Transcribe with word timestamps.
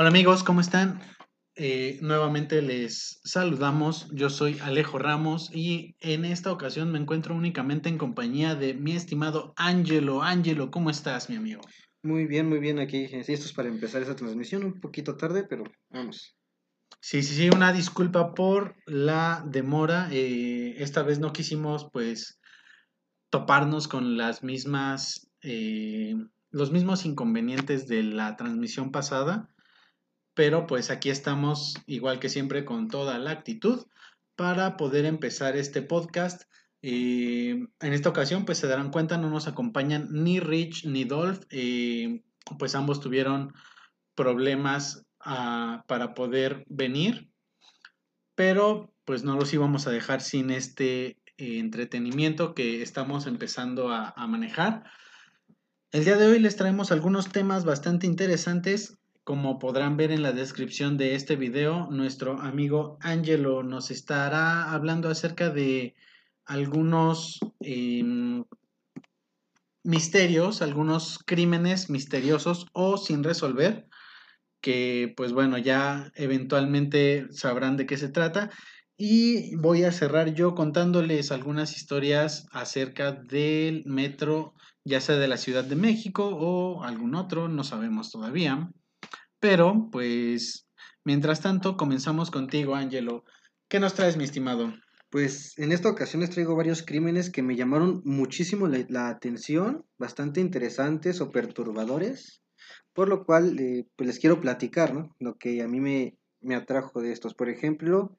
Hola 0.00 0.08
amigos, 0.08 0.44
¿cómo 0.44 0.62
están? 0.62 0.98
Eh, 1.56 1.98
nuevamente 2.00 2.62
les 2.62 3.20
saludamos. 3.22 4.08
Yo 4.14 4.30
soy 4.30 4.58
Alejo 4.60 4.98
Ramos 4.98 5.50
y 5.54 5.94
en 6.00 6.24
esta 6.24 6.50
ocasión 6.52 6.90
me 6.90 6.98
encuentro 6.98 7.34
únicamente 7.34 7.90
en 7.90 7.98
compañía 7.98 8.54
de 8.54 8.72
mi 8.72 8.92
estimado 8.92 9.52
Ángelo. 9.56 10.22
Ángelo, 10.22 10.70
¿cómo 10.70 10.88
estás, 10.88 11.28
mi 11.28 11.36
amigo? 11.36 11.60
Muy 12.02 12.24
bien, 12.24 12.48
muy 12.48 12.60
bien 12.60 12.78
aquí. 12.78 13.08
Esto 13.12 13.30
es 13.30 13.52
para 13.52 13.68
empezar 13.68 14.00
esta 14.00 14.16
transmisión, 14.16 14.64
un 14.64 14.80
poquito 14.80 15.18
tarde, 15.18 15.44
pero 15.44 15.64
vamos. 15.90 16.34
Sí, 17.02 17.22
sí, 17.22 17.34
sí, 17.34 17.50
una 17.50 17.74
disculpa 17.74 18.32
por 18.32 18.76
la 18.86 19.44
demora. 19.46 20.08
Eh, 20.12 20.76
esta 20.78 21.02
vez 21.02 21.18
no 21.18 21.34
quisimos, 21.34 21.90
pues, 21.92 22.40
toparnos 23.28 23.86
con 23.86 24.16
las 24.16 24.42
mismas, 24.42 25.30
eh, 25.42 26.14
los 26.48 26.72
mismos 26.72 27.04
inconvenientes 27.04 27.86
de 27.86 28.02
la 28.02 28.36
transmisión 28.36 28.92
pasada 28.92 29.49
pero 30.40 30.66
pues 30.66 30.88
aquí 30.88 31.10
estamos 31.10 31.74
igual 31.86 32.18
que 32.18 32.30
siempre 32.30 32.64
con 32.64 32.88
toda 32.88 33.18
la 33.18 33.30
actitud 33.30 33.84
para 34.36 34.78
poder 34.78 35.04
empezar 35.04 35.54
este 35.54 35.82
podcast. 35.82 36.44
Eh, 36.80 37.50
en 37.50 37.92
esta 37.92 38.08
ocasión 38.08 38.46
pues 38.46 38.56
se 38.56 38.66
darán 38.66 38.90
cuenta 38.90 39.18
no 39.18 39.28
nos 39.28 39.48
acompañan 39.48 40.08
ni 40.10 40.40
Rich 40.40 40.86
ni 40.86 41.04
Dolph, 41.04 41.42
eh, 41.50 42.22
pues 42.58 42.74
ambos 42.74 43.00
tuvieron 43.00 43.52
problemas 44.14 45.04
ah, 45.20 45.84
para 45.86 46.14
poder 46.14 46.64
venir, 46.70 47.30
pero 48.34 48.94
pues 49.04 49.24
no 49.24 49.36
los 49.36 49.52
íbamos 49.52 49.86
a 49.86 49.90
dejar 49.90 50.22
sin 50.22 50.50
este 50.50 51.18
eh, 51.36 51.58
entretenimiento 51.58 52.54
que 52.54 52.80
estamos 52.80 53.26
empezando 53.26 53.90
a, 53.90 54.14
a 54.16 54.26
manejar. 54.26 54.84
El 55.92 56.06
día 56.06 56.16
de 56.16 56.28
hoy 56.28 56.38
les 56.38 56.56
traemos 56.56 56.92
algunos 56.92 57.28
temas 57.28 57.66
bastante 57.66 58.06
interesantes 58.06 58.99
como 59.24 59.58
podrán 59.58 59.96
ver 59.96 60.10
en 60.10 60.22
la 60.22 60.32
descripción 60.32 60.96
de 60.96 61.14
este 61.14 61.36
video, 61.36 61.88
nuestro 61.90 62.40
amigo 62.40 62.98
Angelo 63.00 63.62
nos 63.62 63.90
estará 63.90 64.72
hablando 64.72 65.08
acerca 65.08 65.50
de 65.50 65.94
algunos 66.44 67.38
em, 67.60 68.44
misterios, 69.84 70.62
algunos 70.62 71.18
crímenes 71.24 71.90
misteriosos 71.90 72.66
o 72.72 72.96
sin 72.96 73.22
resolver, 73.22 73.86
que 74.60 75.12
pues 75.16 75.32
bueno, 75.32 75.58
ya 75.58 76.10
eventualmente 76.14 77.26
sabrán 77.30 77.76
de 77.76 77.86
qué 77.86 77.96
se 77.96 78.08
trata. 78.08 78.50
Y 78.96 79.56
voy 79.56 79.84
a 79.84 79.92
cerrar 79.92 80.34
yo 80.34 80.54
contándoles 80.54 81.32
algunas 81.32 81.74
historias 81.74 82.46
acerca 82.52 83.12
del 83.12 83.82
metro, 83.86 84.54
ya 84.84 85.00
sea 85.00 85.16
de 85.16 85.28
la 85.28 85.38
Ciudad 85.38 85.64
de 85.64 85.76
México 85.76 86.26
o 86.26 86.82
algún 86.82 87.14
otro, 87.14 87.48
no 87.48 87.64
sabemos 87.64 88.10
todavía. 88.10 88.70
Pero, 89.40 89.88
pues, 89.90 90.68
mientras 91.04 91.40
tanto, 91.40 91.76
comenzamos 91.76 92.30
contigo, 92.30 92.74
Angelo. 92.74 93.24
¿Qué 93.68 93.80
nos 93.80 93.94
traes, 93.94 94.18
mi 94.18 94.24
estimado? 94.24 94.74
Pues 95.10 95.58
en 95.58 95.72
esta 95.72 95.88
ocasión 95.88 96.20
les 96.20 96.30
traigo 96.30 96.54
varios 96.54 96.82
crímenes 96.84 97.30
que 97.30 97.42
me 97.42 97.56
llamaron 97.56 98.00
muchísimo 98.04 98.68
la, 98.68 99.08
atención, 99.08 99.84
bastante 99.98 100.40
interesantes 100.40 101.20
o 101.20 101.32
perturbadores, 101.32 102.42
por 102.92 103.08
lo 103.08 103.24
cual 103.24 103.58
eh, 103.58 103.86
pues 103.96 104.06
les 104.06 104.18
quiero 104.20 104.40
platicar, 104.40 104.94
¿no? 104.94 105.16
Lo 105.18 105.34
que 105.36 105.62
a 105.62 105.68
mí 105.68 105.80
me, 105.80 106.16
me 106.40 106.54
atrajo 106.54 107.00
de 107.00 107.10
estos. 107.10 107.34
Por 107.34 107.48
ejemplo, 107.48 108.16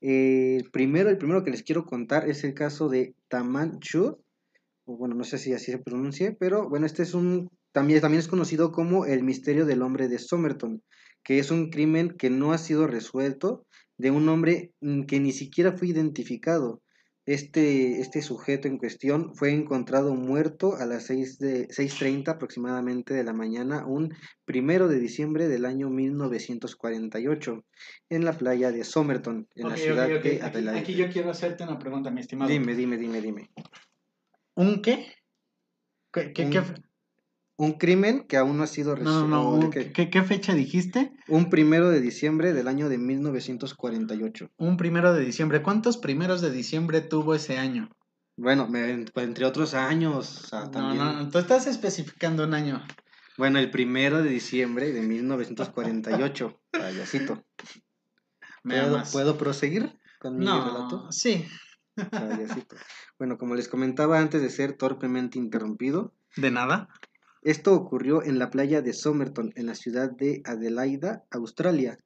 eh, 0.00 0.56
el 0.56 0.70
primero, 0.70 1.10
el 1.10 1.18
primero 1.18 1.44
que 1.44 1.50
les 1.50 1.62
quiero 1.62 1.84
contar 1.84 2.28
es 2.30 2.44
el 2.44 2.54
caso 2.54 2.88
de 2.88 3.14
Taman 3.28 3.80
Chud, 3.80 4.14
o 4.84 4.96
bueno, 4.96 5.14
no 5.14 5.24
sé 5.24 5.38
si 5.38 5.52
así 5.52 5.72
se 5.72 5.78
pronuncie, 5.78 6.32
pero 6.32 6.68
bueno, 6.68 6.86
este 6.86 7.02
es 7.02 7.14
un 7.14 7.50
también, 7.72 8.00
también 8.00 8.20
es 8.20 8.28
conocido 8.28 8.70
como 8.70 9.06
el 9.06 9.22
misterio 9.22 9.66
del 9.66 9.82
hombre 9.82 10.08
de 10.08 10.18
Somerton, 10.18 10.82
que 11.24 11.38
es 11.38 11.50
un 11.50 11.70
crimen 11.70 12.10
que 12.10 12.30
no 12.30 12.52
ha 12.52 12.58
sido 12.58 12.86
resuelto 12.86 13.66
de 13.96 14.10
un 14.10 14.28
hombre 14.28 14.72
mm, 14.80 15.02
que 15.04 15.20
ni 15.20 15.32
siquiera 15.32 15.72
fue 15.72 15.88
identificado. 15.88 16.82
Este, 17.24 18.00
este 18.00 18.20
sujeto 18.20 18.66
en 18.66 18.78
cuestión 18.78 19.32
fue 19.36 19.52
encontrado 19.52 20.12
muerto 20.16 20.74
a 20.74 20.86
las 20.86 21.06
6 21.06 21.38
de, 21.38 21.68
6.30 21.68 22.28
aproximadamente 22.28 23.14
de 23.14 23.22
la 23.22 23.32
mañana, 23.32 23.86
un 23.86 24.12
primero 24.44 24.88
de 24.88 24.98
diciembre 24.98 25.46
del 25.46 25.64
año 25.64 25.88
1948, 25.88 27.64
en 28.10 28.24
la 28.24 28.32
playa 28.32 28.72
de 28.72 28.82
Somerton, 28.82 29.46
en 29.54 29.68
la 29.68 29.76
ciudad 29.76 30.08
de 30.08 30.42
Adelaide. 30.42 30.80
Aquí, 30.80 30.94
yo 30.94 31.08
quiero 31.10 31.30
hacerte 31.30 31.62
una 31.62 31.78
pregunta, 31.78 32.10
mi 32.10 32.20
estimado. 32.20 32.50
Dime, 32.50 32.74
dime, 32.74 32.96
dime, 32.96 33.20
dime. 33.20 33.50
¿Un 34.56 34.82
qué? 34.82 35.06
¿Qué, 36.12 36.32
qué, 36.32 36.50
qué 36.50 36.60
un 37.56 37.72
crimen 37.72 38.26
que 38.26 38.36
aún 38.36 38.56
no 38.56 38.64
ha 38.64 38.66
sido 38.66 38.94
resuelto. 38.94 39.28
No, 39.28 39.58
no, 39.58 39.70
¿Qué, 39.70 40.22
fecha 40.22 40.54
dijiste? 40.54 41.12
Un 41.28 41.50
primero 41.50 41.90
de 41.90 42.00
diciembre 42.00 42.52
del 42.52 42.68
año 42.68 42.88
de 42.88 42.98
1948. 42.98 44.50
Un 44.56 44.76
primero 44.76 45.12
de 45.12 45.24
diciembre. 45.24 45.62
¿Cuántos 45.62 45.98
primeros 45.98 46.40
de 46.40 46.50
diciembre 46.50 47.00
tuvo 47.00 47.34
ese 47.34 47.58
año? 47.58 47.90
Bueno, 48.36 48.68
entre 48.74 49.44
otros 49.44 49.74
años. 49.74 50.50
no, 50.72 50.94
no, 50.94 51.28
tú 51.28 51.38
estás 51.38 51.66
especificando 51.66 52.44
un 52.44 52.54
año. 52.54 52.82
Bueno, 53.38 53.58
el 53.58 53.70
primero 53.70 54.22
de 54.22 54.30
diciembre 54.30 54.92
de 54.92 55.02
1948. 55.02 56.60
Payasito. 56.72 57.44
¿Puedo, 58.62 59.02
¿Puedo, 59.12 59.38
proseguir 59.38 59.98
con 60.18 60.38
mi 60.38 60.44
no, 60.44 60.64
relato? 60.64 61.12
Sí. 61.12 61.46
Bueno, 63.18 63.38
como 63.38 63.54
les 63.54 63.68
comentaba 63.68 64.18
antes 64.18 64.40
de 64.40 64.50
ser 64.50 64.72
torpemente 64.74 65.38
interrumpido. 65.38 66.14
¿De 66.36 66.50
nada? 66.50 66.88
Esto 67.42 67.74
ocurrió 67.74 68.22
en 68.22 68.38
la 68.38 68.50
playa 68.50 68.82
de 68.82 68.92
Somerton, 68.92 69.52
en 69.56 69.66
la 69.66 69.74
ciudad 69.74 70.12
de 70.12 70.42
Adelaida, 70.44 71.24
Australia. 71.32 71.98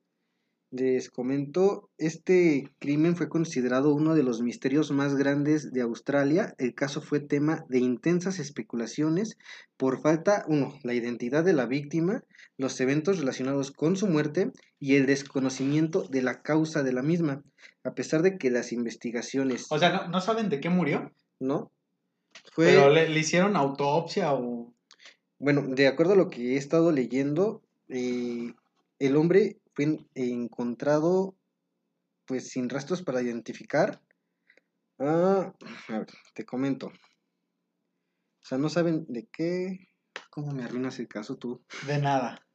Les 0.71 1.11
comento, 1.11 1.91
este 1.99 2.75
crimen 2.79 3.17
fue 3.17 3.29
considerado 3.29 3.95
uno 3.95 4.15
de 4.15 4.23
los 4.23 4.41
misterios 4.41 4.91
más 4.91 5.15
grandes 5.15 5.73
de 5.73 5.83
Australia. 5.83 6.55
El 6.57 6.75
caso 6.75 7.03
fue 7.03 7.21
tema 7.21 7.67
de 7.69 7.79
intensas 7.79 8.39
especulaciones 8.39 9.37
por 9.77 10.01
falta, 10.01 10.45
uno, 10.49 10.73
la 10.83 10.95
identidad 10.95 11.45
de 11.45 11.53
la 11.53 11.67
víctima, 11.67 12.25
los 12.57 12.81
eventos 12.81 13.19
relacionados 13.19 13.71
con 13.73 13.97
su 13.97 14.07
muerte 14.07 14.53
y 14.81 14.97
el 14.97 15.05
desconocimiento 15.05 16.03
de 16.09 16.23
la 16.23 16.41
causa 16.41 16.83
de 16.83 16.95
la 16.95 17.03
misma, 17.03 17.43
a 17.85 17.95
pesar 17.95 18.23
de 18.23 18.39
que 18.39 18.51
las 18.51 18.73
investigaciones... 18.73 19.67
O 19.69 19.79
sea, 19.79 20.09
¿no, 20.09 20.21
saben 20.23 20.49
de 20.49 20.61
qué 20.61 20.71
murió? 20.71 21.13
No. 21.39 21.71
Fue... 22.53 22.67
¿Pero 22.67 22.89
le, 22.89 23.11
le 23.11 23.21
hicieron 23.21 23.55
autopsia 23.55 24.33
o...? 24.33 24.76
Bueno, 25.39 25.63
de 25.69 25.87
acuerdo 25.87 26.15
a 26.15 26.17
lo 26.17 26.31
que 26.31 26.55
he 26.55 26.57
estado 26.57 26.93
leyendo, 26.93 27.63
eh, 27.89 28.55
el 28.99 29.17
hombre 29.17 29.61
fue 29.75 29.99
encontrado 30.15 31.37
pues 32.27 32.49
sin 32.49 32.69
rastros 32.69 33.03
para 33.03 33.23
identificar. 33.23 34.01
Ah, 34.99 35.53
a 35.89 35.99
ver, 35.99 36.07
te 36.35 36.45
comento. 36.45 36.87
O 36.89 38.49
sea, 38.49 38.59
no 38.59 38.69
saben 38.69 39.05
de 39.09 39.29
qué. 39.31 39.89
¿Cómo 40.31 40.53
me 40.53 40.65
arruinas 40.65 40.99
el 40.99 41.09
caso 41.09 41.37
tú? 41.37 41.65
De 41.87 41.99
nada. 41.99 42.47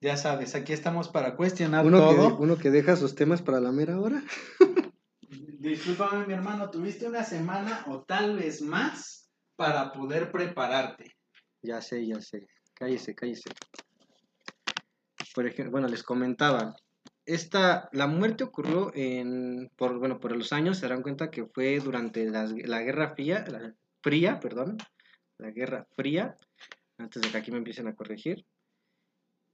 Ya 0.00 0.16
sabes, 0.16 0.54
aquí 0.54 0.72
estamos 0.72 1.08
para 1.08 1.34
cuestionar 1.34 1.84
uno 1.84 1.98
todo. 1.98 2.36
Que, 2.36 2.42
uno 2.42 2.56
que 2.56 2.70
deja 2.70 2.96
sus 2.96 3.14
temas 3.14 3.42
para 3.42 3.60
la 3.60 3.72
mera 3.72 3.98
hora. 3.98 4.22
Discúlpame, 5.58 6.26
mi 6.26 6.34
hermano, 6.34 6.70
tuviste 6.70 7.08
una 7.08 7.24
semana 7.24 7.84
o 7.88 8.02
tal 8.04 8.36
vez 8.36 8.62
más 8.62 9.28
para 9.56 9.92
poder 9.92 10.30
prepararte. 10.30 11.17
Ya 11.62 11.80
sé, 11.80 12.06
ya 12.06 12.20
sé. 12.20 12.46
Cállese, 12.74 13.14
cállese. 13.14 13.50
Por 15.34 15.46
ejemplo, 15.46 15.72
bueno, 15.72 15.88
les 15.88 16.02
comentaba. 16.02 16.76
Esta, 17.26 17.88
la 17.92 18.06
muerte 18.06 18.44
ocurrió 18.44 18.90
en, 18.94 19.70
por, 19.76 19.98
bueno, 19.98 20.18
por 20.18 20.34
los 20.34 20.52
años, 20.52 20.78
se 20.78 20.86
darán 20.86 21.02
cuenta 21.02 21.30
que 21.30 21.46
fue 21.46 21.78
durante 21.80 22.24
la, 22.30 22.46
Guerra 22.80 23.14
Fría, 23.14 23.44
la, 23.48 23.74
Fría, 24.02 24.40
perdón, 24.40 24.78
la 25.36 25.50
Guerra 25.50 25.86
Fría, 25.94 26.36
antes 26.96 27.20
de 27.20 27.28
que 27.30 27.36
aquí 27.36 27.50
me 27.50 27.58
empiecen 27.58 27.86
a 27.88 27.94
corregir. 27.94 28.46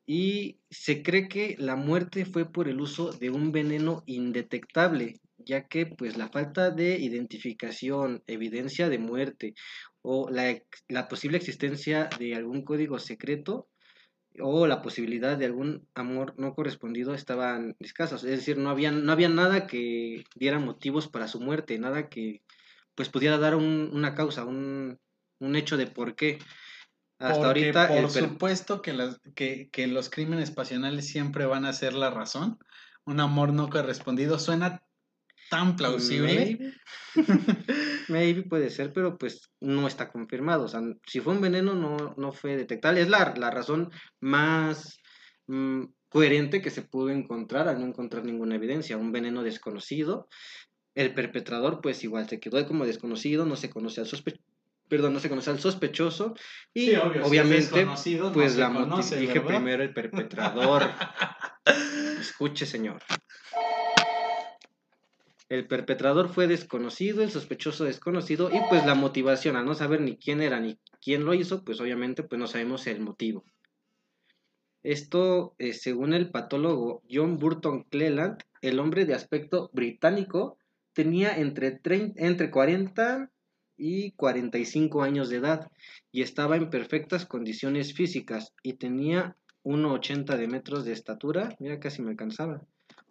Y 0.07 0.61
se 0.71 1.03
cree 1.03 1.29
que 1.29 1.57
la 1.59 1.77
muerte 1.77 2.27
fue 2.27 2.51
por 2.51 2.69
el 2.69 2.81
uso 2.81 3.11
de 3.11 3.31
un 3.31 3.51
veneno 3.51 4.03
indetectable, 4.07 5.19
ya 5.45 5.69
que 5.69 5.87
pues 5.87 6.17
la 6.17 6.29
falta 6.29 6.71
de 6.71 6.99
identificación, 6.99 8.23
evidencia 8.27 8.89
de 8.89 8.99
muerte 8.99 9.55
o 10.03 10.29
la, 10.31 10.59
la, 10.89 11.09
posible 11.09 11.39
existencia 11.39 12.09
de 12.19 12.35
algún 12.35 12.63
código 12.63 12.99
secreto 12.99 13.69
o 14.41 14.67
la 14.67 14.83
posibilidad 14.83 15.39
de 15.39 15.47
algún 15.47 15.89
amor 15.95 16.35
no 16.37 16.55
correspondido 16.55 17.15
estaban 17.15 17.77
escasos. 17.79 18.25
Es 18.25 18.31
decir, 18.31 18.59
no 18.59 18.71
había, 18.71 18.91
no 18.91 19.13
había 19.13 19.29
nada 19.29 19.67
que 19.67 20.25
diera 20.35 20.59
motivos 20.59 21.09
para 21.09 21.29
su 21.29 21.41
muerte, 21.41 21.79
nada 21.79 22.09
que 22.09 22.43
pues 22.95 23.09
pudiera 23.09 23.39
dar 23.39 23.55
una 23.57 24.15
causa, 24.15 24.45
un, 24.45 24.99
un, 25.41 25.57
hecho 25.57 25.77
de 25.77 25.87
por 25.87 26.15
qué. 26.15 26.39
Hasta 27.19 27.47
ahorita. 27.47 27.89
Por 27.89 28.11
supuesto 28.11 28.83
que, 28.83 28.93
las, 28.93 29.21
que, 29.35 29.69
que 29.71 29.87
los 29.87 30.11
crímenes 30.11 30.51
pasionales 30.51 31.07
siempre 31.09 31.47
van 31.47 31.65
a 31.65 31.73
ser 31.73 31.95
la 31.95 32.11
razón. 32.11 32.59
Un 33.05 33.21
amor 33.21 33.53
no 33.53 33.69
correspondido 33.69 34.39
suena 34.39 34.84
tan 35.51 35.77
plausible. 35.77 36.75
Maybe. 38.09 38.43
puede 38.43 38.71
ser, 38.71 38.93
pero 38.93 39.17
pues 39.19 39.51
no 39.61 39.87
está 39.87 40.11
confirmado. 40.11 40.65
O 40.65 40.69
sea, 40.69 40.81
si 41.07 41.21
fue 41.21 41.35
un 41.35 41.41
veneno, 41.41 41.75
no, 41.75 42.15
no 42.17 42.33
fue 42.33 42.57
detectable. 42.57 43.01
Es 43.01 43.09
la, 43.09 43.35
la 43.37 43.51
razón 43.51 43.91
más, 44.21 44.99
mm, 45.47 45.85
coherente 46.15 46.63
que 46.63 46.71
se 46.71 46.83
pudo 46.83 47.11
encontrar 47.11 47.67
al 47.67 47.81
no 47.81 47.87
encontrar 47.87 48.25
ninguna 48.25 48.55
evidencia, 48.55 48.97
un 48.97 49.11
veneno 49.11 49.43
desconocido. 49.43 50.29
El 50.95 51.13
perpetrador, 51.13 51.81
pues 51.83 52.05
igual 52.05 52.29
se 52.29 52.39
quedó 52.39 52.65
como 52.69 52.87
desconocido, 52.87 53.45
no 53.45 53.57
se 53.57 53.69
conoce 53.69 54.01
al 54.01 54.07
sospechoso. 54.07 54.45
Perdón, 54.87 55.15
no 55.15 55.19
se 55.19 55.29
conoce 55.29 55.51
al 55.51 55.59
sospechoso 55.59 56.35
y 56.73 56.91
Sí, 56.91 56.95
obvio, 56.95 57.27
obviamente 57.27 57.85
no 57.85 58.33
pues 58.33 58.53
se 58.53 58.61
la 58.61 58.73
conoce, 58.73 59.17
dije 59.17 59.41
primero 59.41 59.83
el 59.83 59.93
perpetrador. 59.93 60.85
Escuche, 62.21 62.65
señor. 62.65 63.03
El 65.55 65.69
perpetrador 65.69 66.31
fue 66.31 66.49
desconocido, 66.49 67.23
el 67.23 67.31
sospechoso 67.31 67.85
desconocido 67.85 68.51
y 68.53 68.59
pues 68.69 68.85
la 68.85 68.97
motivación, 68.97 69.55
al 69.55 69.65
no 69.65 69.77
saber 69.77 70.01
ni 70.01 70.17
quién 70.17 70.41
era 70.43 70.59
ni 70.59 70.81
quién 71.01 71.25
lo 71.25 71.33
hizo, 71.33 71.63
pues 71.63 71.81
obviamente 71.81 72.25
pues 72.25 72.41
no 72.41 72.49
sabemos 72.49 72.89
el 72.89 72.99
motivo. 72.99 73.45
Esto, 74.83 75.55
eh, 75.59 75.73
según 75.73 76.13
el 76.13 76.33
patólogo 76.33 77.05
John 77.09 77.39
Burton 77.39 77.85
Cleland, 77.85 78.43
el 78.63 78.81
hombre 78.81 79.05
de 79.05 79.15
aspecto 79.15 79.71
británico 79.73 80.59
tenía 80.93 81.37
entre, 81.37 81.81
entre 82.17 82.51
40 82.51 83.31
y 83.77 84.11
45 84.11 85.05
años 85.05 85.29
de 85.29 85.37
edad 85.37 85.71
y 86.11 86.23
estaba 86.23 86.57
en 86.57 86.69
perfectas 86.69 87.27
condiciones 87.27 87.95
físicas 87.95 88.53
y 88.65 88.73
tenía 88.73 89.37
1,80 89.63 90.37
de 90.37 90.49
metros 90.49 90.85
de 90.85 90.95
estatura, 90.95 91.55
mira 91.61 91.79
casi 91.79 92.03
me 92.03 92.11
alcanzaba, 92.11 92.67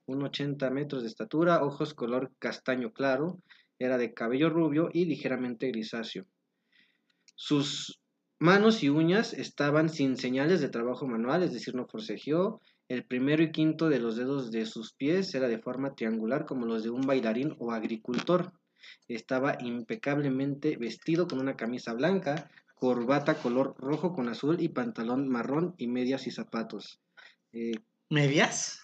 1,80 0.08 0.72
metros 0.72 1.04
de 1.04 1.10
estatura, 1.10 1.64
ojos 1.64 1.94
color 1.94 2.32
castaño 2.40 2.92
claro, 2.92 3.40
era 3.80 3.98
de 3.98 4.14
cabello 4.14 4.50
rubio 4.50 4.90
y 4.92 5.06
ligeramente 5.06 5.68
grisáceo. 5.68 6.26
Sus 7.36 8.00
manos 8.40 8.84
y 8.84 8.90
uñas 8.90 9.34
estaban 9.34 9.90
sin 9.90 10.18
señales 10.18 10.62
de 10.62 10.70
trabajo 10.70 11.08
manual, 11.08 11.44
es 11.44 11.54
decir, 11.54 11.76
no 11.76 11.88
forcejeó. 11.88 12.62
El 12.90 13.06
primero 13.06 13.42
y 13.42 13.52
quinto 13.52 13.90
de 13.90 14.00
los 14.00 14.18
dedos 14.18 14.52
de 14.52 14.66
sus 14.66 14.94
pies 14.94 15.34
era 15.34 15.48
de 15.48 15.60
forma 15.60 15.96
triangular 15.96 16.46
como 16.46 16.66
los 16.66 16.84
de 16.84 16.90
un 16.90 17.02
bailarín 17.02 17.56
o 17.60 17.72
agricultor. 17.72 18.52
Estaba 19.08 19.58
impecablemente 19.62 20.76
vestido 20.78 21.28
con 21.28 21.40
una 21.40 21.56
camisa 21.56 21.94
blanca, 21.94 22.52
corbata 22.76 23.36
color 23.36 23.76
rojo 23.78 24.14
con 24.14 24.28
azul 24.28 24.62
y 24.62 24.70
pantalón 24.70 25.30
marrón 25.30 25.74
y 25.78 25.88
medias 25.88 26.28
y 26.28 26.32
zapatos. 26.32 27.00
Eh, 27.54 27.76
¿Medias? 28.10 28.83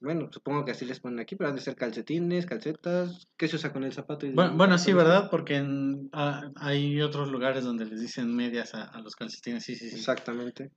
Bueno, 0.00 0.28
supongo 0.32 0.64
que 0.64 0.70
así 0.72 0.84
les 0.84 1.00
ponen 1.00 1.18
aquí, 1.20 1.34
pero 1.36 1.50
han 1.50 1.56
de 1.56 1.60
ser 1.62 1.74
calcetines, 1.76 2.46
calcetas. 2.46 3.26
¿Qué 3.36 3.48
se 3.48 3.56
usa 3.56 3.72
con 3.72 3.84
el 3.84 3.92
zapato? 3.92 4.26
y 4.26 4.32
Bueno, 4.32 4.56
bueno, 4.56 4.78
sí? 4.78 4.92
¿verdad? 4.92 5.28
Porque 5.30 5.56
en- 5.56 6.08
hay 6.12 7.00
otros 7.00 7.30
lugares 7.30 7.64
donde 7.64 7.84
les 7.86 8.00
dicen 8.00 8.34
medias 8.34 8.74
a, 8.74 8.84
a 8.84 9.00
los 9.00 9.16
calcetines. 9.16 9.64
Sí, 9.64 9.74
sí, 9.74 9.90
sí. 9.90 9.96
Exactamente. 9.96 10.70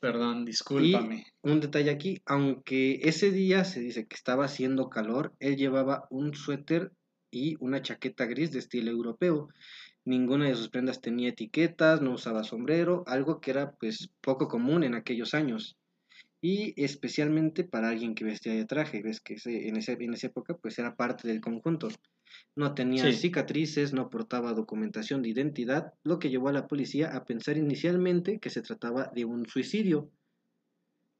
Perdón, 0.00 0.44
discúlpame. 0.44 1.26
Un 1.42 1.60
detalle 1.60 1.90
aquí, 1.90 2.22
aunque 2.26 3.00
ese 3.02 3.30
día 3.30 3.64
se 3.64 3.80
dice 3.80 4.06
que 4.06 4.16
estaba 4.16 4.46
haciendo 4.46 4.88
calor, 4.88 5.34
él 5.40 5.56
llevaba 5.56 6.06
un 6.10 6.34
suéter 6.34 6.92
y 7.30 7.56
una 7.60 7.82
chaqueta 7.82 8.24
gris 8.26 8.50
de 8.52 8.60
estilo 8.60 8.90
europeo. 8.90 9.48
Ninguna 10.04 10.46
de 10.46 10.54
sus 10.54 10.70
prendas 10.70 11.00
tenía 11.00 11.28
etiquetas, 11.28 12.00
no 12.00 12.12
usaba 12.12 12.44
sombrero, 12.44 13.04
algo 13.06 13.40
que 13.40 13.50
era 13.50 13.72
pues 13.72 14.10
poco 14.22 14.48
común 14.48 14.84
en 14.84 14.94
aquellos 14.94 15.34
años. 15.34 15.76
Y 16.42 16.74
especialmente 16.82 17.64
para 17.64 17.88
alguien 17.90 18.14
que 18.14 18.24
vestía 18.24 18.54
de 18.54 18.64
traje, 18.64 19.02
ves 19.02 19.20
que 19.20 19.34
ese- 19.34 19.68
en, 19.68 19.76
ese- 19.76 19.92
en 20.00 20.14
esa 20.14 20.28
época 20.28 20.56
pues 20.56 20.78
era 20.78 20.96
parte 20.96 21.28
del 21.28 21.40
conjunto. 21.40 21.88
No 22.56 22.74
tenía 22.74 23.04
Sí. 23.04 23.12
cicatrices, 23.12 23.92
no 23.92 24.08
portaba 24.08 24.52
documentación 24.54 25.22
de 25.22 25.30
identidad, 25.30 25.94
lo 26.04 26.18
que 26.18 26.30
llevó 26.30 26.48
a 26.48 26.52
la 26.52 26.66
policía 26.68 27.14
a 27.16 27.24
pensar 27.24 27.56
inicialmente 27.56 28.38
que 28.38 28.50
se 28.50 28.62
trataba 28.62 29.10
de 29.14 29.24
un 29.24 29.46
suicidio. 29.46 30.10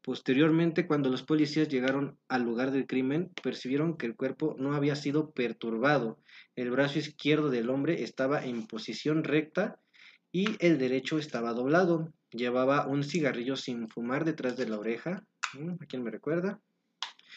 Posteriormente, 0.02 0.87
cuando 0.87 1.11
los 1.11 1.23
policías 1.23 1.69
llegaron 1.69 2.19
al 2.28 2.43
lugar 2.43 2.70
del 2.70 2.87
crimen, 2.87 3.31
percibieron 3.43 3.99
que 3.99 4.06
el 4.06 4.16
cuerpo 4.16 4.56
no 4.58 4.73
había 4.75 4.96
sido 4.96 5.32
perturbado. 5.32 6.23
El 6.56 6.70
brazo 6.70 6.99
izquierdo 6.99 7.50
del 7.50 7.69
hombre 7.69 8.02
estaba 8.02 8.43
en 8.44 8.66
posición 8.66 9.25
recta 9.25 9.78
y 10.32 10.56
el 10.59 10.79
derecho 10.79 11.19
estaba 11.19 11.53
doblado. 11.53 12.12
Llevaba 12.31 12.87
un 12.87 13.03
cigarrillo 13.03 13.56
sin 13.56 13.88
fumar 13.88 14.25
detrás 14.25 14.56
de 14.56 14.69
la 14.69 14.79
oreja. 14.79 15.25
¿A 15.81 15.87
quién 15.87 16.03
me 16.03 16.11
recuerda? 16.11 16.61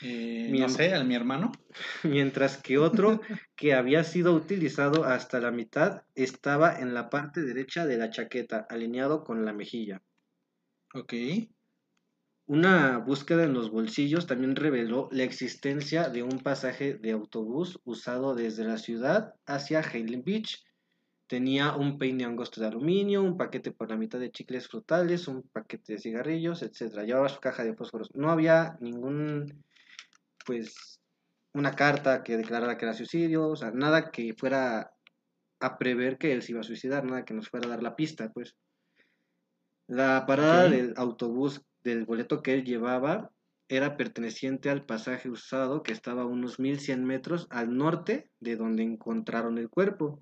Eh, 0.02 0.50
mi 0.52 0.60
no 0.60 0.70
sé, 0.70 0.94
a 0.94 1.04
mi 1.04 1.16
hermano. 1.16 1.52
Mientras 2.04 2.58
que 2.58 2.78
otro 2.78 3.22
que 3.56 3.74
había 3.74 4.04
sido 4.04 4.34
utilizado 4.34 5.06
hasta 5.06 5.40
la 5.40 5.52
mitad 5.52 6.04
estaba 6.16 6.80
en 6.80 6.94
la 6.94 7.10
parte 7.10 7.42
derecha 7.42 7.86
de 7.86 7.98
la 7.98 8.10
chaqueta, 8.10 8.66
alineado 8.70 9.24
con 9.24 9.46
la 9.46 9.54
mejilla. 9.54 10.02
Ok. 10.94 11.14
Una 12.46 12.98
búsqueda 12.98 13.46
en 13.46 13.54
los 13.54 13.72
bolsillos 13.72 14.28
también 14.28 14.56
reveló 14.56 15.08
la 15.12 15.24
existencia 15.24 16.10
de 16.10 16.24
un 16.24 16.40
pasaje 16.40 16.96
de 16.96 17.12
autobús 17.12 17.80
usado 17.86 18.36
desde 18.36 18.66
la 18.66 18.78
ciudad 18.78 19.36
hacia 19.46 19.82
Highland 19.82 20.26
Beach. 20.26 20.64
Tenía 21.34 21.76
un 21.76 21.98
peine 21.98 22.26
angosto 22.26 22.62
de 22.62 22.68
aluminio, 22.68 23.24
un 23.24 23.38
paquete 23.38 23.72
por 23.72 23.90
la 23.90 23.98
mitad 23.98 24.20
de 24.20 24.30
chicles 24.30 24.68
frutales, 24.68 25.28
un 25.28 25.42
paquete 25.42 25.94
de 25.94 26.00
cigarrillos, 26.00 26.62
etc. 26.62 27.02
Llevaba 27.04 27.28
su 27.28 27.40
caja 27.40 27.64
de 27.64 27.74
fósforos. 27.74 28.12
No 28.14 28.30
había 28.30 28.78
ningún, 28.82 29.64
pues, 30.46 31.00
una 31.52 31.72
carta 31.72 32.22
que 32.22 32.38
declarara 32.38 32.78
que 32.78 32.86
era 32.86 32.94
suicidio, 32.94 33.48
o 33.48 33.56
sea, 33.56 33.72
nada 33.72 34.12
que 34.12 34.36
fuera 34.38 34.94
a 35.60 35.78
prever 35.80 36.20
que 36.20 36.34
él 36.34 36.44
se 36.44 36.52
iba 36.52 36.62
a 36.62 36.64
suicidar, 36.66 37.04
nada 37.04 37.26
que 37.26 37.34
nos 37.34 37.50
fuera 37.50 37.66
a 37.66 37.72
dar 37.72 37.82
la 37.82 37.96
pista, 37.96 38.32
pues. 38.32 38.56
La 39.88 40.28
parada 40.28 40.70
del 40.70 40.94
autobús 40.98 41.64
del 41.84 42.06
boleto 42.06 42.44
que 42.44 42.54
él 42.54 42.64
llevaba 42.64 43.32
era 43.70 43.98
perteneciente 43.98 44.70
al 44.70 44.86
pasaje 44.86 45.32
usado 45.32 45.82
que 45.82 45.94
estaba 45.94 46.22
a 46.22 46.28
unos 46.28 46.60
1100 46.60 47.04
metros 47.04 47.48
al 47.50 47.76
norte 47.76 48.30
de 48.40 48.56
donde 48.56 48.84
encontraron 48.84 49.58
el 49.58 49.72
cuerpo. 49.72 50.22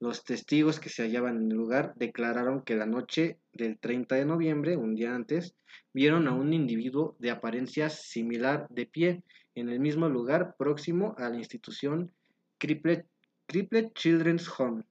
Los 0.00 0.24
testigos 0.24 0.80
que 0.80 0.88
se 0.88 1.02
hallaban 1.02 1.36
en 1.36 1.50
el 1.50 1.56
lugar 1.58 1.92
declararon 1.94 2.62
que 2.62 2.74
la 2.74 2.86
noche 2.86 3.38
del 3.52 3.78
30 3.78 4.14
de 4.16 4.24
noviembre, 4.24 4.76
un 4.76 4.94
día 4.94 5.14
antes, 5.14 5.54
vieron 5.92 6.26
a 6.26 6.32
un 6.32 6.52
individuo 6.54 7.16
de 7.18 7.30
apariencia 7.30 7.90
similar 7.90 8.66
de 8.70 8.86
pie 8.86 9.22
en 9.54 9.68
el 9.68 9.78
mismo 9.78 10.08
lugar 10.08 10.56
próximo 10.56 11.14
a 11.18 11.28
la 11.28 11.36
institución 11.36 12.10
Cripple, 12.58 13.04
Cripple 13.46 13.92
Children's 13.94 14.48
Home. 14.58 14.84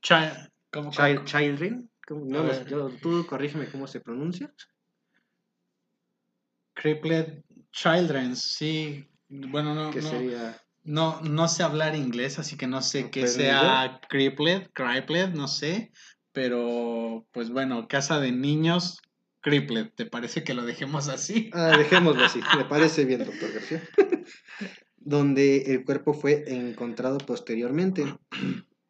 Chi- 0.00 0.14
¿cómo- 0.70 0.90
Child, 0.92 1.24
Children, 1.24 1.90
¿cómo? 2.06 2.24
No, 2.26 2.64
yo- 2.66 2.90
tú 3.02 3.26
corrígeme 3.26 3.66
cómo 3.68 3.86
se 3.88 4.00
pronuncia. 4.00 4.52
Criplet 6.74 7.44
Children's, 7.72 8.42
sí. 8.42 9.08
Bueno, 9.28 9.74
no, 9.74 9.90
no, 9.90 10.00
sería 10.02 10.56
no, 10.84 11.20
no 11.22 11.48
sé 11.48 11.62
hablar 11.62 11.96
inglés, 11.96 12.38
así 12.38 12.56
que 12.56 12.66
no 12.66 12.82
sé 12.82 13.10
qué 13.10 13.26
sea 13.26 14.00
Criplet, 14.08 14.70
Criplet, 14.72 15.34
no 15.34 15.48
sé. 15.48 15.90
Pero, 16.32 17.26
pues 17.32 17.50
bueno, 17.50 17.88
casa 17.88 18.20
de 18.20 18.32
niños, 18.32 19.00
Criplet. 19.40 19.94
¿Te 19.94 20.06
parece 20.06 20.44
que 20.44 20.54
lo 20.54 20.64
dejemos 20.64 21.08
así? 21.08 21.50
Ah, 21.52 21.76
dejémoslo 21.76 22.24
así, 22.24 22.40
me 22.58 22.64
parece 22.64 23.04
bien, 23.04 23.24
doctor 23.24 23.52
García. 23.52 23.82
Donde 24.96 25.72
el 25.72 25.84
cuerpo 25.84 26.12
fue 26.14 26.44
encontrado 26.46 27.18
posteriormente. 27.18 28.04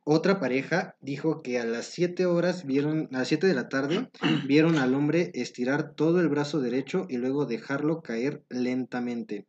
Otra 0.04 0.38
pareja 0.38 0.96
dijo 1.00 1.42
que 1.42 1.58
a 1.58 1.64
las 1.64 1.86
7 1.86 2.26
horas 2.26 2.66
vieron, 2.66 3.08
a 3.12 3.18
las 3.18 3.28
7 3.28 3.46
de 3.46 3.54
la 3.54 3.68
tarde, 3.68 4.10
vieron 4.46 4.78
al 4.78 4.94
hombre 4.94 5.30
estirar 5.34 5.94
todo 5.94 6.20
el 6.20 6.28
brazo 6.28 6.60
derecho 6.60 7.06
y 7.08 7.16
luego 7.16 7.46
dejarlo 7.46 8.02
caer 8.02 8.44
lentamente. 8.48 9.46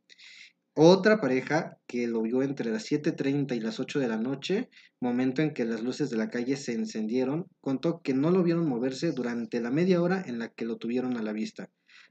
Otra 0.77 1.21
pareja 1.21 1.77
que 1.87 2.05
lo 2.05 2.21
vio 2.21 2.43
entre 2.43 2.69
las 2.69 2.91
7.30 2.91 3.55
y 3.55 3.61
las 3.61 3.79
8 3.79 3.97
de 4.01 4.09
la 4.09 4.17
noche, 4.17 4.69
momento 4.99 5.41
en 5.41 5.53
que 5.53 5.63
las 5.63 5.81
luces 5.81 6.09
de 6.09 6.17
la 6.17 6.29
calle 6.29 6.57
se 6.57 6.73
encendieron, 6.73 7.47
contó 7.61 8.01
que 8.01 8.13
no 8.13 8.29
lo 8.29 8.43
vieron 8.43 8.67
moverse 8.67 9.13
durante 9.13 9.61
la 9.61 9.71
media 9.71 10.01
hora 10.01 10.21
en 10.25 10.37
la 10.37 10.49
que 10.49 10.65
lo 10.65 10.75
tuvieron 10.75 11.15
a 11.15 11.23
la 11.23 11.31
vista, 11.31 11.69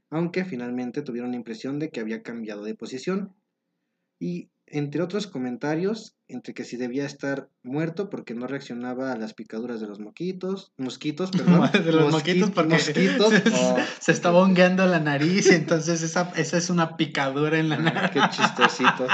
aunque 0.09 0.45
finalmente 0.45 1.03
tuvieron 1.03 1.29
la 1.29 1.37
impresión 1.37 1.77
de 1.77 1.91
que 1.91 1.99
había 1.99 2.23
cambiado 2.23 2.63
de 2.63 2.73
posición. 2.73 3.35
Y 4.19 4.49
entre 4.65 5.03
otros 5.03 5.27
comentarios, 5.27 6.14
entre 6.27 6.53
que 6.53 6.63
si 6.63 6.77
debía 6.77 7.05
estar 7.05 7.49
muerto 7.63 8.09
porque 8.09 8.33
no 8.33 8.47
reaccionaba 8.47 9.11
a 9.11 9.17
las 9.17 9.33
picaduras 9.33 9.79
de 9.79 9.87
los 9.87 9.99
mosquitos, 9.99 10.73
mosquitos, 10.77 11.31
perdón, 11.31 11.69
de 11.71 11.91
los 11.91 12.05
mosqui- 12.05 12.11
mosquitos 12.11 12.51
porque 12.51 12.73
mosquitos, 12.73 13.29
se, 13.43 13.43
oh, 13.53 13.77
se 13.99 14.11
estaba 14.11 14.39
hongueando 14.39 14.85
la 14.85 14.99
nariz, 14.99 15.47
entonces 15.51 16.01
esa, 16.01 16.31
esa 16.35 16.57
es 16.57 16.69
una 16.69 16.97
picadura 16.97 17.59
en 17.59 17.69
la 17.69 17.75
ah, 17.75 17.79
nariz. 17.79 18.11
qué 18.11 18.21
chistosito. 18.31 19.07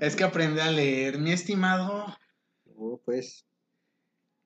Es 0.00 0.16
que 0.16 0.24
aprende 0.24 0.62
a 0.62 0.70
leer, 0.70 1.18
mi 1.18 1.32
estimado. 1.32 2.06
Oh, 2.74 3.00
pues, 3.04 3.44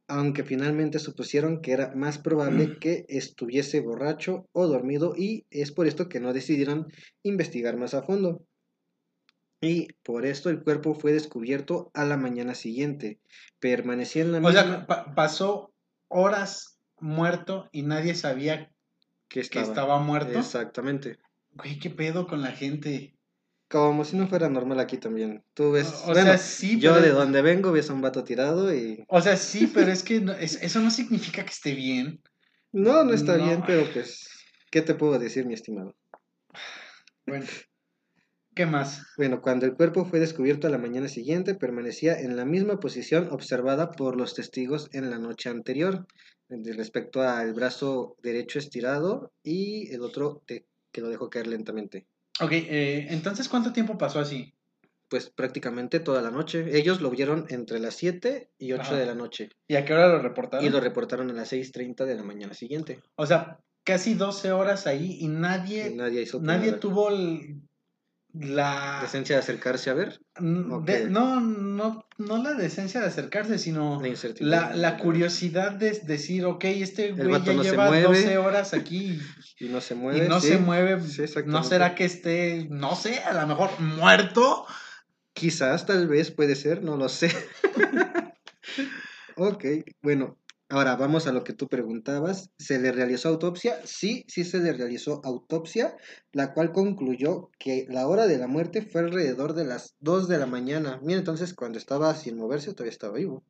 aunque 0.08 0.44
finalmente 0.44 0.98
supusieron 0.98 1.62
que 1.62 1.72
era 1.72 1.94
más 1.94 2.18
probable 2.18 2.78
que 2.78 3.06
estuviese 3.08 3.80
borracho 3.80 4.48
o 4.52 4.66
dormido 4.66 5.14
y 5.16 5.46
es 5.50 5.72
por 5.72 5.86
esto 5.86 6.08
que 6.08 6.20
no 6.20 6.32
decidieron 6.32 6.88
investigar 7.22 7.76
más 7.76 7.94
a 7.94 8.02
fondo. 8.02 8.44
Y 9.64 9.88
por 10.02 10.26
esto 10.26 10.50
el 10.50 10.62
cuerpo 10.62 10.94
fue 10.94 11.12
descubierto 11.12 11.90
a 11.94 12.04
la 12.04 12.16
mañana 12.16 12.54
siguiente. 12.54 13.20
Permanecía 13.60 14.22
en 14.22 14.32
la 14.32 14.38
O 14.38 14.40
misma... 14.42 14.52
sea, 14.62 14.86
pa- 14.86 15.14
pasó 15.14 15.72
horas 16.08 16.78
muerto 17.00 17.68
y 17.72 17.82
nadie 17.82 18.14
sabía 18.14 18.70
que 19.28 19.42
que 19.42 19.60
estaba. 19.60 19.98
muerto. 20.00 20.38
Exactamente. 20.38 21.18
Güey, 21.52 21.78
qué 21.78 21.90
pedo 21.90 22.26
con 22.26 22.42
la 22.42 22.52
gente. 22.52 23.16
Como 23.68 24.04
si 24.04 24.16
no 24.16 24.28
fuera 24.28 24.48
normal 24.48 24.78
aquí 24.78 24.98
también. 24.98 25.42
Tú 25.54 25.72
ves, 25.72 26.02
O 26.04 26.06
bueno, 26.12 26.22
sea, 26.22 26.38
sí, 26.38 26.78
yo 26.78 26.92
pero- 26.94 27.04
de 27.06 27.10
donde 27.12 27.42
vengo 27.42 27.72
ves 27.72 27.90
a 27.90 27.94
un 27.94 28.02
vato 28.02 28.22
tirado 28.22 28.72
y 28.74 29.04
O 29.08 29.20
sea, 29.20 29.36
sí, 29.36 29.66
pero 29.72 29.90
es 29.90 30.02
que 30.02 30.20
no- 30.20 30.32
es- 30.34 30.62
eso 30.62 30.80
no 30.80 30.90
significa 30.90 31.42
que 31.44 31.50
esté 31.50 31.74
bien. 31.74 32.20
no, 32.72 33.02
no 33.04 33.12
está 33.14 33.36
No. 33.38 33.44
bien, 33.46 33.62
pero 33.66 33.90
pues, 33.92 34.28
¿qué 34.70 34.82
te 34.82 34.94
puedo 34.94 35.18
decir, 35.18 35.46
mi 35.46 35.54
estimado? 35.54 35.96
Bueno, 37.26 37.46
¿qué 38.54 38.66
más? 38.66 39.06
Bueno, 39.16 39.40
cuando 39.42 39.66
el 39.66 39.74
cuerpo 39.74 40.04
fue 40.04 40.20
descubierto 40.20 40.66
a 40.66 40.70
la 40.70 40.78
mañana 40.78 41.08
siguiente, 41.08 41.54
permanecía 41.54 42.18
en 42.20 42.36
la 42.36 42.44
misma 42.44 42.78
posición 42.80 43.28
observada 43.30 43.90
por 43.92 44.16
los 44.16 44.34
testigos 44.34 44.88
en 44.92 45.10
la 45.10 45.18
noche 45.18 45.48
anterior, 45.48 46.06
respecto 46.48 47.22
al 47.22 47.52
brazo 47.54 48.16
derecho 48.22 48.58
estirado 48.58 49.32
y 49.42 49.92
el 49.92 50.02
otro 50.02 50.42
de- 50.46 50.66
que 50.92 51.00
lo 51.00 51.08
dejó 51.08 51.28
caer 51.30 51.46
lentamente. 51.48 52.06
Ok, 52.40 52.52
eh, 52.52 53.06
entonces, 53.10 53.48
¿cuánto 53.48 53.72
tiempo 53.72 53.98
pasó 53.98 54.20
así? 54.20 54.54
Pues 55.08 55.30
prácticamente 55.30 56.00
toda 56.00 56.22
la 56.22 56.30
noche. 56.30 56.76
Ellos 56.76 57.00
lo 57.00 57.10
vieron 57.10 57.46
entre 57.50 57.78
las 57.78 57.94
7 57.94 58.50
y 58.58 58.72
8 58.72 58.82
Ajá. 58.82 58.96
de 58.96 59.06
la 59.06 59.14
noche 59.14 59.50
¿Y 59.68 59.76
a 59.76 59.84
qué 59.84 59.92
hora 59.94 60.08
lo 60.08 60.20
reportaron? 60.20 60.64
y 60.64 60.70
lo 60.70 60.80
reportaron 60.80 61.30
a 61.30 61.34
las 61.34 61.48
6.30 61.52 62.04
de 62.04 62.14
la 62.14 62.22
mañana 62.22 62.54
siguiente. 62.54 63.00
O 63.16 63.26
sea, 63.26 63.58
casi 63.84 64.14
12 64.14 64.50
horas 64.52 64.86
ahí 64.86 65.18
y 65.20 65.28
nadie, 65.28 65.90
Y 65.90 65.94
nadie 65.94 66.22
hizo 66.22 66.40
nadie 66.40 66.72
tuvo 66.72 67.10
el- 67.10 67.60
la... 68.34 68.98
decencia 69.02 69.36
de 69.36 69.40
acercarse 69.42 69.90
a 69.90 69.94
ver 69.94 70.20
de- 70.40 71.08
no, 71.08 71.40
no, 71.40 72.04
no 72.18 72.42
la 72.42 72.54
decencia 72.54 73.00
de 73.00 73.06
acercarse, 73.06 73.58
sino 73.58 74.02
la 74.40 74.74
la, 74.74 74.96
curiosidad 74.98 75.72
de 75.72 75.92
decir, 76.04 76.44
ok, 76.44 76.64
este 76.64 77.12
güey 77.12 77.42
ya 77.44 77.52
no 77.52 77.62
lleva 77.62 77.86
mueve. 77.86 78.06
12 78.08 78.38
horas 78.38 78.74
aquí 78.74 79.20
y 79.60 79.68
no 79.68 79.80
se 79.80 79.94
y 79.94 79.96
mueve. 79.98 80.28
no 80.28 80.40
sí. 80.40 80.48
se 80.48 80.58
mueve. 80.58 81.00
Sí, 81.02 81.24
¿No 81.46 81.62
será 81.62 81.94
que 81.94 82.04
esté, 82.04 82.66
no 82.70 82.96
sé, 82.96 83.20
a 83.20 83.32
lo 83.32 83.46
mejor 83.46 83.78
muerto? 83.80 84.66
Quizás, 85.32 85.86
tal 85.86 86.08
vez, 86.08 86.30
puede 86.30 86.56
ser, 86.56 86.82
no 86.82 86.96
lo 86.96 87.08
sé. 87.08 87.30
ok, 89.36 89.64
bueno, 90.02 90.36
ahora 90.74 90.96
vamos 90.96 91.26
a 91.26 91.32
lo 91.32 91.44
que 91.44 91.52
tú 91.52 91.68
preguntabas. 91.68 92.50
¿Se 92.58 92.78
le 92.78 92.92
realizó 92.92 93.28
autopsia? 93.28 93.80
Sí, 93.84 94.24
sí 94.28 94.44
se 94.44 94.58
le 94.60 94.72
realizó 94.72 95.20
autopsia, 95.24 95.96
la 96.32 96.52
cual 96.52 96.72
concluyó 96.72 97.50
que 97.58 97.86
la 97.88 98.06
hora 98.08 98.26
de 98.26 98.38
la 98.38 98.48
muerte 98.48 98.82
fue 98.82 99.02
alrededor 99.02 99.54
de 99.54 99.64
las 99.64 99.94
2 100.00 100.28
de 100.28 100.38
la 100.38 100.46
mañana. 100.46 101.00
Mira, 101.02 101.18
entonces 101.20 101.54
cuando 101.54 101.78
estaba 101.78 102.14
sin 102.14 102.36
moverse 102.36 102.72
todavía 102.72 102.90
estaba 102.90 103.16
vivo. 103.18 103.44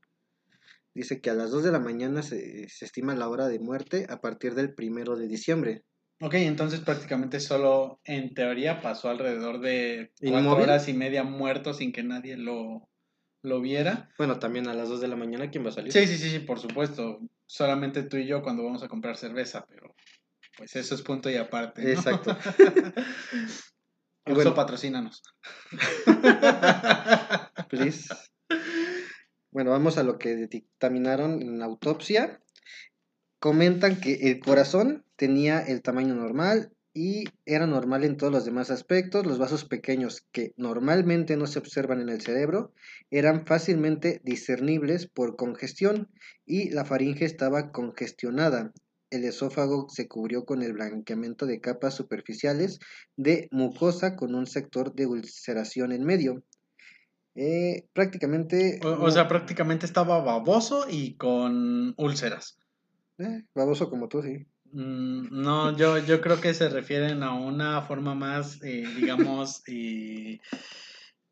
Dice 0.95 1.21
que 1.21 1.31
a 1.31 1.35
las 1.35 1.51
2 1.51 1.63
de 1.65 1.73
la 1.73 1.81
mañana 1.81 2.23
se, 2.23 2.69
se 2.69 2.85
estima 2.85 3.15
la 3.15 3.29
hora 3.29 3.49
de 3.49 3.59
muerte 3.61 4.07
a 4.09 4.21
partir 4.21 4.55
del 4.55 4.75
primero 4.75 5.17
de 5.17 5.29
diciembre. 5.29 5.85
Ok, 6.21 6.35
entonces 6.35 6.81
prácticamente 6.81 7.41
solo 7.41 8.01
en 8.05 8.35
teoría 8.35 8.81
pasó 8.81 9.11
alrededor 9.11 9.61
de 9.61 10.13
cuatro 10.25 10.31
¿Inmóvil? 10.41 10.63
horas 10.63 10.89
y 10.89 10.95
media 10.95 11.23
muerto 11.25 11.75
sin 11.75 11.93
que 11.93 12.03
nadie 12.03 12.37
lo, 12.37 12.89
lo 13.45 13.61
viera. 13.61 14.09
Bueno, 14.17 14.39
también 14.39 14.69
a 14.69 14.75
las 14.75 14.89
2 14.89 15.03
de 15.03 15.09
la 15.09 15.17
mañana, 15.17 15.51
¿quién 15.51 15.65
va 15.65 15.69
a 15.69 15.73
salir? 15.73 15.93
Sí, 15.93 16.07
sí, 16.07 16.17
sí, 16.17 16.31
sí, 16.31 16.39
por 16.41 16.59
supuesto. 16.59 17.21
Solamente 17.47 18.03
tú 18.03 18.17
y 18.17 18.27
yo 18.27 18.43
cuando 18.43 18.65
vamos 18.65 18.83
a 18.83 18.89
comprar 18.89 19.19
cerveza, 19.19 19.67
pero 19.69 19.95
pues 20.57 20.75
eso 20.77 20.95
es 20.95 21.03
punto 21.03 21.29
y 21.29 21.37
aparte. 21.37 21.83
¿no? 21.83 21.89
Exacto. 21.91 22.37
Y 24.27 24.33
bueno. 24.33 24.55
patrocínanos. 24.55 25.23
Please. 27.69 28.09
Bueno, 29.51 29.71
vamos 29.71 29.99
a 29.99 30.03
lo 30.03 30.17
que 30.17 30.35
dictaminaron 30.47 31.43
en 31.43 31.59
la 31.59 31.67
autopsia. 31.67 32.41
Comentan 33.39 34.01
que 34.01 34.31
el 34.31 34.41
corazón 34.41 35.05
tenía 35.17 35.61
el 35.61 35.83
tamaño 35.83 36.15
normal 36.15 36.73
y 36.95 37.25
era 37.45 37.67
normal 37.67 38.05
en 38.05 38.17
todos 38.17 38.33
los 38.33 38.45
demás 38.45 38.71
aspectos. 38.71 39.27
Los 39.27 39.39
vasos 39.39 39.65
pequeños 39.65 40.25
que 40.31 40.55
normalmente 40.57 41.37
no 41.37 41.49
se 41.49 41.59
observan 41.59 42.01
en 42.01 42.09
el 42.09 42.21
cerebro 42.21 42.73
eran 43.11 43.47
fácilmente 43.47 44.21
discernibles 44.25 45.09
por 45.09 45.35
congestión 45.35 46.09
y 46.47 46.71
la 46.71 46.85
faringe 46.85 47.25
estaba 47.25 47.73
congestionada. 47.73 48.73
El 49.11 49.25
esófago 49.25 49.89
se 49.89 50.07
cubrió 50.07 50.45
con 50.45 50.63
el 50.63 50.73
blanqueamiento 50.73 51.47
de 51.47 51.61
capas 51.61 51.95
superficiales 51.95 52.79
de 53.17 53.49
mucosa 53.51 54.15
con 54.15 54.35
un 54.35 54.47
sector 54.47 54.95
de 54.95 55.07
ulceración 55.07 55.93
en 55.93 56.05
medio. 56.05 56.45
Eh, 57.35 57.89
prácticamente. 57.93 58.79
O, 58.85 59.05
o 59.05 59.11
sea, 59.11 59.27
prácticamente 59.27 59.87
estaba 59.87 60.21
baboso 60.21 60.87
y 60.89 61.17
con 61.17 61.95
úlceras. 61.97 62.57
eh, 63.19 63.43
baboso 63.53 63.91
como 63.91 64.09
tú, 64.09 64.23
sí. 64.23 64.47
Mm, 64.75 65.29
No, 65.31 65.77
yo, 65.77 65.99
yo 65.99 66.21
creo 66.21 66.41
que 66.41 66.53
se 66.53 66.69
refieren 66.69 67.23
a 67.23 67.33
una 67.35 67.83
forma 67.83 68.15
más, 68.15 68.61
eh, 68.63 68.85
digamos, 68.97 69.63
eh, 69.69 70.41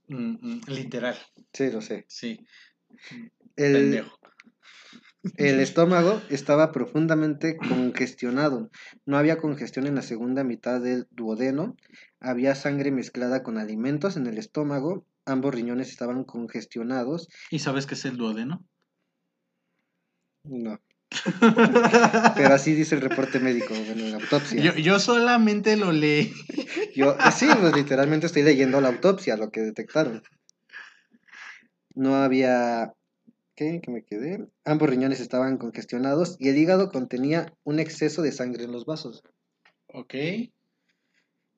mm, 0.08 0.36
mm, 0.40 0.60
literal. 0.68 1.16
Sí, 1.52 1.70
lo 1.70 1.80
sé. 1.80 2.04
Sí, 2.08 2.46
El, 3.56 3.72
pendejo. 3.72 4.18
el 5.36 5.58
estómago 5.60 6.20
estaba 6.30 6.70
profundamente 6.70 7.56
congestionado. 7.56 8.70
No 9.06 9.16
había 9.18 9.38
congestión 9.38 9.88
en 9.88 9.96
la 9.96 10.02
segunda 10.02 10.44
mitad 10.44 10.80
del 10.80 11.08
duodeno. 11.10 11.76
Había 12.20 12.54
sangre 12.54 12.92
mezclada 12.92 13.42
con 13.42 13.58
alimentos 13.58 14.16
en 14.16 14.28
el 14.28 14.38
estómago. 14.38 15.04
Ambos 15.24 15.52
riñones 15.54 15.90
estaban 15.90 16.22
congestionados. 16.22 17.28
¿Y 17.50 17.58
sabes 17.58 17.86
qué 17.86 17.94
es 17.94 18.04
el 18.04 18.16
duodeno? 18.16 18.64
No. 20.44 20.78
Pero 22.36 22.54
así 22.54 22.74
dice 22.74 22.94
el 22.94 23.00
reporte 23.00 23.38
médico 23.40 23.74
en 23.74 24.10
la 24.10 24.16
autopsia. 24.16 24.60
Yo, 24.62 24.74
yo 24.74 24.98
solamente 24.98 25.76
lo 25.76 25.92
leí. 25.92 26.32
Yo, 26.94 27.12
eh, 27.12 27.32
sí, 27.34 27.46
pues, 27.60 27.74
literalmente 27.74 28.26
estoy 28.26 28.42
leyendo 28.42 28.80
la 28.80 28.88
autopsia, 28.88 29.36
lo 29.36 29.50
que 29.50 29.60
detectaron. 29.60 30.22
No 31.94 32.16
había... 32.16 32.92
¿Qué? 33.54 33.80
¿Qué 33.82 33.90
me 33.90 34.02
quedé? 34.02 34.46
Ambos 34.64 34.88
riñones 34.88 35.20
estaban 35.20 35.58
congestionados 35.58 36.36
y 36.38 36.48
el 36.48 36.56
hígado 36.56 36.90
contenía 36.90 37.52
un 37.64 37.80
exceso 37.80 38.22
de 38.22 38.32
sangre 38.32 38.64
en 38.64 38.72
los 38.72 38.86
vasos. 38.86 39.22
Ok. 39.88 40.14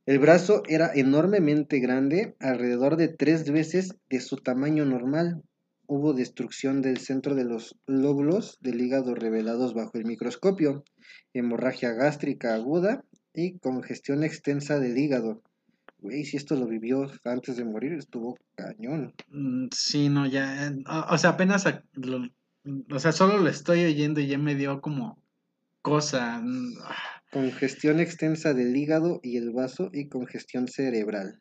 El 0.07 0.19
brazo 0.19 0.63
era 0.69 0.91
enormemente 0.93 1.79
grande, 1.79 2.35
alrededor 2.41 2.97
de 2.97 3.09
tres 3.09 3.51
veces 3.51 3.95
de 4.11 4.21
su 4.21 4.37
tamaño 4.37 4.85
normal. 4.85 5.43
Hubo 5.87 6.15
destrucción 6.15 6.81
del 6.83 6.99
centro 6.99 7.35
de 7.35 7.45
los 7.45 7.77
lóbulos 7.87 8.59
del 8.61 8.81
hígado 8.81 9.15
revelados 9.15 9.75
bajo 9.75 9.99
el 9.99 10.05
microscopio, 10.07 10.85
hemorragia 11.35 11.93
gástrica 11.93 12.55
aguda 12.55 13.05
y 13.35 13.59
congestión 13.59 14.25
extensa 14.25 14.79
del 14.81 14.97
hígado. 14.97 15.43
Güey, 15.99 16.25
si 16.25 16.37
esto 16.37 16.55
lo 16.57 16.67
vivió 16.67 17.07
antes 17.25 17.57
de 17.57 17.65
morir, 17.65 17.93
estuvo 17.95 18.39
cañón. 18.55 19.15
Mm, 19.29 19.67
Sí, 19.73 20.09
no, 20.09 20.27
ya. 20.27 20.67
eh, 20.69 20.73
O, 20.89 21.15
o 21.15 21.19
sea, 21.19 21.31
apenas. 21.31 21.67
a- 21.67 21.83
lo- 21.95 22.29
o 22.91 22.99
sea, 22.99 23.13
solo 23.13 23.37
lo 23.39 23.49
estoy 23.51 23.85
oyendo 23.85 24.21
y 24.21 24.27
ya 24.27 24.39
me 24.39 24.55
dio 24.55 24.81
como 24.81 25.23
cosa. 25.83 26.41
mm, 26.43 26.79
ah, 26.83 27.23
Congestión 27.31 28.01
extensa 28.01 28.55
del 28.55 28.75
hígado 28.77 29.21
y 29.23 29.37
el 29.37 29.51
vaso 29.51 29.91
y 29.93 30.09
congestión 30.09 30.69
cerebral. 30.69 31.41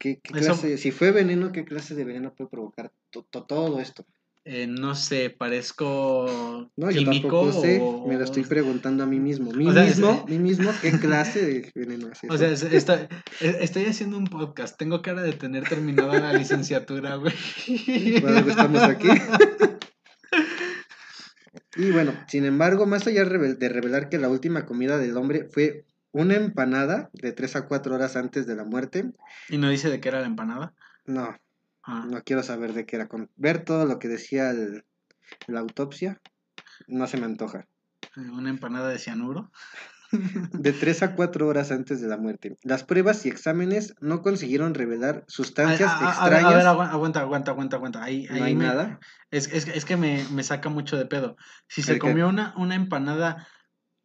¿Qué, 0.00 0.18
qué 0.22 0.38
Eso- 0.38 0.46
clase, 0.54 0.78
si 0.78 0.90
fue 0.92 1.12
veneno, 1.12 1.52
qué 1.52 1.64
clase 1.66 1.94
de 1.94 2.04
veneno 2.04 2.34
puede 2.34 2.48
provocar 2.50 2.90
to- 3.10 3.26
to- 3.30 3.44
todo 3.44 3.80
esto? 3.80 4.04
eh, 4.46 4.66
no 4.66 4.94
sé, 4.94 5.28
parezco 5.28 6.70
No, 6.74 6.90
yo 6.90 7.00
químico 7.00 7.42
tampoco 7.42 7.60
sé, 7.60 7.78
o- 7.82 8.06
me 8.08 8.16
lo 8.16 8.24
estoy 8.24 8.42
preguntando 8.44 9.04
a 9.04 9.06
mí 9.06 9.20
mismo. 9.20 9.52
Mí 9.52 9.66
O 9.68 9.72
sea, 9.74 9.84
mismo, 9.84 10.24
es- 10.26 10.30
mí 10.32 10.38
mismo, 10.38 10.70
¿qué 10.80 10.90
clase 11.00 11.44
de 11.44 11.70
veneno 11.74 12.08
es 12.10 12.24
eso? 12.24 12.32
O 12.32 12.38
sea, 12.38 12.48
es- 12.48 12.62
está- 12.62 13.06
estoy 13.40 13.84
haciendo 13.84 14.16
un 14.16 14.24
podcast. 14.24 14.78
Tengo 14.78 15.02
cara 15.02 15.20
de 15.22 15.34
tener 15.34 15.68
terminada 15.68 16.18
la 16.18 16.32
licenciatura, 16.32 17.16
güey. 17.16 17.34
Por 18.22 18.30
algo 18.30 18.48
estamos 18.50 18.80
aquí. 18.82 19.08
y 21.76 21.90
bueno, 21.90 22.14
sin 22.26 22.44
embargo, 22.46 22.86
más 22.86 23.06
allá 23.06 23.24
de 23.24 23.68
revelar 23.68 24.08
que 24.08 24.18
la 24.18 24.28
última 24.30 24.64
comida 24.66 24.96
del 24.98 25.16
hombre 25.18 25.48
fue 25.50 25.84
una 26.12 26.34
empanada 26.36 27.10
de 27.12 27.32
3 27.32 27.56
a 27.56 27.66
4 27.66 27.94
horas 27.94 28.16
antes 28.16 28.46
de 28.46 28.56
la 28.56 28.64
muerte, 28.64 29.12
¿Y 29.48 29.58
no 29.58 29.68
dice 29.68 29.88
de 29.90 30.00
qué 30.00 30.08
era 30.08 30.20
la 30.20 30.26
empanada? 30.26 30.74
no, 31.06 31.36
Ah, 31.82 32.04
no 32.08 32.22
quiero 32.22 32.42
saber 32.42 32.74
de 32.74 32.84
qué 32.84 32.96
era. 32.96 33.08
Con 33.08 33.30
ver 33.36 33.64
todo 33.64 33.86
lo 33.86 33.98
que 33.98 34.06
decía 34.08 34.50
el- 34.50 34.84
la 35.48 35.60
autopsia, 35.60 36.20
no 36.88 37.06
se 37.06 37.16
me 37.16 37.24
antoja. 37.24 37.66
¿Una 38.16 38.50
empanada 38.50 38.88
de 38.90 38.98
cianuro? 38.98 39.50
De 40.52 40.72
3 40.72 41.02
a 41.02 41.14
4 41.14 41.46
horas 41.46 41.70
antes 41.70 42.00
de 42.00 42.08
la 42.08 42.16
muerte. 42.16 42.56
Las 42.64 42.84
pruebas 42.84 43.24
y 43.24 43.28
exámenes 43.28 43.94
no 44.00 44.22
consiguieron 44.22 44.74
revelar 44.74 45.24
sustancias 45.28 45.90
a, 45.90 45.94
a- 45.94 45.96
a 45.96 46.02
ver, 46.02 46.08
extrañas. 46.40 46.44
a 46.52 46.56
ver, 46.56 46.66
agua- 46.66 46.90
aguanta, 46.90 47.20
aguanta, 47.20 47.50
aguanta, 47.52 47.76
aguanta. 47.76 48.02
Ahí, 48.04 48.26
no 48.28 48.34
ahí 48.36 48.42
hay 48.42 48.54
me- 48.56 48.64
nada. 48.66 48.98
Es, 49.30 49.46
es, 49.52 49.68
es 49.68 49.84
que 49.84 49.96
me, 49.96 50.24
me 50.32 50.42
saca 50.42 50.68
mucho 50.68 50.96
de 50.98 51.06
pedo. 51.06 51.36
Si 51.68 51.82
se 51.82 51.98
comió 51.98 52.28
una, 52.28 52.52
una 52.56 52.74
empanada 52.74 53.46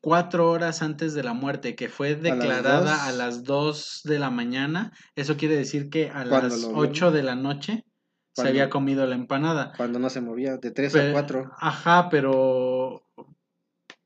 cuatro 0.06 0.52
horas 0.52 0.84
antes 0.84 1.16
de 1.16 1.24
la 1.24 1.34
muerte, 1.34 1.76
que 1.76 1.90
fue 1.90 2.14
declarada 2.14 2.92
dos. 2.92 3.00
a 3.02 3.12
las 3.12 3.44
2 3.44 4.02
de 4.04 4.20
la 4.20 4.30
mañana, 4.30 4.92
eso 5.16 5.36
quiere 5.36 5.56
decir 5.56 5.90
que 5.90 6.12
a 6.12 6.24
las. 6.24 6.70
8 6.72 7.10
de 7.10 7.24
la 7.24 7.34
noche 7.34 7.86
se 8.34 8.48
había 8.48 8.70
comido 8.70 9.08
la 9.08 9.16
empanada. 9.16 9.74
Cuando 9.76 9.98
no 9.98 10.12
se 10.12 10.22
movía, 10.22 10.58
de 10.58 10.70
3 10.70 10.96
a 10.96 11.12
4. 11.12 11.52
Ajá, 11.58 12.10
pero 12.12 13.08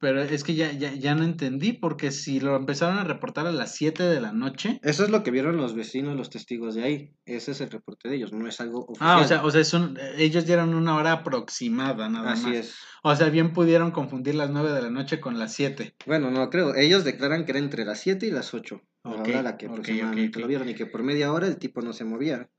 Pero 0.01 0.22
es 0.22 0.46
que 0.46 0.56
ya, 0.56 0.72
ya, 0.72 0.94
ya 0.94 1.13
no 1.13 1.24
entendí, 1.25 1.74
porque 1.74 2.12
si 2.12 2.39
lo 2.39 2.56
empezaron 2.56 2.98
a 3.00 3.03
reportar 3.03 3.48
a 3.48 3.51
las 3.51 3.75
7 3.75 4.03
de 4.03 4.22
la 4.22 4.32
noche. 4.32 4.79
Eso 4.82 5.03
es 5.03 5.10
lo 5.10 5.24
que 5.24 5.32
vieron 5.32 5.58
los 5.58 5.75
vecinos, 5.75 6.15
los 6.15 6.29
testigos 6.29 6.75
de 6.75 6.84
ahí. 6.84 7.13
Ese 7.25 7.51
es 7.51 7.60
el 7.60 7.70
reporte 7.70 8.08
de 8.08 8.15
ellos, 8.15 8.32
no 8.32 8.48
es 8.48 8.62
algo 8.62 8.86
oficial. 8.86 9.10
Ah, 9.10 9.22
o 9.22 9.27
sea, 9.27 9.44
o 9.44 9.51
sea 9.51 9.60
es 9.60 9.74
un- 9.74 9.98
ellos 10.18 10.46
dieron 10.46 10.74
una 10.74 10.96
hora 10.96 11.12
aproximada, 11.12 12.08
nada 12.08 12.32
Así 12.32 12.46
más. 12.48 12.56
es. 12.56 12.75
O 13.03 13.13
sea, 13.13 13.29
bien 13.29 13.51
pudieron 13.51 13.91
confundir 13.91 14.36
las 14.36 14.50
9 14.51 14.72
de 14.72 14.82
la 14.84 14.89
noche 14.89 15.20
con 15.20 15.38
las 15.38 15.53
7. 15.53 15.96
Bueno, 16.06 16.32
no 16.32 16.50
creo. 16.50 16.75
Ellos 16.75 17.03
declaran 17.03 17.44
que 17.44 17.51
era 17.51 17.60
entre 17.60 17.84
las 17.84 18.00
7 18.00 18.25
y 18.25 18.32
las 18.32 18.53
8. 18.53 18.82
La 19.03 19.12
Ok, 19.12 19.27
hora 19.29 19.41
la 19.44 19.58
que 19.58 19.65
aproximadamente 19.65 20.39
lo 20.39 20.48
vieron 20.48 20.70
y 20.70 20.75
que 20.75 20.86
por 20.86 21.03
media 21.03 21.34
hora 21.34 21.48
el 21.48 21.58
tipo 21.58 21.82
no 21.82 21.91
se 21.91 22.06
movía. 22.06 22.50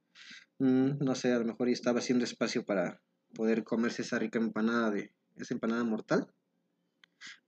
Mm, 0.58 0.98
no 1.02 1.14
sé, 1.14 1.32
a 1.32 1.38
lo 1.38 1.46
mejor 1.46 1.70
estaba 1.70 2.00
haciendo 2.00 2.24
espacio 2.24 2.64
para 2.66 3.00
poder 3.34 3.64
comerse 3.64 4.02
esa 4.02 4.18
rica 4.18 4.38
empanada 4.38 4.90
de 4.90 5.14
esa 5.36 5.54
empanada 5.54 5.84
mortal. 5.84 6.26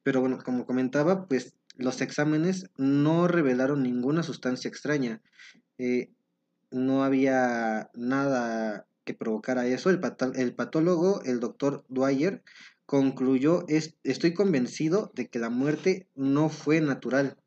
Pero 0.03 0.21
bueno, 0.21 0.39
como 0.45 0.67
comentaba, 0.67 1.27
pues 1.27 1.55
los 1.77 2.01
exámenes 2.01 2.67
no 2.77 3.29
revelaron 3.29 3.83
ninguna 3.83 4.23
sustancia 4.23 4.69
extraña. 4.69 5.23
Eh, 5.79 6.11
no 6.71 7.05
había 7.05 7.91
nada 7.95 8.87
que 9.05 9.15
provocara 9.15 9.67
eso. 9.67 9.91
El, 9.91 10.01
el 10.35 10.55
patólogo, 10.55 11.23
el 11.25 11.41
doctor 11.41 11.85
Dwyer, 11.89 12.43
concluyó, 12.87 13.65
"Es- 13.69 13.97
estoy 14.05 14.35
convencido 14.35 15.11
de 15.15 15.29
que 15.29 15.39
la 15.39 15.51
muerte 15.51 16.09
no 16.15 16.49
fue 16.49 16.81
natural. 16.81 17.39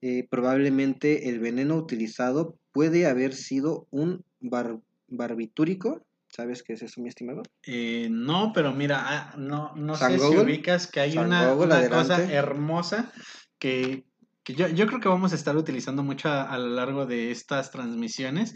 Eh, 0.00 0.26
probablemente 0.30 1.28
el 1.28 1.40
veneno 1.40 1.76
utilizado 1.76 2.56
puede 2.72 3.06
haber 3.06 3.34
sido 3.34 3.86
un 3.90 4.24
bar- 4.40 4.80
barbitúrico. 5.08 6.06
¿Sabes 6.28 6.62
qué 6.62 6.74
es 6.74 6.82
eso, 6.82 7.00
mi 7.00 7.08
estimado? 7.08 7.42
Eh, 7.64 8.08
no, 8.10 8.52
pero 8.52 8.72
mira, 8.72 9.02
ah, 9.04 9.34
no, 9.36 9.74
no 9.76 9.94
San 9.96 10.12
sé 10.12 10.18
si 10.18 10.36
ubicas 10.36 10.86
que 10.86 11.00
hay 11.00 11.12
San 11.12 11.26
una, 11.26 11.54
cosa 11.88 12.22
hermosa 12.32 13.12
que, 13.58 14.04
que 14.44 14.54
yo, 14.54 14.68
yo 14.68 14.86
creo 14.86 15.00
que 15.00 15.08
vamos 15.08 15.32
a 15.32 15.36
estar 15.36 15.56
utilizando 15.56 16.02
mucho 16.02 16.28
a, 16.28 16.42
a 16.42 16.58
lo 16.58 16.68
largo 16.68 17.06
de 17.06 17.30
estas 17.30 17.70
transmisiones. 17.70 18.54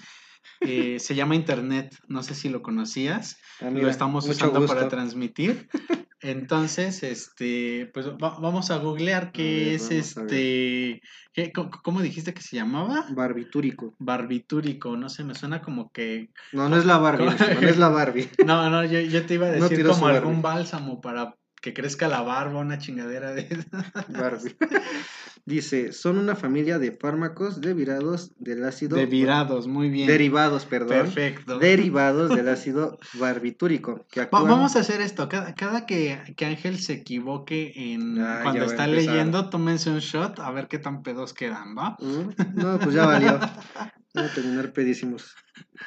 Eh, 0.61 0.99
se 0.99 1.15
llama 1.15 1.35
Internet, 1.35 1.97
no 2.09 2.23
sé 2.23 2.35
si 2.35 2.49
lo 2.49 2.63
conocías, 2.63 3.37
Ah, 3.63 3.71
lo 3.71 3.89
estamos 3.89 4.29
usando 4.29 4.67
para 4.67 4.89
transmitir. 4.89 5.69
Entonces, 6.23 7.03
este, 7.03 7.91
pues 7.93 8.07
va- 8.07 8.39
vamos 8.41 8.71
a 8.71 8.77
googlear 8.79 9.33
qué 9.33 9.43
ver, 9.43 9.75
es 9.75 9.91
este, 9.91 11.03
¿qué- 11.33 11.53
¿cómo 11.83 12.01
dijiste 12.01 12.33
que 12.33 12.43
se 12.43 12.57
llamaba? 12.57 13.07
Barbitúrico. 13.11 13.95
Barbitúrico, 13.99 14.97
no 14.97 15.09
sé, 15.09 15.25
me 15.25 15.35
suena 15.35 15.61
como 15.63 15.91
que 15.91 16.31
No, 16.53 16.69
no 16.69 16.77
es 16.77 16.85
la 16.87 16.99
Barbie, 16.99 17.27
no 17.61 17.69
es 17.69 17.77
la 17.79 17.89
Barbie. 17.89 18.29
No, 18.47 18.71
no, 18.71 18.85
yo, 18.85 19.01
yo 19.01 19.27
te 19.27 19.35
iba 19.35 19.47
a 19.47 19.51
No 19.51 19.63
decir 19.65 19.79
tiró 19.79 19.91
como 19.91 20.07
algún 20.07 20.43
bálsamo 20.43 21.01
para 21.01 21.35
que 21.63 21.73
crezca 21.73 22.09
la 22.09 22.21
barba, 22.21 22.61
una 22.61 22.77
chingadera 22.79 23.33
de 23.33 23.65
Barbie. 24.09 24.57
Dice, 25.45 25.93
son 25.93 26.19
una 26.19 26.37
familia 26.37 26.79
de 26.79 26.93
fármacos 26.93 27.61
derivados 27.61 28.31
del 28.39 28.65
ácido... 28.65 28.97
de 28.97 29.07
virados, 29.07 29.67
muy 29.67 29.89
bien. 29.91 30.07
Derivados, 30.07 30.67
perdón. 30.67 30.89
Perfecto. 30.91 31.59
Derivados 31.59 32.31
del 32.31 32.49
ácido 32.57 32.99
barbitúrico. 33.15 34.05
Que 34.11 34.21
Va- 34.21 34.25
actúan- 34.27 34.49
Vamos 34.49 34.77
a 34.77 34.81
hacer 34.81 35.01
esto. 35.01 35.29
Cada, 35.29 35.55
cada 35.57 35.85
que, 35.87 36.21
que 36.37 36.45
Ángel 36.47 36.79
se 36.79 36.93
equivoque 36.93 37.73
en 37.75 38.21
Ah, 38.23 38.41
cuando 38.45 38.67
está 38.67 38.87
leyendo, 38.87 39.49
tómense 39.51 39.91
un 39.91 39.99
shot 39.99 40.39
a 40.39 40.51
ver 40.53 40.69
qué 40.69 40.79
tan 40.79 41.03
pedos 41.03 41.33
quedan, 41.33 41.77
¿va? 41.77 41.97
Mm, 42.01 42.61
No, 42.61 42.79
pues 42.79 42.95
ya 42.95 43.07
valió. 43.07 43.41
Voy 44.15 44.25
a 44.25 44.29
terminar 44.35 44.73
pedísimos. 44.75 45.35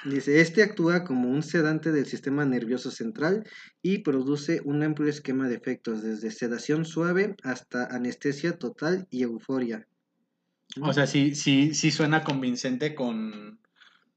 Dice, 0.03 0.41
este 0.41 0.63
actúa 0.63 1.03
como 1.03 1.29
un 1.29 1.43
sedante 1.43 1.91
del 1.91 2.07
sistema 2.07 2.43
nervioso 2.43 2.89
central 2.89 3.43
y 3.83 3.99
produce 3.99 4.61
un 4.65 4.81
amplio 4.81 5.09
esquema 5.09 5.47
de 5.47 5.55
efectos, 5.55 6.01
desde 6.01 6.31
sedación 6.31 6.85
suave 6.85 7.35
hasta 7.43 7.85
anestesia 7.85 8.57
total 8.57 9.07
y 9.11 9.21
euforia. 9.23 9.87
O 10.81 10.91
sea, 10.91 11.05
sí, 11.05 11.35
sí, 11.35 11.75
sí 11.75 11.91
suena 11.91 12.23
convincente 12.23 12.95
con, 12.95 13.59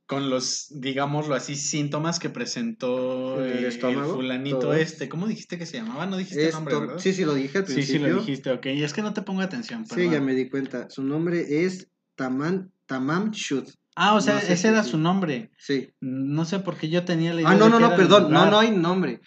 con 0.06 0.30
los, 0.30 0.68
digámoslo 0.80 1.34
así, 1.34 1.54
síntomas 1.54 2.18
que 2.18 2.30
presentó 2.30 3.44
¿En 3.44 3.64
el 3.64 3.72
fulanito 4.04 4.58
¿Todo? 4.58 4.72
este. 4.74 5.10
¿Cómo 5.10 5.28
dijiste 5.28 5.58
que 5.58 5.66
se 5.66 5.76
llamaba? 5.76 6.06
No 6.06 6.16
dijiste 6.16 6.44
Esto- 6.46 6.56
nombre, 6.56 6.80
¿verdad? 6.80 6.98
sí, 6.98 7.12
sí, 7.12 7.26
lo 7.26 7.34
dije 7.34 7.58
al 7.58 7.66
Sí, 7.66 7.74
principio. 7.74 8.06
sí 8.06 8.12
lo 8.12 8.18
dijiste, 8.20 8.50
ok. 8.52 8.66
Y 8.66 8.82
es 8.84 8.94
que 8.94 9.02
no 9.02 9.12
te 9.12 9.20
pongo 9.20 9.42
atención, 9.42 9.84
Sí, 9.86 9.96
perdón. 9.96 10.12
ya 10.14 10.20
me 10.22 10.34
di 10.34 10.48
cuenta. 10.48 10.88
Su 10.88 11.02
nombre 11.02 11.64
es 11.64 11.88
Taman, 12.14 12.72
Tamam 12.86 13.30
Shud. 13.32 13.68
Ah, 14.00 14.14
o 14.14 14.20
sea, 14.20 14.34
No 14.34 14.40
sé 14.40 14.52
ese 14.52 14.68
era 14.68 14.84
sí. 14.84 14.90
su 14.90 14.98
nombre. 14.98 15.50
Sí. 15.58 15.90
No 16.00 16.44
sé 16.44 16.61
por 16.61 16.76
qué 16.76 16.88
yo 16.88 17.04
tenía 17.04 17.34
la 17.34 17.40
idea 17.40 17.50
Ah, 17.50 17.54
no, 17.56 17.64
de 17.64 17.70
no, 17.72 17.76
que 17.78 17.82
no, 17.82 17.96
perdón. 17.96 18.30
No, 18.32 18.48
no 18.50 18.58
hay 18.61 18.70
nombre. 18.70 19.20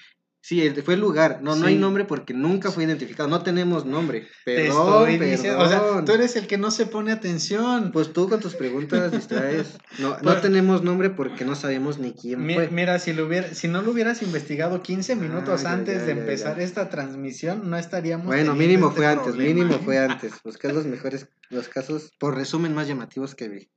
Sí, 0.43 0.67
fue 0.84 0.95
el 0.95 0.99
lugar. 1.01 1.41
No, 1.43 1.55
no 1.55 1.67
hay 1.67 1.75
nombre 1.77 2.03
porque 2.05 2.34
nunca 2.34 2.71
fue 2.71 2.84
identificado. 2.86 3.29
No 3.29 3.43
tenemos 3.43 3.86
nombre. 3.86 4.27
Te 4.43 4.55
Perdón, 4.55 4.88
estoy 5.03 5.17
perdón. 5.19 5.29
diciendo, 5.36 5.60
o 5.60 5.67
sea, 5.67 5.81
tú 6.03 6.12
eres 6.13 6.36
el 6.36 6.47
que 6.47 6.57
no 6.57 6.71
se 6.71 6.88
pone 6.88 7.12
atención. 7.12 7.91
Pues 7.91 8.12
tú 8.12 8.27
con 8.27 8.39
tus 8.39 8.55
preguntas 8.55 9.12
distraes. 9.12 9.77
No, 9.99 10.10
no 10.10 10.17
Pues- 10.23 10.41
tenemos 10.41 10.81
nombre 10.84 11.12
porque 11.12 11.45
no 11.45 11.53
sabemos 11.55 11.99
ni 11.99 12.13
quién 12.13 12.43
Mi- 12.43 12.55
fue. 12.55 12.69
mira, 12.69 12.97
si, 12.97 13.13
lo 13.13 13.27
hubiera, 13.27 13.53
si 13.53 13.67
no 13.67 13.84
lo 13.84 13.91
hubieras 13.91 14.23
investigado 14.23 14.81
15 14.81 15.15
minutos 15.15 15.63
Ah, 15.65 15.73
antes 15.73 15.97
ya, 15.99 16.05
de 16.05 16.15
ya, 16.15 16.19
empezar 16.21 16.60
esta 16.60 16.89
transmisión, 16.89 17.69
no 17.69 17.77
estaríamos. 17.77 18.25
Bueno, 18.25 18.53
teniendo 18.53 18.63
mínimo 18.63 18.88
este 18.88 18.97
fue 18.97 19.07
antes, 19.07 19.36
mínimo 19.36 19.73
fue 19.86 19.97
antes. 20.31 20.34
Buscar 20.43 20.73
los 20.73 20.86
mejores, 20.88 21.27
los 21.49 21.67
casos, 21.67 22.13
por 22.19 22.36
resumen, 22.36 22.73
más 22.73 22.88
llamativos 22.88 23.36
que 23.36 23.47
vi. 23.47 23.69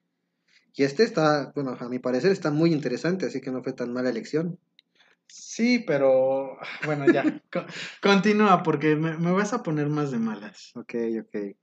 Y 0.76 0.82
este 0.82 1.04
está, 1.04 1.52
bueno, 1.54 1.76
a 1.78 1.88
mi 1.88 1.98
parecer 1.98 2.32
está 2.32 2.50
muy 2.50 2.72
interesante, 2.72 3.26
así 3.26 3.40
que 3.40 3.50
no 3.52 3.62
fue 3.62 3.72
tan 3.72 3.92
mala 3.92 4.10
elección. 4.10 4.58
Sí, 5.28 5.84
pero 5.86 6.56
bueno, 6.84 7.10
ya. 7.10 7.22
co- 7.52 7.64
continúa 8.02 8.62
porque 8.62 8.96
me, 8.96 9.16
me 9.16 9.32
vas 9.32 9.52
a 9.52 9.62
poner 9.62 9.88
más 9.88 10.10
de 10.10 10.18
malas. 10.18 10.72
Ok, 10.74 10.94
ok. 11.20 11.56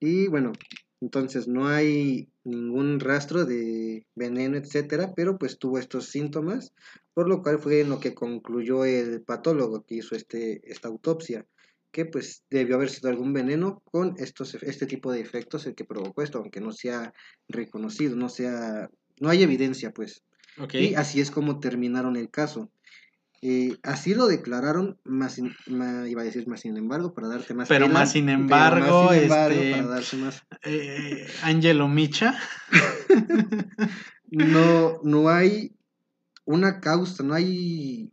Y 0.00 0.28
bueno, 0.28 0.52
entonces 1.00 1.48
no 1.48 1.68
hay 1.68 2.30
ningún 2.44 3.00
rastro 3.00 3.44
de 3.44 4.06
veneno, 4.14 4.56
etcétera, 4.56 5.12
pero 5.14 5.38
pues 5.38 5.58
tuvo 5.58 5.78
estos 5.78 6.06
síntomas, 6.06 6.72
por 7.14 7.28
lo 7.28 7.42
cual 7.42 7.58
fue 7.58 7.80
en 7.80 7.90
lo 7.90 8.00
que 8.00 8.14
concluyó 8.14 8.84
el 8.84 9.22
patólogo 9.22 9.84
que 9.84 9.96
hizo 9.96 10.14
este, 10.14 10.60
esta 10.70 10.88
autopsia, 10.88 11.46
que 11.90 12.04
pues 12.06 12.42
debió 12.50 12.76
haber 12.76 12.90
sido 12.90 13.08
algún 13.10 13.32
veneno 13.32 13.82
con 13.90 14.14
estos, 14.18 14.54
efe- 14.54 14.68
este 14.68 14.86
tipo 14.86 15.10
de 15.12 15.20
efectos 15.20 15.66
el 15.66 15.74
que 15.74 15.84
provocó 15.84 16.22
esto, 16.22 16.38
aunque 16.38 16.60
no 16.60 16.72
sea 16.72 17.12
reconocido, 17.48 18.14
no 18.16 18.28
sea, 18.28 18.88
no 19.20 19.28
hay 19.30 19.42
evidencia 19.42 19.90
pues. 19.92 20.22
Y 20.90 20.94
así 20.94 21.20
es 21.20 21.30
como 21.30 21.60
terminaron 21.60 22.16
el 22.16 22.30
caso. 22.30 22.70
Eh, 23.40 23.76
así 23.84 24.14
lo 24.14 24.26
declararon, 24.26 24.98
más 25.04 25.38
iba 25.38 26.22
a 26.22 26.24
decir 26.24 26.48
más 26.48 26.60
sin 26.62 26.76
embargo, 26.76 27.14
para 27.14 27.28
darte 27.28 27.54
más 27.54 27.68
Pero 27.68 27.88
más 27.88 28.10
sin 28.10 28.26
pero 28.26 28.40
embargo, 28.40 29.04
más 29.04 29.12
sin 29.14 29.22
embargo, 29.22 29.60
este, 29.62 29.70
para 29.70 29.86
más. 30.24 30.42
Eh, 30.64 31.26
Angelo 31.42 31.88
Micha. 31.88 32.36
No, 34.30 35.00
no 35.04 35.28
hay 35.30 35.74
una 36.44 36.80
causa, 36.80 37.22
no 37.22 37.32
hay, 37.34 38.12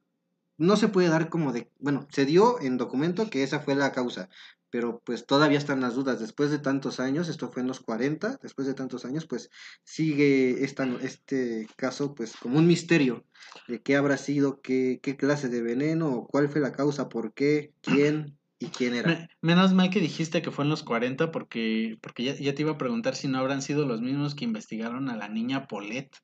no 0.57 0.77
se 0.77 0.87
puede 0.87 1.09
dar 1.09 1.29
como 1.29 1.51
de, 1.51 1.69
bueno, 1.79 2.07
se 2.11 2.25
dio 2.25 2.59
en 2.61 2.77
documento 2.77 3.29
que 3.29 3.43
esa 3.43 3.59
fue 3.59 3.75
la 3.75 3.91
causa, 3.91 4.29
pero 4.69 5.01
pues 5.05 5.25
todavía 5.25 5.57
están 5.57 5.79
las 5.81 5.95
dudas, 5.95 6.19
después 6.19 6.51
de 6.51 6.59
tantos 6.59 6.99
años, 6.99 7.29
esto 7.29 7.49
fue 7.49 7.61
en 7.61 7.67
los 7.67 7.79
40, 7.79 8.37
después 8.41 8.67
de 8.67 8.73
tantos 8.73 9.05
años, 9.05 9.25
pues 9.25 9.49
sigue 9.83 10.63
esta, 10.65 10.85
este 11.01 11.67
caso 11.77 12.13
pues 12.13 12.35
como 12.35 12.59
un 12.59 12.67
misterio 12.67 13.25
de 13.67 13.81
qué 13.81 13.95
habrá 13.95 14.17
sido, 14.17 14.61
qué, 14.61 14.99
qué 15.01 15.15
clase 15.15 15.49
de 15.49 15.61
veneno, 15.61 16.09
o 16.09 16.27
cuál 16.27 16.49
fue 16.49 16.61
la 16.61 16.71
causa, 16.71 17.09
por 17.09 17.33
qué, 17.33 17.73
quién 17.81 18.37
y 18.59 18.67
quién 18.67 18.95
era. 18.95 19.09
Me- 19.09 19.29
menos 19.41 19.73
mal 19.73 19.89
que 19.89 19.99
dijiste 19.99 20.41
que 20.41 20.51
fue 20.51 20.65
en 20.65 20.69
los 20.71 20.83
40 20.83 21.31
porque, 21.31 21.97
porque 22.01 22.23
ya, 22.23 22.35
ya 22.35 22.55
te 22.55 22.61
iba 22.63 22.71
a 22.71 22.77
preguntar 22.77 23.15
si 23.15 23.27
no 23.27 23.37
habrán 23.37 23.61
sido 23.61 23.85
los 23.85 24.01
mismos 24.01 24.35
que 24.35 24.45
investigaron 24.45 25.09
a 25.09 25.15
la 25.15 25.29
niña 25.29 25.67
Paulette. 25.67 26.17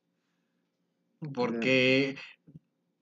Porque, 1.32 2.16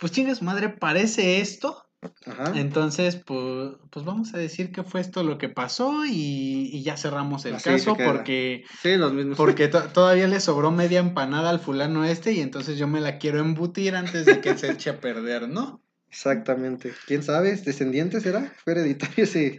pues 0.00 0.12
chingas 0.12 0.42
madre, 0.42 0.70
parece 0.70 1.40
esto. 1.40 1.86
Ajá. 2.24 2.52
Entonces, 2.54 3.16
pues, 3.16 3.72
pues 3.90 4.06
vamos 4.06 4.32
a 4.32 4.38
decir 4.38 4.72
que 4.72 4.82
fue 4.82 5.02
esto 5.02 5.22
lo 5.22 5.36
que 5.36 5.50
pasó 5.50 6.06
y, 6.06 6.70
y 6.72 6.82
ya 6.82 6.96
cerramos 6.96 7.44
el 7.44 7.56
Así 7.56 7.68
caso 7.68 7.94
porque, 7.94 8.64
Sí, 8.82 8.96
los 8.96 9.12
mismos. 9.12 9.36
porque 9.36 9.68
to- 9.68 9.88
todavía 9.90 10.26
le 10.26 10.40
sobró 10.40 10.70
media 10.70 10.98
empanada 11.00 11.50
al 11.50 11.60
fulano 11.60 12.06
este 12.06 12.32
y 12.32 12.40
entonces 12.40 12.78
yo 12.78 12.88
me 12.88 13.00
la 13.02 13.18
quiero 13.18 13.38
embutir 13.40 13.94
antes 13.96 14.24
de 14.24 14.40
que 14.40 14.56
se 14.56 14.70
eche 14.72 14.88
a 14.88 15.00
perder, 15.00 15.48
¿no? 15.48 15.82
Exactamente. 16.08 16.92
¿Quién 17.06 17.22
sabe? 17.22 17.50
¿Es 17.50 17.64
¿Descendiente 17.66 18.20
será? 18.20 18.50
¿Fue 18.64 18.72
hereditario 18.72 19.24
ese, 19.24 19.58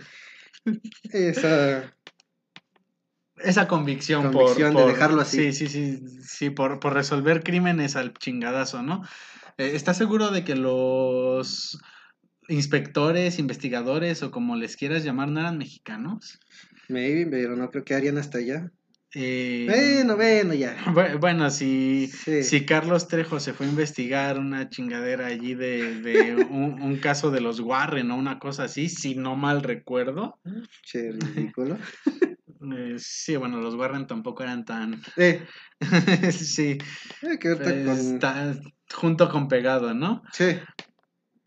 esa... 1.14 1.94
Esa 3.38 3.68
convicción, 3.68 4.32
Convicción 4.32 4.74
por, 4.74 4.86
de 4.86 4.92
dejarlo 4.94 5.22
así. 5.22 5.52
Sí, 5.52 5.68
sí, 5.68 5.68
sí, 5.68 6.22
sí, 6.24 6.50
por, 6.52 6.80
por 6.80 6.94
resolver 6.94 7.44
crímenes 7.44 7.96
al 7.96 8.14
chingadazo, 8.14 8.84
¿no? 8.84 9.04
Eh, 9.58 9.72
¿Estás 9.76 9.98
seguro 9.98 10.32
de 10.32 10.44
que 10.44 10.56
los 10.56 11.80
inspectores, 12.48 13.40
investigadores 13.40 14.24
o 14.24 14.32
como 14.32 14.56
les 14.56 14.76
quieras 14.76 15.04
llamar 15.04 15.30
no 15.30 15.40
eran 15.40 15.58
mexicanos? 15.58 16.40
Maybe, 16.90 17.26
pero 17.28 17.56
no 17.56 17.70
creo 17.70 17.84
que 17.84 17.94
harían 17.96 18.18
hasta 18.18 18.40
allá. 18.40 18.72
Eh, 19.14 19.66
Bueno, 19.68 20.16
bueno, 20.16 20.54
ya. 20.54 20.76
bu- 20.96 21.20
Bueno, 21.20 21.50
si, 21.50 22.08
Sí. 22.08 22.44
si 22.44 22.66
Carlos 22.66 23.08
Trejo 23.08 23.40
se 23.40 23.54
fue 23.54 23.66
a 23.66 23.70
investigar 23.70 24.40
una 24.40 24.70
chingadera 24.70 25.28
allí 25.28 25.54
de, 25.54 25.96
de 26.02 26.36
un, 26.50 26.82
un 26.82 26.98
caso 27.00 27.30
de 27.32 27.42
los 27.42 27.60
Warren 27.60 28.12
o 28.12 28.16
una 28.18 28.40
cosa 28.40 28.64
así, 28.66 28.90
si 28.90 29.16
no 29.16 29.36
mal 29.36 29.64
recuerdo. 29.64 30.40
Che, 30.84 31.12
ridículo. 31.12 31.78
Eh, 32.62 32.96
sí, 33.00 33.36
bueno, 33.36 33.60
los 33.60 33.76
Warren 33.76 34.06
tampoco 34.08 34.44
eran 34.44 34.66
tan... 34.66 35.02
Eh, 35.18 35.46
sí, 36.32 36.78
eh, 37.24 37.40
que 37.40 37.56
con... 37.86 38.20
junto 38.94 39.30
con 39.30 39.48
pegado, 39.48 39.94
¿no? 39.94 40.22
Sí. 40.32 40.58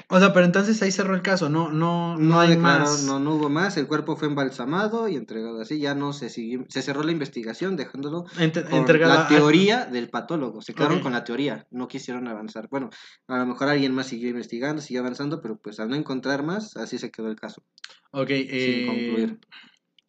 O 0.09 0.19
sea, 0.19 0.33
pero 0.35 0.45
entonces 0.45 0.81
ahí 0.83 0.93
cerró 0.93 1.15
el 1.15 1.23
caso, 1.23 1.49
no, 1.49 1.71
no, 1.71 2.17
no, 2.17 2.19
No, 2.19 2.41
hay 2.41 2.51
declaró- 2.51 2.81
más. 2.85 3.05
no, 3.05 3.19
no 3.19 3.37
hubo 3.37 3.49
más, 3.49 3.77
el 3.79 3.87
cuerpo 3.87 4.17
fue 4.17 4.29
embalsamado 4.29 5.09
y 5.09 5.17
entregado 5.17 5.61
así, 5.63 5.79
ya 5.81 5.95
no 5.95 6.13
se 6.13 6.29
siguió, 6.29 6.65
se 6.69 6.83
cerró 6.83 7.03
la 7.05 7.13
investigación 7.13 7.75
dejándolo 7.77 8.25
Ent- 8.37 8.65
con 8.69 8.75
entregado 8.81 9.15
la 9.15 9.25
a- 9.25 9.29
teoría 9.29 9.87
del 9.87 10.11
patólogo, 10.11 10.61
se 10.61 10.75
quedaron 10.75 11.01
con 11.01 11.13
la 11.13 11.25
teoría, 11.25 11.67
no 11.71 11.89
quisieron 11.89 12.29
avanzar. 12.29 12.69
Bueno, 12.71 12.91
a 13.29 13.39
lo 13.39 13.47
mejor 13.47 13.69
alguien 13.69 13.95
más 13.95 14.09
siguió 14.09 14.29
investigando, 14.29 14.83
siguió 14.83 15.01
avanzando, 15.01 15.41
pero 15.41 15.57
pues 15.59 15.81
al 15.81 15.89
no 15.89 15.95
encontrar 15.97 16.43
más, 16.43 16.77
así 16.77 16.99
se 16.99 17.11
quedó 17.11 17.29
el 17.29 17.37
caso, 17.37 17.63
Ok, 18.11 18.29
eh, 18.31 18.85
concluir. 18.87 19.39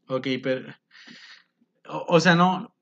Ok, 0.08 0.28
pero... 0.44 0.74
O, 1.88 2.06
o 2.08 2.20
sea, 2.20 2.36
no... 2.36 2.76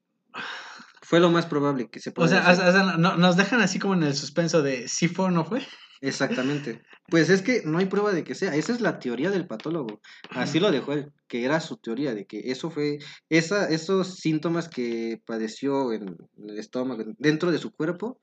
Fue 1.02 1.20
lo 1.20 1.30
más 1.30 1.46
probable 1.46 1.90
que 1.90 2.00
se 2.00 2.10
O 2.12 2.14
pueda 2.14 2.30
sea, 2.30 2.50
hacer. 2.50 2.68
o 2.68 2.72
sea, 2.72 2.98
no- 2.98 3.18
nos 3.18 3.36
dejan 3.38 3.62
así 3.62 3.78
como 3.78 3.94
en 3.94 4.04
el 4.04 4.16
suspenso 4.16 4.62
de 4.64 4.88
si 4.88 5.08
fue 5.08 5.26
o 5.26 5.32
no 5.32 5.46
fue. 5.46 5.62
Exactamente. 6.02 6.82
Pues 7.08 7.30
es 7.30 7.42
que 7.42 7.62
no 7.66 7.78
hay 7.78 7.86
prueba 7.86 8.12
de 8.14 8.24
que 8.24 8.36
sea. 8.36 8.56
Esa 8.56 8.74
es 8.74 8.82
la 8.82 9.00
teoría 9.00 9.30
del 9.30 9.48
patólogo. 9.48 10.02
Así 10.32 10.60
lo 10.60 10.72
dejó 10.72 10.94
él, 10.94 11.12
que 11.28 11.46
era 11.46 11.60
su 11.60 11.78
teoría 11.78 12.14
de 12.14 12.26
que 12.26 12.52
eso 12.52 12.70
fue, 12.72 13.00
esa, 13.30 13.70
esos 13.70 14.16
síntomas 14.16 14.68
que 14.70 15.22
padeció 15.26 15.94
en 15.94 16.18
el 16.48 16.58
estómago, 16.58 17.04
dentro 17.20 17.52
de 17.52 17.58
su 17.60 17.72
cuerpo, 17.72 18.20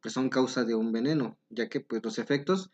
pues 0.00 0.12
son 0.14 0.28
causa 0.28 0.64
de 0.64 0.74
un 0.74 0.90
veneno, 0.92 1.38
ya 1.48 1.68
que 1.68 1.80
pues 1.80 2.02
los 2.04 2.18
efectos 2.18 2.70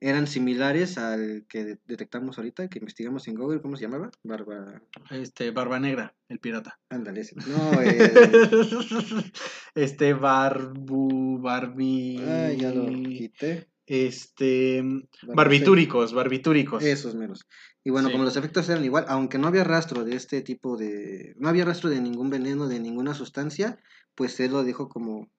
eran 0.00 0.26
similares 0.26 0.96
al 0.98 1.44
que 1.48 1.64
de- 1.64 1.78
detectamos 1.86 2.38
ahorita, 2.38 2.68
que 2.68 2.78
investigamos 2.78 3.26
en 3.28 3.34
Google, 3.34 3.60
¿cómo 3.60 3.76
se 3.76 3.82
llamaba? 3.82 4.10
Barba, 4.22 4.80
Este, 5.10 5.50
Barba 5.50 5.80
Negra, 5.80 6.14
el 6.28 6.38
pirata. 6.38 6.78
ándale, 6.88 7.22
ese. 7.22 7.34
No, 7.36 7.72
el... 7.82 9.32
este, 9.74 10.14
Barbu, 10.14 11.38
Barbie... 11.40 12.18
Ah, 12.26 12.52
ya 12.52 12.70
lo 12.72 12.86
quité. 12.86 13.68
Este, 13.86 14.82
Barba- 14.82 15.34
barbitúricos, 15.34 16.12
barbitúricos. 16.12 16.84
Esos 16.84 17.14
menos. 17.14 17.46
Y 17.84 17.90
bueno, 17.90 18.08
Sí. 18.08 18.12
como 18.12 18.24
los 18.24 18.36
efectos 18.36 18.68
eran 18.68 18.84
igual, 18.84 19.06
aunque 19.08 19.38
no 19.38 19.48
había 19.48 19.64
rastro 19.64 20.04
de 20.04 20.14
este 20.14 20.42
tipo 20.42 20.76
de... 20.76 21.34
No 21.38 21.48
había 21.48 21.64
rastro 21.64 21.88
de 21.90 22.00
ningún 22.00 22.28
veneno, 22.30 22.68
de 22.68 22.80
ninguna 22.80 23.14
sustancia, 23.14 23.78
pues 24.14 24.38
él 24.40 24.52
lo 24.52 24.62
dijo 24.64 24.88
como... 24.88 25.30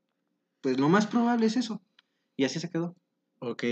Pues 0.61 0.79
lo 0.79 0.89
más 0.89 1.07
probable 1.07 1.45
es 1.45 1.55
eso. 1.57 1.81
Y 2.35 2.43
así 2.45 2.59
se 2.59 2.69
quedó. 2.69 2.95
Ok, 3.39 3.63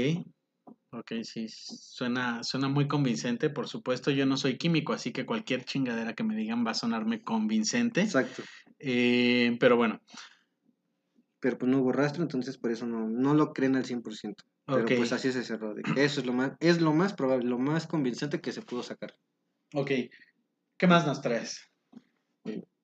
ok, 0.91 1.11
sí, 1.23 1.47
suena, 1.49 2.43
suena 2.43 2.67
muy 2.69 2.87
convincente. 2.87 3.49
Por 3.49 3.67
supuesto, 3.67 4.11
yo 4.11 4.25
no 4.25 4.37
soy 4.37 4.57
químico, 4.57 4.93
así 4.93 5.11
que 5.11 5.25
cualquier 5.25 5.63
chingadera 5.65 6.13
que 6.13 6.23
me 6.23 6.35
digan 6.35 6.65
va 6.65 6.71
a 6.71 6.75
sonarme 6.75 7.21
convincente. 7.23 8.01
Exacto. 8.01 8.43
Eh, 8.79 9.57
pero 9.59 9.77
bueno, 9.77 9.99
Pero 11.39 11.57
pues 11.57 11.71
no 11.71 11.79
hubo 11.81 11.91
rastro, 11.91 12.23
entonces 12.23 12.57
por 12.57 12.71
eso 12.71 12.87
no, 12.87 13.07
no 13.07 13.33
lo 13.35 13.53
creen 13.53 13.75
al 13.75 13.85
100%. 13.85 14.43
Pero 14.65 14.81
ok, 14.83 14.91
pues 14.97 15.13
así 15.13 15.31
se 15.31 15.43
cerró. 15.43 15.73
de 15.75 15.83
que 15.83 16.03
eso 16.03 16.19
es 16.19 16.25
lo 16.25 16.33
más, 16.33 16.53
es 16.59 16.81
lo 16.81 16.93
más 16.93 17.13
probable, 17.13 17.45
lo 17.47 17.57
más 17.59 17.85
convincente 17.87 18.41
que 18.41 18.51
se 18.51 18.61
pudo 18.63 18.81
sacar. 18.83 19.13
ok. 19.73 19.91
¿Qué 20.77 20.87
más 20.87 21.05
nos 21.07 21.21
traes? 21.21 21.61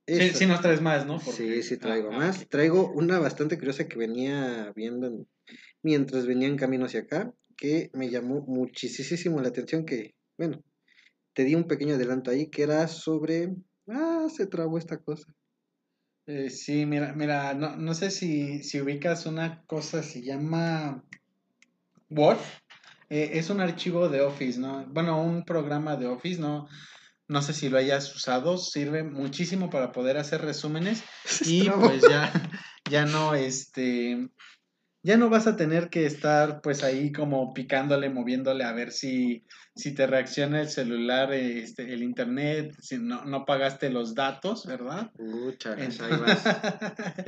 Sí, 0.07 0.29
sí 0.33 0.45
nos 0.45 0.61
traes 0.61 0.81
más, 0.81 1.05
¿no? 1.05 1.19
Sí, 1.19 1.25
Porque- 1.25 1.63
sí 1.63 1.77
traigo 1.77 2.09
Ah, 2.11 2.17
más. 2.17 2.47
Traigo 2.49 2.91
una 2.91 3.19
bastante 3.19 3.57
curiosa 3.57 3.87
que 3.87 3.97
venía 3.97 4.71
viendo 4.75 5.07
en- 5.07 5.27
mientras 5.81 6.25
venía 6.25 6.47
en 6.47 6.57
camino 6.57 6.85
hacia 6.85 7.01
acá, 7.01 7.33
que 7.55 7.89
me 7.93 8.09
llamó 8.09 8.41
muchísimo 8.41 9.41
la 9.41 9.49
atención 9.49 9.85
que, 9.85 10.15
bueno, 10.37 10.63
te 11.33 11.43
di 11.43 11.55
un 11.55 11.65
pequeño 11.65 11.95
adelanto 11.95 12.31
ahí, 12.31 12.49
que 12.49 12.63
era 12.63 12.87
sobre... 12.87 13.55
Ah, 13.87 14.27
se 14.33 14.47
trabó 14.47 14.77
esta 14.77 14.97
cosa. 14.97 15.33
Eh, 16.25 16.49
sí, 16.49 16.85
mira, 16.85 17.13
mira, 17.13 17.53
no, 17.53 17.75
no 17.75 17.93
sé 17.93 18.09
si, 18.09 18.63
si 18.63 18.79
ubicas 18.79 19.25
una 19.25 19.63
cosa, 19.65 20.03
se 20.03 20.21
llama 20.21 21.03
Word. 22.09 22.39
Eh, 23.09 23.31
es 23.33 23.49
un 23.49 23.59
archivo 23.59 24.07
de 24.09 24.21
Office, 24.21 24.59
¿no? 24.59 24.85
Bueno, 24.87 25.21
un 25.21 25.43
programa 25.43 25.97
de 25.97 26.07
Office, 26.07 26.39
¿no? 26.39 26.67
No 27.27 27.41
sé 27.41 27.53
si 27.53 27.69
lo 27.69 27.77
hayas 27.77 28.15
usado, 28.15 28.57
sirve 28.57 29.03
muchísimo 29.03 29.69
para 29.69 29.91
poder 29.91 30.17
hacer 30.17 30.41
resúmenes 30.41 31.03
Se 31.25 31.45
y 31.45 31.61
trabó. 31.65 31.87
pues 31.87 32.05
ya, 32.07 32.31
ya 32.89 33.05
no, 33.05 33.33
este, 33.35 34.29
ya 35.03 35.17
no 35.17 35.29
vas 35.29 35.47
a 35.47 35.57
tener 35.57 35.89
que 35.89 36.05
estar 36.05 36.61
pues 36.61 36.81
ahí 36.81 37.11
como 37.11 37.53
picándole, 37.53 38.09
moviéndole 38.09 38.63
a 38.63 38.71
ver 38.71 38.91
si, 38.93 39.45
si 39.75 39.93
te 39.93 40.07
reacciona 40.07 40.61
el 40.61 40.69
celular, 40.69 41.33
este, 41.33 41.93
el 41.93 42.03
internet, 42.03 42.73
si 42.79 42.97
no, 42.97 43.25
no 43.25 43.45
pagaste 43.45 43.89
los 43.89 44.15
datos, 44.15 44.65
¿verdad? 44.65 45.11
Vas. 46.21 46.43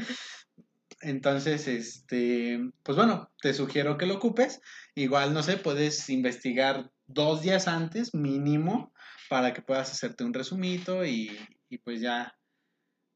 Entonces, 1.02 1.68
este, 1.68 2.60
pues 2.82 2.96
bueno, 2.96 3.30
te 3.42 3.54
sugiero 3.54 3.98
que 3.98 4.06
lo 4.06 4.16
ocupes. 4.16 4.62
Igual, 4.96 5.34
no 5.34 5.44
sé, 5.44 5.58
puedes 5.58 6.10
investigar 6.10 6.90
dos 7.08 7.42
días 7.42 7.68
antes, 7.68 8.16
mínimo, 8.16 8.94
para 9.30 9.54
que 9.54 9.62
puedas 9.62 9.92
hacerte 9.92 10.24
un 10.24 10.34
resumito 10.34 11.06
y, 11.06 11.38
y 11.70 11.78
pues 11.80 12.00
ya, 12.00 12.38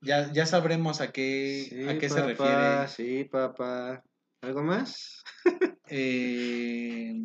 ya, 0.02 0.32
ya 0.34 0.46
sabremos 0.46 1.00
a 1.00 1.14
qué, 1.14 1.66
Sí, 1.70 1.88
a 1.88 1.98
qué 1.98 2.10
se 2.10 2.16
papá, 2.16 2.28
refiere. 2.28 2.88
Sí, 2.90 3.24
papá. 3.24 4.04
¿Algo 4.42 4.64
más? 4.64 5.24
Eh, 5.92 7.16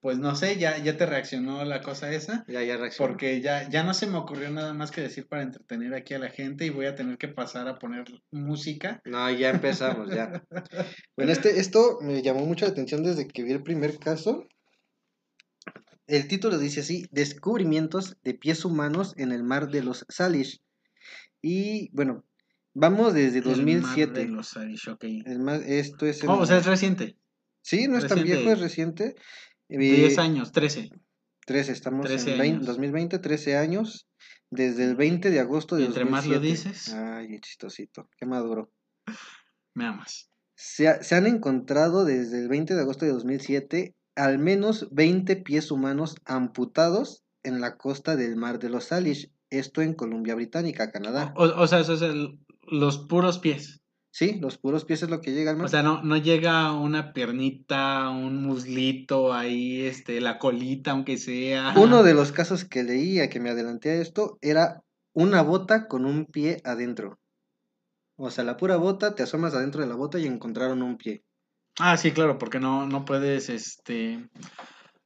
pues 0.00 0.18
no 0.18 0.34
sé, 0.36 0.56
ya, 0.56 0.78
ya 0.78 0.96
te 0.96 1.04
reaccionó 1.04 1.64
la 1.64 1.82
cosa 1.82 2.10
esa. 2.12 2.46
Ya, 2.48 2.62
ya 2.62 2.78
reaccionó. 2.78 3.10
Porque 3.10 3.42
ya, 3.42 3.68
ya 3.68 3.84
no 3.84 3.92
se 3.92 4.06
me 4.06 4.16
ocurrió 4.16 4.50
nada 4.50 4.72
más 4.72 4.90
que 4.90 5.02
decir 5.02 5.26
para 5.28 5.42
entretener 5.42 5.92
aquí 5.92 6.14
a 6.14 6.18
la 6.18 6.30
gente 6.30 6.64
y 6.64 6.70
voy 6.70 6.86
a 6.86 6.94
tener 6.94 7.18
que 7.18 7.28
pasar 7.28 7.68
a 7.68 7.78
poner 7.78 8.04
música. 8.30 9.02
No, 9.04 9.30
ya 9.30 9.50
empezamos, 9.50 10.08
ya. 10.14 10.42
Bueno, 11.16 11.32
este, 11.32 11.60
esto 11.60 11.98
me 12.00 12.22
llamó 12.22 12.46
mucho 12.46 12.64
la 12.64 12.72
atención 12.72 13.02
desde 13.02 13.28
que 13.28 13.42
vi 13.42 13.52
el 13.52 13.62
primer 13.62 13.98
caso. 13.98 14.46
El 16.06 16.26
título 16.26 16.58
dice 16.58 16.80
así, 16.80 17.06
Descubrimientos 17.10 18.16
de 18.22 18.32
pies 18.32 18.64
humanos 18.64 19.14
en 19.16 19.32
el 19.32 19.42
mar 19.42 19.68
de 19.68 19.82
los 19.82 20.06
Salish. 20.08 20.62
Y 21.40 21.90
bueno, 21.94 22.24
vamos 22.74 23.14
desde 23.14 23.38
El 23.38 23.44
mar 23.44 23.54
2007. 23.56 24.20
de 24.20 24.28
los 24.28 24.56
Irish, 24.56 24.88
ok. 24.88 25.04
El 25.26 25.38
mar- 25.40 25.62
esto 25.64 26.06
es 26.06 26.22
en- 26.22 26.28
Oh, 26.30 26.38
o 26.40 26.46
sea, 26.46 26.58
es 26.58 26.66
reciente. 26.66 27.16
Sí, 27.62 27.88
no 27.88 27.96
es 27.98 28.06
tan 28.06 28.22
viejo, 28.22 28.50
es 28.50 28.60
reciente. 28.60 29.14
Eh, 29.68 29.78
10 29.78 30.18
años, 30.18 30.52
13. 30.52 30.90
13, 31.46 31.72
estamos 31.72 32.06
13 32.06 32.32
en 32.32 32.38
20 32.38 32.54
años. 32.56 32.66
2020, 32.66 33.18
13 33.18 33.56
años. 33.56 34.06
Desde 34.50 34.84
el 34.84 34.94
20 34.94 35.30
de 35.30 35.40
agosto 35.40 35.74
de 35.76 35.86
entre 35.86 36.04
más 36.04 36.26
lo 36.26 36.34
2007. 36.34 36.68
dices. 36.70 36.94
Ay, 36.94 37.40
chistosito, 37.40 38.08
qué 38.18 38.26
maduro. 38.26 38.70
Me 39.74 39.86
amas. 39.86 40.30
Se, 40.54 40.86
ha- 40.88 41.02
se 41.02 41.14
han 41.16 41.26
encontrado 41.26 42.04
desde 42.04 42.38
el 42.40 42.48
20 42.48 42.74
de 42.74 42.80
agosto 42.82 43.04
de 43.04 43.12
2007 43.12 43.94
al 44.14 44.38
menos 44.38 44.88
20 44.92 45.34
pies 45.36 45.72
humanos 45.72 46.14
amputados 46.24 47.24
en 47.42 47.60
la 47.60 47.76
costa 47.76 48.14
del 48.14 48.36
mar 48.36 48.60
de 48.60 48.68
los 48.70 48.84
Salish, 48.84 49.32
esto 49.50 49.82
en 49.82 49.94
Columbia 49.94 50.36
Británica, 50.36 50.92
Canadá. 50.92 51.32
O, 51.36 51.42
o 51.44 51.66
sea, 51.66 51.80
eso 51.80 51.94
es 51.94 52.02
el- 52.02 52.38
los 52.68 52.98
puros 52.98 53.38
pies. 53.38 53.80
Sí, 54.10 54.38
los 54.40 54.58
puros 54.58 54.84
pies 54.84 55.02
es 55.02 55.10
lo 55.10 55.20
que 55.20 55.32
llega 55.32 55.50
al 55.50 55.56
mar. 55.56 55.66
O 55.66 55.68
sea, 55.68 55.82
no, 55.82 56.02
no 56.02 56.16
llega 56.16 56.72
una 56.72 57.12
piernita, 57.12 58.10
un 58.10 58.44
muslito 58.44 59.32
ahí, 59.32 59.82
este, 59.82 60.20
la 60.20 60.38
colita, 60.38 60.92
aunque 60.92 61.16
sea. 61.16 61.74
Uno 61.76 62.04
de 62.04 62.14
los 62.14 62.30
casos 62.30 62.64
que 62.64 62.84
leía 62.84 63.28
que 63.28 63.40
me 63.40 63.50
adelanté 63.50 63.90
a 63.90 64.00
esto 64.00 64.38
era 64.40 64.84
una 65.14 65.42
bota 65.42 65.88
con 65.88 66.04
un 66.04 66.26
pie 66.26 66.60
adentro. 66.64 67.18
O 68.16 68.30
sea, 68.30 68.44
la 68.44 68.56
pura 68.56 68.76
bota, 68.76 69.16
te 69.16 69.24
asomas 69.24 69.54
adentro 69.54 69.80
de 69.80 69.88
la 69.88 69.96
bota 69.96 70.20
y 70.20 70.26
encontraron 70.26 70.82
un 70.82 70.96
pie. 70.96 71.24
Ah, 71.80 71.96
sí, 71.96 72.12
claro, 72.12 72.38
porque 72.38 72.60
no, 72.60 72.86
no 72.86 73.04
puedes, 73.04 73.48
este, 73.48 74.28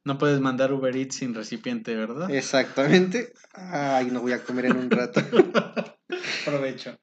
no 0.04 0.18
puedes 0.18 0.40
mandar 0.40 0.72
Uber 0.72 0.94
Eats 0.94 1.16
sin 1.16 1.34
recipiente, 1.34 1.94
¿verdad? 1.94 2.30
Exactamente. 2.30 3.32
Ay, 3.54 4.10
no 4.10 4.20
voy 4.20 4.32
a 4.32 4.44
comer 4.44 4.66
en 4.66 4.76
un 4.76 4.90
rato. 4.90 5.22
Provecho. 6.44 6.98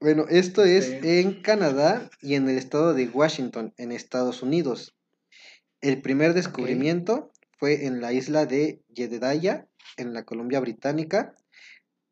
Bueno, 0.00 0.26
esto 0.28 0.64
es 0.64 0.86
Sí. 0.86 0.98
en 1.02 1.40
Canadá 1.42 2.10
y 2.20 2.34
en 2.34 2.48
el 2.48 2.58
estado 2.58 2.92
de 2.94 3.08
Washington, 3.08 3.72
en 3.78 3.92
Estados 3.92 4.42
Unidos. 4.42 4.94
El 5.80 6.02
primer 6.02 6.34
descubrimiento 6.34 7.32
fue 7.58 7.86
en 7.86 8.00
la 8.00 8.12
isla 8.12 8.44
de 8.44 8.82
Jedediah, 8.94 9.66
en 9.96 10.12
la 10.12 10.24
Columbia 10.24 10.60
Británica. 10.60 11.34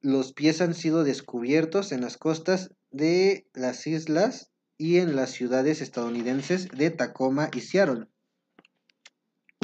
Los 0.01 0.33
pies 0.33 0.61
han 0.61 0.75
sido 0.75 1.05
descubiertos 1.05 1.93
en 1.93 2.01
las 2.01 2.17
costas 2.17 2.71
de 2.91 3.47
las 3.53 3.87
islas 3.87 4.51
y 4.79 4.99
en 4.99 5.15
las 5.17 5.31
ciudades 5.31 5.81
estadounidenses 5.81 6.69
de 6.69 6.91
Tacoma 6.91 7.51
y 7.55 7.61
Seattle. 7.61 8.07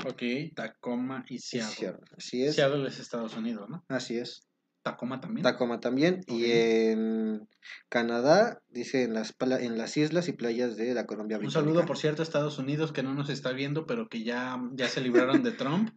Ok, 0.06 0.22
Tacoma 0.54 1.24
y 1.28 1.38
Seattle. 1.38 1.74
Seattle, 1.74 2.06
Así 2.16 2.44
es. 2.44 2.54
Seattle 2.54 2.88
es 2.88 2.98
Estados 2.98 3.36
Unidos, 3.36 3.68
¿no? 3.68 3.84
Así 3.88 4.18
es. 4.18 4.46
Tacoma 4.82 5.20
también. 5.20 5.42
Tacoma 5.42 5.80
también. 5.80 6.20
Y 6.26 6.50
en 6.50 7.48
Canadá, 7.88 8.62
dice 8.70 9.02
en 9.02 9.14
las, 9.14 9.34
en 9.40 9.78
las 9.78 9.96
islas 9.96 10.28
y 10.28 10.32
playas 10.32 10.76
de 10.76 10.94
la 10.94 11.06
Colombia 11.06 11.36
Un 11.36 11.42
Británica. 11.44 11.60
saludo, 11.70 11.86
por 11.86 11.98
cierto, 11.98 12.22
a 12.22 12.24
Estados 12.24 12.58
Unidos 12.58 12.92
que 12.92 13.02
no 13.02 13.14
nos 13.14 13.28
está 13.28 13.52
viendo, 13.52 13.86
pero 13.86 14.08
que 14.08 14.22
ya, 14.22 14.60
ya 14.72 14.88
se 14.88 15.00
libraron 15.00 15.42
de 15.42 15.52
Trump. 15.52 15.90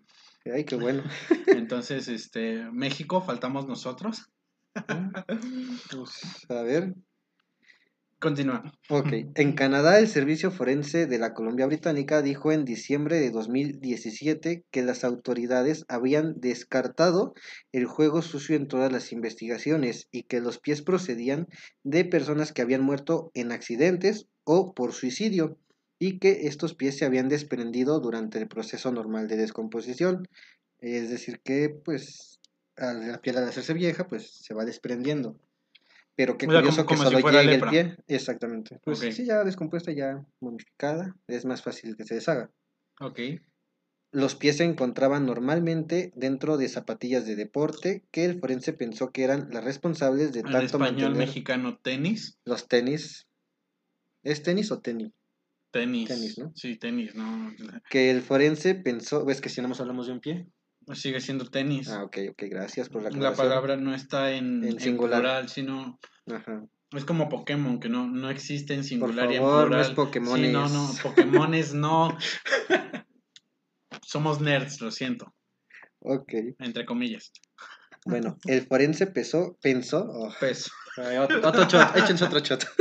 Ay, 0.54 0.66
qué 0.66 0.76
bueno. 0.76 1.04
Entonces, 1.48 2.08
este, 2.10 2.70
México, 2.72 3.22
faltamos 3.22 3.68
nosotros. 3.68 4.30
Pues, 5.92 6.50
a 6.50 6.64
ver. 6.64 6.96
Continúa. 8.24 8.64
Ok. 8.90 9.10
En 9.36 9.52
Canadá, 9.52 10.00
el 10.00 10.08
Servicio 10.08 10.50
Forense 10.50 11.08
de 11.08 11.20
la 11.20 11.34
Colombia 11.34 11.66
Británica 11.66 12.22
dijo 12.22 12.54
en 12.54 12.64
diciembre 12.64 13.20
de 13.20 13.32
2017 13.32 14.64
que 14.72 14.82
las 14.82 15.04
autoridades 15.04 15.84
habían 15.90 16.40
descartado 16.40 17.34
el 17.74 17.86
juego 17.86 18.22
sucio 18.22 18.56
en 18.56 18.70
todas 18.70 18.94
las 18.94 19.12
investigaciones 19.12 20.08
y 20.10 20.24
que 20.24 20.40
los 20.40 20.58
pies 20.58 20.82
procedían 20.82 21.50
de 21.84 22.06
personas 22.06 22.54
que 22.54 22.62
habían 22.62 22.82
muerto 22.82 23.30
en 23.34 23.52
accidentes 23.52 24.28
o 24.46 24.74
por 24.74 24.94
suicidio 24.94 25.58
y 26.00 26.18
que 26.20 26.48
estos 26.48 26.76
pies 26.76 26.98
se 26.98 27.04
habían 27.04 27.28
desprendido 27.28 28.00
durante 28.00 28.40
el 28.40 28.48
proceso 28.48 28.90
normal 28.94 29.28
de 29.28 29.36
descomposición. 29.36 30.30
Es 30.80 31.10
decir, 31.10 31.42
que 31.44 31.68
pues 31.68 32.40
la 32.78 33.20
piel 33.22 33.36
al 33.36 33.50
hacerse 33.50 33.74
vieja, 33.74 34.08
pues 34.08 34.30
se 34.30 34.54
va 34.54 34.64
desprendiendo. 34.64 35.38
Pero 36.16 36.38
qué 36.38 36.46
O 36.46 36.52
sea, 36.52 36.60
curioso 36.62 36.86
como- 36.86 36.88
que 36.88 36.96
como 36.96 37.04
si 37.04 37.10
solo 37.16 37.22
fuera 37.22 37.42
llegue 37.42 37.54
lepra. 37.54 37.72
el 37.72 37.96
pie. 37.96 38.04
Exactamente. 38.08 38.80
Pues 38.84 39.04
Ok. 39.04 39.12
sí, 39.12 39.26
ya 39.26 39.44
descompuesta, 39.44 39.92
ya 39.92 40.24
momificada, 40.40 41.16
es 41.28 41.46
más 41.46 41.62
fácil 41.64 41.96
que 41.98 42.04
se 42.06 42.16
deshaga. 42.16 42.52
Ok. 43.00 43.20
Los 44.12 44.36
pies 44.36 44.58
se 44.58 44.64
encontraban 44.64 45.26
normalmente 45.26 46.12
dentro 46.16 46.58
de 46.58 46.70
zapatillas 46.70 47.26
de 47.26 47.36
deporte 47.36 48.06
que 48.12 48.26
el 48.26 48.40
forense 48.40 48.72
pensó 48.74 49.12
que 49.12 49.24
eran 49.24 49.50
las 49.52 49.64
responsables 49.64 50.34
de 50.34 50.42
El 50.42 50.52
tanto 50.52 50.66
español 50.78 51.16
mexicano 51.16 51.80
tenis. 51.82 52.38
los 52.46 52.68
tenis. 52.68 53.28
¿Es 54.22 54.44
tenis 54.44 54.72
o 54.72 54.82
tenis? 54.82 55.12
Tenis. 55.72 56.08
Tenis, 56.10 56.38
¿no? 56.38 56.52
Sí, 56.56 56.78
tenis, 56.78 57.16
no. 57.16 57.52
Que 57.90 58.12
el 58.12 58.22
forense 58.22 58.76
pensó, 58.76 59.26
ves 59.26 59.42
que 59.42 59.50
si 59.50 59.62
no 59.62 59.68
nos 59.68 59.82
hablamos 59.82 60.06
de 60.06 60.14
un 60.14 60.20
pie. 60.20 60.48
Sigue 60.94 61.22
siendo 61.22 61.46
tenis. 61.50 61.90
Ah, 61.90 62.04
ok, 62.04 62.18
ok, 62.32 62.44
gracias 62.50 62.90
por 62.90 63.02
la 63.04 63.10
la 63.10 63.34
palabra 63.34 63.76
no 63.78 63.94
está 63.96 64.32
en, 64.32 64.64
En 64.64 64.72
en 64.74 64.80
singular. 64.80 65.22
plural, 65.22 65.50
sino 65.50 66.00
Ajá. 66.32 66.64
es 66.92 67.06
como 67.06 67.30
Pokémon, 67.30 67.80
que 67.80 67.90
no, 67.90 68.08
no 68.08 68.30
existe 68.30 68.74
en 68.74 68.84
singular 68.84 69.32
y 69.32 69.36
en 69.36 69.42
favor, 69.42 69.62
no 69.64 69.68
plural. 69.68 69.82
es 69.82 69.90
Pokémones. 69.92 70.46
Sí, 70.48 70.52
no, 70.52 70.68
no, 70.70 70.90
Pokémones 71.02 71.74
no. 71.74 72.18
Somos 74.02 74.42
nerds, 74.42 74.82
lo 74.82 74.92
siento, 74.92 75.34
Ok. 76.00 76.34
entre 76.60 76.86
comillas. 76.86 77.32
Bueno, 78.06 78.38
el 78.46 78.68
forense 78.68 79.08
pesó, 79.08 79.58
pensó. 79.62 80.06
oh, 80.10 80.34
Peso. 80.40 80.70
ay, 80.98 81.18
otro, 81.18 81.40
otro 81.48 81.64
shot, 81.70 81.96
échense 81.96 82.26
otro 82.26 82.40
shot. 82.40 82.64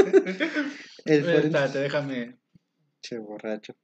El 1.04 1.22
forense. 1.24 1.46
Espérate, 1.46 1.78
déjame. 1.78 2.38
Che, 3.00 3.18
borracho. 3.18 3.74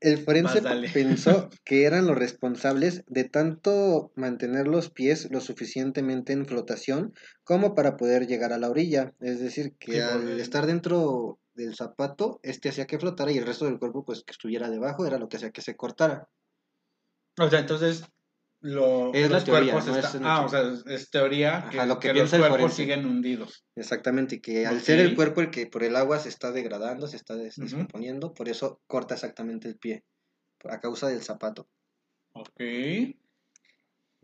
El 0.00 0.18
forense 0.18 0.62
pensó 0.94 1.50
que 1.64 1.84
eran 1.84 2.06
los 2.06 2.16
responsables 2.16 3.04
de 3.06 3.24
tanto 3.24 4.12
mantener 4.16 4.66
los 4.66 4.90
pies 4.90 5.30
lo 5.30 5.40
suficientemente 5.40 6.32
en 6.32 6.46
flotación 6.46 7.12
como 7.44 7.74
para 7.74 7.96
poder 7.96 8.26
llegar 8.26 8.52
a 8.52 8.58
la 8.58 8.70
orilla. 8.70 9.14
Es 9.20 9.40
decir, 9.40 9.74
que 9.78 9.92
Sí, 9.92 10.00
al 10.00 10.40
estar 10.40 10.66
dentro 10.66 11.38
del 11.54 11.74
zapato, 11.74 12.40
este 12.42 12.70
hacía 12.70 12.86
que 12.86 12.98
flotara 12.98 13.30
y 13.30 13.38
el 13.38 13.46
resto 13.46 13.66
del 13.66 13.78
cuerpo, 13.78 14.04
pues 14.04 14.24
que 14.24 14.32
estuviera 14.32 14.70
debajo, 14.70 15.04
era 15.04 15.18
lo 15.18 15.28
que 15.28 15.36
hacía 15.36 15.50
que 15.50 15.62
se 15.62 15.76
cortara. 15.76 16.28
O 17.38 17.48
sea, 17.48 17.60
entonces 17.60 18.04
lo, 18.62 19.12
Es 19.14 19.30
la 19.30 19.36
los 19.36 19.44
teoría, 19.44 19.72
cuerpos 19.72 19.90
no 19.90 19.96
es 19.98 20.14
Ah, 20.22 20.44
o 20.44 20.48
sea, 20.48 20.72
es 20.94 21.10
teoría 21.10 21.58
Ajá, 21.58 21.70
que, 21.70 21.86
lo 21.86 21.98
que 21.98 22.08
que 22.12 22.14
los 22.14 22.30
cuerpos 22.30 22.50
forense. 22.50 22.76
siguen 22.76 23.06
hundidos. 23.06 23.64
Exactamente, 23.74 24.36
y 24.36 24.40
que 24.40 24.66
al 24.66 24.80
ser 24.80 25.00
el 25.00 25.14
cuerpo 25.16 25.40
el 25.40 25.50
que 25.50 25.66
por 25.66 25.82
el 25.82 25.96
agua 25.96 26.18
se 26.18 26.28
está 26.28 26.52
degradando, 26.52 27.06
se 27.06 27.16
está 27.16 27.34
des- 27.36 27.56
descomponiendo, 27.56 28.34
por 28.34 28.48
eso 28.48 28.80
corta 28.86 29.14
exactamente 29.14 29.66
el 29.68 29.76
pie, 29.78 30.04
a 30.68 30.78
causa 30.80 31.08
del 31.08 31.22
zapato. 31.22 31.68
Ok. 32.32 32.60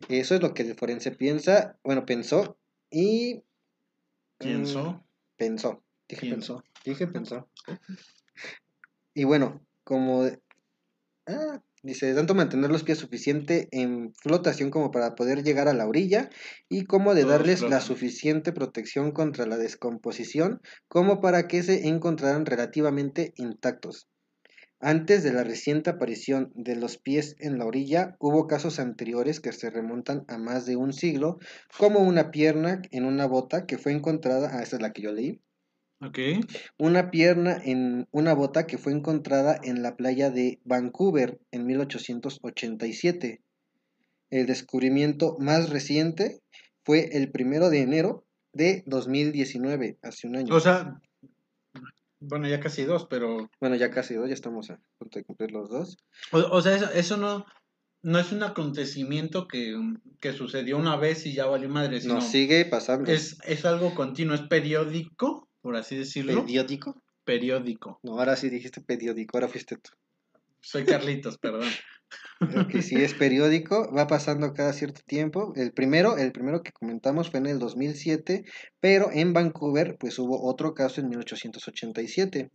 Eso 0.09 0.35
es 0.35 0.41
lo 0.41 0.53
que 0.53 0.61
el 0.63 0.75
forense 0.75 1.11
piensa, 1.11 1.77
bueno, 1.83 2.05
pensó 2.05 2.57
y... 2.91 3.43
Pienso. 4.37 4.91
mm, 4.91 5.03
pensó, 5.35 5.83
dije 6.07 6.21
Pienso. 6.21 6.57
pensó, 6.57 6.63
dije 6.85 7.07
pensó. 7.07 7.49
Y 9.15 9.23
bueno, 9.23 9.65
como... 9.83 10.29
Ah, 11.25 11.61
dice, 11.87 12.05
de 12.05 12.13
tanto 12.13 12.35
mantener 12.35 12.69
los 12.69 12.83
pies 12.83 12.99
suficiente 12.99 13.67
en 13.71 14.13
flotación 14.13 14.69
como 14.69 14.91
para 14.91 15.15
poder 15.15 15.43
llegar 15.43 15.67
a 15.67 15.73
la 15.73 15.87
orilla 15.87 16.29
y 16.69 16.85
como 16.85 17.15
de 17.15 17.21
Todos 17.21 17.33
darles 17.33 17.61
la 17.61 17.81
suficiente 17.81 18.51
protección 18.51 19.11
contra 19.11 19.47
la 19.47 19.57
descomposición 19.57 20.61
como 20.87 21.21
para 21.21 21.47
que 21.47 21.63
se 21.63 21.87
encontraran 21.87 22.45
relativamente 22.45 23.33
intactos. 23.37 24.07
Antes 24.79 25.23
de 25.23 25.33
la 25.33 25.43
reciente 25.43 25.89
aparición 25.89 26.51
de 26.53 26.75
los 26.75 26.99
pies 26.99 27.35
en 27.39 27.57
la 27.57 27.65
orilla, 27.65 28.15
hubo 28.19 28.45
casos 28.45 28.79
anteriores 28.79 29.39
que 29.39 29.51
se 29.51 29.71
remontan 29.71 30.23
a 30.27 30.37
más 30.37 30.67
de 30.67 30.75
un 30.75 30.93
siglo, 30.93 31.39
como 31.79 32.01
una 32.01 32.29
pierna 32.29 32.83
en 32.91 33.05
una 33.05 33.25
bota 33.25 33.65
que 33.65 33.79
fue 33.79 33.93
encontrada, 33.93 34.51
ah, 34.53 34.61
esta 34.61 34.75
es 34.75 34.81
la 34.83 34.93
que 34.93 35.01
yo 35.01 35.13
leí, 35.13 35.41
Una 36.77 37.09
pierna 37.09 37.59
en 37.63 38.07
una 38.11 38.33
bota 38.33 38.67
que 38.67 38.77
fue 38.77 38.91
encontrada 38.91 39.59
en 39.63 39.81
la 39.81 39.95
playa 39.95 40.29
de 40.29 40.59
Vancouver 40.63 41.39
en 41.51 41.65
1887. 41.65 43.41
El 44.29 44.45
descubrimiento 44.45 45.37
más 45.39 45.69
reciente 45.69 46.41
fue 46.83 47.17
el 47.17 47.31
primero 47.31 47.69
de 47.69 47.81
enero 47.81 48.25
de 48.53 48.83
2019, 48.85 49.97
hace 50.01 50.27
un 50.27 50.35
año. 50.35 50.53
O 50.53 50.59
sea, 50.59 50.99
bueno, 52.19 52.47
ya 52.47 52.59
casi 52.59 52.83
dos, 52.83 53.07
pero. 53.09 53.49
bueno, 53.59 53.75
ya 53.75 53.91
casi 53.91 54.15
dos, 54.15 54.27
ya 54.27 54.33
estamos 54.33 54.69
a 54.69 54.79
punto 54.97 55.19
de 55.19 55.25
cumplir 55.25 55.51
los 55.51 55.69
dos. 55.69 55.97
O, 56.31 56.37
o 56.37 56.61
sea, 56.61 56.75
eso, 56.75 56.91
eso 56.91 57.17
no, 57.17 57.45
no 58.01 58.19
es 58.19 58.31
un 58.31 58.43
acontecimiento 58.43 59.47
que, 59.47 59.75
que 60.19 60.33
sucedió 60.33 60.77
una 60.77 60.95
vez 60.95 61.25
y 61.25 61.33
ya 61.33 61.45
valió 61.45 61.69
madre, 61.69 62.01
sino 62.01 62.15
Nos 62.15 62.27
sigue 62.27 62.65
pasando. 62.65 63.11
es, 63.11 63.37
es 63.45 63.65
algo 63.65 63.93
continuo, 63.95 64.35
es 64.35 64.41
periódico, 64.41 65.46
por 65.61 65.75
así 65.75 65.95
decirlo. 65.97 66.45
¿Periódico? 66.45 67.01
periódico. 67.27 67.99
No, 68.03 68.17
ahora 68.17 68.37
sí 68.37 68.49
dijiste 68.49 68.79
periódico, 68.81 69.37
ahora 69.37 69.49
fuiste 69.49 69.75
tú. 69.75 69.91
Soy 70.61 70.85
Carlitos, 70.85 71.37
perdón. 71.37 71.69
que 72.71 72.81
sí 72.81 72.95
es 72.95 73.13
periódico, 73.13 73.93
va 73.93 74.07
pasando 74.07 74.53
cada 74.53 74.71
cierto 74.71 75.01
tiempo. 75.05 75.53
El 75.57 75.73
primero, 75.73 76.17
el 76.17 76.31
primero 76.31 76.63
que 76.63 76.71
comentamos 76.71 77.29
fue 77.29 77.41
en 77.41 77.47
el 77.47 77.59
2007, 77.59 78.45
pero 78.79 79.11
en 79.11 79.33
Vancouver 79.33 79.97
pues 79.99 80.17
hubo 80.17 80.41
otro 80.49 80.73
caso 80.73 81.01
en 81.01 81.09
1887. 81.09 82.49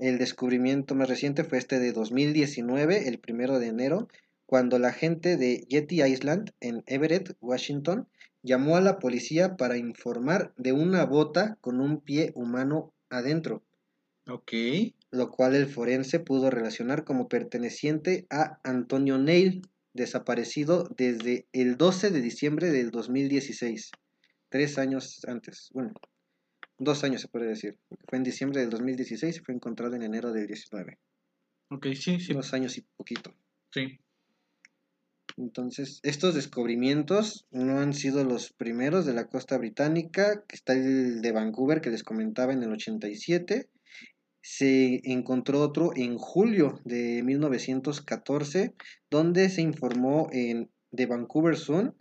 El 0.00 0.18
descubrimiento 0.18 0.96
más 0.96 1.08
reciente 1.08 1.44
fue 1.44 1.58
este 1.58 1.78
de 1.78 1.92
2019, 1.92 3.06
el 3.08 3.20
primero 3.20 3.60
de 3.60 3.68
enero, 3.68 4.08
cuando 4.44 4.80
la 4.80 4.92
gente 4.92 5.36
de 5.36 5.64
Yeti 5.68 6.02
Island 6.02 6.50
en 6.58 6.82
Everett, 6.86 7.36
Washington, 7.40 8.08
llamó 8.42 8.76
a 8.76 8.80
la 8.80 8.98
policía 8.98 9.56
para 9.56 9.76
informar 9.78 10.54
de 10.56 10.72
una 10.72 11.04
bota 11.06 11.58
con 11.60 11.80
un 11.80 12.00
pie 12.00 12.32
humano 12.34 12.94
adentro 13.10 13.64
Ok. 14.30 14.52
lo 15.12 15.30
cual 15.30 15.54
el 15.54 15.66
forense 15.68 16.18
pudo 16.20 16.50
relacionar 16.50 17.04
como 17.04 17.28
perteneciente 17.28 18.26
a 18.30 18.60
Antonio 18.64 19.18
Neil, 19.18 19.62
desaparecido 19.92 20.88
desde 20.96 21.46
el 21.52 21.76
12 21.76 22.10
de 22.10 22.20
diciembre 22.20 22.70
del 22.70 22.90
2016, 22.90 23.90
tres 24.48 24.78
años 24.78 25.20
antes, 25.26 25.68
bueno, 25.72 25.92
dos 26.78 27.04
años 27.04 27.22
se 27.22 27.28
puede 27.28 27.48
decir, 27.48 27.78
fue 28.08 28.18
en 28.18 28.24
diciembre 28.24 28.60
del 28.60 28.70
2016 28.70 29.38
y 29.38 29.40
fue 29.40 29.54
encontrado 29.54 29.96
en 29.96 30.02
enero 30.02 30.32
del 30.32 30.46
19, 30.46 30.98
Ok, 31.70 31.86
sí, 31.94 32.20
sí. 32.20 32.34
dos 32.34 32.54
años 32.54 32.78
y 32.78 32.82
poquito. 32.96 33.34
Sí. 33.72 34.00
Entonces, 35.36 36.00
estos 36.02 36.34
descubrimientos 36.34 37.46
no 37.50 37.80
han 37.80 37.94
sido 37.94 38.24
los 38.24 38.52
primeros 38.52 39.06
de 39.06 39.14
la 39.14 39.26
costa 39.28 39.58
británica, 39.58 40.44
que 40.46 40.56
está 40.56 40.72
el 40.74 41.20
de 41.22 41.32
Vancouver 41.32 41.80
que 41.80 41.90
les 41.90 42.02
comentaba 42.02 42.52
en 42.52 42.62
el 42.62 42.72
87. 42.72 43.68
Se 44.42 45.00
encontró 45.04 45.60
otro 45.60 45.90
en 45.94 46.16
julio 46.16 46.80
de 46.84 47.22
1914, 47.22 48.74
donde 49.10 49.48
se 49.48 49.62
informó 49.62 50.28
en 50.32 50.70
The 50.94 51.06
Vancouver 51.06 51.56
Sun 51.56 51.94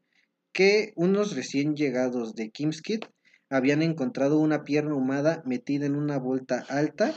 que 0.51 0.93
unos 0.95 1.35
recién 1.35 1.75
llegados 1.75 2.35
de 2.35 2.49
Kimskit 2.49 3.05
habían 3.49 3.81
encontrado 3.81 4.39
una 4.39 4.63
pierna 4.63 4.95
humada 4.95 5.41
metida 5.45 5.85
en 5.85 5.95
una 5.95 6.17
vuelta 6.17 6.65
alta 6.69 7.15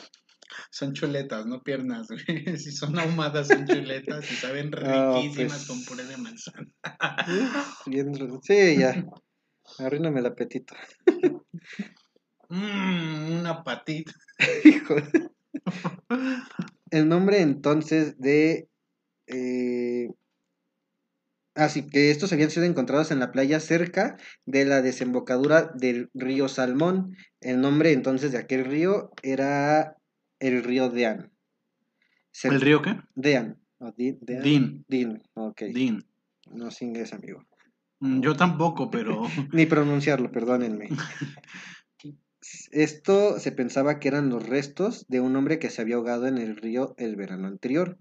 Son 0.71 0.93
chuletas, 0.93 1.47
no 1.47 1.63
piernas, 1.63 2.09
güey. 2.09 2.23
Si 2.59 2.73
son 2.73 2.99
ahumadas, 2.99 3.49
son 3.49 3.67
chuletas 3.67 4.31
y 4.31 4.35
saben 4.37 4.71
Ah, 4.83 5.21
riquísimas 5.23 5.53
pues. 5.53 5.67
con 5.67 5.85
puré 5.85 6.05
de 6.05 6.17
manzana. 6.17 6.69
Bien, 7.87 8.13
Sí, 8.43 8.77
ya. 8.79 9.05
Arruíname 9.79 10.21
el 10.21 10.27
apetito. 10.27 10.75
Mmm, 12.49 13.41
una 13.41 13.63
patita. 13.63 14.13
Hijo. 14.65 14.97
El 16.91 17.09
nombre 17.09 17.41
entonces 17.41 18.19
de. 18.19 18.69
eh, 19.27 20.09
Así 21.55 21.87
que 21.87 22.11
estos 22.11 22.33
habían 22.33 22.51
sido 22.51 22.65
encontrados 22.65 23.11
en 23.11 23.19
la 23.21 23.31
playa 23.31 23.61
cerca 23.61 24.17
de 24.47 24.65
la 24.65 24.81
desembocadura 24.81 25.71
del 25.75 26.09
río 26.15 26.49
Salmón. 26.49 27.15
El 27.43 27.61
nombre 27.61 27.93
entonces 27.93 28.33
de 28.33 28.39
aquel 28.39 28.65
río 28.65 29.11
era 29.23 29.99
el 30.43 30.63
río 30.65 30.89
Dean. 30.91 31.31
¿El 32.45 32.61
río 32.61 32.83
qué? 32.83 32.97
Dean. 33.15 33.59
o 33.79 33.93
Di- 33.93 34.19
Dean. 34.21 34.43
Din. 34.43 34.85
Din, 34.89 35.23
ok. 35.35 35.63
Din. 35.73 36.05
No 36.51 36.71
sé 36.71 36.85
inglés, 36.85 37.13
amigo. 37.13 37.45
Mm, 38.01 38.21
Yo 38.21 38.35
tampoco, 38.35 38.91
pero... 38.91 39.23
Ni 39.53 39.67
pronunciarlo, 39.67 40.31
perdónenme. 40.33 40.89
Esto 42.73 43.39
se 43.39 43.53
pensaba 43.53 44.01
que 44.01 44.09
eran 44.09 44.29
los 44.29 44.45
restos 44.47 45.07
de 45.09 45.21
un 45.21 45.37
hombre 45.37 45.59
que 45.61 45.71
se 45.71 45.81
había 45.81 45.95
ahogado 45.97 46.27
en 46.27 46.39
el 46.39 46.57
río 46.57 46.95
el 46.99 47.15
verano 47.17 47.47
anterior. 47.47 47.99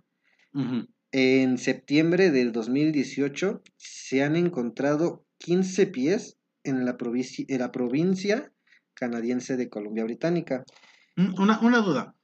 En 1.12 1.58
septiembre 1.58 2.32
del 2.32 2.52
2018 2.52 3.62
se 3.78 4.24
han 4.24 4.36
encontrado 4.36 5.26
15 5.38 5.88
pies 5.88 6.38
en 6.64 6.86
la, 6.86 6.98
provincia, 6.98 7.46
en 7.48 7.60
la 7.60 7.72
provincia 7.72 8.52
canadiense 8.96 9.58
de 9.58 9.70
Columbia 9.70 10.04
Británica. 10.06 10.64
Mm, 11.16 11.40
Una, 11.40 11.60
una 11.62 11.80
duda. 11.80 12.16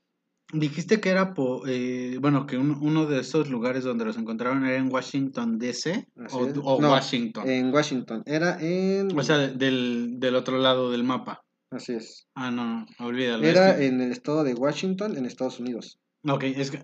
Dijiste 0.54 1.02
que 1.02 1.10
era, 1.10 1.34
po- 1.34 1.68
eh, 1.68 2.18
bueno, 2.22 2.46
que 2.48 2.58
un- 2.58 2.78
uno 2.82 3.06
de 3.06 3.20
esos 3.20 3.50
lugares 3.50 3.84
donde 3.84 4.06
los 4.06 4.18
encontraron 4.18 4.66
era 4.66 4.78
en 4.78 4.92
Washington, 4.92 5.60
D.C. 5.60 6.08
O, 6.32 6.38
o 6.64 6.82
No, 6.82 6.92
Washington. 6.92 7.50
En 7.50 7.74
Washington. 7.74 8.24
Era 8.26 8.58
en... 8.62 9.18
o 9.18 9.24
sea, 9.24 9.38
del, 9.40 10.16
del 10.20 10.36
otro 10.36 10.58
lado 10.58 10.90
del 10.90 11.04
mapa. 11.04 11.44
así 11.70 11.94
es. 11.94 12.28
Ah, 12.34 12.50
no, 12.50 12.86
olvídalo. 13.00 13.44
Era 13.46 13.72
es 13.72 13.76
que, 13.78 13.86
en 13.88 14.00
el 14.00 14.12
estado 14.12 14.44
de 14.46 14.54
Washington, 14.54 15.18
en 15.18 15.26
Estados 15.26 15.60
Unidos. 15.60 16.00
ok, 16.24 16.44
es 16.44 16.72
que, 16.72 16.84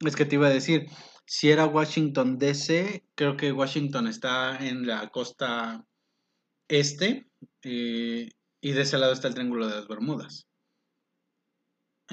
es 0.00 0.16
que 0.16 0.24
te 0.24 0.34
iba 0.34 0.48
a 0.48 0.50
decir, 0.50 0.86
si 1.24 1.50
era 1.50 1.66
Washington, 1.66 2.36
D.C., 2.38 3.04
creo 3.14 3.36
que 3.36 3.52
Washington 3.52 4.08
está 4.08 4.58
en 4.66 4.86
la 4.88 5.08
costa 5.10 5.84
este 6.68 7.26
eh, 7.62 8.28
y 8.60 8.72
de 8.72 8.80
ese 8.82 8.98
lado 8.98 9.12
está 9.12 9.28
el 9.28 9.34
Triángulo 9.34 9.68
de 9.68 9.76
las 9.76 9.86
Bermudas. 9.86 10.48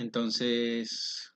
Entonces, 0.01 1.31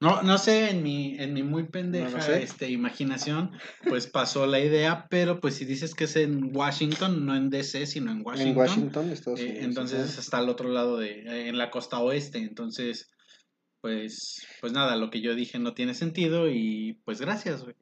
no, 0.00 0.22
no 0.22 0.36
sé, 0.38 0.70
en 0.70 0.82
mi, 0.82 1.16
en 1.20 1.32
mi 1.32 1.42
muy 1.44 1.64
pendeja 1.68 2.20
sé. 2.20 2.42
este, 2.42 2.68
imaginación, 2.70 3.52
pues 3.88 4.06
pasó 4.08 4.46
la 4.46 4.58
idea, 4.58 5.06
pero 5.08 5.38
pues 5.40 5.54
si 5.54 5.64
dices 5.64 5.94
que 5.94 6.04
es 6.04 6.16
en 6.16 6.54
Washington, 6.56 7.24
no 7.24 7.36
en 7.36 7.50
DC, 7.50 7.86
sino 7.86 8.10
en 8.10 8.22
Washington, 8.24 8.50
En 8.52 8.58
Washington, 8.58 9.12
Estados 9.12 9.40
eh, 9.40 9.58
entonces 9.62 10.18
está 10.18 10.38
al 10.38 10.48
otro 10.48 10.68
lado 10.70 10.96
de, 10.98 11.20
eh, 11.20 11.48
en 11.48 11.56
la 11.58 11.70
costa 11.70 12.00
oeste, 12.00 12.38
entonces, 12.38 13.10
pues, 13.80 14.44
pues 14.60 14.72
nada, 14.72 14.96
lo 14.96 15.10
que 15.10 15.20
yo 15.20 15.34
dije 15.34 15.58
no 15.60 15.74
tiene 15.74 15.94
sentido 15.94 16.48
y 16.50 17.00
pues 17.04 17.20
gracias, 17.20 17.62
güey. 17.62 17.76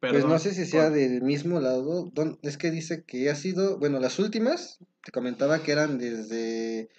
Pues 0.00 0.24
no 0.26 0.38
sé 0.38 0.52
si 0.52 0.66
sea 0.66 0.88
por- 0.88 0.92
del 0.92 1.22
mismo 1.22 1.60
lado. 1.60 2.10
don- 2.12 2.38
Es 2.42 2.58
que 2.58 2.70
dice 2.70 3.04
que 3.06 3.30
ha 3.30 3.34
sido, 3.36 3.78
bueno, 3.78 3.98
las 4.00 4.18
últimas, 4.18 4.78
te 5.02 5.10
comentaba 5.12 5.62
que 5.62 5.72
eran 5.72 5.96
desde, 5.98 6.90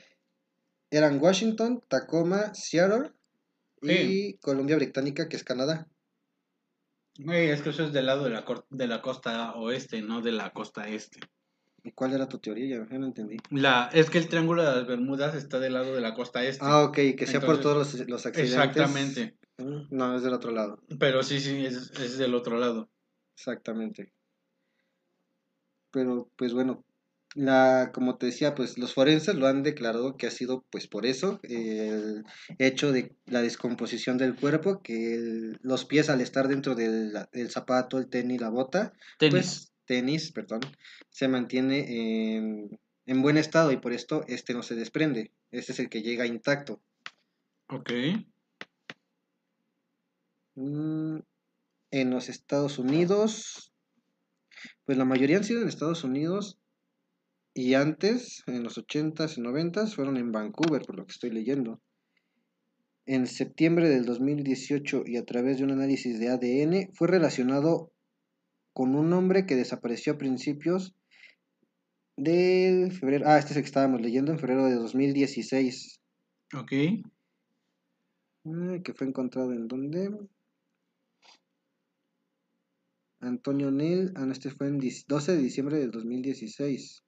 eran 0.97 1.19
Washington, 1.21 1.81
Tacoma, 1.87 2.53
Seattle 2.53 3.11
y 3.81 3.87
Sí. 3.87 4.39
Columbia 4.41 4.75
Británica, 4.77 5.27
que 5.29 5.35
es 5.35 5.43
Canadá. 5.43 5.87
Güey, 7.17 7.49
es 7.49 7.61
que 7.61 7.69
eso 7.69 7.83
es 7.85 7.93
del 7.93 8.07
lado 8.07 8.25
de 8.25 8.31
la, 8.31 8.43
cor- 8.43 8.65
de 8.69 8.87
la 8.87 9.01
costa 9.01 9.53
oeste, 9.55 10.01
no 10.01 10.21
de 10.21 10.31
la 10.33 10.51
costa 10.51 10.87
este. 10.89 11.19
¿Y 11.83 11.91
cuál 11.91 12.13
era 12.13 12.27
tu 12.27 12.39
teoría? 12.39 12.79
Ya, 12.79 12.87
ya 12.91 12.97
no 12.97 13.05
entendí. 13.05 13.37
La, 13.51 13.89
es 13.93 14.09
que 14.09 14.17
el 14.17 14.27
Triángulo 14.27 14.63
de 14.63 14.75
las 14.75 14.87
Bermudas 14.87 15.35
está 15.35 15.59
del 15.59 15.73
lado 15.73 15.93
de 15.93 16.01
la 16.01 16.13
costa 16.15 16.43
este. 16.43 16.65
Ah, 16.65 16.83
ok, 16.83 16.95
que 17.17 17.27
sea 17.27 17.39
por 17.41 17.61
todos 17.61 17.77
los, 17.93 18.07
los 18.09 18.25
accidentes. 18.25 18.55
Exactamente. 18.55 19.37
Mm, 19.59 19.87
No, 19.95 20.15
es 20.15 20.23
del 20.23 20.33
otro 20.33 20.51
lado. 20.51 20.81
Pero 20.99 21.21
sí, 21.23 21.39
sí, 21.39 21.65
es, 21.65 21.91
es 21.99 22.17
del 22.17 22.33
otro 22.35 22.57
lado. 22.57 22.89
Exactamente. 23.37 24.11
Pero, 25.91 26.29
pues 26.35 26.53
bueno, 26.53 26.83
la, 27.35 27.91
como 27.93 28.17
te 28.17 28.25
decía, 28.27 28.55
pues 28.55 28.77
los 28.77 28.93
forenses 28.93 29.35
lo 29.35 29.45
han 29.47 29.61
declarado 29.61 30.17
que 30.17 30.25
ha 30.27 30.31
sido, 30.31 30.65
pues 30.71 30.87
por 30.87 31.05
eso, 31.05 31.39
el 31.43 32.23
hecho 32.57 32.91
de 32.91 33.15
la 33.25 33.41
descomposición 33.41 34.17
del 34.17 34.35
cuerpo, 34.35 34.81
que 34.81 35.15
el- 35.15 35.59
los 35.61 35.85
pies 35.85 36.09
al 36.09 36.21
estar 36.21 36.47
dentro 36.47 36.75
del, 36.75 37.13
del 37.33 37.49
zapato, 37.51 37.97
el 37.97 38.07
tenis, 38.09 38.41
la 38.41 38.49
bota, 38.49 38.93
Tenis. 39.19 39.31
pues 39.33 39.73
tenis, 39.85 40.31
perdón, 40.31 40.61
se 41.09 41.27
mantiene 41.27 42.35
en, 42.37 42.79
en 43.05 43.21
buen 43.21 43.37
estado 43.37 43.71
y 43.71 43.77
por 43.77 43.93
esto 43.93 44.23
este 44.27 44.53
no 44.53 44.63
se 44.63 44.75
desprende. 44.75 45.31
Este 45.51 45.73
es 45.73 45.79
el 45.79 45.89
que 45.89 46.01
llega 46.01 46.25
intacto. 46.25 46.81
Ok. 47.69 47.91
Mm, 50.55 51.19
En 51.91 52.09
los 52.09 52.29
Estados 52.29 52.77
Unidos, 52.79 53.71
pues 54.85 54.97
la 54.97 55.05
mayoría 55.05 55.37
han 55.37 55.43
sido 55.43 55.61
en 55.61 55.67
Estados 55.67 56.03
Unidos 56.03 56.59
y 57.57 57.73
antes, 57.73 58.43
en 58.47 58.63
los 58.63 58.77
80s 58.77 59.37
y 59.37 59.41
90s, 59.41 59.95
fueron 59.95 60.17
en 60.17 60.33
Vancouver, 60.33 60.81
por 60.81 60.97
lo 60.97 61.05
que 61.05 61.13
estoy 61.13 61.29
leyendo. 61.29 61.81
En 63.05 63.27
septiembre 63.27 63.87
del 63.87 64.03
2018 64.03 65.03
y 65.05 65.15
a 65.15 65.23
través 65.23 65.57
de 65.57 65.63
un 65.63 65.71
análisis 65.71 66.19
de 66.19 66.27
ADN 66.27 66.93
fue 66.93 67.07
relacionado 67.07 67.93
con 68.73 68.93
un 68.93 69.13
hombre 69.13 69.45
que 69.45 69.55
desapareció 69.55 70.13
a 70.13 70.17
principios 70.17 70.95
de 72.17 72.91
febrero. 72.99 73.23
Ah, 73.25 73.39
este 73.39 73.51
es 73.51 73.57
el 73.57 73.63
que 73.63 73.67
estábamos 73.67 74.01
leyendo 74.01 74.33
en 74.33 74.39
febrero 74.39 74.65
de 74.65 74.75
2016. 74.75 76.01
Ok. 76.55 76.71
Que 78.83 78.93
fue 78.93 79.07
encontrado 79.07 79.53
en 79.53 79.69
dónde? 79.69 80.09
Antonio 83.21 83.71
Neil, 83.71 84.11
ah, 84.15 84.25
no, 84.25 84.33
este 84.33 84.49
fue 84.49 84.67
en 84.67 84.77
10 84.77 85.07
12 85.07 85.37
de 85.37 85.41
diciembre 85.41 85.79
del 85.79 85.91
2016. 85.91 87.04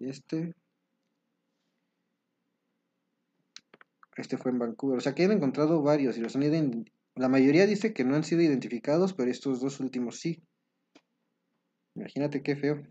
Este. 0.00 0.54
Este 4.16 4.36
fue 4.38 4.50
en 4.52 4.58
Vancouver. 4.58 4.98
O 4.98 5.00
sea 5.00 5.14
que 5.14 5.24
han 5.24 5.32
encontrado 5.32 5.82
varios 5.82 6.16
y 6.16 6.20
los 6.20 6.36
han 6.36 6.42
ident- 6.42 6.90
La 7.16 7.28
mayoría 7.28 7.66
dice 7.66 7.92
que 7.92 8.04
no 8.04 8.16
han 8.16 8.24
sido 8.24 8.42
identificados, 8.42 9.12
pero 9.12 9.30
estos 9.30 9.60
dos 9.60 9.80
últimos 9.80 10.18
sí. 10.18 10.42
Imagínate 11.94 12.42
qué 12.42 12.56
feo. 12.56 12.82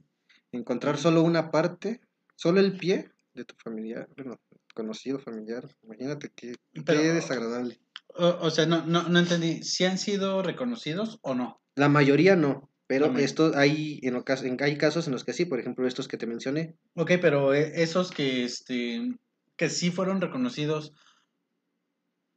Encontrar 0.52 0.98
solo 0.98 1.24
una 1.24 1.52
parte, 1.52 2.02
solo 2.36 2.60
el 2.60 2.78
pie 2.78 3.12
de 3.34 3.46
tu 3.46 3.56
familiar, 3.56 4.08
bueno, 4.16 4.40
conocido 4.74 5.20
familiar. 5.20 5.68
Imagínate 5.82 6.30
qué, 6.36 6.56
desagradable. 6.74 7.80
O, 8.16 8.28
o 8.42 8.50
sea, 8.52 8.66
no, 8.66 8.86
no, 8.86 9.10
no 9.10 9.20
entendí. 9.20 9.64
¿Si 9.64 9.86
han 9.86 9.98
sido 9.98 10.44
reconocidos 10.44 11.20
o 11.24 11.34
no? 11.34 11.62
La 11.76 11.90
mayoría 11.90 12.36
no, 12.36 12.70
pero 13.02 13.14
may- 13.14 13.24
esto 13.24 13.52
hay, 13.56 14.00
en, 14.04 14.16
en- 14.16 14.58
hay 14.64 14.78
casos 14.78 15.08
en 15.08 15.14
los 15.14 15.24
que 15.24 15.34
sí, 15.34 15.46
por 15.46 15.60
ejemplo 15.60 15.88
estos 15.88 16.08
que 16.08 16.18
te 16.18 16.28
mencioné. 16.28 16.76
Ok, 16.96 17.12
pero 17.22 17.54
eh, 17.54 17.72
esos 17.76 18.12
que, 18.12 18.44
este, 18.44 19.02
que 19.56 19.70
sí 19.70 19.92
fueron 19.92 20.22
reconocidos, 20.22 20.94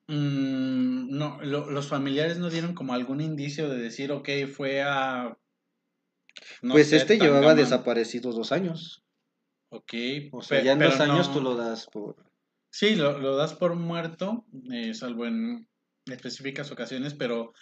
mm, 0.08 1.16
no, 1.16 1.38
lo- 1.42 1.70
los 1.70 1.88
familiares 1.88 2.38
no 2.38 2.50
dieron 2.50 2.74
como 2.74 2.94
algún 2.94 3.20
indicio 3.20 3.68
de 3.68 3.78
decir, 3.78 4.12
ok, 4.12 4.28
fue 4.54 4.82
a... 4.82 5.36
no 6.62 6.72
pues 6.74 6.88
sé, 6.90 6.96
este 6.96 7.18
llevaba 7.18 7.54
desaparecido 7.54 8.32
dos 8.32 8.52
años. 8.52 9.02
Ok, 9.68 9.92
O 10.32 10.42
sea, 10.42 10.62
ya 10.62 10.72
en 10.72 10.78
dos 10.78 11.00
años 11.00 11.28
no- 11.28 11.34
tú 11.34 11.40
lo 11.40 11.56
das 11.56 11.86
por... 11.86 12.16
Sí, 12.70 12.94
lo, 12.94 13.18
lo 13.18 13.36
das 13.36 13.54
por 13.54 13.74
muerto, 13.74 14.44
eh, 14.70 14.92
salvo 14.94 15.26
en 15.26 15.66
específicas 16.04 16.70
ocasiones, 16.70 17.14
pero, 17.14 17.52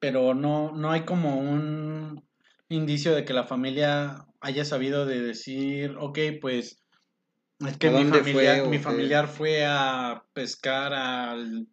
pero 0.00 0.34
no, 0.34 0.72
no 0.72 0.90
hay 0.90 1.02
como 1.04 1.38
un 1.38 2.26
indicio 2.68 3.14
de 3.14 3.24
que 3.24 3.34
la 3.34 3.44
familia 3.44 4.26
haya 4.40 4.64
sabido 4.64 5.06
de 5.06 5.20
decir, 5.20 5.96
ok, 5.98 6.18
pues 6.40 6.82
es 7.60 7.76
que 7.76 7.88
¿A 7.88 7.90
mi 7.90 8.04
fue 8.06 8.62
o 8.62 8.70
mi 8.70 8.78
familiar 8.78 9.28
fue 9.28 9.66
a 9.66 10.24
pescar 10.32 10.94
al, 10.94 11.68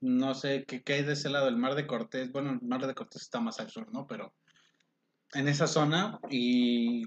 no 0.00 0.34
sé, 0.34 0.64
¿qué, 0.66 0.82
qué 0.82 0.94
hay 0.94 1.02
de 1.04 1.12
ese 1.12 1.30
lado? 1.30 1.48
El 1.48 1.56
Mar 1.56 1.76
de 1.76 1.86
Cortés, 1.86 2.32
bueno, 2.32 2.50
el 2.60 2.66
Mar 2.66 2.84
de 2.86 2.94
Cortés 2.94 3.22
está 3.22 3.40
más 3.40 3.60
al 3.60 3.70
sur, 3.70 3.92
¿no? 3.92 4.06
Pero 4.08 4.34
en 5.32 5.46
esa 5.48 5.68
zona 5.68 6.18
y, 6.28 7.04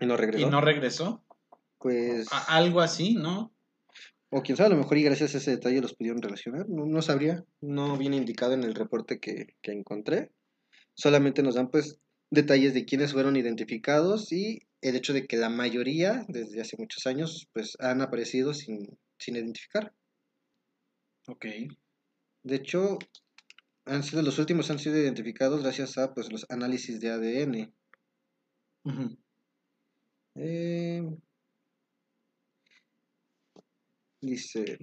Y 0.00 0.06
no 0.06 0.16
regresó. 0.16 0.46
y 0.46 0.50
no 0.50 0.60
regresó, 0.60 1.24
Pues... 1.78 2.30
A- 2.32 2.56
algo 2.56 2.80
así, 2.80 3.14
¿no? 3.14 3.51
O 4.34 4.42
quién 4.42 4.56
sabe, 4.56 4.68
a 4.68 4.70
lo 4.70 4.78
mejor 4.78 4.96
y 4.96 5.02
gracias 5.02 5.34
a 5.34 5.38
ese 5.38 5.50
detalle 5.50 5.82
los 5.82 5.94
pudieron 5.94 6.22
relacionar. 6.22 6.66
No, 6.66 6.86
no 6.86 7.02
sabría. 7.02 7.44
No 7.60 7.98
viene 7.98 8.16
indicado 8.16 8.54
en 8.54 8.64
el 8.64 8.74
reporte 8.74 9.20
que, 9.20 9.56
que 9.60 9.72
encontré. 9.72 10.32
Solamente 10.94 11.42
nos 11.42 11.56
dan 11.56 11.70
pues 11.70 11.98
detalles 12.30 12.72
de 12.72 12.86
quiénes 12.86 13.12
fueron 13.12 13.36
identificados 13.36 14.32
y 14.32 14.60
el 14.80 14.96
hecho 14.96 15.12
de 15.12 15.26
que 15.26 15.36
la 15.36 15.50
mayoría, 15.50 16.24
desde 16.28 16.62
hace 16.62 16.78
muchos 16.78 17.06
años, 17.06 17.46
pues 17.52 17.76
han 17.78 18.00
aparecido 18.00 18.54
sin, 18.54 18.98
sin 19.18 19.36
identificar. 19.36 19.92
Ok. 21.28 21.44
De 22.42 22.56
hecho, 22.56 22.98
han 23.84 24.02
sido, 24.02 24.22
los 24.22 24.38
últimos 24.38 24.70
han 24.70 24.78
sido 24.78 24.96
identificados 24.96 25.62
gracias 25.62 25.98
a 25.98 26.14
pues, 26.14 26.32
los 26.32 26.46
análisis 26.48 27.00
de 27.00 27.10
ADN. 27.10 27.74
Eh, 30.36 30.81
dice. 34.22 34.78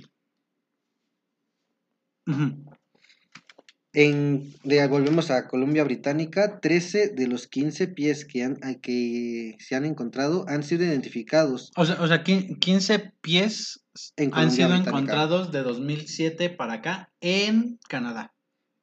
En, 3.93 4.53
de, 4.63 4.87
volvemos 4.87 5.31
a 5.31 5.47
Columbia 5.47 5.83
Británica, 5.83 6.59
13 6.59 7.09
de 7.09 7.27
los 7.27 7.47
15 7.47 7.87
pies 7.87 8.23
que, 8.25 8.43
han, 8.43 8.57
que 8.81 9.55
se 9.59 9.75
han 9.75 9.85
encontrado 9.85 10.45
han 10.47 10.61
sido 10.61 10.85
identificados. 10.85 11.71
O 11.75 11.85
sea, 11.85 11.99
o 11.99 12.07
sea 12.07 12.23
15 12.23 13.13
pies 13.21 13.83
En 14.15 14.31
han 14.33 14.51
sido 14.51 14.67
Británica. 14.67 14.91
encontrados 14.91 15.51
de 15.51 15.63
2007 15.63 16.51
para 16.51 16.73
acá 16.73 17.11
en 17.19 17.79
Canadá. 17.89 18.35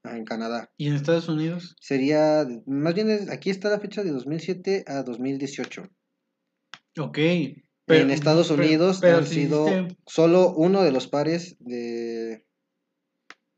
Ah, 0.03 0.17
en 0.17 0.25
Canadá. 0.25 0.73
¿Y 0.77 0.89
en 0.89 0.95
Estados 0.95 1.29
Unidos? 1.29 1.77
Sería, 1.81 2.45
más 2.67 2.95
bien 2.95 3.29
aquí 3.31 3.51
está 3.51 3.71
la 3.71 3.81
fecha 3.81 4.03
de 4.03 4.11
2007 4.11 4.85
a 4.89 5.03
2018. 5.03 5.89
Ok. 6.99 7.19
En 7.89 8.11
Estados 8.11 8.51
Unidos 8.51 8.99
pero 9.01 9.19
han 9.19 9.27
si 9.27 9.35
sido 9.35 9.67
solo 10.07 10.53
uno 10.55 10.83
de 10.83 10.93
los 10.93 11.07
pares 11.09 11.57
de, 11.61 12.45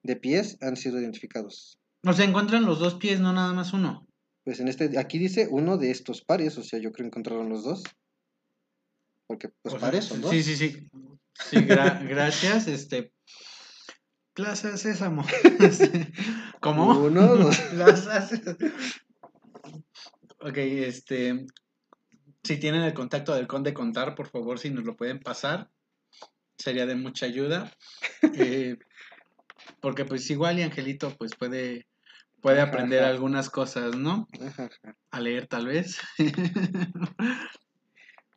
de 0.03 0.17
pies 0.17 0.59
han 0.61 0.77
sido 0.77 1.01
identificados. 1.01 1.79
O 2.05 2.13
sea, 2.13 2.25
encuentran 2.27 2.65
los 2.65 2.79
dos 2.79 2.95
pies, 2.95 3.21
no 3.21 3.33
nada 3.33 3.53
más 3.53 3.73
uno. 3.73 4.07
Pues 4.45 4.61
en 4.61 4.69
este, 4.69 4.99
aquí 4.99 5.19
dice 5.19 5.49
uno 5.51 5.77
de 5.79 5.91
estos 5.91 6.23
pares, 6.23 6.57
o 6.59 6.63
sea, 6.63 6.79
yo 6.79 6.93
creo 6.93 7.05
que 7.05 7.09
encontraron 7.09 7.49
los 7.49 7.65
dos. 7.65 7.83
Porque 9.27 9.51
O 9.63 9.71
sea, 9.71 9.79
pares 9.79 10.07
son 10.07 10.21
dos. 10.23 10.31
Sí, 10.31 10.43
sí, 10.43 10.57
sí. 10.57 10.89
Sí, 11.35 11.57
gra- 11.57 12.03
gracias. 12.09 12.67
Este. 12.67 13.13
Plaza 14.33 14.77
Sésamo. 14.77 15.25
¿Cómo? 16.61 16.99
Uno, 16.99 17.37
dos. 17.37 17.59
Plaza 17.73 18.27
Sésamo. 18.27 18.57
Ok, 20.41 20.57
este. 20.57 21.47
Si 22.49 22.57
tienen 22.57 22.81
el 22.81 22.95
contacto 22.95 23.35
del 23.35 23.47
Conde 23.47 23.75
Contar, 23.75 24.15
por 24.15 24.29
favor, 24.29 24.59
si 24.59 24.71
nos 24.71 24.87
lo 24.87 24.97
pueden 24.97 25.21
pasar, 25.21 25.69
sería 26.57 26.87
de 26.87 26.95
mucha 26.95 27.27
ayuda. 27.27 27.71
Eh, 28.35 28.79
porque 29.81 30.07
pues 30.07 30.29
igual 30.31 30.59
y 30.59 30.63
Angelito 30.63 31.15
pues 31.19 31.37
puede, 31.37 31.87
puede 32.41 32.63
aprender 32.63 33.01
ajá. 33.03 33.11
algunas 33.11 33.51
cosas, 33.51 33.97
¿no? 33.97 34.27
Ajá. 34.41 34.71
A 35.11 35.21
leer 35.21 35.47
tal 35.47 35.67
vez. 35.67 35.99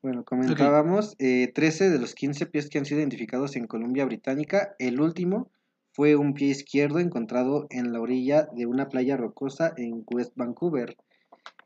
Bueno, 0.03 0.25
comentábamos, 0.25 1.15
eh, 1.19 1.51
13 1.53 1.91
de 1.91 1.99
los 1.99 2.15
15 2.15 2.47
pies 2.47 2.69
que 2.69 2.79
han 2.79 2.85
sido 2.85 2.99
identificados 2.99 3.55
en 3.55 3.67
Columbia 3.67 4.03
Británica, 4.03 4.75
el 4.79 4.99
último 4.99 5.51
fue 5.93 6.15
un 6.15 6.33
pie 6.33 6.47
izquierdo 6.47 6.97
encontrado 6.97 7.67
en 7.69 7.93
la 7.93 8.01
orilla 8.01 8.49
de 8.51 8.65
una 8.65 8.89
playa 8.89 9.15
rocosa 9.15 9.73
en 9.77 10.03
West 10.07 10.33
Vancouver 10.35 10.97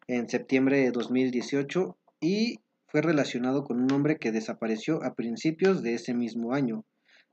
en 0.07 0.29
septiembre 0.29 0.79
de 0.79 0.91
2018 0.91 1.97
y 2.25 2.59
fue 2.87 3.03
relacionado 3.03 3.63
con 3.63 3.79
un 3.79 3.91
hombre 3.91 4.17
que 4.17 4.31
desapareció 4.31 5.03
a 5.03 5.13
principios 5.13 5.83
de 5.83 5.93
ese 5.93 6.15
mismo 6.15 6.53
año. 6.53 6.83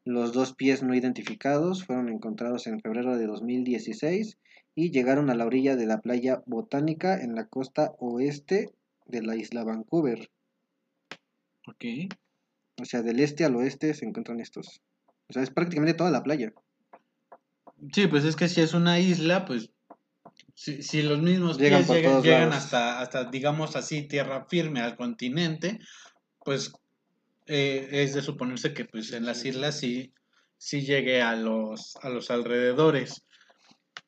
Los 0.05 0.33
dos 0.33 0.55
pies 0.55 0.83
no 0.83 0.95
identificados 0.95 1.87
fueron 1.87 2.11
encontrados 2.11 2.67
en 2.67 2.81
febrero 2.81 3.17
de 3.17 3.27
2016 3.27 4.37
y 4.75 4.91
llegaron 4.91 5.31
a 5.31 5.35
la 5.35 5.47
orilla 5.47 5.77
de 5.77 5.87
la 5.87 6.01
playa 6.01 6.43
botánica 6.45 7.19
en 7.19 7.35
la 7.35 7.47
costa 7.47 7.93
oeste 8.01 8.71
de 9.07 9.23
la 9.23 9.35
isla 9.35 9.65
Vancouver. 9.65 10.31
ok. 11.67 12.13
O 12.81 12.85
sea, 12.85 13.03
del 13.03 13.21
este 13.21 13.45
al 13.45 13.57
oeste 13.57 13.95
se 13.95 14.05
encuentran 14.05 14.41
estos. 14.41 14.83
O 15.29 15.33
sea, 15.33 15.43
es 15.43 15.51
prácticamente 15.51 15.95
toda 15.95 16.11
la 16.11 16.23
playa. 16.23 16.53
Sí, 17.93 18.07
pues 18.09 18.25
es 18.25 18.37
que 18.37 18.49
si 18.49 18.61
es 18.61 18.75
una 18.75 18.99
isla, 18.99 19.45
pues 19.45 19.71
si, 20.55 20.83
si 20.83 21.03
los 21.03 21.21
mismos 21.21 21.59
Llegan 21.59 21.87
pies 21.87 22.23
llegan, 22.23 22.53
hasta, 22.53 23.01
hasta, 23.01 23.25
digamos 23.25 23.77
así, 23.77 24.07
tierra 24.07 24.47
firme 24.49 24.81
al 24.81 24.97
continente, 24.97 25.79
pues 26.45 26.73
eh, 27.47 27.89
es 27.91 28.15
de 28.15 28.23
suponerse 28.23 28.75
que 28.75 28.85
pues 28.85 29.13
en 29.13 29.27
las 29.27 29.45
islas 29.45 29.79
sí, 29.79 30.13
sí 30.59 30.83
llegue 30.83 31.23
a 31.23 31.35
los, 31.37 31.97
a 32.03 32.09
los 32.09 32.31
alrededores. 32.31 33.25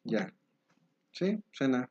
Ya. 0.04 0.32
Sí, 1.12 1.38
suena. 1.52 1.88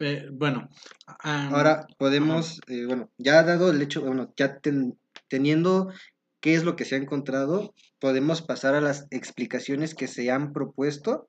Eh, 0.00 0.28
bueno, 0.30 0.68
ah, 1.06 1.48
Ahora 1.52 1.86
podemos, 1.98 2.60
eh, 2.68 2.84
bueno, 2.86 3.10
ya 3.18 3.42
dado 3.42 3.70
el 3.70 3.82
hecho, 3.82 4.02
bueno, 4.02 4.32
ya 4.36 4.60
ten- 4.60 4.96
teniendo 5.28 5.92
qué 6.40 6.54
es 6.54 6.62
lo 6.62 6.76
que 6.76 6.84
se 6.84 6.94
ha 6.94 6.98
encontrado, 6.98 7.74
podemos 7.98 8.42
pasar 8.42 8.74
a 8.76 8.80
las 8.80 9.06
explicaciones 9.10 9.96
que 9.96 10.06
se 10.06 10.30
han 10.30 10.52
propuesto. 10.52 11.28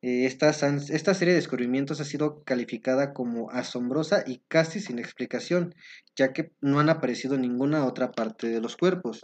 Eh, 0.00 0.26
estas 0.26 0.62
han- 0.62 0.80
esta 0.90 1.12
serie 1.14 1.34
de 1.34 1.40
descubrimientos 1.40 2.00
ha 2.00 2.04
sido 2.04 2.42
calificada 2.44 3.12
como 3.12 3.50
asombrosa 3.50 4.22
y 4.26 4.42
casi 4.48 4.78
sin 4.80 4.98
explicación, 4.98 5.74
ya 6.14 6.32
que 6.32 6.52
no 6.60 6.78
han 6.78 6.88
aparecido 6.88 7.34
en 7.34 7.40
ninguna 7.42 7.84
otra 7.84 8.12
parte 8.12 8.48
de 8.48 8.60
los 8.60 8.76
cuerpos. 8.76 9.22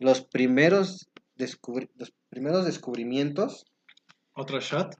Los 0.00 0.22
primeros, 0.22 1.10
descubri- 1.36 1.90
los 1.96 2.12
primeros 2.30 2.64
descubrimientos 2.64 3.66
otro 4.34 4.60
shot. 4.60 4.94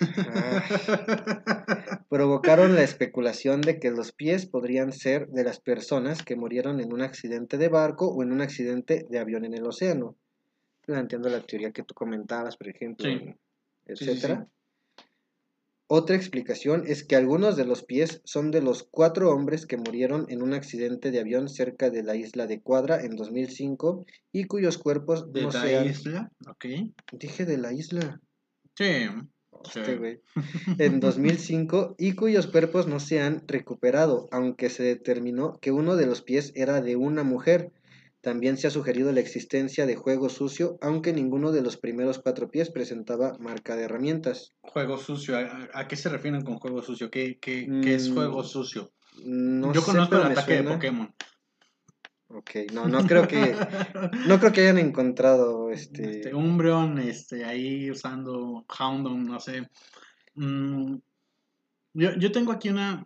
ah, 0.00 0.62
provocaron 2.08 2.74
la 2.74 2.82
especulación 2.82 3.60
de 3.60 3.78
que 3.78 3.90
los 3.92 4.10
pies 4.12 4.46
podrían 4.46 4.92
ser 4.92 5.28
de 5.28 5.44
las 5.44 5.60
personas 5.60 6.22
que 6.24 6.34
murieron 6.34 6.80
en 6.80 6.92
un 6.92 7.02
accidente 7.02 7.56
de 7.58 7.68
barco 7.68 8.08
o 8.08 8.22
en 8.24 8.32
un 8.32 8.40
accidente 8.40 9.06
de 9.08 9.18
avión 9.20 9.44
en 9.44 9.54
el 9.54 9.64
océano. 9.66 10.16
Entiendo 10.88 11.28
la 11.28 11.40
teoría 11.40 11.70
que 11.70 11.84
tú 11.84 11.94
comentabas, 11.94 12.56
por 12.56 12.68
ejemplo, 12.68 13.06
Sí. 13.06 13.12
en- 13.12 13.38
Sí, 13.86 13.96
sí, 13.96 14.10
etcétera. 14.10 14.48
Otra 15.92 16.14
explicación 16.14 16.84
es 16.86 17.02
que 17.02 17.16
algunos 17.16 17.56
de 17.56 17.64
los 17.64 17.82
pies 17.82 18.20
son 18.24 18.52
de 18.52 18.62
los 18.62 18.84
cuatro 18.84 19.32
hombres 19.32 19.66
que 19.66 19.76
murieron 19.76 20.26
en 20.28 20.40
un 20.40 20.52
accidente 20.52 21.10
de 21.10 21.18
avión 21.18 21.48
cerca 21.48 21.90
de 21.90 22.04
la 22.04 22.14
isla 22.14 22.46
de 22.46 22.60
Cuadra 22.60 23.02
en 23.02 23.16
2005 23.16 24.06
y 24.30 24.44
cuyos 24.44 24.78
cuerpos 24.78 25.32
de 25.32 25.42
no 25.42 25.50
la 25.50 25.84
isla, 25.84 26.30
ok. 26.46 26.64
Dije 27.12 27.44
de 27.44 27.58
la 27.58 27.72
isla. 27.72 28.20
Sí. 28.76 29.08
Este. 29.64 30.22
En 30.78 31.00
2005 31.00 31.96
y 31.98 32.12
cuyos 32.12 32.46
cuerpos 32.46 32.86
no 32.86 33.00
se 33.00 33.20
han 33.20 33.42
recuperado, 33.46 34.28
aunque 34.30 34.70
se 34.70 34.82
determinó 34.82 35.58
que 35.60 35.72
uno 35.72 35.96
de 35.96 36.06
los 36.06 36.22
pies 36.22 36.52
era 36.54 36.80
de 36.80 36.96
una 36.96 37.24
mujer. 37.24 37.72
También 38.20 38.58
se 38.58 38.66
ha 38.66 38.70
sugerido 38.70 39.12
la 39.12 39.20
existencia 39.20 39.86
de 39.86 39.96
juego 39.96 40.28
sucio, 40.28 40.76
aunque 40.82 41.12
ninguno 41.12 41.52
de 41.52 41.62
los 41.62 41.78
primeros 41.78 42.18
cuatro 42.18 42.50
pies 42.50 42.70
presentaba 42.70 43.32
marca 43.38 43.76
de 43.76 43.84
herramientas. 43.84 44.52
Juego 44.60 44.98
sucio, 44.98 45.38
¿a, 45.38 45.68
a 45.72 45.88
qué 45.88 45.96
se 45.96 46.10
refieren 46.10 46.42
con 46.42 46.58
juego 46.58 46.82
sucio? 46.82 47.10
¿Qué, 47.10 47.38
qué, 47.40 47.66
qué 47.82 47.94
es 47.94 48.10
Mm, 48.10 48.14
juego 48.14 48.44
sucio? 48.44 48.90
No 49.24 49.72
Yo 49.72 49.80
sé, 49.80 49.86
conozco 49.86 50.16
el 50.16 50.22
ataque 50.22 50.62
de. 50.62 50.64
Pokémon. 50.64 51.14
Ok, 52.28 52.50
no, 52.72 52.86
no 52.86 53.04
creo 53.04 53.26
que, 53.26 53.54
no 54.26 54.38
creo 54.38 54.52
que 54.52 54.60
hayan 54.60 54.78
encontrado 54.78 55.70
este. 55.70 56.18
Este, 56.18 56.34
Umbreon, 56.34 56.98
este, 56.98 57.44
ahí 57.44 57.90
usando 57.90 58.64
Houndoom, 58.68 59.24
no 59.24 59.40
sé. 59.40 59.68
Mm, 60.34 60.96
yo, 61.94 62.14
yo 62.16 62.30
tengo 62.30 62.52
aquí 62.52 62.68
una, 62.68 63.04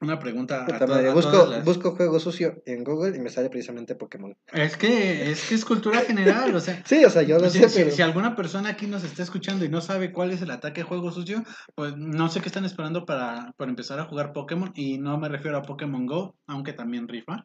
una 0.00 0.18
pregunta. 0.18 0.62
a 0.62 0.66
Puta 0.66 0.78
to- 0.80 0.86
madre, 0.88 1.08
a 1.10 1.14
busco, 1.14 1.30
todas 1.32 1.50
las- 1.50 1.64
busco 1.64 1.90
juego 1.96 2.20
sucio 2.20 2.62
en 2.66 2.84
Google 2.84 3.16
y 3.16 3.20
me 3.20 3.30
sale 3.30 3.50
precisamente 3.50 3.94
Pokémon. 3.96 4.36
Es 4.52 4.76
que 4.76 5.30
es 5.30 5.48
que 5.48 5.54
es 5.56 5.64
cultura 5.64 6.00
general, 6.02 6.54
o 6.54 6.60
sea. 6.60 6.82
Sí, 6.86 7.04
o 7.04 7.10
sea, 7.10 7.22
yo 7.22 7.38
lo 7.38 7.50
Si, 7.50 7.58
sé, 7.58 7.68
si- 7.68 7.78
pero. 7.84 7.90
si 7.90 8.02
alguna 8.02 8.36
persona 8.36 8.70
aquí 8.70 8.86
nos 8.86 9.02
está 9.04 9.22
escuchando 9.22 9.64
y 9.64 9.68
no 9.68 9.80
sabe 9.80 10.12
cuál 10.12 10.30
es 10.30 10.40
el 10.42 10.50
ataque 10.50 10.82
de 10.82 10.86
juego 10.88 11.10
sucio, 11.10 11.42
pues 11.74 11.96
no 11.96 12.28
sé 12.28 12.40
qué 12.40 12.48
están 12.48 12.64
esperando 12.64 13.04
para, 13.04 13.52
para 13.56 13.70
empezar 13.70 13.98
a 13.98 14.04
jugar 14.04 14.32
Pokémon. 14.32 14.72
Y 14.74 14.98
no 14.98 15.18
me 15.18 15.28
refiero 15.28 15.56
a 15.58 15.62
Pokémon 15.62 16.06
Go, 16.06 16.36
aunque 16.46 16.72
también 16.72 17.08
rifa. 17.08 17.44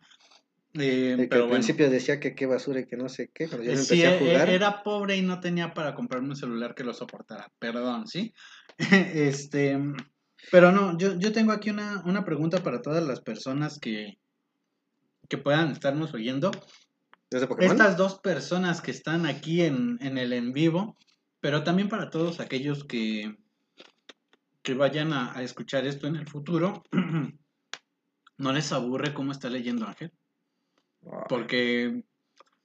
Eh, 0.76 1.12
el 1.12 1.18
que 1.22 1.28
pero 1.28 1.44
al 1.44 1.50
bueno. 1.50 1.60
principio 1.62 1.88
decía 1.90 2.20
que 2.20 2.34
qué 2.34 2.48
basura 2.48 2.80
y 2.80 2.88
que 2.88 2.98
no 2.98 3.08
sé 3.08 3.30
qué, 3.32 3.48
cuando 3.48 3.64
yo 3.66 3.76
sí, 3.76 3.82
empecé 3.82 4.08
a 4.08 4.16
e- 4.16 4.20
jugar. 4.20 4.50
e- 4.50 4.56
era 4.56 4.82
pobre 4.82 5.16
y 5.16 5.22
no 5.22 5.40
tenía 5.40 5.74
para 5.76 5.94
comprarme 5.94 6.30
un 6.30 6.36
celular 6.36 6.74
que 6.74 6.84
lo 6.84 6.94
soportara. 6.96 7.52
Perdón, 7.60 8.08
¿sí? 8.08 8.34
este, 9.14 9.78
pero 10.52 10.72
no, 10.72 10.98
yo, 10.98 11.18
yo 11.18 11.32
tengo 11.32 11.52
aquí 11.52 11.70
una, 11.70 12.02
una 12.06 12.26
pregunta 12.26 12.64
para 12.64 12.82
todas 12.82 13.04
las 13.06 13.22
personas 13.22 13.80
que, 13.80 14.18
que 15.30 15.38
puedan 15.38 15.72
estarnos 15.72 16.14
oyendo. 16.14 16.52
¿Desde? 17.30 17.48
Estas 17.60 17.98
dos 17.98 18.20
personas 18.20 18.82
que 18.82 18.92
están 18.92 19.26
aquí 19.26 19.62
en, 19.62 19.98
en 20.02 20.18
el 20.18 20.34
en 20.34 20.54
vivo, 20.54 20.98
pero 21.40 21.64
también 21.64 21.90
para 21.90 22.10
todos 22.10 22.40
aquellos 22.40 22.84
que, 22.84 23.36
que 24.62 24.74
vayan 24.76 25.14
a, 25.14 25.36
a 25.36 25.42
escuchar 25.42 25.86
esto 25.86 26.08
en 26.08 26.16
el 26.16 26.28
futuro, 26.28 26.84
¿no 28.38 28.54
les 28.54 28.72
aburre 28.72 29.14
cómo 29.14 29.32
está 29.32 29.50
leyendo 29.50 29.88
Ángel? 29.88 30.12
Porque 31.28 32.04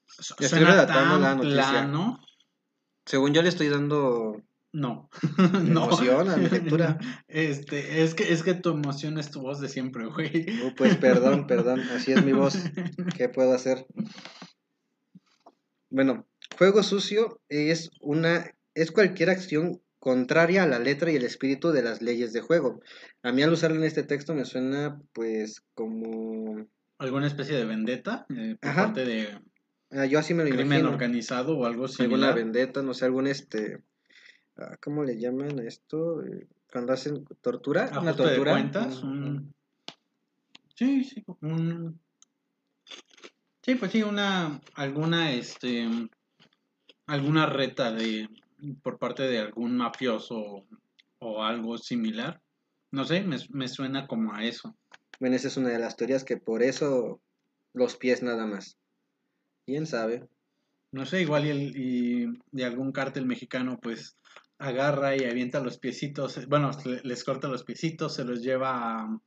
suena 0.06 0.86
tan 0.86 1.40
plano. 1.40 2.20
Según 3.04 3.32
yo 3.32 3.42
le 3.42 3.48
estoy 3.48 3.68
dando 3.68 4.42
No. 4.72 5.08
emoción 5.38 6.28
a 6.30 6.36
mi 6.36 6.48
lectura. 6.48 6.98
Este, 7.26 8.02
es 8.02 8.14
que, 8.14 8.32
es 8.32 8.42
que 8.42 8.54
tu 8.54 8.70
emoción 8.70 9.18
es 9.18 9.30
tu 9.30 9.40
voz 9.40 9.60
de 9.60 9.68
siempre, 9.68 10.06
güey. 10.06 10.46
Uh, 10.62 10.74
pues 10.76 10.96
perdón, 10.96 11.46
perdón, 11.46 11.80
así 11.94 12.12
es 12.12 12.24
mi 12.24 12.32
voz. 12.32 12.56
¿Qué 13.16 13.28
puedo 13.28 13.54
hacer? 13.54 13.86
Bueno, 15.90 16.26
juego 16.56 16.82
sucio 16.82 17.40
es 17.48 17.90
una 18.00 18.52
es 18.74 18.92
cualquier 18.92 19.30
acción 19.30 19.80
contraria 19.98 20.62
a 20.62 20.66
la 20.66 20.78
letra 20.78 21.10
y 21.10 21.16
el 21.16 21.24
espíritu 21.24 21.70
de 21.72 21.82
las 21.82 22.02
leyes 22.02 22.32
de 22.32 22.40
juego. 22.40 22.80
A 23.22 23.32
mí 23.32 23.42
al 23.42 23.52
usarlo 23.52 23.76
en 23.78 23.84
este 23.84 24.02
texto 24.04 24.34
me 24.34 24.44
suena 24.44 25.00
pues 25.12 25.62
como 25.74 26.66
¿Alguna 26.98 27.26
especie 27.26 27.56
de 27.56 27.64
vendetta 27.64 28.26
eh, 28.36 28.56
por 28.60 28.70
Ajá. 28.70 28.84
parte 28.86 29.04
de 29.04 29.40
ah, 29.90 30.04
yo 30.04 30.18
así 30.18 30.34
me 30.34 30.44
lo 30.44 30.50
crimen 30.50 30.66
imagino. 30.66 30.90
organizado 30.90 31.56
o 31.56 31.64
algo 31.64 31.86
alguna 31.86 31.88
similar? 31.88 32.34
vendetta, 32.34 32.82
no 32.82 32.92
sé, 32.94 33.04
algún 33.06 33.26
este 33.26 33.80
¿cómo 34.82 35.04
le 35.04 35.18
llaman 35.18 35.58
a 35.60 35.64
esto? 35.64 36.22
Eh, 36.24 36.46
Cuando 36.70 36.92
hacen 36.92 37.24
tortura, 37.40 37.88
una 37.92 38.10
Ajuste 38.10 38.22
de 38.22 38.28
tortura. 38.28 38.52
cuentas. 38.52 39.02
Un- 39.02 39.54
Sí, 40.74 41.02
sí. 41.04 41.24
un- 41.40 41.98
Sí, 43.62 43.74
pues 43.74 43.92
sí, 43.92 44.02
una. 44.02 44.60
Alguna, 44.74 45.32
este. 45.32 45.88
Alguna 47.06 47.46
reta 47.46 47.90
de. 47.92 48.28
Por 48.82 48.98
parte 48.98 49.22
de 49.24 49.38
algún 49.38 49.76
mafioso 49.76 50.64
o 51.20 51.42
algo 51.42 51.78
similar. 51.78 52.40
No 52.90 53.04
sé, 53.04 53.22
me, 53.22 53.36
me 53.50 53.68
suena 53.68 54.06
como 54.06 54.32
a 54.34 54.44
eso. 54.44 54.76
Bueno, 55.20 55.36
esa 55.36 55.48
es 55.48 55.56
una 55.56 55.68
de 55.68 55.78
las 55.78 55.96
teorías 55.96 56.24
que 56.24 56.36
por 56.36 56.62
eso 56.62 57.20
los 57.74 57.96
pies 57.96 58.22
nada 58.22 58.46
más. 58.46 58.78
¿Quién 59.66 59.86
sabe? 59.86 60.26
No 60.92 61.04
sé, 61.06 61.20
igual 61.22 61.46
y, 61.46 61.50
el, 61.50 61.76
y, 61.76 62.40
y 62.52 62.62
algún 62.62 62.92
cártel 62.92 63.26
mexicano 63.26 63.78
pues 63.80 64.16
agarra 64.58 65.16
y 65.16 65.24
avienta 65.24 65.60
los 65.60 65.78
piecitos, 65.78 66.46
bueno, 66.48 66.70
le- 66.84 67.00
les 67.02 67.24
corta 67.24 67.48
los 67.48 67.64
piecitos, 67.64 68.14
se 68.14 68.24
los 68.24 68.40
lleva 68.42 69.02
a, 69.02 69.20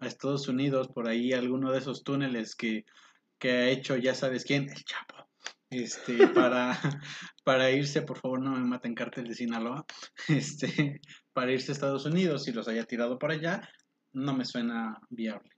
a 0.00 0.06
Estados 0.06 0.48
Unidos, 0.48 0.88
por 0.88 1.08
ahí 1.08 1.32
alguno 1.32 1.72
de 1.72 1.78
esos 1.78 2.04
túneles 2.04 2.54
que, 2.54 2.84
que 3.38 3.50
ha 3.52 3.68
hecho, 3.70 3.96
ya 3.96 4.14
sabes 4.14 4.44
quién, 4.44 4.68
el 4.68 4.84
Chapo, 4.84 5.28
este, 5.70 6.26
para, 6.34 6.78
para 7.44 7.70
irse, 7.70 8.02
por 8.02 8.18
favor 8.18 8.40
no 8.42 8.52
me 8.52 8.60
maten 8.60 8.94
cártel 8.94 9.26
de 9.28 9.34
Sinaloa, 9.34 9.84
este, 10.28 11.00
para 11.32 11.52
irse 11.52 11.72
a 11.72 11.74
Estados 11.74 12.04
Unidos 12.06 12.46
y 12.48 12.52
los 12.52 12.68
haya 12.68 12.84
tirado 12.84 13.18
por 13.18 13.30
allá, 13.30 13.68
no 14.12 14.34
me 14.34 14.44
suena 14.44 14.98
viable. 15.08 15.50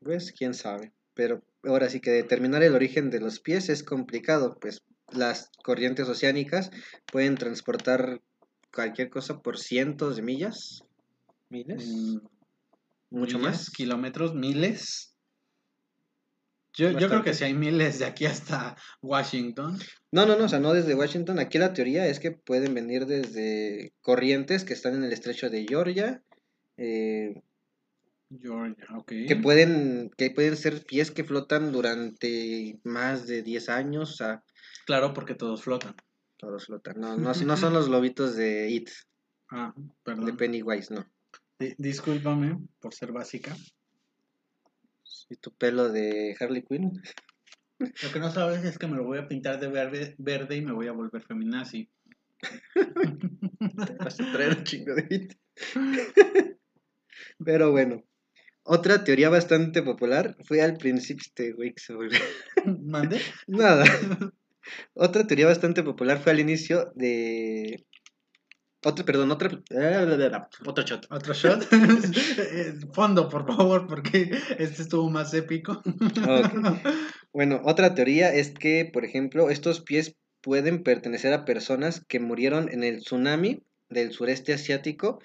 Pues 0.00 0.32
quién 0.32 0.54
sabe. 0.54 0.92
Pero 1.14 1.42
ahora 1.64 1.88
sí 1.88 2.00
que 2.00 2.10
determinar 2.10 2.62
el 2.62 2.74
origen 2.74 3.10
de 3.10 3.20
los 3.20 3.40
pies 3.40 3.68
es 3.68 3.82
complicado, 3.82 4.58
pues 4.60 4.82
las 5.16 5.50
corrientes 5.62 6.08
oceánicas 6.08 6.70
pueden 7.10 7.36
transportar 7.36 8.20
cualquier 8.72 9.10
cosa 9.10 9.40
por 9.40 9.58
cientos 9.58 10.16
de 10.16 10.22
millas. 10.22 10.84
¿Miles? 11.48 11.86
Mm, 11.86 12.18
¿Mucho 13.10 13.38
millas, 13.38 13.52
más? 13.52 13.70
kilómetros, 13.70 14.34
miles. 14.34 15.14
Yo, 16.76 16.90
yo 16.90 17.08
creo 17.08 17.22
que 17.22 17.34
si 17.34 17.44
hay 17.44 17.54
miles 17.54 18.00
de 18.00 18.04
aquí 18.04 18.26
hasta 18.26 18.76
Washington. 19.00 19.78
No, 20.10 20.26
no, 20.26 20.36
no, 20.36 20.46
o 20.46 20.48
sea, 20.48 20.58
no 20.58 20.72
desde 20.72 20.96
Washington. 20.96 21.38
Aquí 21.38 21.58
la 21.58 21.72
teoría 21.72 22.06
es 22.08 22.18
que 22.18 22.32
pueden 22.32 22.74
venir 22.74 23.06
desde 23.06 23.92
corrientes 24.00 24.64
que 24.64 24.72
están 24.72 24.94
en 24.96 25.04
el 25.04 25.12
estrecho 25.12 25.50
de 25.50 25.66
Georgia, 25.68 26.22
eh, 26.76 27.42
Georgia, 28.40 28.86
ok. 28.96 29.12
que 29.28 29.36
pueden 29.36 30.10
que 30.16 30.30
pueden 30.30 30.56
ser 30.56 30.84
pies 30.84 31.12
que 31.12 31.22
flotan 31.22 31.70
durante 31.70 32.80
más 32.82 33.26
de 33.28 33.42
10 33.42 33.68
años, 33.68 34.12
o 34.12 34.16
sea, 34.16 34.42
Claro, 34.86 35.12
porque 35.14 35.34
todos 35.34 35.62
flotan. 35.62 35.94
todos 36.36 36.66
flotan. 36.66 37.00
No, 37.00 37.16
no, 37.16 37.32
no 37.32 37.56
son 37.56 37.72
los 37.72 37.88
lobitos 37.88 38.36
de 38.36 38.68
It, 38.70 38.90
Ah, 39.50 39.72
de 39.76 39.82
perdón. 40.02 40.36
Pennywise, 40.36 40.92
no. 40.92 41.06
Di- 41.58 41.74
discúlpame 41.78 42.58
por 42.80 42.92
ser 42.94 43.12
básica. 43.12 43.56
Y 45.30 45.36
tu 45.36 45.52
pelo 45.52 45.88
de 45.90 46.36
Harley 46.38 46.62
Quinn. 46.62 47.00
Lo 47.78 48.12
que 48.12 48.18
no 48.18 48.30
sabes 48.30 48.64
es 48.64 48.78
que 48.78 48.86
me 48.86 48.96
lo 48.96 49.04
voy 49.04 49.18
a 49.18 49.28
pintar 49.28 49.58
de 49.60 49.68
verde, 49.68 50.14
verde 50.18 50.56
y 50.56 50.62
me 50.62 50.72
voy 50.72 50.86
a 50.88 50.92
volver 50.92 51.22
feminazi. 51.22 51.88
Te 52.74 53.94
vas 53.98 54.20
a 54.20 54.32
traer 54.32 54.58
un 54.58 54.64
chingo 54.64 54.94
de 54.94 55.06
It. 55.10 55.32
Pero 57.44 57.70
bueno, 57.70 58.02
otra 58.64 59.02
teoría 59.04 59.28
bastante 59.30 59.82
popular 59.82 60.36
fue 60.44 60.62
al 60.62 60.76
principio 60.76 61.22
este 61.26 61.52
güey 61.52 61.74
¿Mande? 62.82 63.20
Nada. 63.46 63.84
Otra 64.94 65.26
teoría 65.26 65.46
bastante 65.46 65.82
popular 65.82 66.18
fue 66.18 66.32
al 66.32 66.40
inicio 66.40 66.92
de. 66.94 67.84
Otro, 68.84 69.04
perdón, 69.04 69.30
otra. 69.30 69.50
Otro 70.66 70.84
shot. 70.84 71.06
¿Otro 71.10 71.34
shot? 71.34 71.66
Eh, 72.38 72.74
Fondo, 72.92 73.28
por 73.28 73.46
favor, 73.46 73.86
porque 73.86 74.30
este 74.58 74.82
estuvo 74.82 75.08
más 75.10 75.32
épico. 75.34 75.82
Bueno, 77.32 77.60
otra 77.64 77.94
teoría 77.94 78.32
es 78.32 78.52
que, 78.52 78.88
por 78.92 79.04
ejemplo, 79.04 79.50
estos 79.50 79.80
pies 79.80 80.14
pueden 80.40 80.82
pertenecer 80.82 81.32
a 81.32 81.44
personas 81.44 82.04
que 82.06 82.20
murieron 82.20 82.70
en 82.70 82.84
el 82.84 82.98
tsunami 82.98 83.62
del 83.88 84.12
sureste 84.12 84.52
asiático 84.52 85.20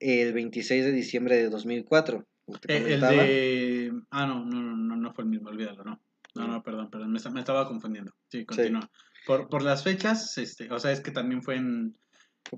el 0.00 0.32
26 0.32 0.84
de 0.84 0.92
diciembre 0.92 1.36
de 1.36 1.48
2004. 1.48 2.26
como 2.44 2.58
te 2.58 2.76
Eh, 2.76 2.94
El 2.94 3.00
de. 3.00 3.92
Ah, 4.10 4.26
no, 4.26 4.44
no, 4.44 4.60
no, 4.60 4.76
no, 4.76 4.96
no 4.96 5.14
fue 5.14 5.24
el 5.24 5.30
mismo, 5.30 5.50
olvídalo, 5.50 5.84
no. 5.84 6.00
No, 6.34 6.46
no, 6.46 6.62
perdón, 6.62 6.90
perdón, 6.90 7.12
me, 7.12 7.18
esta- 7.18 7.30
me 7.30 7.40
estaba 7.40 7.66
confundiendo. 7.68 8.12
Sí, 8.28 8.44
continúa. 8.46 8.90
Por, 9.26 9.48
por 9.48 9.62
las 9.62 9.84
fechas, 9.84 10.36
este, 10.38 10.70
o 10.72 10.78
sea, 10.78 10.90
es 10.92 11.00
que 11.00 11.10
también 11.10 11.42
fue 11.42 11.56
en, 11.56 11.96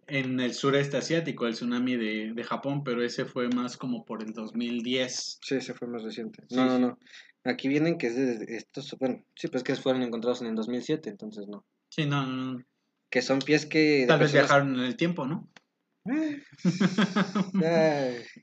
en 0.06 0.40
el 0.40 0.54
sureste 0.54 0.96
asiático, 0.96 1.46
el 1.46 1.54
tsunami 1.54 1.96
de, 1.96 2.32
de 2.34 2.44
Japón, 2.44 2.82
pero 2.84 3.02
ese 3.04 3.24
fue 3.24 3.48
más 3.48 3.76
como 3.76 4.04
por 4.04 4.22
el 4.22 4.32
2010. 4.32 5.38
Sí, 5.42 5.56
ese 5.56 5.74
fue 5.74 5.88
más 5.88 6.02
reciente. 6.02 6.42
Sí, 6.48 6.56
no, 6.56 6.66
no, 6.66 6.78
no. 6.78 6.98
Aquí 7.44 7.68
vienen 7.68 7.98
que 7.98 8.06
es 8.06 8.16
de 8.16 8.56
estos, 8.56 8.96
bueno, 8.98 9.22
sí, 9.34 9.48
pues 9.48 9.62
que 9.62 9.74
fueron 9.76 10.02
encontrados 10.02 10.40
en 10.40 10.46
el 10.48 10.54
2007, 10.54 11.10
entonces 11.10 11.46
no. 11.48 11.66
Sí, 11.90 12.06
no, 12.06 12.24
no, 12.26 12.54
no. 12.54 12.64
Que 13.10 13.20
son 13.20 13.40
pies 13.40 13.66
que... 13.66 14.06
Tal 14.08 14.18
vez 14.20 14.30
personas- 14.32 14.48
viajaron 14.48 14.74
en 14.78 14.84
el 14.86 14.96
tiempo, 14.96 15.26
¿no? 15.26 15.50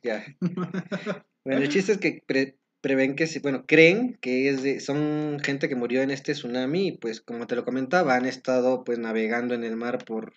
Ya. 0.04 0.24
Bueno, 1.44 1.62
el 1.64 1.70
chiste 1.70 1.94
es 1.94 1.98
que 1.98 2.22
pre- 2.28 2.60
prevén 2.82 3.16
que, 3.16 3.28
bueno, 3.42 3.66
creen 3.68 4.18
que 4.22 4.50
es 4.50 4.64
de, 4.64 4.80
son 4.80 5.40
gente 5.44 5.70
que 5.70 5.76
murió 5.76 6.02
en 6.02 6.12
este 6.12 6.34
tsunami 6.34 6.88
y 6.90 6.98
pues 6.98 7.22
como 7.22 7.48
te 7.48 7.56
lo 7.56 7.64
comentaba, 7.64 8.16
han 8.16 8.26
estado 8.26 8.84
pues 8.84 8.98
navegando 9.00 9.54
en 9.54 9.64
el 9.64 9.76
mar 9.78 10.04
por 10.04 10.34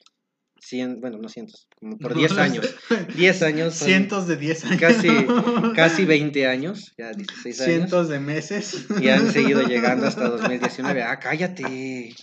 cien, 0.61 1.01
bueno, 1.01 1.19
no 1.19 1.29
cientos, 1.29 1.69
como 1.79 1.99
por 1.99 2.15
10 2.15 2.33
años. 2.39 2.75
10 3.17 3.43
años, 3.43 3.75
son 3.75 3.89
Cientos 3.89 4.27
de 4.27 4.37
10 4.37 4.65
años. 4.65 4.81
Casi- 4.81 5.09
casi 5.77 6.05
20 6.07 6.47
años, 6.47 6.93
ya 6.97 7.13
16 7.13 7.61
años. 7.61 7.75
Cientos 7.77 8.09
de 8.09 8.21
meses. 8.21 8.87
Y 9.01 9.09
han 9.09 9.31
seguido 9.31 9.63
llegando 9.63 10.07
hasta 10.07 10.29
2019. 10.31 11.03
Ah, 11.03 11.19
cállate. 11.19 12.15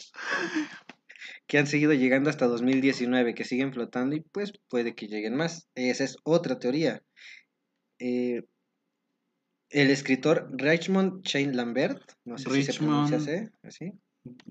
Que 1.48 1.58
han 1.58 1.68
seguido 1.68 1.94
llegando 1.94 2.30
hasta 2.30 2.48
2019, 2.48 3.36
que 3.36 3.44
siguen 3.44 3.74
flotando 3.74 4.16
y 4.16 4.22
pues 4.22 4.54
puede 4.70 4.96
que 4.96 5.08
lleguen 5.08 5.36
más. 5.36 5.68
Esa 5.76 6.04
es 6.06 6.16
otra 6.24 6.58
teoría. 6.60 7.04
Eh, 8.00 8.42
el 9.72 9.90
escritor 9.90 10.50
Richmond 10.54 11.24
Chain 11.24 11.56
Lambert, 11.56 12.02
no 12.26 12.38
sé 12.38 12.50
si 12.52 12.64
se 12.64 12.74
pronuncia 12.74 13.18
Richmond- 13.18 13.52
así. 13.64 13.92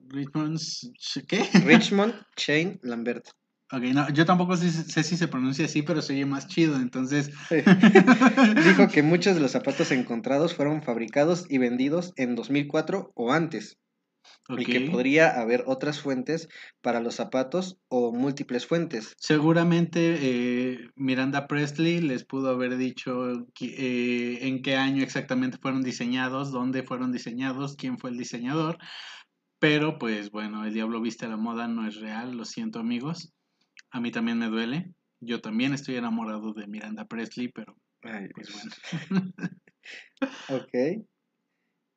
Richmond's- 0.09 0.91
¿Qué? 1.27 1.45
Richmond 1.65 2.15
Chain 2.37 2.79
Lambert. 2.83 3.27
Ok, 3.73 3.83
no, 3.95 4.11
yo 4.11 4.25
tampoco 4.27 4.57
sé, 4.57 4.71
sé 4.71 5.05
si 5.05 5.17
se 5.17 5.29
pronuncia 5.29 5.65
así, 5.67 5.83
pero 5.83 6.03
se 6.03 6.13
oye 6.15 6.27
más 6.27 6.49
chido, 6.49 6.75
entonces. 6.77 7.31
Dijo 8.65 8.89
que 8.89 9.03
muchos 9.03 9.35
de 9.35 9.41
los 9.41 9.53
zapatos 9.53 9.93
encontrados 9.93 10.55
fueron 10.55 10.83
fabricados 10.83 11.47
y 11.49 11.59
vendidos 11.59 12.13
en 12.17 12.35
2004 12.35 13.13
o 13.15 13.33
antes. 13.33 13.79
Y 14.49 14.65
que 14.65 14.81
podría 14.91 15.41
haber 15.41 15.65
otras 15.67 16.01
fuentes 16.01 16.49
para 16.81 17.01
los 17.01 17.17
zapatos 17.17 17.79
o 17.89 18.13
múltiples 18.13 18.67
fuentes. 18.67 19.15
Seguramente 19.19 20.17
eh, 20.21 20.91
Miranda 20.97 21.47
Presley 21.47 22.01
les 22.01 22.25
pudo 22.25 22.51
haber 22.51 22.77
dicho 22.77 23.47
eh, 23.61 24.39
en 24.43 24.63
qué 24.63 24.77
año 24.77 25.03
exactamente 25.03 25.59
fueron 25.59 25.83
diseñados, 25.83 26.51
dónde 26.51 26.83
fueron 26.83 27.13
diseñados, 27.13 27.77
quién 27.77 27.99
fue 27.99 28.11
el 28.11 28.19
diseñador. 28.19 28.79
Pero 29.59 29.99
pues 29.99 30.31
bueno, 30.31 30.65
el 30.65 30.73
diablo 30.73 31.01
viste 31.01 31.27
a 31.27 31.29
la 31.29 31.37
moda 31.37 31.69
no 31.69 31.87
es 31.87 31.97
real, 31.97 32.37
lo 32.37 32.45
siento 32.45 32.79
amigos. 32.79 33.33
A 33.91 34.01
mí 34.01 34.11
también 34.11 34.39
me 34.39 34.49
duele. 34.49 34.95
Yo 35.21 35.41
también 35.41 35.75
estoy 35.75 35.97
enamorado 35.97 36.55
de 36.55 36.67
Miranda 36.67 37.05
Presley, 37.05 37.49
pero 37.49 37.77
pues 38.01 38.53
bueno. 38.53 39.33
Ok. 40.49 41.09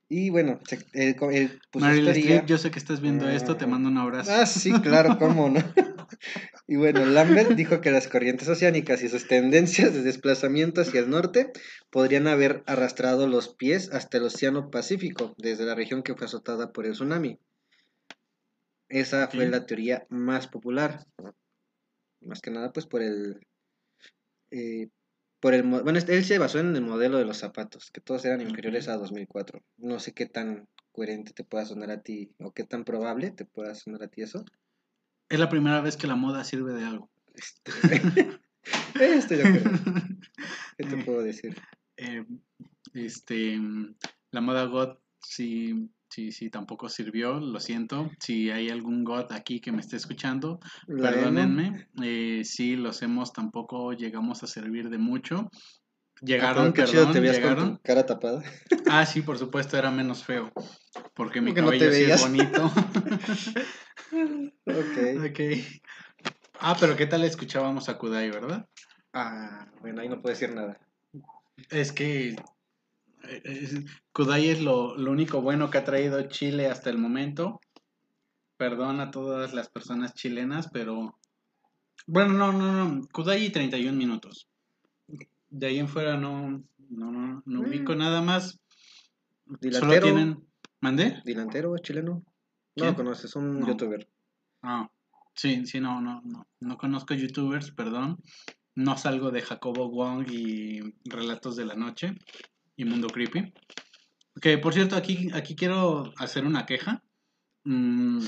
Y 0.10 0.30
bueno, 0.30 0.60
el, 0.94 1.16
el, 1.34 1.62
pues, 1.72 1.84
Meryl 1.86 2.00
esta 2.08 2.14
teoría- 2.14 2.32
Streep, 2.36 2.46
yo 2.46 2.58
sé 2.58 2.70
que 2.72 2.78
estás 2.80 3.02
viendo 3.02 3.28
esto, 3.30 3.58
te 3.58 3.66
mando 3.66 3.90
un 3.90 3.98
abrazo. 3.98 4.32
Ah, 4.32 4.46
sí, 4.46 4.72
claro, 4.82 5.18
cómo 5.20 5.50
no. 5.50 5.60
Y 6.68 6.78
bueno, 6.78 7.06
Lambert 7.06 7.52
dijo 7.52 7.82
que 7.82 7.92
las 7.92 8.08
corrientes 8.08 8.48
oceánicas 8.48 9.04
y 9.04 9.10
sus 9.10 9.28
tendencias 9.28 9.94
de 9.94 10.02
desplazamiento 10.02 10.82
hacia 10.82 11.02
el 11.02 11.10
norte 11.10 11.52
podrían 11.90 12.28
haber 12.28 12.64
arrastrado 12.68 13.28
los 13.28 13.50
pies 13.54 13.92
hasta 13.92 14.18
el 14.18 14.24
Océano 14.24 14.70
Pacífico, 14.72 15.34
desde 15.38 15.66
la 15.66 15.76
región 15.76 16.04
que 16.04 16.14
fue 16.16 16.26
azotada 16.26 16.72
por 16.72 16.86
el 16.86 16.94
tsunami. 16.94 17.38
Esa 18.88 19.28
fue 19.28 19.48
la 19.48 19.66
teoría 19.66 20.06
más 20.10 20.48
popular. 20.48 21.06
Más 22.22 22.40
que 22.42 22.52
nada, 22.52 22.72
pues 22.72 22.86
por 22.86 23.02
el. 23.02 23.40
eh, 24.52 24.88
por 25.44 25.54
el 25.54 25.64
bueno, 25.64 26.00
este- 26.00 26.16
él 26.16 26.24
se 26.24 26.38
basó 26.38 26.60
en 26.60 26.74
el 26.74 26.84
modelo 26.84 27.18
de 27.18 27.26
los 27.26 27.40
zapatos, 27.40 27.92
que 27.92 28.00
todos 28.00 28.24
eran 28.24 28.40
inferiores 28.40 28.88
a 28.88 28.96
2004. 28.96 29.62
No 29.76 30.00
sé 30.00 30.14
qué 30.14 30.26
tan 30.26 30.70
coherente 30.94 31.34
te 31.34 31.44
pueda 31.44 31.66
sonar 31.66 31.92
a 31.92 32.02
ti, 32.02 32.32
o 32.40 32.54
qué 32.54 32.64
tan 32.64 32.86
probable 32.86 33.30
te 33.30 33.44
pueda 33.44 33.76
sonar 33.76 34.04
a 34.04 34.08
ti 34.08 34.22
eso. 34.22 34.46
Es 35.28 35.40
la 35.40 35.50
primera 35.50 35.82
vez 35.82 35.98
que 35.98 36.08
la 36.08 36.16
moda 36.16 36.46
sirve 36.46 36.72
de 36.72 36.86
algo. 36.86 37.12
Eh, 37.36 37.42
Estoy 38.96 39.38
de 39.40 39.44
acuerdo. 39.50 39.70
¿Qué 40.78 40.86
te 40.86 40.98
puedo 41.04 41.22
decir? 41.22 41.58
Eh, 41.98 42.24
este, 42.94 43.60
la 44.32 44.40
moda 44.40 44.64
God 44.64 44.98
sí, 45.20 45.90
sí, 46.14 46.32
sí, 46.32 46.50
tampoco 46.50 46.90
sirvió, 46.90 47.40
lo 47.40 47.60
siento. 47.60 48.12
Si 48.20 48.52
hay 48.52 48.70
algún 48.70 49.04
God 49.04 49.32
aquí 49.32 49.60
que 49.60 49.72
me 49.72 49.80
esté 49.82 49.96
escuchando, 49.98 50.60
perdónenme. 50.88 51.88
Eh, 52.04 52.42
sí, 52.46 52.76
los 52.76 53.02
hemos 53.02 53.34
tampoco 53.34 53.94
llegamos 53.94 54.44
a 54.44 54.48
servir 54.48 54.90
de 54.90 55.00
mucho. 55.00 55.50
Ah, 55.52 55.58
Llegaron, 56.22 56.74
chido 56.74 56.86
perdón, 56.86 57.14
te 57.14 57.20
veías 57.20 57.40
con 57.40 57.50
llegaron. 57.50 57.78
tu 57.78 57.82
cara 57.84 58.06
tapada. 58.06 58.44
Ah, 58.90 59.06
sí, 59.06 59.22
por 59.22 59.40
supuesto, 59.40 59.76
era 59.76 59.90
menos 59.90 60.24
feo. 60.24 60.52
Porque 61.16 61.42
mi 61.42 61.52
Porque 61.52 61.62
no 61.62 61.68
cabello 61.68 61.92
sí 61.92 62.04
es 62.04 62.22
bonito. 62.22 62.66
ok. 64.68 65.30
ok. 65.30 65.40
Ah, 66.60 66.78
pero 66.80 66.96
¿qué 66.96 67.08
tal 67.08 67.24
escuchábamos 67.24 67.90
a 67.90 67.98
Kudai, 67.98 68.30
verdad? 68.30 68.68
Ah, 69.14 69.68
bueno, 69.82 70.02
ahí 70.02 70.10
no 70.10 70.22
puedo 70.22 70.34
decir 70.34 70.54
nada. 70.54 70.80
Es 71.70 71.92
que 71.92 72.36
Kudai 74.12 74.50
es 74.50 74.62
lo, 74.62 74.96
lo 74.98 75.12
único 75.12 75.42
bueno 75.42 75.70
que 75.70 75.78
ha 75.78 75.84
traído 75.84 76.22
Chile 76.28 76.68
hasta 76.68 76.90
el 76.90 76.98
momento. 76.98 77.62
Perdón 78.58 79.00
a 79.00 79.12
todas 79.12 79.54
las 79.54 79.70
personas 79.70 80.14
chilenas, 80.14 80.70
pero... 80.72 81.18
Bueno, 82.06 82.34
no, 82.34 82.52
no, 82.52 82.72
no. 82.86 83.08
Kudai 83.12 83.46
y 83.46 83.50
31 83.50 83.98
minutos. 83.98 84.48
De 85.50 85.68
ahí 85.68 85.80
en 85.80 85.88
fuera 85.88 86.18
no, 86.18 86.64
no, 86.90 87.12
no, 87.12 87.44
no 87.46 87.62
Mm. 87.62 87.66
ubico 87.66 87.96
nada 87.96 88.22
más. 88.22 88.60
Solo 89.46 89.58
Dilantero. 89.62 90.04
tienen... 90.06 90.48
¿Mandé? 90.82 91.22
Dilantero, 91.24 91.78
chileno. 91.78 92.24
No 92.76 92.86
lo 92.86 92.96
conoces, 92.96 93.36
un 93.36 93.60
No. 93.60 93.68
youtuber. 93.68 94.08
Ah, 94.64 94.90
sí, 95.34 95.66
sí, 95.66 95.80
no, 95.80 96.02
no, 96.02 96.22
no. 96.26 96.48
No 96.60 96.78
conozco 96.78 97.14
youtubers, 97.14 97.72
perdón. 97.72 98.18
No 98.76 98.98
salgo 98.98 99.32
de 99.32 99.42
Jacobo 99.42 99.90
Wong 99.90 100.28
y 100.30 100.82
Relatos 101.06 101.56
de 101.56 101.66
la 101.66 101.76
Noche 101.76 102.16
y 102.76 102.86
Mundo 102.86 103.08
Creepy. 103.08 103.54
Que 104.42 104.58
por 104.58 104.74
cierto, 104.74 104.96
aquí, 104.96 105.30
aquí 105.34 105.56
quiero 105.56 106.12
hacer 106.18 106.46
una 106.46 106.66
queja. 106.66 107.04
Mm, 107.64 108.26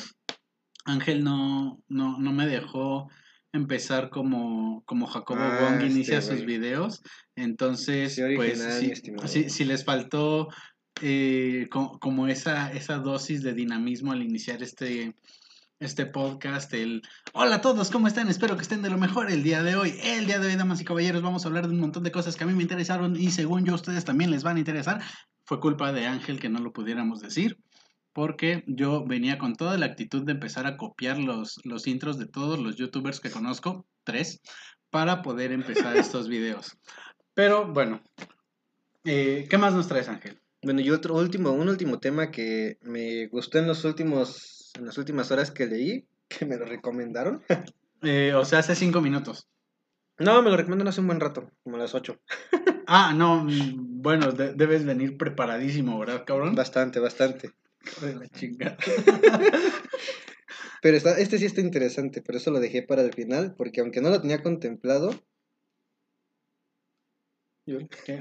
Ángel 0.85 1.23
no, 1.23 1.81
no, 1.87 2.19
no 2.19 2.31
me 2.31 2.47
dejó 2.47 3.09
empezar 3.51 4.09
como, 4.09 4.83
como 4.85 5.07
Jacobo 5.07 5.39
Ah, 5.41 5.59
Wong 5.61 5.81
este 5.81 5.87
inicia 5.87 6.21
sus 6.21 6.45
videos. 6.45 7.01
Entonces, 7.35 8.15
Sí, 8.15 8.21
pues 8.35 8.61
original, 8.61 9.49
sí 9.49 9.65
les 9.65 9.83
faltó 9.83 10.49
eh, 11.01 11.67
co- 11.71 11.99
como 11.99 12.27
esa, 12.27 12.71
esa 12.71 12.97
dosis 12.99 13.41
de 13.43 13.53
dinamismo 13.53 14.11
al 14.11 14.21
iniciar 14.21 14.61
este, 14.61 15.15
este 15.79 16.05
podcast, 16.05 16.73
el 16.73 17.01
hola 17.33 17.55
a 17.55 17.61
todos, 17.61 17.91
¿cómo 17.91 18.07
están? 18.07 18.29
Espero 18.29 18.55
que 18.55 18.61
estén 18.61 18.81
de 18.81 18.89
lo 18.89 18.97
mejor 18.97 19.29
el 19.29 19.43
día 19.43 19.61
de 19.61 19.75
hoy. 19.75 19.99
El 20.03 20.25
día 20.25 20.39
de 20.39 20.47
hoy, 20.47 20.55
damas 20.55 20.81
y 20.81 20.85
caballeros, 20.85 21.21
vamos 21.21 21.43
a 21.43 21.47
hablar 21.47 21.67
de 21.67 21.73
un 21.73 21.79
montón 21.79 22.03
de 22.03 22.11
cosas 22.11 22.35
que 22.35 22.43
a 22.43 22.47
mí 22.47 22.53
me 22.53 22.63
interesaron 22.63 23.15
y 23.15 23.31
según 23.31 23.65
yo 23.65 23.73
a 23.73 23.75
ustedes 23.75 24.05
también 24.05 24.31
les 24.31 24.43
van 24.43 24.55
a 24.55 24.59
interesar. 24.59 25.01
Fue 25.45 25.59
culpa 25.59 25.91
de 25.91 26.07
Ángel 26.07 26.39
que 26.39 26.49
no 26.49 26.59
lo 26.59 26.71
pudiéramos 26.71 27.19
decir, 27.19 27.57
porque 28.13 28.63
yo 28.67 29.05
venía 29.05 29.37
con 29.37 29.55
toda 29.55 29.77
la 29.77 29.87
actitud 29.87 30.23
de 30.23 30.31
empezar 30.31 30.65
a 30.65 30.77
copiar 30.77 31.19
los, 31.19 31.59
los 31.65 31.87
intros 31.87 32.17
de 32.17 32.27
todos 32.27 32.59
los 32.59 32.77
youtubers 32.77 33.19
que 33.19 33.29
conozco, 33.29 33.85
tres, 34.03 34.41
para 34.89 35.21
poder 35.21 35.51
empezar 35.51 35.97
estos 35.97 36.29
videos. 36.29 36.77
Pero 37.33 37.71
bueno, 37.71 38.01
eh, 39.03 39.45
¿qué 39.49 39.57
más 39.57 39.73
nos 39.73 39.89
traes, 39.89 40.07
Ángel? 40.07 40.39
Bueno, 40.63 40.79
y 40.79 40.89
otro 40.89 41.15
último, 41.15 41.51
un 41.51 41.67
último 41.69 41.99
tema 41.99 42.31
que 42.31 42.79
me 42.81 43.27
gustó 43.27 43.59
en 43.59 43.67
los 43.67 43.83
últimos, 43.83 44.64
en 44.77 44.85
las 44.85 44.97
últimas 44.97 45.31
horas 45.31 45.51
que 45.51 45.67
leí, 45.67 46.07
que 46.27 46.45
me 46.45 46.57
lo 46.57 46.65
recomendaron. 46.65 47.43
Eh, 48.01 48.33
o 48.33 48.43
sea, 48.45 48.59
hace 48.59 48.75
cinco 48.75 49.01
minutos. 49.01 49.47
No, 50.17 50.41
me 50.41 50.49
lo 50.49 50.57
recomendaron 50.57 50.89
hace 50.89 51.01
un 51.01 51.07
buen 51.07 51.19
rato, 51.19 51.49
como 51.63 51.75
a 51.77 51.79
las 51.79 51.95
8. 51.95 52.19
Ah, 52.87 53.13
no, 53.15 53.45
mm, 53.45 54.03
bueno, 54.03 54.31
de- 54.31 54.53
debes 54.53 54.85
venir 54.85 55.17
preparadísimo, 55.17 55.97
¿verdad, 55.97 56.23
cabrón? 56.23 56.53
Bastante, 56.53 56.99
bastante. 56.99 57.49
La 57.99 58.27
chingada. 58.27 58.77
Pero 60.83 60.95
está, 60.97 61.17
este 61.17 61.39
sí 61.39 61.45
está 61.45 61.61
interesante, 61.61 62.21
por 62.21 62.35
eso 62.35 62.51
lo 62.51 62.59
dejé 62.59 62.83
para 62.83 63.01
el 63.01 63.11
final, 63.11 63.55
porque 63.57 63.81
aunque 63.81 64.01
no 64.01 64.11
lo 64.11 64.21
tenía 64.21 64.43
contemplado. 64.43 65.09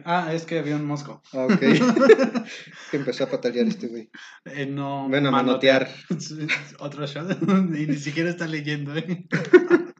Ah, 0.05 0.33
es 0.33 0.47
que 0.47 0.59
había 0.59 0.77
un 0.77 0.87
mosco. 0.87 1.23
Ah, 1.33 1.45
ok. 1.47 1.59
que 2.91 2.97
empezó 2.97 3.25
a 3.25 3.31
patalear 3.31 3.67
este 3.67 3.89
güey. 3.89 4.11
Eh, 4.47 4.67
no, 4.67 5.09
Bueno, 5.09 5.29
a 5.29 5.33
manotear. 5.33 5.89
manotear. 6.09 6.49
Otro 6.79 7.07
shot. 7.07 7.39
y 7.77 7.87
ni 7.87 7.97
siquiera 7.97 8.31
está 8.31 8.47
leyendo, 8.47 8.97
¿eh? 8.97 9.27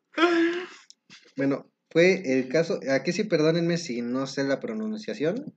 Bueno, 1.37 1.69
fue 1.91 2.23
el 2.39 2.49
caso, 2.49 2.79
aquí 2.93 3.11
sí 3.13 3.25
perdónenme 3.25 3.77
si 3.77 4.03
no 4.03 4.27
sé 4.29 4.45
la 4.45 4.61
pronunciación, 4.61 5.53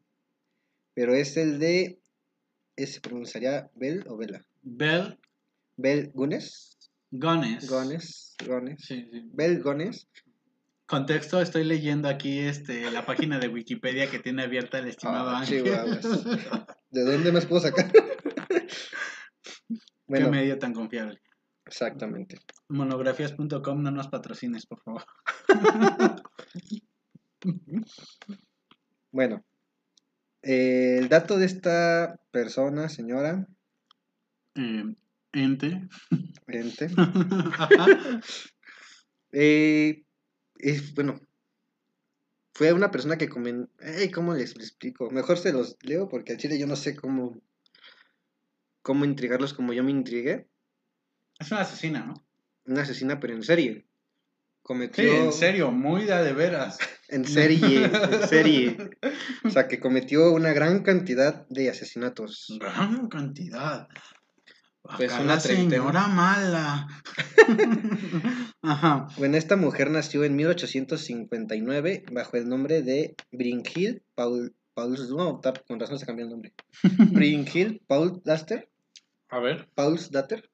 pero 0.95 1.13
es 1.13 1.37
el 1.37 1.59
de, 1.59 1.99
¿eh, 2.77 2.87
¿se 2.87 2.99
pronunciaría 2.99 3.69
Bel 3.75 4.03
o 4.07 4.17
Vela? 4.17 4.43
Bell 4.63 5.19
Bel 5.75 6.09
Gunes, 6.15 6.75
Gones. 7.11 7.69
Gones, 7.69 8.35
Gones, 8.43 8.81
Sí, 8.83 9.07
sí. 9.11 9.29
Bel 9.33 9.61
Gones. 9.61 10.07
Contexto, 10.87 11.41
estoy 11.41 11.65
leyendo 11.65 12.07
aquí 12.07 12.39
este, 12.39 12.89
la 12.91 13.05
página 13.05 13.39
de 13.39 13.49
Wikipedia 13.49 14.09
que 14.09 14.19
tiene 14.19 14.43
abierta 14.43 14.79
el 14.79 14.87
estimado 14.87 15.29
Ah, 15.31 15.39
Ángel. 15.39 15.63
¿De 16.91 17.03
dónde 17.03 17.31
más 17.33 17.45
puedo 17.45 17.61
sacar? 17.61 17.91
Qué 20.07 20.23
medio 20.29 20.57
tan 20.57 20.73
confiable. 20.73 21.19
exactamente. 21.65 22.37
Monografías.com, 22.69 23.83
no 23.83 23.91
nos 23.91 24.07
patrocines, 24.07 24.65
por 24.65 24.81
favor. 24.81 25.03
Bueno, 29.11 29.45
eh, 30.41 30.97
el 30.99 31.07
dato 31.07 31.37
de 31.37 31.45
esta 31.45 32.19
persona, 32.31 32.89
señora, 32.89 33.47
Eh, 34.55 34.83
ente. 35.33 35.87
ente, 36.47 36.87
eh, 39.31 40.03
es, 40.59 40.93
bueno, 40.93 41.19
fue 42.53 42.73
una 42.73 42.91
persona 42.91 43.17
que 43.17 43.29
comen... 43.29 43.69
Ey, 43.79 44.09
¿Cómo 44.09 44.33
les 44.33 44.51
explico? 44.55 45.09
Mejor 45.11 45.37
se 45.37 45.53
los 45.53 45.77
leo 45.81 46.09
porque 46.09 46.33
al 46.33 46.39
chile 46.39 46.57
yo 46.57 46.65
no 46.65 46.75
sé 46.75 46.95
cómo, 46.95 47.39
cómo 48.81 49.05
intrigarlos 49.05 49.53
como 49.53 49.73
yo 49.73 49.83
me 49.83 49.91
intrigué. 49.91 50.47
Es 51.39 51.51
una 51.51 51.61
asesina, 51.61 52.05
¿no? 52.05 52.25
Una 52.65 52.81
asesina, 52.81 53.19
pero 53.19 53.33
en 53.33 53.43
serie. 53.43 53.85
Cometió... 54.63 55.03
Sí, 55.03 55.09
en 55.09 55.33
serio, 55.33 55.71
muy 55.71 56.05
de, 56.05 56.13
a 56.13 56.23
de 56.23 56.33
veras. 56.33 56.77
En 57.09 57.23
serie, 57.23 57.85
en 57.85 58.27
serie. 58.27 58.89
O 59.45 59.49
sea, 59.49 59.69
que 59.69 59.79
cometió 59.79 60.33
una 60.33 60.51
gran 60.51 60.83
cantidad 60.83 61.47
de 61.47 61.69
asesinatos. 61.69 62.57
Gran 62.59 63.07
cantidad. 63.07 63.87
Pues 64.95 65.11
Acá 65.11 65.23
una 65.23 65.35
la 65.35 65.39
señora 65.39 66.07
mala. 66.07 66.87
Ajá. 68.61 69.07
Bueno, 69.17 69.37
esta 69.37 69.57
mujer 69.57 69.91
nació 69.91 70.23
en 70.23 70.35
1859 70.35 72.05
bajo 72.11 72.37
el 72.37 72.47
nombre 72.47 72.81
de 72.81 73.15
Brynhild 73.31 74.01
Paul... 74.15 74.55
Paul 74.73 74.95
no, 75.09 75.41
con 75.67 75.79
razón 75.79 75.97
se 75.97 76.05
cambió 76.05 76.25
el 76.25 76.31
nombre. 76.31 76.53
Brynhild 77.11 77.81
Paul 77.87 78.21
Daster. 78.23 78.69
A 79.29 79.39
ver, 79.39 79.67
Pauls 79.75 80.09
Datter. 80.09 80.49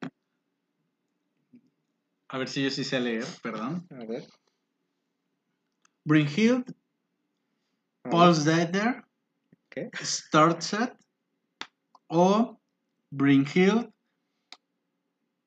a 2.28 2.38
ver 2.40 2.50
si 2.50 2.64
yo 2.64 2.72
sí 2.72 2.84
sé 2.84 3.00
leer, 3.00 3.26
perdón. 3.44 3.86
A 3.92 4.06
ver. 4.06 4.26
Brynhild, 6.06 6.66
a 8.04 8.10
ver. 8.10 8.12
Polsdater, 8.12 9.04
¿Qué? 9.70 9.90
Startset 9.94 10.94
o 12.08 12.60
Brynhild, 13.12 13.93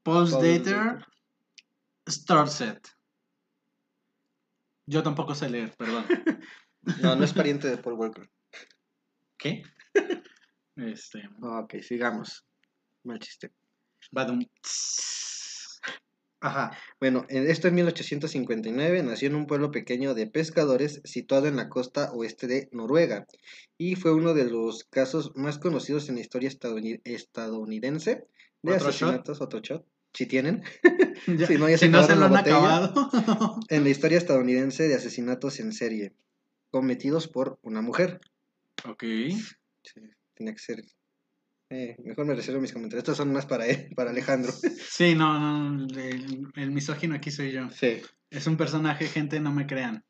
Polsdater, 0.06 1.04
Startset. 2.08 2.88
Yo 4.86 5.02
tampoco 5.02 5.34
sé 5.34 5.50
leer, 5.50 5.74
perdón. 5.76 6.04
No, 7.02 7.16
no 7.16 7.24
es 7.24 7.32
pariente 7.32 7.66
de 7.68 7.78
Paul 7.78 7.94
Walker. 7.94 8.30
¿Qué? 9.36 9.64
Este. 10.76 11.28
Ok, 11.42 11.80
sigamos. 11.82 12.46
Mal 13.02 13.18
chiste. 13.18 13.50
Badum. 14.12 14.46
Ajá. 16.40 16.78
Bueno, 17.00 17.24
en 17.28 17.50
esto 17.50 17.66
en 17.66 17.74
1859 17.74 19.02
nació 19.02 19.26
en 19.26 19.34
un 19.34 19.46
pueblo 19.48 19.72
pequeño 19.72 20.14
de 20.14 20.28
pescadores 20.28 21.00
situado 21.02 21.48
en 21.48 21.56
la 21.56 21.68
costa 21.68 22.12
oeste 22.12 22.46
de 22.46 22.68
Noruega 22.70 23.26
y 23.76 23.96
fue 23.96 24.12
uno 24.12 24.32
de 24.32 24.44
los 24.44 24.84
casos 24.84 25.32
más 25.34 25.58
conocidos 25.58 26.08
en 26.08 26.14
la 26.14 26.20
historia 26.20 26.48
estadouni- 26.50 27.00
estadounidense 27.02 28.28
de 28.62 28.72
¿Otro 28.74 28.88
asesinatos. 28.90 29.40
Otro 29.40 29.58
shot, 29.58 29.84
si 30.16 30.26
tienen. 30.26 30.62
Ya- 31.26 31.46
Si 31.46 31.54
no, 31.56 31.68
ya 31.68 31.78
se 31.78 31.86
si 31.86 31.90
no 31.92 32.02
se 32.04 32.14
lo 32.16 32.26
han 32.26 32.36
acabado. 32.36 33.10
En 33.68 33.82
la 33.84 33.88
historia 33.90 34.18
estadounidense 34.18 34.86
de 34.88 34.94
asesinatos 34.94 35.60
en 35.60 35.72
serie 35.72 36.12
cometidos 36.70 37.26
por 37.28 37.58
una 37.62 37.80
mujer. 37.82 38.20
ok. 38.84 39.02
Sí, 39.82 40.00
tenía 40.34 40.52
que 40.52 40.58
ser. 40.58 40.84
eh, 41.70 41.96
mejor 42.04 42.26
me 42.26 42.34
reservo 42.34 42.60
mis 42.60 42.72
comentarios. 42.72 43.02
Estos 43.02 43.16
son 43.16 43.32
más 43.32 43.46
para 43.46 43.66
él, 43.66 43.88
para 43.96 44.10
Alejandro. 44.10 44.52
Sí, 44.52 45.14
no, 45.14 45.38
no. 45.38 45.86
El, 45.98 46.48
el 46.54 46.70
misógino 46.70 47.14
aquí 47.14 47.30
soy 47.30 47.52
yo. 47.52 47.70
Sí. 47.70 48.02
Es 48.30 48.46
un 48.46 48.56
personaje, 48.56 49.06
gente, 49.06 49.40
no 49.40 49.52
me 49.52 49.66
crean. 49.66 50.04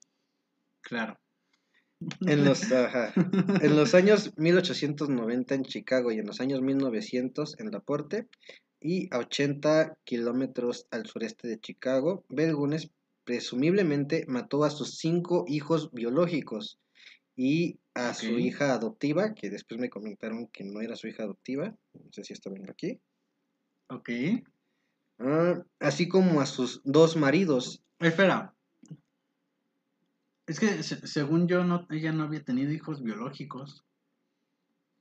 Claro. 0.82 1.18
En 2.26 2.44
los, 2.44 2.70
ajá, 2.72 3.14
en 3.62 3.74
los 3.76 3.94
años 3.94 4.32
1890 4.36 5.54
en 5.54 5.64
Chicago 5.64 6.12
y 6.12 6.18
en 6.18 6.26
los 6.26 6.40
años 6.40 6.61
1900 6.61 7.59
en 7.59 7.70
Laporte 7.70 8.28
y 8.87 9.09
a 9.11 9.18
80 9.18 9.99
kilómetros 10.05 10.87
al 10.91 11.07
sureste 11.07 11.49
de 11.49 11.59
Chicago, 11.61 12.24
Belgunes 12.28 12.91
presumiblemente 13.24 14.24
mató 14.28 14.62
a 14.62 14.70
sus 14.70 14.99
cinco 14.99 15.45
hijos 15.49 15.91
biológicos 15.93 16.78
y 17.34 17.78
a 17.95 18.14
su 18.14 18.39
hija 18.39 18.72
adoptiva, 18.72 19.34
que 19.34 19.51
después 19.51 19.80
me 19.80 19.91
comentaron 19.91 20.47
que 20.47 20.62
no 20.64 20.80
era 20.80 20.95
su 20.95 21.09
hija 21.09 21.24
adoptiva, 21.24 21.74
no 21.95 22.12
sé 22.12 22.22
si 22.24 22.32
está 22.32 22.51
viendo 22.51 22.70
aquí, 22.72 23.01
Ok. 23.89 24.11
Ah, 25.18 25.62
así 25.80 26.09
como 26.09 26.41
a 26.41 26.47
sus 26.47 26.80
dos 26.84 27.16
maridos. 27.16 27.82
Espera. 27.99 28.55
Es 30.47 30.61
que 30.61 30.82
se- 30.82 31.07
según 31.07 31.49
yo, 31.49 31.64
no, 31.64 31.87
ella 31.91 32.12
no 32.12 32.24
había 32.24 32.45
tenido 32.45 32.72
hijos 32.72 33.03
biológicos. 33.03 33.84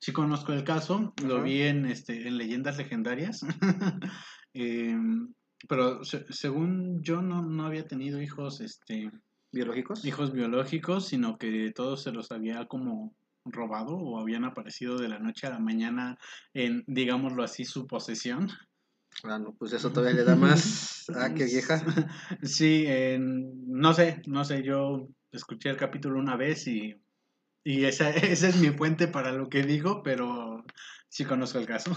Sí 0.06 0.14
conozco 0.14 0.54
el 0.54 0.64
caso, 0.64 1.16
lo 1.24 1.42
vi 1.42 1.64
en, 1.64 1.88
este, 1.88 2.28
en 2.28 2.38
leyendas 2.38 2.78
legendarias. 2.78 3.42
Em, 4.54 5.34
pero 5.68 6.04
se- 6.04 6.32
según 6.32 7.02
yo 7.02 7.24
no, 7.24 7.42
no 7.42 7.66
había 7.66 7.88
tenido 7.88 8.22
hijos, 8.22 8.62
este, 8.62 9.10
¿Biológicos? 9.52 10.06
hijos 10.06 10.32
biológicos, 10.32 11.08
sino 11.08 11.40
que 11.40 11.72
todos 11.74 12.04
se 12.04 12.12
los 12.12 12.32
había 12.32 12.68
como 12.68 13.16
robado 13.46 13.98
o 13.98 14.20
habían 14.20 14.46
aparecido 14.46 15.00
de 15.00 15.10
la 15.10 15.18
noche 15.18 15.48
a 15.48 15.50
la 15.50 15.60
mañana 15.60 16.20
en, 16.54 16.84
digámoslo 16.86 17.42
así, 17.44 17.66
su 17.66 17.88
posesión. 17.88 18.52
Ah, 19.24 19.40
no, 19.40 19.56
pues 19.56 19.74
eso 19.74 19.92
todavía 19.92 20.18
le 20.18 20.24
da 20.24 20.36
más. 20.36 21.06
Ah, 21.16 21.34
qué 21.34 21.46
vieja. 21.46 21.84
Sí, 22.44 22.86
en- 22.88 23.66
no 23.72 23.92
sé, 23.96 24.22
no 24.28 24.46
sé, 24.46 24.62
yo 24.62 25.10
escuché 25.32 25.72
el 25.72 25.78
capítulo 25.78 26.20
una 26.20 26.38
vez 26.38 26.68
y, 26.68 26.96
y 27.66 27.86
esa, 27.86 28.12
es 28.12 28.56
mi 28.58 28.70
fuente 28.70 29.10
para 29.10 29.34
lo 29.34 29.50
que 29.50 29.64
digo, 29.64 30.04
pero 30.04 30.64
sí 31.10 31.26
conozco 31.26 31.58
el 31.58 31.66
caso. 31.66 31.92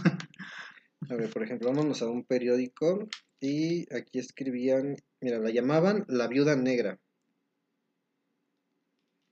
A 1.09 1.14
ver, 1.14 1.31
por 1.31 1.45
ejemplo, 1.45 1.69
vámonos 1.69 2.03
a 2.03 2.11
un 2.11 2.25
periódico 2.25 3.07
y 3.39 3.83
aquí 3.95 4.19
escribían, 4.19 4.97
mira, 5.21 5.39
la 5.39 5.51
llamaban 5.51 6.05
la 6.09 6.27
viuda 6.27 6.57
negra. 6.57 6.99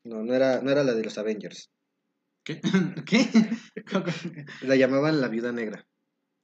No, 0.05 0.22
no 0.22 0.34
era, 0.34 0.61
no 0.61 0.70
era 0.70 0.84
la 0.84 0.95
de 0.95 1.03
los 1.03 1.18
Avengers. 1.18 1.72
¿Qué? 2.45 2.61
¿Qué? 3.07 3.26
La 4.62 4.76
llamaban 4.76 5.20
la 5.20 5.28
viuda 5.28 5.51
negra. 5.53 5.89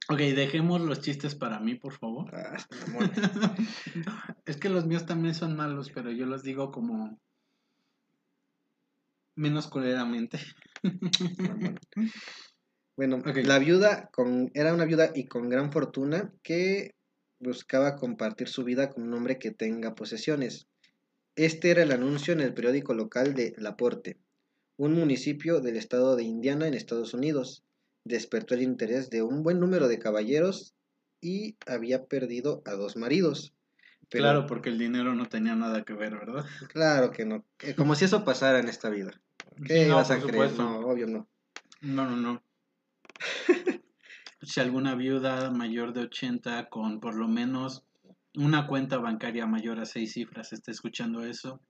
Ok, 0.09 0.19
dejemos 0.19 0.81
los 0.81 1.01
chistes 1.01 1.37
para 1.37 1.61
mí, 1.61 1.77
por 1.77 1.93
favor. 1.93 2.35
Ah. 2.35 2.57
Es 4.47 4.57
que 4.57 4.69
los 4.69 4.87
míos 4.87 5.07
también 5.07 5.35
son 5.35 5.55
malos, 5.55 5.93
pero 5.95 6.11
yo 6.11 6.27
los 6.27 6.43
digo 6.43 6.73
como 6.73 7.21
menos 9.35 9.69
culeramente. 9.69 10.39
Bueno, 12.95 13.23
la 13.25 13.59
viuda 13.59 14.11
con, 14.13 14.51
era 14.53 14.75
una 14.75 14.85
viuda 14.85 15.13
y 15.15 15.25
con 15.25 15.49
gran 15.49 15.73
fortuna 15.73 16.31
que 16.43 16.95
buscaba 17.41 17.97
compartir 17.97 18.49
su 18.49 18.65
vida 18.65 18.91
con 18.91 19.05
un 19.05 19.15
hombre 19.15 19.39
que 19.39 19.51
tenga 19.51 19.95
posesiones. 19.95 20.69
Este 21.35 21.71
era 21.71 21.83
el 21.83 21.93
anuncio 21.93 22.35
en 22.35 22.41
el 22.41 22.53
periódico 22.53 22.93
local 22.93 23.35
de 23.35 23.55
Laporte, 23.57 24.19
un 24.77 24.93
municipio 24.93 25.61
del 25.61 25.79
estado 25.79 26.17
de 26.17 26.25
Indiana 26.25 26.69
en 26.69 26.75
Estados 26.75 27.15
Unidos. 27.15 27.65
Despertó 28.05 28.55
el 28.55 28.63
interés 28.63 29.09
de 29.09 29.23
un 29.23 29.43
buen 29.43 29.59
número 29.59 29.89
de 29.89 29.99
caballeros 29.99 30.75
y 31.23 31.57
había 31.67 32.05
perdido 32.05 32.63
a 32.67 32.73
dos 32.73 32.97
maridos. 32.97 33.55
Pero 34.13 34.25
Claro, 34.25 34.47
porque 34.47 34.69
el 34.69 34.79
dinero 34.79 35.15
no 35.15 35.27
tenía 35.27 35.55
nada 35.55 35.85
que 35.85 35.95
ver, 35.95 36.13
¿verdad? 36.13 36.45
claro 36.69 37.11
que 37.11 37.25
no. 37.25 37.47
Eh, 37.61 37.75
Como 37.75 37.95
si 37.95 38.05
eso 38.05 38.25
pasara 38.25 38.59
en 38.59 38.69
esta 38.69 38.91
vida. 38.91 39.11
¿Qué 39.67 39.87
no, 39.87 39.97
vas 39.97 40.11
a 40.11 40.21
creer? 40.21 40.53
No, 40.53 40.81
obvio 40.81 41.07
no. 41.07 41.29
No, 41.81 42.05
no, 42.09 42.17
no. 42.17 42.43
si 44.43 44.61
alguna 44.61 44.95
viuda 44.95 45.51
mayor 45.51 45.95
de 45.95 46.03
80 46.03 46.69
con 46.69 47.01
por 47.01 47.15
lo 47.15 47.27
menos 47.27 47.85
una 48.35 48.67
cuenta 48.67 48.99
bancaria 48.99 49.47
mayor 49.47 49.81
a 49.81 49.87
seis 49.87 50.13
cifras 50.13 50.53
está 50.53 50.71
escuchando 50.71 51.25
eso, 51.25 51.63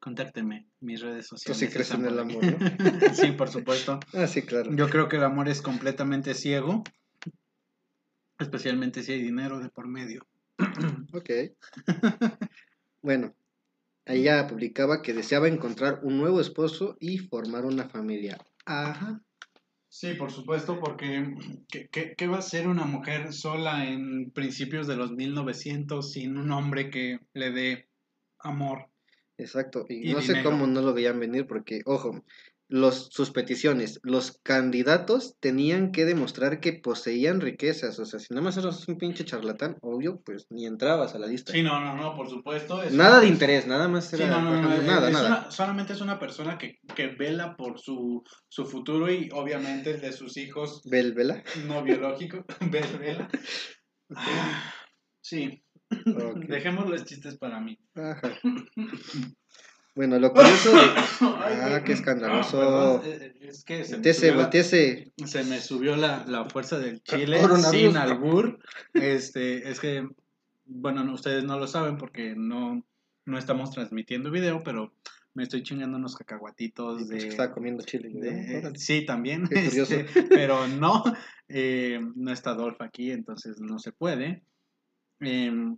contácteme. 0.00 0.68
Mis 0.80 1.02
redes 1.02 1.28
Tú 1.28 1.36
sociales. 1.36 1.58
sí 1.58 1.68
crees 1.68 1.90
en 1.90 2.06
el 2.06 2.18
amor. 2.18 2.44
¿no? 2.44 2.58
sí, 3.14 3.32
por 3.32 3.50
supuesto. 3.50 4.00
Ah, 4.14 4.26
sí, 4.26 4.42
claro. 4.42 4.74
Yo 4.74 4.88
creo 4.88 5.08
que 5.08 5.16
el 5.16 5.24
amor 5.24 5.48
es 5.48 5.60
completamente 5.60 6.32
ciego, 6.34 6.82
especialmente 8.38 9.02
si 9.02 9.12
hay 9.12 9.22
dinero 9.22 9.58
de 9.60 9.68
por 9.68 9.86
medio. 9.86 10.26
Ok. 11.12 11.30
Bueno, 13.00 13.34
ella 14.04 14.46
publicaba 14.46 15.02
que 15.02 15.14
deseaba 15.14 15.48
encontrar 15.48 16.00
un 16.02 16.18
nuevo 16.18 16.40
esposo 16.40 16.96
y 16.98 17.18
formar 17.18 17.64
una 17.64 17.88
familia. 17.88 18.38
Ajá. 18.66 19.22
Sí, 19.90 20.14
por 20.14 20.30
supuesto, 20.30 20.78
porque 20.80 21.34
¿qué, 21.70 22.26
va 22.26 22.38
a 22.38 22.42
ser 22.42 22.68
una 22.68 22.84
mujer 22.84 23.32
sola 23.32 23.88
en 23.88 24.30
principios 24.32 24.86
de 24.86 24.96
los 24.96 25.12
1900 25.12 26.12
sin 26.12 26.36
un 26.36 26.52
hombre 26.52 26.90
que 26.90 27.20
le 27.32 27.50
dé 27.50 27.88
amor? 28.38 28.90
Exacto. 29.38 29.86
Y, 29.88 30.10
Y 30.10 30.12
no 30.12 30.20
sé 30.20 30.42
cómo 30.42 30.66
no 30.66 30.82
lo 30.82 30.92
veían 30.92 31.18
venir 31.18 31.46
porque, 31.46 31.80
ojo, 31.86 32.22
los, 32.70 33.08
sus 33.10 33.30
peticiones, 33.30 33.98
los 34.02 34.38
candidatos 34.42 35.36
tenían 35.40 35.90
que 35.90 36.04
demostrar 36.04 36.60
que 36.60 36.74
poseían 36.74 37.40
riquezas. 37.40 37.98
O 37.98 38.04
sea, 38.04 38.20
si 38.20 38.26
nada 38.34 38.42
más 38.44 38.56
eras 38.58 38.86
un 38.88 38.98
pinche 38.98 39.24
charlatán, 39.24 39.78
obvio, 39.80 40.20
pues 40.24 40.46
ni 40.50 40.66
entrabas 40.66 41.14
a 41.14 41.18
la 41.18 41.26
lista. 41.26 41.52
Sí, 41.52 41.62
no, 41.62 41.80
no, 41.80 41.96
no, 41.96 42.14
por 42.14 42.28
supuesto. 42.28 42.82
es 42.82 42.92
Nada 42.92 43.20
de 43.20 43.26
interés, 43.28 43.66
nada 43.66 43.88
más 43.88 44.10
Sí, 44.10 44.16
era... 44.22 44.40
no, 44.40 44.42
no, 44.42 44.60
no, 44.60 44.68
ajá, 44.68 44.76
es- 44.76 44.86
nada, 44.86 45.06
es 45.08 45.12
nada. 45.14 45.28
una- 45.28 45.50
solamente 45.50 45.92
es 45.94 46.00
una 46.02 46.18
persona 46.18 46.58
que, 46.58 46.78
que 46.94 47.06
vela 47.08 47.56
por 47.56 47.78
su, 47.78 48.22
su 48.48 48.66
futuro 48.66 49.10
y 49.10 49.30
obviamente 49.32 49.92
el 49.92 50.00
de 50.02 50.12
sus 50.12 50.36
hijos 50.36 50.82
Bel, 50.84 51.14
vela. 51.14 51.42
no 51.66 51.82
biológicos. 51.82 52.44
Ve- 52.60 52.98
vela. 53.00 53.28
Ah, 54.14 54.74
Sí, 55.22 55.62
Ok. 55.90 56.38
dejemos 56.48 56.88
los 56.88 57.04
chistes 57.06 57.38
para 57.38 57.60
mí. 57.60 57.78
Ajá. 57.94 58.30
Bueno, 59.98 60.16
lo 60.20 60.32
curioso 60.32 60.70
de... 60.70 60.78
Ah, 61.20 61.82
qué 61.84 61.92
escandaloso. 61.94 63.02
Eh, 63.04 63.34
Es 63.40 63.64
que 63.64 63.84
se 63.84 63.98
me, 63.98 64.12
subió 64.14 64.36
la, 64.36 65.26
se 65.26 65.42
me 65.44 65.58
subió 65.60 65.96
la, 65.96 66.24
la 66.28 66.44
fuerza 66.44 66.78
del 66.78 67.02
chile 67.02 67.40
sin 67.68 67.96
albur. 67.96 68.60
Este, 68.94 69.68
es 69.68 69.80
que, 69.80 70.06
bueno, 70.66 71.02
no, 71.02 71.14
ustedes 71.14 71.42
no 71.42 71.58
lo 71.58 71.66
saben 71.66 71.98
porque 71.98 72.34
no, 72.36 72.86
no 73.24 73.38
estamos 73.38 73.72
transmitiendo 73.72 74.30
video, 74.30 74.62
pero 74.62 74.94
me 75.34 75.42
estoy 75.42 75.64
chingando 75.64 75.96
unos 75.98 76.14
cacahuatitos 76.14 76.98
Pues 76.98 77.08
de... 77.08 77.28
estaba 77.30 77.50
comiendo 77.52 77.82
chile. 77.82 78.10
de- 78.12 78.62
¿no? 78.62 78.70
Sí, 78.76 79.04
también, 79.04 79.48
Qué 79.48 79.64
curioso. 79.64 79.94
este, 79.96 80.22
pero 80.30 80.68
no, 80.68 81.02
eh, 81.48 81.98
no 82.14 82.30
está 82.32 82.54
Dolph 82.54 82.80
aquí, 82.82 83.10
entonces 83.10 83.58
no 83.58 83.80
se 83.80 83.90
puede. 83.90 84.44
Em, 85.18 85.76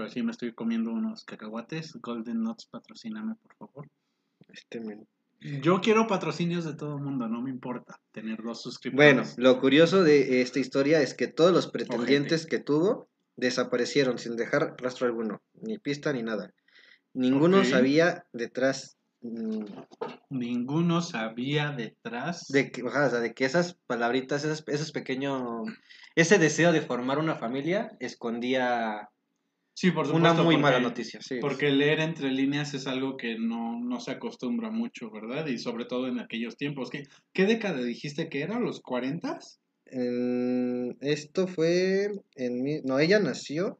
pero 0.00 0.10
sí 0.10 0.22
me 0.22 0.30
estoy 0.30 0.54
comiendo 0.54 0.90
unos 0.92 1.24
cacahuates. 1.26 1.92
Golden 2.00 2.42
Nuts, 2.42 2.64
patrocíname, 2.64 3.34
por 3.34 3.54
favor. 3.56 3.88
Este, 4.48 4.80
men. 4.80 5.06
Yo 5.62 5.82
quiero 5.82 6.06
patrocinios 6.06 6.64
de 6.64 6.72
todo 6.72 6.96
el 6.96 7.02
mundo, 7.02 7.28
no 7.28 7.42
me 7.42 7.50
importa 7.50 8.00
tener 8.10 8.38
dos 8.38 8.62
Bueno, 8.94 9.24
suscriptores. 9.24 9.34
lo 9.36 9.60
curioso 9.60 10.02
de 10.02 10.40
esta 10.40 10.58
historia 10.58 11.02
es 11.02 11.12
que 11.12 11.26
todos 11.28 11.52
los 11.52 11.66
pretendientes 11.66 12.46
que 12.46 12.60
tuvo 12.60 13.08
desaparecieron 13.36 14.16
sin 14.18 14.36
dejar 14.36 14.74
rastro 14.78 15.06
alguno, 15.06 15.42
ni 15.60 15.78
pista 15.78 16.14
ni 16.14 16.22
nada. 16.22 16.54
Ninguno 17.12 17.62
sabía 17.64 18.24
detrás 18.32 18.96
mm, 19.20 19.64
Ninguno 20.30 21.02
sabía 21.02 21.72
detrás. 21.72 22.46
de 22.48 22.70
que, 22.70 22.82
o 22.84 22.90
sea, 22.90 23.08
de 23.08 23.34
que 23.34 23.44
esas 23.44 23.74
palabritas, 23.86 24.44
esas, 24.44 24.64
esos 24.66 24.92
pequeños, 24.92 25.68
ese 26.14 26.38
deseo 26.38 26.72
de 26.72 26.80
formar 26.80 27.18
una 27.18 27.36
familia 27.36 27.90
escondía 28.00 29.10
sí, 29.80 29.90
por 29.92 30.06
una 30.06 30.30
supuesto. 30.30 30.44
muy 30.44 30.54
porque- 30.56 30.62
mala 30.62 30.80
noticia. 30.80 31.20
Sí, 31.22 31.36
Porque 31.40 31.70
leer 31.70 32.00
entre 32.00 32.30
líneas 32.30 32.74
es 32.74 32.86
algo 32.86 33.16
que 33.16 33.38
no, 33.38 33.80
no 33.80 33.98
se 34.00 34.10
acostumbra 34.10 34.70
mucho, 34.70 35.10
¿verdad? 35.10 35.46
Y 35.46 35.58
sobre 35.58 35.84
todo 35.86 36.06
en 36.08 36.18
aquellos 36.20 36.56
tiempos. 36.56 36.90
¿Qué, 36.90 37.04
qué 37.32 37.46
década 37.46 37.80
dijiste 37.82 38.28
que 38.28 38.42
era? 38.42 38.58
¿Los 38.60 38.80
40? 38.80 39.38
En- 39.86 40.96
esto 41.00 41.46
fue 41.46 42.10
en 42.36 42.62
mi, 42.62 42.80
no, 42.82 42.98
ella 42.98 43.18
nació 43.20 43.78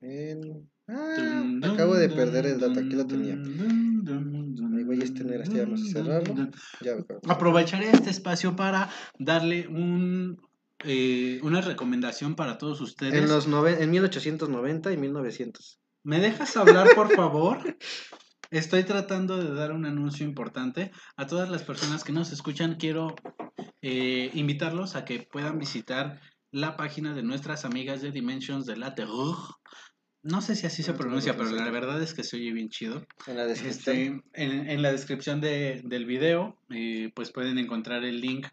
en 0.00 0.68
ah, 0.88 1.44
acabo 1.72 1.94
de 1.94 2.08
perder 2.08 2.46
el 2.46 2.58
dato, 2.58 2.80
aquí 2.80 2.94
lo 2.96 3.06
tenía. 3.06 3.36
Güey, 4.84 5.00
este 5.02 5.22
no 5.24 5.32
era, 5.32 5.44
este 5.44 5.56
ya 5.58 5.62
vamos 5.64 5.82
a 5.82 5.92
cerrarlo. 5.92 6.34
Ya. 6.82 6.92
Aprovecharé 7.28 7.90
este 7.90 8.10
espacio 8.10 8.56
para 8.56 8.90
darle 9.18 9.68
un, 9.68 10.40
eh, 10.84 11.40
una 11.42 11.60
recomendación 11.60 12.34
para 12.34 12.58
todos 12.58 12.80
ustedes. 12.80 13.14
En 13.14 13.28
los 13.28 13.46
en 13.46 13.90
1890 13.90 14.92
y 14.92 14.96
1900. 14.96 15.78
¿Me 16.04 16.18
dejas 16.20 16.56
hablar, 16.56 16.88
por 16.94 17.14
favor? 17.14 17.58
Estoy 18.50 18.84
tratando 18.84 19.38
de 19.38 19.54
dar 19.54 19.72
un 19.72 19.86
anuncio 19.86 20.26
importante. 20.26 20.90
A 21.16 21.26
todas 21.26 21.48
las 21.48 21.62
personas 21.62 22.04
que 22.04 22.12
nos 22.12 22.32
escuchan, 22.32 22.76
quiero 22.78 23.14
eh, 23.80 24.30
invitarlos 24.34 24.94
a 24.94 25.04
que 25.06 25.20
puedan 25.20 25.58
visitar 25.58 26.20
la 26.50 26.76
página 26.76 27.14
de 27.14 27.22
nuestras 27.22 27.64
amigas 27.64 28.02
de 28.02 28.10
Dimensions 28.10 28.66
de 28.66 28.76
la 28.76 28.94
Terror, 28.94 29.36
No 30.22 30.40
sé 30.42 30.54
si 30.54 30.66
así 30.66 30.82
se 30.82 30.92
pronuncia, 30.92 31.34
pero 31.36 31.50
la 31.50 31.70
verdad 31.70 32.00
es 32.02 32.12
que 32.14 32.22
se 32.24 32.36
oye 32.36 32.52
bien 32.52 32.68
chido. 32.68 33.06
En 33.26 33.36
la 33.38 33.46
descripción. 33.46 34.22
Este, 34.34 34.44
en, 34.44 34.68
en 34.70 34.82
la 34.82 34.92
descripción 34.92 35.40
de- 35.40 35.80
del 35.84 36.04
video, 36.04 36.58
eh, 36.70 37.10
pues 37.14 37.32
pueden 37.32 37.58
encontrar 37.58 38.04
el 38.04 38.20
link 38.20 38.46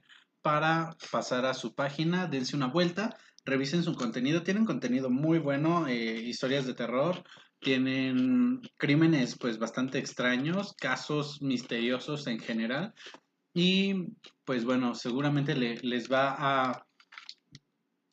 para 0.51 0.97
pasar 1.11 1.45
a 1.45 1.53
su 1.53 1.75
página, 1.75 2.25
dense 2.25 2.55
una 2.55 2.65
vuelta, 2.65 3.15
revisen 3.45 3.83
su 3.83 3.93
contenido, 3.93 4.41
tienen 4.41 4.65
contenido 4.65 5.11
muy 5.11 5.37
bueno, 5.37 5.87
eh, 5.87 6.23
historias 6.25 6.65
de 6.65 6.73
terror, 6.73 7.23
tienen 7.59 8.59
crímenes 8.77 9.37
pues 9.37 9.59
bastante 9.59 9.99
extraños, 9.99 10.73
casos 10.73 11.39
misteriosos 11.43 12.25
en 12.25 12.39
general 12.39 12.95
y 13.53 14.07
pues 14.43 14.65
bueno, 14.65 14.95
seguramente 14.95 15.53
le- 15.55 15.77
les 15.83 16.11
va 16.11 16.33
a, 16.35 16.87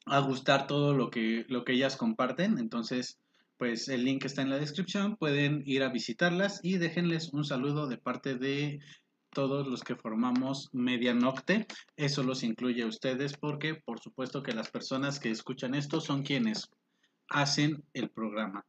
a 0.04 0.18
gustar 0.20 0.66
todo 0.66 0.92
lo 0.92 1.08
que, 1.08 1.46
lo 1.48 1.64
que 1.64 1.72
ellas 1.72 1.96
comparten, 1.96 2.58
entonces 2.58 3.18
pues 3.56 3.88
el 3.88 4.04
link 4.04 4.26
está 4.26 4.42
en 4.42 4.50
la 4.50 4.58
descripción, 4.58 5.16
pueden 5.16 5.62
ir 5.64 5.82
a 5.82 5.88
visitarlas 5.88 6.60
y 6.62 6.76
déjenles 6.76 7.32
un 7.32 7.46
saludo 7.46 7.86
de 7.86 7.96
parte 7.96 8.34
de 8.34 8.78
todos 9.36 9.68
los 9.68 9.84
que 9.84 9.96
formamos 9.96 10.70
Medianocte. 10.72 11.66
Eso 11.94 12.22
los 12.22 12.42
incluye 12.42 12.84
a 12.84 12.86
ustedes 12.86 13.36
porque 13.36 13.74
por 13.74 14.00
supuesto 14.00 14.42
que 14.42 14.54
las 14.54 14.70
personas 14.70 15.20
que 15.20 15.30
escuchan 15.30 15.74
esto 15.74 16.00
son 16.00 16.22
quienes 16.22 16.70
hacen 17.28 17.84
el 17.92 18.08
programa. 18.08 18.64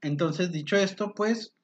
Entonces, 0.00 0.52
dicho 0.52 0.76
esto, 0.76 1.12
pues 1.12 1.54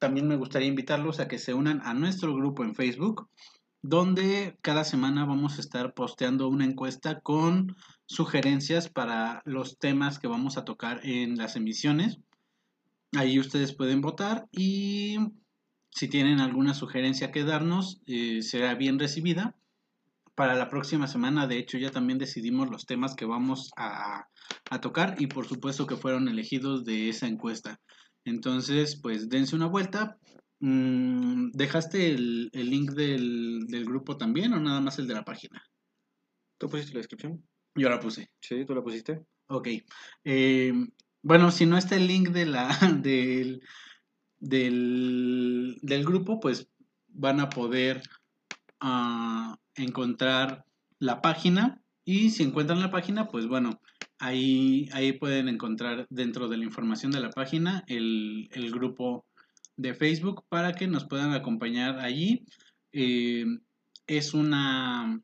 también 0.00 0.26
me 0.26 0.34
gustaría 0.34 0.66
invitarlos 0.66 1.20
a 1.20 1.28
que 1.28 1.38
se 1.38 1.54
unan 1.54 1.80
a 1.84 1.94
nuestro 1.94 2.34
grupo 2.34 2.64
en 2.64 2.74
Facebook, 2.74 3.30
donde 3.82 4.58
cada 4.62 4.82
semana 4.82 5.26
vamos 5.26 5.58
a 5.58 5.60
estar 5.60 5.94
posteando 5.94 6.48
una 6.48 6.64
encuesta 6.64 7.20
con 7.20 7.76
sugerencias 8.06 8.88
para 8.88 9.42
los 9.44 9.78
temas 9.78 10.18
que 10.18 10.26
vamos 10.26 10.58
a 10.58 10.64
tocar 10.64 11.02
en 11.04 11.36
las 11.36 11.54
emisiones. 11.54 12.18
Ahí 13.16 13.38
ustedes 13.38 13.76
pueden 13.76 14.00
votar 14.00 14.48
y 14.50 15.18
si 15.96 16.08
tienen 16.08 16.40
alguna 16.40 16.74
sugerencia 16.74 17.32
que 17.32 17.42
darnos, 17.42 18.02
eh, 18.06 18.42
será 18.42 18.74
bien 18.74 18.98
recibida. 18.98 19.56
Para 20.34 20.54
la 20.54 20.68
próxima 20.68 21.06
semana, 21.06 21.46
de 21.46 21.56
hecho, 21.56 21.78
ya 21.78 21.90
también 21.90 22.18
decidimos 22.18 22.68
los 22.68 22.84
temas 22.84 23.14
que 23.14 23.24
vamos 23.24 23.70
a, 23.78 24.28
a 24.68 24.80
tocar 24.82 25.16
y 25.18 25.26
por 25.26 25.46
supuesto 25.46 25.86
que 25.86 25.96
fueron 25.96 26.28
elegidos 26.28 26.84
de 26.84 27.08
esa 27.08 27.26
encuesta. 27.26 27.80
Entonces, 28.26 29.00
pues 29.00 29.30
dense 29.30 29.56
una 29.56 29.68
vuelta. 29.68 30.18
Mm, 30.60 31.52
¿Dejaste 31.52 32.10
el, 32.10 32.50
el 32.52 32.68
link 32.68 32.90
del, 32.90 33.66
del 33.66 33.86
grupo 33.86 34.18
también 34.18 34.52
o 34.52 34.60
nada 34.60 34.82
más 34.82 34.98
el 34.98 35.06
de 35.06 35.14
la 35.14 35.24
página? 35.24 35.64
¿Tú 36.58 36.68
pusiste 36.68 36.92
la 36.92 36.98
descripción? 36.98 37.42
Yo 37.74 37.88
la 37.88 38.00
puse. 38.00 38.30
Sí, 38.42 38.66
tú 38.66 38.74
la 38.74 38.82
pusiste. 38.82 39.24
Ok. 39.46 39.68
Eh, 40.24 40.74
bueno, 41.22 41.50
si 41.50 41.64
no 41.64 41.78
está 41.78 41.96
el 41.96 42.06
link 42.06 42.28
de 42.28 42.44
la, 42.44 42.68
del, 43.02 43.62
del, 44.38 45.78
del 45.82 46.04
grupo, 46.04 46.40
pues 46.40 46.68
van 47.08 47.40
a 47.40 47.48
poder 47.48 48.02
ah, 48.80 49.58
encontrar 49.74 50.64
la 50.98 51.20
página. 51.22 51.82
Y 52.04 52.30
si 52.30 52.42
encuentran 52.44 52.80
la 52.80 52.90
página, 52.90 53.28
pues 53.28 53.46
bueno, 53.48 53.80
ahí, 54.18 54.88
ahí 54.92 55.12
pueden 55.12 55.48
encontrar 55.48 56.06
dentro 56.10 56.48
de 56.48 56.56
la 56.58 56.64
información 56.64 57.10
de 57.12 57.20
la 57.20 57.30
página 57.30 57.82
el, 57.88 58.48
el 58.52 58.70
grupo 58.70 59.24
de 59.76 59.94
Facebook 59.94 60.44
para 60.48 60.72
que 60.72 60.86
nos 60.86 61.04
puedan 61.04 61.32
acompañar 61.32 61.98
allí. 61.98 62.44
Eh, 62.92 63.44
es 64.06 64.34
una, 64.34 65.20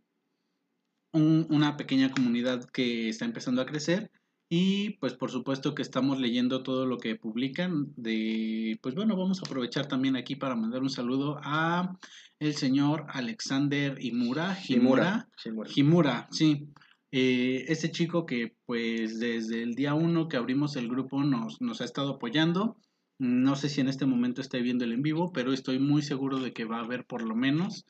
un- 1.13 1.47
una 1.51 1.77
pequeña 1.77 2.11
comunidad 2.11 2.65
que 2.71 3.09
está 3.09 3.25
empezando 3.25 3.63
a 3.63 3.67
crecer 3.67 4.11
y 4.55 4.91
pues 5.01 5.15
por 5.15 5.31
supuesto 5.31 5.75
que 5.75 5.81
estamos 5.81 6.21
leyendo 6.21 6.63
todo 6.63 6.85
lo 6.85 6.99
que 6.99 7.17
publican 7.17 7.91
de 7.97 8.79
pues 8.83 8.95
bueno 8.95 9.17
vamos 9.17 9.39
a 9.39 9.47
aprovechar 9.47 9.89
también 9.89 10.15
aquí 10.15 10.37
para 10.37 10.55
mandar 10.55 10.83
un 10.83 10.91
saludo 10.91 11.41
a 11.43 11.97
el 12.39 12.55
señor 12.55 13.07
Alexander 13.09 13.97
Imura 14.05 14.59
Himura. 14.69 15.27
Himura 15.75 16.29
sí. 16.31 16.69
Eh, 17.13 17.65
ese 17.69 17.91
chico 17.93 18.27
que 18.27 18.55
pues 18.67 19.19
desde 19.19 19.63
el 19.63 19.75
día 19.75 19.95
uno 19.95 20.29
que 20.29 20.37
abrimos 20.37 20.77
el 20.77 20.87
grupo 20.87 21.25
nos, 21.25 21.63
nos 21.63 21.81
ha 21.81 21.87
estado 21.87 22.17
apoyando. 22.17 22.77
No 23.19 23.57
sé 23.57 23.71
si 23.71 23.81
en 23.81 23.89
este 23.89 24.05
momento 24.05 24.43
esté 24.43 24.61
viendo 24.61 24.85
el 24.85 24.93
en 24.93 25.01
vivo 25.01 25.33
pero 25.33 25.55
estoy 25.55 25.79
muy 25.79 26.03
seguro 26.03 26.41
de 26.41 26.53
que 26.53 26.67
va 26.67 26.77
a 26.77 26.85
haber 26.85 27.07
por 27.07 27.23
lo 27.23 27.35
menos 27.35 27.87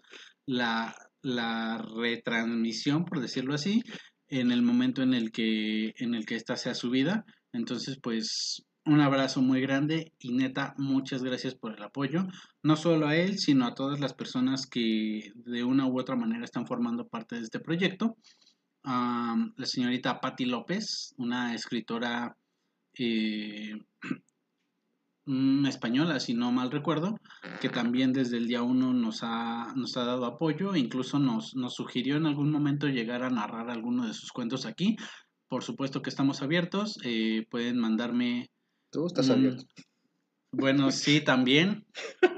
la, 0.47 0.95
la 1.23 1.79
retransmisión 1.79 3.05
por 3.05 3.21
decirlo 3.21 3.53
así 3.53 3.83
en 4.33 4.51
el 4.51 4.63
momento 4.63 5.03
en 5.03 5.13
el 5.13 5.31
que 5.31 5.95
en 5.99 6.15
el 6.15 6.25
que 6.25 6.37
esta 6.37 6.57
sea 6.57 6.75
subida. 6.75 7.25
Entonces, 7.53 7.99
pues 8.03 8.65
un 8.87 9.01
abrazo 9.01 9.43
muy 9.43 9.61
grande 9.61 10.13
y 10.19 10.33
neta, 10.33 10.75
muchas 10.79 11.23
gracias 11.23 11.55
por 11.55 11.77
el 11.77 11.83
apoyo, 11.83 12.27
no 12.63 12.77
solo 12.77 13.07
a 13.07 13.15
él, 13.15 13.39
sino 13.39 13.67
a 13.67 13.75
todas 13.75 14.01
las 14.01 14.15
personas 14.15 14.67
que 14.67 15.33
de 15.35 15.63
una 15.63 15.87
u 15.87 16.01
otra 16.01 16.17
manera 16.17 16.45
están 16.45 16.67
formando 16.67 17.07
parte 17.07 17.37
de 17.37 17.43
este 17.43 17.61
proyecto. 17.61 18.17
La 18.85 19.67
señorita 19.67 20.19
Patti 20.19 20.47
López, 20.47 21.15
una 21.19 21.55
escritora 21.55 22.37
eh, 22.99 23.75
española, 25.67 26.19
si 26.19 26.35
no 26.35 26.51
mal 26.51 26.71
recuerdo, 26.71 27.17
que 27.61 27.69
también 27.69 28.13
desde 28.13 28.37
el 28.39 28.49
día 28.49 28.63
uno 28.63 28.93
nos 28.93 29.21
ha, 29.23 29.73
nos 29.77 29.97
ha 29.97 30.05
dado 30.05 30.25
apoyo, 30.27 30.75
incluso 30.75 31.19
nos, 31.19 31.55
nos 31.55 31.75
sugirió 31.75 32.17
en 32.17 32.27
algún 32.27 32.51
momento 32.51 32.89
llegar 32.89 33.23
a 33.23 33.31
narrar 33.31 33.71
alguno 33.71 34.07
de 34.07 34.15
sus 34.15 34.33
cuentos 34.33 34.67
aquí. 34.67 34.97
Por 35.49 35.63
supuesto 35.63 36.03
que 36.03 36.11
estamos 36.11 36.43
abiertos, 36.43 36.99
eh, 37.05 37.47
pueden 37.51 37.79
mandarme... 37.79 38.51
Tú 38.91 39.07
estás 39.07 39.29
mm, 39.29 39.33
abierto. 39.33 39.65
Bueno, 40.51 40.91
sí, 40.91 41.21
también, 41.25 41.87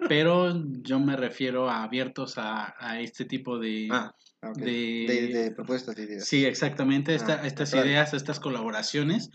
pero 0.09 0.53
yo 0.83 1.01
me 1.01 1.17
refiero 1.17 1.71
a 1.71 1.85
abiertos 1.85 2.37
a, 2.39 2.75
a 2.79 3.01
este 3.01 3.25
tipo 3.25 3.59
de... 3.59 3.89
Ah, 3.91 4.13
ah, 4.43 4.53
de- 4.57 5.07
De, 5.09 5.29
de 5.29 5.51
propuestas, 5.53 5.97
de 5.97 6.05
ideas. 6.05 6.25
Sí, 6.27 6.45
exactamente, 6.45 7.15
esta- 7.15 7.41
Ah, 7.43 7.47
estas 7.47 7.71
claro. 7.71 7.87
ideas, 7.87 8.13
estas 8.15 8.41
colaboraciones, 8.41 9.31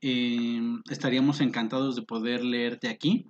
eh, 0.00 0.60
estaríamos 0.90 1.40
encantados 1.40 1.96
de 1.96 2.02
poder 2.02 2.42
leerte 2.44 2.88
aquí. 2.88 3.26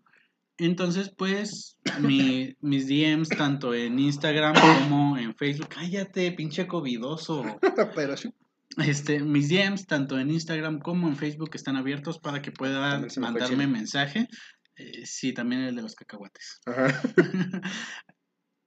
Entonces, 0.59 1.11
pues, 1.17 1.79
mi- 2.01 2.55
mis 2.61 2.87
DMs, 2.87 3.29
tanto 3.31 3.75
en 3.75 3.99
Instagram 3.99 4.55
como 4.55 5.17
en 5.17 5.35
Facebook, 5.35 5.69
cállate, 5.69 6.33
pinche 6.33 6.67
covidoso. 6.67 7.43
Pero 7.95 8.17
sí. 8.17 8.31
Este, 8.77 9.21
mis 9.21 9.49
DMs, 9.49 9.87
tanto 9.87 10.19
en 10.19 10.31
Instagram 10.31 10.79
como 10.79 11.09
en 11.09 11.17
Facebook, 11.17 11.51
están 11.55 11.77
abiertos 11.77 12.19
para 12.19 12.41
que 12.43 12.53
me 12.53 13.07
el 13.07 13.21
mandarme 13.21 13.67
mensaje. 13.67 14.29
Eh, 14.77 15.05
sí, 15.07 15.33
también 15.33 15.63
el 15.63 15.75
de 15.77 15.83
los 15.83 15.95
cacahuates. 15.95 16.61
Ajá. 16.67 17.03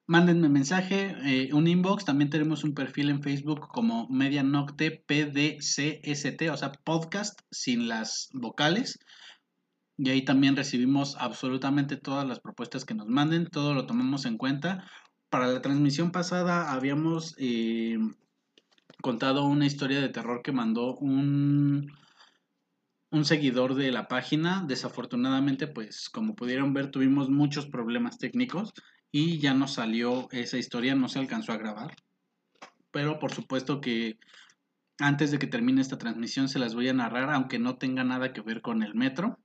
Mándenme 0.06 0.50
mensaje, 0.50 1.16
eh, 1.24 1.54
un 1.54 1.66
inbox. 1.66 2.04
También 2.04 2.30
tenemos 2.30 2.66
un 2.66 2.74
perfil 2.74 3.10
en 3.10 3.24
Facebook 3.24 3.70
como 3.70 4.10
Medianocte 4.10 4.92
PDCST, 4.92 6.50
o 6.52 6.58
sea, 6.58 6.74
podcast 6.84 7.40
sin 7.52 7.88
las 7.88 8.30
vocales. 8.34 9.00
Y 9.98 10.10
ahí 10.10 10.26
también 10.26 10.58
recibimos 10.58 11.16
absolutamente 11.18 11.96
todas 11.96 12.28
las 12.28 12.42
propuestas 12.42 12.84
que 12.84 12.96
nos 12.96 13.08
manden, 13.08 13.48
todo 13.48 13.74
lo 13.74 13.86
tomamos 13.86 14.26
en 14.26 14.38
cuenta. 14.38 14.86
Para 15.30 15.48
la 15.48 15.62
transmisión 15.62 16.12
pasada 16.12 16.74
habíamos 16.74 17.36
eh, 17.38 17.98
contado 19.02 19.46
una 19.46 19.66
historia 19.66 20.02
de 20.02 20.10
terror 20.10 20.42
que 20.44 20.52
mandó 20.52 20.98
un, 20.98 21.94
un 23.10 23.24
seguidor 23.24 23.76
de 23.76 23.90
la 23.92 24.10
página. 24.10 24.66
Desafortunadamente, 24.68 25.68
pues 25.68 26.10
como 26.10 26.36
pudieron 26.36 26.74
ver, 26.74 26.92
tuvimos 26.92 27.30
muchos 27.30 27.68
problemas 27.68 28.18
técnicos 28.18 28.74
y 29.16 29.38
ya 29.38 29.54
no 29.54 29.68
salió 29.68 30.28
esa 30.32 30.58
historia, 30.58 30.96
no 30.96 31.08
se 31.08 31.20
alcanzó 31.20 31.54
a 31.54 31.58
grabar. 31.58 31.96
Pero 32.92 33.20
por 33.20 33.32
supuesto 33.32 33.80
que 33.80 34.18
antes 34.98 35.30
de 35.30 35.38
que 35.38 35.46
termine 35.46 35.82
esta 35.82 36.00
transmisión 36.00 36.50
se 36.50 36.58
las 36.58 36.74
voy 36.74 36.90
a 36.90 36.94
narrar, 36.94 37.30
aunque 37.30 37.60
no 37.60 37.78
tenga 37.78 38.04
nada 38.04 38.34
que 38.34 38.42
ver 38.42 38.64
con 38.64 38.82
el 38.82 38.96
metro. 38.96 39.38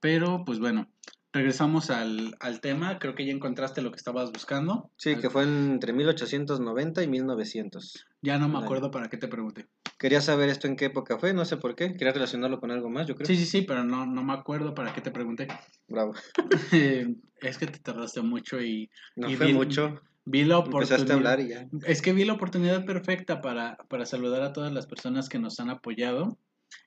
Pero 0.00 0.44
pues 0.46 0.58
bueno, 0.58 0.88
regresamos 1.34 1.90
al, 1.90 2.36
al 2.40 2.60
tema. 2.60 2.98
Creo 2.98 3.14
que 3.14 3.26
ya 3.26 3.32
encontraste 3.32 3.82
lo 3.82 3.90
que 3.90 3.96
estabas 3.96 4.32
buscando. 4.32 4.90
Sí, 4.96 5.16
que 5.16 5.28
fue 5.28 5.42
entre 5.42 5.92
1890 5.92 7.02
y 7.02 7.08
1900. 7.08 8.06
Ya 8.22 8.38
no 8.38 8.48
me 8.48 8.58
acuerdo 8.58 8.90
para 8.90 9.10
qué 9.10 9.18
te 9.18 9.28
pregunté. 9.28 9.66
Quería 9.98 10.20
saber 10.20 10.48
esto 10.48 10.66
en 10.66 10.76
qué 10.76 10.86
época 10.86 11.18
fue, 11.18 11.32
no 11.34 11.44
sé 11.44 11.56
por 11.56 11.74
qué. 11.74 11.92
Quería 11.92 12.12
relacionarlo 12.12 12.60
con 12.60 12.70
algo 12.70 12.88
más, 12.90 13.06
yo 13.06 13.14
creo. 13.14 13.26
Sí, 13.26 13.36
sí, 13.36 13.44
sí, 13.46 13.62
pero 13.62 13.84
no, 13.84 14.06
no 14.06 14.22
me 14.24 14.32
acuerdo 14.32 14.74
para 14.74 14.92
qué 14.94 15.00
te 15.00 15.10
pregunté. 15.10 15.48
Bravo. 15.88 16.14
es 16.72 17.58
que 17.58 17.66
te 17.66 17.78
tardaste 17.78 18.22
mucho 18.22 18.60
y 18.60 18.90
No 19.16 19.30
Y 19.30 19.36
fue 19.36 19.48
vi- 19.48 19.54
mucho. 19.54 20.00
vi 20.24 20.44
la 20.44 20.56
Empezaste 20.58 20.94
a 20.94 20.96
oportunidad. 21.16 21.16
hablar 21.16 21.40
y 21.40 21.48
ya. 21.48 21.68
Es 21.86 22.00
que 22.02 22.12
vi 22.12 22.24
la 22.24 22.32
oportunidad 22.34 22.84
perfecta 22.84 23.40
para, 23.40 23.76
para 23.88 24.06
saludar 24.06 24.42
a 24.42 24.52
todas 24.52 24.72
las 24.72 24.86
personas 24.86 25.28
que 25.28 25.38
nos 25.38 25.58
han 25.60 25.70
apoyado. 25.70 26.38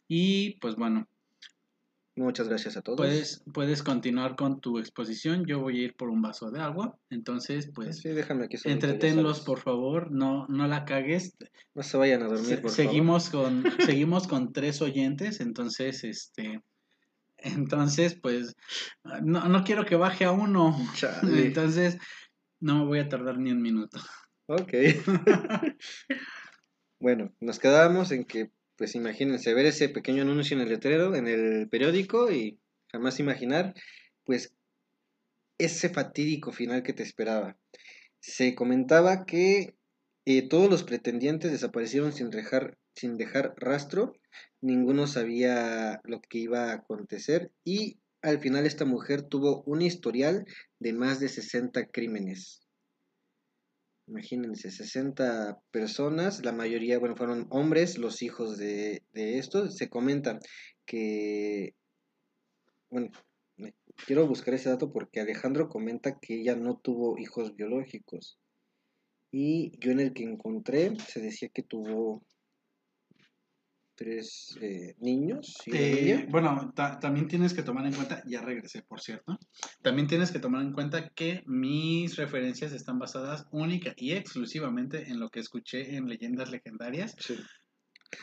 Y 0.07 0.57
pues 0.59 0.75
bueno, 0.75 1.07
Muchas 2.17 2.49
gracias 2.49 2.75
a 2.77 2.81
todos. 2.81 2.97
Puedes, 2.97 3.43
puedes 3.53 3.83
continuar 3.83 4.35
con 4.35 4.59
tu 4.59 4.79
exposición. 4.79 5.45
Yo 5.45 5.59
voy 5.59 5.79
a 5.79 5.83
ir 5.85 5.95
por 5.95 6.09
un 6.09 6.21
vaso 6.21 6.49
de 6.49 6.59
agua. 6.59 6.97
Entonces, 7.11 7.69
pues, 7.73 7.99
sí, 7.99 8.09
déjame 8.09 8.45
aquí 8.45 8.57
entretenlos, 8.65 9.41
por 9.41 9.59
favor. 9.59 10.11
No, 10.11 10.47
no 10.47 10.67
la 10.67 10.83
cagues. 10.83 11.37
No 11.75 11.83
se 11.83 11.95
vayan 11.95 12.23
a 12.23 12.27
dormir, 12.27 12.47
Se- 12.47 12.57
por 12.57 12.71
seguimos 12.71 13.29
con 13.29 13.63
seguimos 13.85 14.27
con 14.27 14.51
tres 14.51 14.81
oyentes. 14.81 15.39
Entonces, 15.41 16.03
este. 16.03 16.61
Entonces, 17.37 18.15
pues, 18.15 18.55
no, 19.23 19.47
no 19.47 19.63
quiero 19.63 19.85
que 19.85 19.95
baje 19.95 20.25
a 20.25 20.31
uno. 20.31 20.71
favor. 20.73 20.95
Chale. 20.95 21.45
Entonces, 21.45 21.99
no 22.59 22.79
me 22.79 22.85
voy 22.85 22.99
a 22.99 23.07
tardar 23.09 23.37
ni 23.37 23.51
un 23.51 23.61
minuto. 23.61 23.99
Ok. 24.47 24.73
bueno, 26.99 27.31
nos 27.39 27.59
quedábamos 27.59 28.11
en 28.11 28.25
que, 28.25 28.49
pues 28.77 28.95
imagínense, 28.95 29.53
ver 29.53 29.65
ese 29.65 29.89
pequeño 29.89 30.21
anuncio 30.21 30.55
en 30.55 30.61
el 30.61 30.69
letrero, 30.69 31.15
en 31.15 31.27
el 31.27 31.67
periódico 31.69 32.31
y 32.31 32.59
jamás 32.91 33.19
imaginar, 33.19 33.73
pues, 34.23 34.53
ese 35.57 35.89
fatídico 35.89 36.51
final 36.51 36.83
que 36.83 36.93
te 36.93 37.03
esperaba. 37.03 37.57
Se 38.19 38.53
comentaba 38.55 39.25
que 39.25 39.75
eh, 40.25 40.47
todos 40.47 40.69
los 40.69 40.83
pretendientes 40.83 41.51
desaparecieron 41.51 42.13
sin 42.13 42.29
dejar, 42.29 42.77
sin 42.95 43.17
dejar 43.17 43.53
rastro, 43.57 44.13
ninguno 44.61 45.07
sabía 45.07 46.01
lo 46.03 46.21
que 46.21 46.39
iba 46.39 46.65
a 46.65 46.73
acontecer 46.73 47.51
y 47.63 47.99
al 48.21 48.39
final 48.39 48.65
esta 48.65 48.85
mujer 48.85 49.21
tuvo 49.21 49.63
un 49.63 49.81
historial 49.81 50.45
de 50.79 50.93
más 50.93 51.19
de 51.19 51.29
60 51.29 51.87
crímenes. 51.87 52.66
Imagínense, 54.07 54.71
60 54.71 55.59
personas, 55.71 56.43
la 56.43 56.53
mayoría, 56.53 56.97
bueno, 56.97 57.15
fueron 57.15 57.45
hombres, 57.49 57.97
los 57.97 58.21
hijos 58.21 58.57
de, 58.57 59.03
de 59.11 59.37
estos. 59.37 59.75
Se 59.75 59.89
comenta 59.89 60.39
que, 60.85 61.75
bueno, 62.89 63.09
quiero 64.05 64.27
buscar 64.27 64.53
ese 64.53 64.69
dato 64.69 64.91
porque 64.91 65.19
Alejandro 65.19 65.67
comenta 65.67 66.19
que 66.19 66.39
ella 66.39 66.55
no 66.55 66.77
tuvo 66.77 67.17
hijos 67.17 67.55
biológicos. 67.55 68.39
Y 69.31 69.77
yo 69.79 69.91
en 69.91 69.99
el 69.99 70.13
que 70.13 70.23
encontré 70.23 70.93
se 71.07 71.19
decía 71.19 71.49
que 71.49 71.63
tuvo 71.63 72.23
tres 73.97 74.57
eh, 74.61 74.95
niños 74.99 75.57
y 75.65 75.71
Eh, 75.75 76.27
bueno, 76.29 76.71
ta- 76.75 76.99
también 76.99 77.27
tienes 77.27 77.53
que 77.53 77.63
tomar 77.63 77.85
en 77.85 77.93
cuenta, 77.93 78.23
ya 78.25 78.41
regresé 78.41 78.83
por 78.83 79.01
cierto, 79.01 79.37
también 79.81 80.07
tienes 80.07 80.31
que 80.31 80.39
tomar 80.39 80.61
en 80.61 80.71
cuenta 80.71 81.09
que 81.09 81.43
mis 81.47 82.15
referencias 82.15 82.71
están 82.71 82.99
basadas 82.99 83.47
única 83.51 83.93
y 83.97 84.11
exclusivamente 84.13 85.09
en 85.09 85.19
lo 85.19 85.29
que 85.29 85.39
escuché 85.41 85.95
en 85.95 86.07
leyendas 86.07 86.51
legendarias. 86.51 87.15
Sí. 87.19 87.35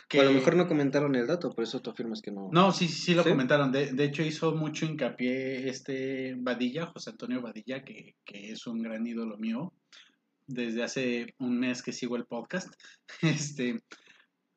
Que... 0.08 0.18
O 0.20 0.22
a 0.22 0.24
lo 0.24 0.32
mejor 0.32 0.56
no 0.56 0.66
comentaron 0.66 1.14
el 1.14 1.26
dato, 1.26 1.50
por 1.50 1.62
eso 1.64 1.82
tú 1.82 1.90
afirmas 1.90 2.22
que 2.22 2.30
no. 2.30 2.48
No, 2.52 2.72
sí, 2.72 2.88
sí, 2.88 2.94
sí 3.02 3.14
lo 3.14 3.22
¿Sí? 3.22 3.28
comentaron. 3.28 3.70
De, 3.70 3.92
de 3.92 4.04
hecho, 4.04 4.22
hizo 4.22 4.54
mucho 4.54 4.86
hincapié 4.86 5.68
este 5.68 6.36
Badilla, 6.38 6.86
José 6.86 7.10
Antonio 7.10 7.42
Badilla, 7.42 7.84
que, 7.84 8.14
que 8.24 8.52
es 8.52 8.66
un 8.66 8.80
gran 8.80 9.06
ídolo 9.06 9.36
mío. 9.36 9.74
Desde 10.46 10.82
hace 10.82 11.34
un 11.38 11.58
mes 11.58 11.82
que 11.82 11.92
sigo 11.92 12.16
el 12.16 12.24
podcast. 12.26 12.72
Este, 13.22 13.80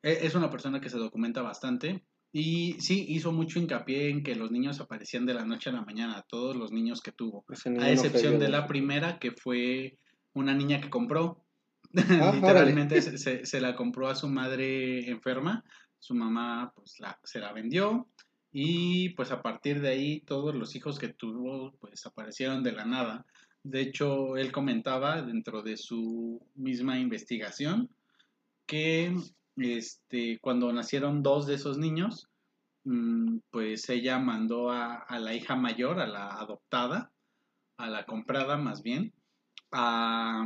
es 0.02 0.34
una 0.34 0.50
persona 0.50 0.80
que 0.80 0.90
se 0.90 0.98
documenta 0.98 1.42
bastante. 1.42 2.04
Y 2.30 2.74
sí, 2.80 3.06
hizo 3.08 3.32
mucho 3.32 3.58
hincapié 3.58 4.10
en 4.10 4.22
que 4.22 4.34
los 4.34 4.50
niños 4.50 4.80
aparecían 4.80 5.24
de 5.24 5.32
la 5.34 5.44
noche 5.46 5.70
a 5.70 5.72
la 5.72 5.82
mañana, 5.82 6.24
todos 6.28 6.54
los 6.56 6.70
niños 6.72 7.00
que 7.00 7.10
tuvo. 7.12 7.44
A 7.80 7.90
excepción 7.92 8.32
de 8.38 8.48
la 8.50 8.66
primera, 8.66 9.18
que 9.18 9.32
fue 9.32 9.98
una 10.34 10.54
niña 10.54 10.80
que 10.80 10.90
compró. 10.90 11.44
Ah, 11.94 12.32
Literalmente 12.34 13.00
se, 13.00 13.16
se- 13.16 13.46
se 13.46 13.60
la 13.62 13.74
compró 13.74 14.08
a 14.08 14.14
su 14.14 14.28
madre 14.28 15.08
enferma. 15.08 15.64
Su 15.98 16.14
mamá 16.14 16.70
pues 16.76 17.00
la, 17.00 17.18
se 17.24 17.38
la 17.40 17.52
vendió. 17.54 18.08
Y 18.52 19.10
pues 19.10 19.30
a 19.30 19.40
partir 19.42 19.80
de 19.80 19.88
ahí 19.88 20.20
todos 20.20 20.54
los 20.54 20.76
hijos 20.76 20.98
que 20.98 21.08
tuvo 21.08 21.76
pues 21.80 22.04
aparecieron 22.06 22.62
de 22.62 22.72
la 22.72 22.84
nada. 22.84 23.24
De 23.62 23.80
hecho, 23.80 24.36
él 24.36 24.52
comentaba 24.52 25.22
dentro 25.22 25.62
de 25.62 25.76
su 25.78 26.40
misma 26.54 26.98
investigación 26.98 27.90
que 28.66 29.14
este, 29.58 30.38
cuando 30.40 30.72
nacieron 30.72 31.22
dos 31.22 31.46
de 31.46 31.54
esos 31.54 31.78
niños, 31.78 32.28
mm, 32.84 33.38
pues 33.50 33.88
ella 33.88 34.18
mandó 34.18 34.70
a, 34.70 35.06
la 35.18 35.34
hija 35.34 35.56
mayor, 35.56 36.00
a 36.00 36.06
la 36.06 36.28
adoptada, 36.28 37.12
a 37.76 37.88
la 37.88 38.04
comprada 38.04 38.56
más 38.56 38.82
bien, 38.82 39.12
a, 39.72 40.44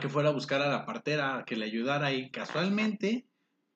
que 0.00 0.08
fuera 0.08 0.28
a 0.28 0.32
buscar 0.32 0.62
a 0.62 0.68
la 0.68 0.86
partera, 0.86 1.38
a 1.38 1.44
que 1.44 1.56
le 1.56 1.66
ayudara 1.66 2.12
y 2.12 2.30
casualmente, 2.30 3.26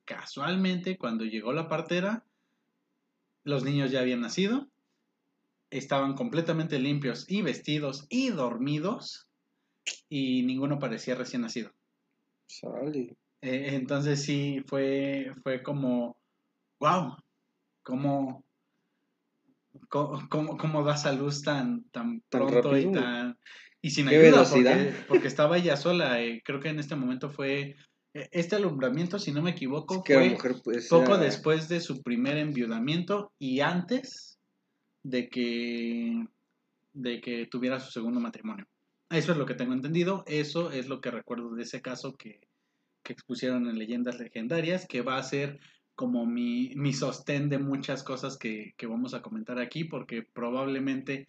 casualmente, 0.04 0.98
cuando 0.98 1.24
llegó 1.24 1.52
la 1.52 1.68
partera, 1.68 2.24
los 3.44 3.64
niños 3.64 3.90
ya 3.90 4.00
habían 4.00 4.20
nacido, 4.20 4.68
estaban 5.70 6.14
completamente 6.14 6.78
limpios 6.78 7.24
y 7.28 7.42
vestidos 7.42 8.06
y 8.10 8.28
dormidos 8.28 9.26
y 10.08 10.42
ninguno 10.42 10.78
parecía 10.78 11.14
recién 11.14 11.42
nacido. 11.42 11.72
Eh, 13.42 13.74
entonces 13.74 14.22
sí, 14.22 14.62
fue, 14.66 15.32
fue 15.42 15.62
como, 15.62 16.16
wow, 16.78 17.16
cómo, 17.82 18.44
cómo, 19.88 20.56
cómo- 20.56 20.84
das 20.84 21.06
a 21.06 21.12
luz 21.12 21.42
tan, 21.42 21.82
tan 21.90 22.22
Tan 22.28 22.46
pronto 22.46 22.76
y 22.76 22.90
tan... 22.92 23.36
Y 23.84 23.90
sin 23.90 24.06
ayuda, 24.06 24.44
porque, 24.48 24.94
porque 25.08 25.26
estaba 25.26 25.58
ella 25.58 25.76
sola. 25.76 26.22
eh, 26.22 26.40
creo 26.44 26.60
que 26.60 26.68
en 26.68 26.78
este 26.78 26.94
momento 26.94 27.30
fue... 27.30 27.74
eh, 28.14 28.28
Este 28.30 28.54
alumbramiento, 28.54 29.18
si 29.18 29.32
no 29.32 29.42
me 29.42 29.50
equivoco, 29.50 29.96
Es 29.96 30.02
que 30.04 30.14
la 30.14 30.20
fue 30.20 30.30
mujer, 30.30 30.54
pues, 30.62 30.88
poco 30.88 31.18
después 31.18 31.68
de 31.68 31.80
su 31.80 32.00
primer 32.00 32.36
enviudamiento 32.36 33.32
y 33.40 33.58
antes 33.58 34.38
de 35.02 35.28
que, 35.28 36.24
de 36.92 37.20
que 37.20 37.46
tuviera 37.46 37.80
su 37.80 37.90
segundo 37.90 38.20
matrimonio. 38.20 38.68
Eso 39.10 39.32
es 39.32 39.38
lo 39.38 39.46
que 39.46 39.54
tengo 39.54 39.72
entendido, 39.72 40.22
eso 40.28 40.70
es 40.70 40.88
lo 40.88 41.00
que 41.00 41.10
recuerdo 41.10 41.56
de 41.56 41.64
ese 41.64 41.82
caso 41.82 42.14
que, 42.16 42.40
que 43.02 43.12
expusieron 43.12 43.68
en 43.68 43.78
Leyendas 43.78 44.18
Legendarias, 44.18 44.86
que 44.86 45.02
va 45.02 45.16
a 45.16 45.22
ser 45.22 45.60
como 45.94 46.26
mi, 46.26 46.72
mi 46.74 46.92
sostén 46.92 47.48
de 47.48 47.58
muchas 47.58 48.02
cosas 48.02 48.38
que, 48.38 48.74
que 48.76 48.86
vamos 48.86 49.14
a 49.14 49.22
comentar 49.22 49.58
aquí, 49.58 49.84
porque 49.84 50.22
probablemente 50.22 51.28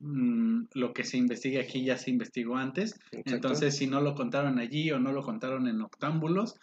mm, 0.00 0.64
lo 0.74 0.92
que 0.92 1.04
se 1.04 1.16
investigue 1.16 1.60
aquí 1.60 1.84
ya 1.84 1.96
se 1.96 2.10
investigó 2.10 2.56
antes, 2.56 2.94
Exacto. 3.12 3.34
entonces, 3.34 3.76
si 3.76 3.86
no 3.86 4.00
lo 4.00 4.14
contaron 4.14 4.58
allí 4.58 4.90
o 4.90 4.98
no 4.98 5.12
lo 5.12 5.22
contaron 5.22 5.68
en 5.68 5.80
Octámbulos, 5.80 6.56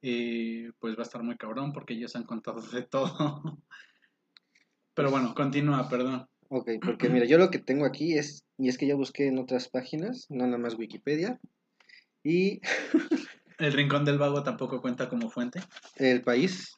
eh, 0.00 0.70
pues 0.78 0.96
va 0.96 1.00
a 1.00 1.02
estar 1.02 1.22
muy 1.22 1.36
cabrón 1.36 1.72
porque 1.72 1.94
ellos 1.94 2.14
han 2.16 2.24
contado 2.24 2.60
de 2.62 2.82
todo. 2.82 3.42
Pero 4.94 5.10
bueno, 5.10 5.34
continúa, 5.34 5.88
perdón. 5.88 6.26
Ok, 6.48 6.70
porque 6.82 7.08
mira, 7.08 7.26
yo 7.26 7.38
lo 7.38 7.50
que 7.50 7.58
tengo 7.58 7.84
aquí 7.84 8.16
es, 8.16 8.44
y 8.56 8.68
es 8.68 8.78
que 8.78 8.86
ya 8.86 8.94
busqué 8.94 9.28
en 9.28 9.38
otras 9.38 9.68
páginas, 9.68 10.26
no 10.30 10.46
nada 10.46 10.58
más 10.58 10.76
Wikipedia, 10.76 11.38
y 12.24 12.60
El 13.58 13.72
Rincón 13.72 14.04
del 14.04 14.18
Vago 14.18 14.42
tampoco 14.42 14.80
cuenta 14.80 15.08
como 15.08 15.30
fuente. 15.30 15.60
El 15.96 16.22
País, 16.22 16.74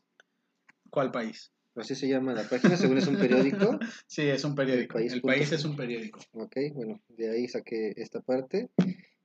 ¿Cuál 0.91 1.11
país? 1.13 1.53
así 1.77 1.95
se 1.95 2.09
llama 2.09 2.33
la 2.35 2.43
página, 2.49 2.77
según 2.77 2.99
es 2.99 3.07
un 3.07 3.17
periódico. 3.17 3.79
Sí, 4.07 4.23
es 4.23 4.45
un 4.45 4.55
periódico. 4.55 4.99
El 4.99 5.13
El 5.13 5.23
país 5.23 5.53
es 5.53 5.65
un 5.65 5.77
periódico. 5.77 6.19
Ok, 6.33 6.57
bueno, 6.75 7.01
de 7.09 7.31
ahí 7.31 7.49
saqué 7.49 7.93
esta 7.97 8.21
parte. 8.21 8.71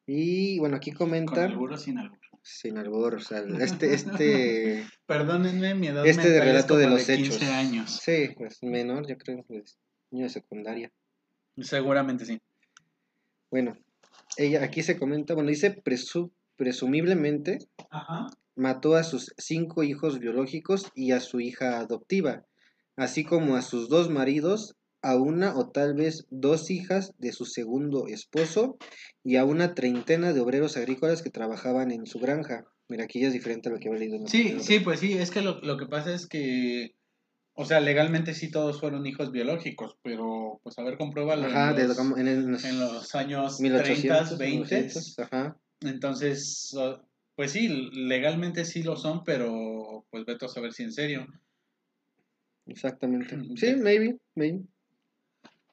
Y 0.05 0.59
bueno, 0.59 0.75
aquí 0.75 0.91
Con 0.91 1.07
comenta, 1.07 1.43
albur 1.45 1.73
o 1.73 1.77
sin 1.77 1.97
albur. 1.97 2.19
sin 2.43 2.77
albur, 2.77 3.15
o 3.15 3.19
sea, 3.19 3.39
este, 3.59 3.93
este, 3.93 4.85
Perdónenme, 5.07 5.73
mi 5.75 5.87
edad 5.87 6.05
este 6.05 6.29
de 6.29 6.39
relato 6.41 6.77
de 6.77 6.87
los 6.89 7.03
15 7.03 7.13
hechos. 7.15 7.41
años. 7.49 7.99
Sí, 8.03 8.29
pues 8.37 8.61
menor, 8.61 9.07
yo 9.07 9.17
creo, 9.17 9.43
pues, 9.47 9.77
niño 10.11 10.25
de 10.25 10.29
secundaria. 10.29 10.91
Seguramente 11.59 12.25
sí. 12.25 12.39
Bueno, 13.49 13.75
ella 14.37 14.63
aquí 14.63 14.83
se 14.83 14.97
comenta, 14.99 15.33
bueno, 15.33 15.49
dice 15.49 15.81
presu- 15.83 16.31
presumiblemente 16.57 17.59
Ajá. 17.89 18.27
mató 18.55 18.95
a 18.95 19.03
sus 19.03 19.33
cinco 19.37 19.83
hijos 19.83 20.19
biológicos 20.19 20.91
y 20.95 21.11
a 21.11 21.19
su 21.19 21.39
hija 21.39 21.79
adoptiva, 21.79 22.45
así 22.95 23.23
como 23.23 23.55
a 23.55 23.61
sus 23.61 23.89
dos 23.89 24.09
maridos, 24.09 24.75
a 25.01 25.15
una 25.17 25.55
o 25.55 25.69
tal 25.69 25.93
vez 25.93 26.25
dos 26.31 26.71
hijas 26.71 27.13
de 27.19 27.31
su 27.31 27.45
segundo 27.45 28.07
esposo 28.07 28.77
y 29.23 29.35
a 29.35 29.45
una 29.45 29.75
treintena 29.75 30.33
de 30.33 30.39
obreros 30.41 30.77
agrícolas 30.77 31.21
que 31.21 31.29
trabajaban 31.29 31.91
en 31.91 32.05
su 32.07 32.19
granja. 32.19 32.65
Mira, 32.89 33.03
aquí 33.05 33.19
ya 33.21 33.27
es 33.27 33.33
diferente 33.33 33.69
a 33.69 33.71
lo 33.73 33.79
que 33.79 33.87
había 33.89 33.99
leído. 33.99 34.15
en 34.17 34.23
la 34.23 34.29
Sí, 34.29 34.43
primera. 34.43 34.63
sí, 34.63 34.79
pues 34.79 34.99
sí, 34.99 35.13
es 35.13 35.31
que 35.31 35.41
lo, 35.41 35.59
lo 35.61 35.77
que 35.77 35.85
pasa 35.87 36.13
es 36.13 36.27
que, 36.27 36.95
o 37.53 37.65
sea, 37.65 37.79
legalmente 37.81 38.33
sí 38.33 38.49
todos 38.51 38.79
fueron 38.79 39.05
hijos 39.05 39.31
biológicos, 39.31 39.97
pero 40.03 40.59
pues 40.63 40.77
a 40.79 40.83
ver, 40.83 40.97
compruébalo 40.97 41.45
Ajá, 41.47 41.69
en, 41.71 41.75
de, 41.75 41.87
los, 41.87 41.99
en, 41.99 42.27
en 42.27 42.51
los 42.51 42.65
en 42.65 42.79
los 42.79 43.15
años 43.15 43.59
1800, 43.59 44.37
30, 44.37 44.37
20. 44.37 44.75
1900, 44.75 45.19
ajá. 45.19 45.57
Entonces, 45.81 46.73
o- 46.77 47.01
pues 47.35 47.51
sí, 47.51 47.67
legalmente 47.93 48.65
sí 48.65 48.83
lo 48.83 48.95
son, 48.95 49.23
pero 49.23 50.05
pues 50.09 50.25
vete 50.25 50.45
a 50.45 50.49
saber 50.49 50.73
si 50.73 50.83
en 50.83 50.93
serio. 50.93 51.27
Exactamente. 52.65 53.35
Ujú. 53.35 53.57
Sí, 53.57 53.75
maybe, 53.75 54.17
maybe. 54.35 54.63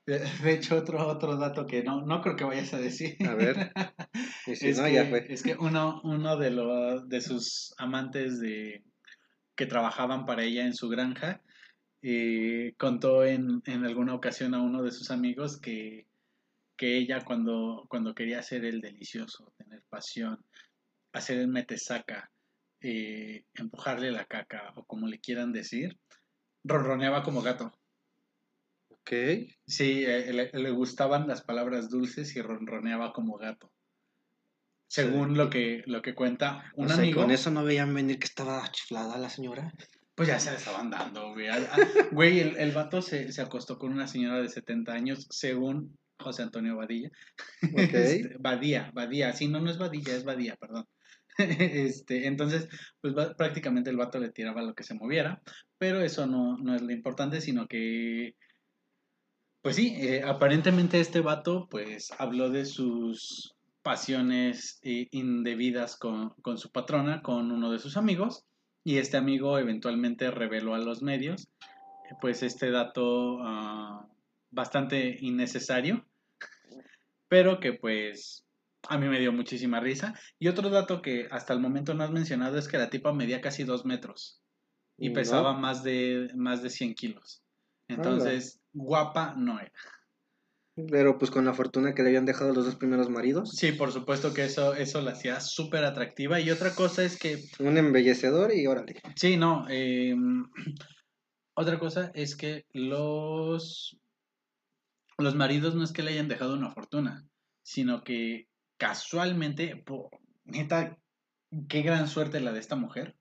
De, 0.05 0.19
de 0.19 0.53
hecho, 0.53 0.77
otro, 0.77 1.07
otro 1.07 1.37
dato 1.37 1.67
que 1.67 1.83
no, 1.85 2.05
no 2.05 2.21
creo 2.21 2.37
que 2.37 2.45
vayas 2.45 2.75
a 2.75 2.79
decir. 2.79 3.17
A 3.27 3.35
ver. 3.35 3.73
Y 4.45 4.57
si 4.57 4.71
es, 4.71 4.79
no, 4.79 4.87
que, 4.87 4.93
ya 4.93 5.05
fue. 5.07 5.33
es 5.33 5.43
que 5.45 5.55
uno, 5.55 6.01
uno 6.03 6.37
de, 6.37 6.51
los 6.51 7.09
de 7.09 7.21
sus 7.21 7.75
amantes 7.79 8.41
de 8.41 8.83
que 9.55 9.67
trabajaban 9.67 10.27
para 10.27 10.43
ella 10.43 10.65
en 10.65 10.75
su 10.75 10.89
granja 10.89 11.43
eh, 12.03 12.75
contó 12.77 13.25
en, 13.25 13.63
en, 13.67 13.85
alguna 13.85 14.15
ocasión 14.15 14.55
a 14.55 14.63
uno 14.63 14.83
de 14.83 14.91
sus 14.91 15.13
amigos 15.13 15.61
que, 15.61 16.09
que 16.83 16.97
ella 16.97 17.25
cuando, 17.25 17.87
cuando 17.89 18.13
quería 18.13 18.41
hacer 18.41 18.65
el 18.65 18.81
delicioso, 18.81 19.55
tener 19.57 19.85
pasión, 19.89 20.45
hacer 21.13 21.39
el 21.39 21.47
metesaca, 21.47 22.33
eh, 22.81 23.45
empujarle 23.55 24.11
la 24.11 24.25
caca 24.25 24.73
o 24.75 24.85
como 24.85 25.07
le 25.07 25.21
quieran 25.21 25.53
decir, 25.53 25.97
ronroneaba 26.65 27.23
como 27.23 27.41
gato. 27.41 27.73
Ok. 28.89 29.13
Sí, 29.65 30.05
eh, 30.05 30.51
le, 30.53 30.71
gustaban 30.73 31.29
las 31.29 31.43
palabras 31.43 31.89
dulces 31.89 32.35
y 32.35 32.43
ronroneaba 32.43 33.13
como 33.13 33.37
gato. 33.37 33.73
Según 34.89 35.37
lo 35.37 35.51
que, 35.51 35.85
lo 35.87 36.03
que 36.03 36.17
cuenta 36.17 36.65
un 36.75 36.91
amigo. 36.91 37.21
¿Con 37.21 37.31
eso 37.31 37.53
no 37.53 37.63
veían 37.63 37.95
venir 37.95 38.19
que 38.19 38.27
estaba 38.27 38.69
chiflada 38.73 39.19
la 39.19 39.31
señora? 39.31 39.73
Pues 40.17 40.27
ya 40.27 40.41
se 40.41 40.51
le 40.51 40.57
estaban 40.57 40.91
dando, 40.91 41.31
güey. 41.31 41.47
güey, 42.11 42.41
el, 42.41 42.57
el 42.57 42.73
vato 42.73 43.03
se, 43.03 43.31
se, 43.31 43.41
acostó 43.41 43.79
con 43.79 43.93
una 43.93 44.09
señora 44.09 44.43
de 44.43 44.49
70 44.49 44.93
años, 44.93 45.29
según 45.31 45.97
José 46.19 46.43
Antonio 46.43 46.77
Badilla. 46.77 47.11
Okay. 47.73 48.21
Este, 48.21 48.37
Badía, 48.39 48.91
Badía. 48.95 49.33
Sí, 49.33 49.49
no, 49.49 49.61
no 49.61 49.71
es 49.71 49.79
Badilla, 49.79 50.15
es 50.15 50.25
Badía, 50.25 50.57
perdón. 50.57 50.87
este, 51.39 52.27
entonces, 52.27 52.69
pues 53.01 53.15
prácticamente 53.37 53.91
el 53.91 53.97
vato 53.97 54.19
le 54.19 54.31
tiraba 54.31 54.63
lo 54.63 54.75
que 54.75 54.85
se 54.85 54.95
moviera, 54.95 55.41
pero 55.79 56.01
eso 56.01 56.27
no, 56.27 56.59
no 56.59 56.75
es 56.75 56.83
lo 56.83 56.93
importante, 56.93 57.41
sino 57.41 57.67
que 57.67 58.35
pues 59.63 59.77
sí, 59.77 59.95
eh, 59.97 60.23
aparentemente 60.25 61.01
este 61.01 61.21
vato 61.21 61.69
pues 61.71 62.11
habló 62.19 62.51
de 62.51 62.65
sus 62.65 63.55
pasiones 63.83 64.81
eh, 64.83 65.07
indebidas 65.13 65.97
con, 65.97 66.35
su 66.57 66.71
patrona, 66.71 67.23
con 67.23 67.53
uno 67.53 67.71
de 67.71 67.79
sus 67.79 67.97
amigos, 67.97 68.45
y 68.85 68.99
este 68.99 69.17
amigo 69.17 69.59
eventualmente 69.59 70.33
reveló 70.33 70.75
a 70.75 70.79
los 70.79 71.03
medios 71.03 71.49
pues 72.21 72.43
este 72.43 72.71
dato 72.71 73.39
ah, 73.41 74.07
bastante 74.53 75.17
innecesario, 75.21 76.07
pero 77.29 77.59
que 77.59 77.73
pues 77.73 78.47
a 78.89 78.99
mí 78.99 79.09
me 79.09 79.19
dio 79.19 79.33
muchísima 79.33 79.81
risa. 79.81 80.15
Y 80.39 80.49
otro 80.49 80.71
dato 80.71 81.03
que 81.03 81.27
hasta 81.31 81.53
el 81.53 81.61
momento 81.61 81.95
no 81.95 82.05
has 82.05 82.11
mencionado 82.11 82.59
es 82.59 82.69
que 82.69 82.79
la 82.79 82.91
tipa 82.91 83.13
medía 83.13 83.41
casi 83.41 83.65
dos 83.65 83.85
metros 83.85 84.41
y 84.99 85.11
pesaba 85.11 85.53
más 85.55 85.83
de, 85.83 86.31
más 86.37 86.63
de 86.63 86.71
100 86.71 86.95
kilos. 86.95 87.43
Entonces, 87.89 88.61
guapa 88.73 89.35
no 89.37 89.59
era. 89.59 89.73
Pero 90.75 91.19
pues 91.19 91.31
con 91.31 91.45
la 91.45 91.53
fortuna 91.53 91.95
que 91.95 92.03
le 92.03 92.09
habían 92.09 92.25
dejado 92.25 92.55
los 92.55 92.65
dos 92.65 92.77
primeros 92.77 93.11
maridos. 93.11 93.51
Sí, 93.51 93.73
por 93.73 93.93
supuesto 93.93 94.33
que 94.33 94.45
eso, 94.45 94.75
eso 94.75 95.03
la 95.03 95.13
hacía 95.13 95.41
súper 95.41 95.85
atractiva. 95.85 96.41
Y 96.41 96.51
otra 96.51 96.75
cosa 96.75 97.05
es 97.05 97.19
que... 97.19 97.45
Un 97.59 97.77
embellecedor 97.77 98.55
y 98.55 98.67
órale. 98.67 99.01
Sí, 99.17 99.37
no. 99.37 99.67
Em, 99.69 100.49
otra 101.55 101.79
cosa 101.79 102.11
es 102.15 102.37
que 102.37 102.65
los... 102.73 103.99
Los 105.23 105.37
maridos 105.37 105.77
no 105.77 105.85
es 105.85 105.93
que 105.93 106.03
le 106.03 106.11
hayan 106.11 106.29
dejado 106.29 106.55
una 106.55 106.73
fortuna, 106.73 107.25
sino 107.63 108.03
que 108.03 108.49
casualmente, 108.77 109.85
neta, 110.45 110.99
qué 111.69 111.83
gran 111.83 112.09
suerte 112.09 112.41
la 112.41 112.53
de 112.53 112.59
esta 112.59 112.75
mujer, 112.75 113.17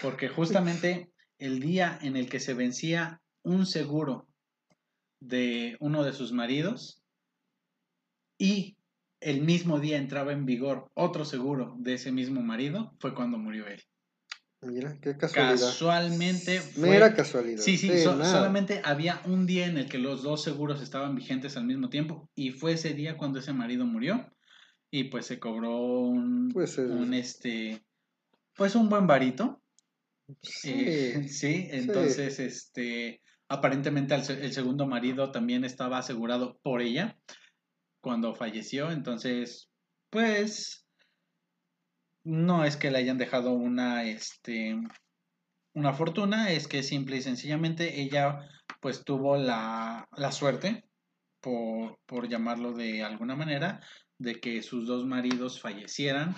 porque 0.00 0.28
justamente 0.28 1.12
el 1.38 1.58
día 1.58 1.98
en 2.00 2.16
el 2.16 2.28
que 2.28 2.38
se 2.38 2.54
vencía 2.54 3.20
un 3.42 3.66
seguro 3.66 4.28
de 5.20 5.76
uno 5.80 6.04
de 6.04 6.12
sus 6.12 6.32
maridos 6.32 7.02
y 8.38 8.76
el 9.20 9.42
mismo 9.42 9.80
día 9.80 9.98
entraba 9.98 10.32
en 10.32 10.46
vigor 10.46 10.90
otro 10.94 11.24
seguro 11.24 11.74
de 11.78 11.94
ese 11.94 12.12
mismo 12.12 12.40
marido, 12.42 12.94
fue 13.00 13.14
cuando 13.14 13.38
murió 13.38 13.66
él. 13.66 13.82
Mira, 14.62 14.96
qué 15.00 15.16
casualidad. 15.16 15.66
Casualmente. 15.66 16.60
Fue... 16.60 16.88
Mera 16.90 17.14
casualidad. 17.14 17.60
Sí, 17.60 17.76
sí, 17.76 17.98
solamente 17.98 18.80
había 18.84 19.20
un 19.24 19.46
día 19.46 19.66
en 19.66 19.76
el 19.76 19.88
que 19.88 19.98
los 19.98 20.22
dos 20.22 20.42
seguros 20.42 20.80
estaban 20.80 21.14
vigentes 21.14 21.56
al 21.56 21.64
mismo 21.64 21.88
tiempo 21.88 22.30
y 22.34 22.52
fue 22.52 22.72
ese 22.72 22.94
día 22.94 23.16
cuando 23.16 23.40
ese 23.40 23.52
marido 23.52 23.84
murió 23.84 24.32
y 24.90 25.04
pues 25.04 25.26
se 25.26 25.38
cobró 25.38 25.80
un, 25.80 26.50
pues 26.52 26.78
un 26.78 27.12
este, 27.14 27.84
pues 28.54 28.74
un 28.74 28.88
buen 28.88 29.06
varito. 29.06 29.62
Sí, 30.42 30.72
eh, 30.74 31.28
sí 31.28 31.68
entonces, 31.70 32.38
este, 32.38 33.22
Aparentemente 33.52 34.14
el, 34.14 34.50
segundo 34.50 34.86
marido 34.86 35.30
también 35.30 35.66
estaba 35.66 35.98
asegurado 35.98 36.58
por 36.62 36.80
ella 36.80 37.18
cuando 38.00 38.34
falleció, 38.34 38.90
entonces, 38.90 39.68
pues, 40.08 40.81
no 42.24 42.64
es 42.64 42.76
que 42.76 42.90
le 42.90 42.98
hayan 42.98 43.18
dejado 43.18 43.52
una, 43.52 44.04
este, 44.04 44.76
una 45.74 45.92
fortuna, 45.92 46.50
es 46.50 46.68
que 46.68 46.82
simple 46.82 47.16
y 47.16 47.22
sencillamente 47.22 48.00
ella, 48.00 48.48
pues, 48.80 49.04
tuvo 49.04 49.36
la, 49.36 50.06
la 50.16 50.32
suerte, 50.32 50.84
por, 51.40 51.98
por 52.06 52.28
llamarlo 52.28 52.72
de 52.72 53.02
alguna 53.02 53.34
manera, 53.34 53.80
de 54.18 54.40
que 54.40 54.62
sus 54.62 54.86
dos 54.86 55.04
maridos 55.04 55.60
fallecieran 55.60 56.34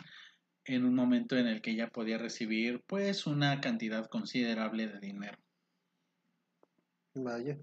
en 0.64 0.84
un 0.84 0.94
momento 0.94 1.36
en 1.36 1.46
el 1.46 1.60
que 1.60 1.72
ella 1.72 1.88
podía 1.88 2.18
recibir, 2.18 2.82
pues, 2.86 3.26
una 3.26 3.60
cantidad 3.60 4.06
considerable 4.06 4.88
de 4.88 5.00
dinero. 5.00 5.38
Vaya. 7.14 7.58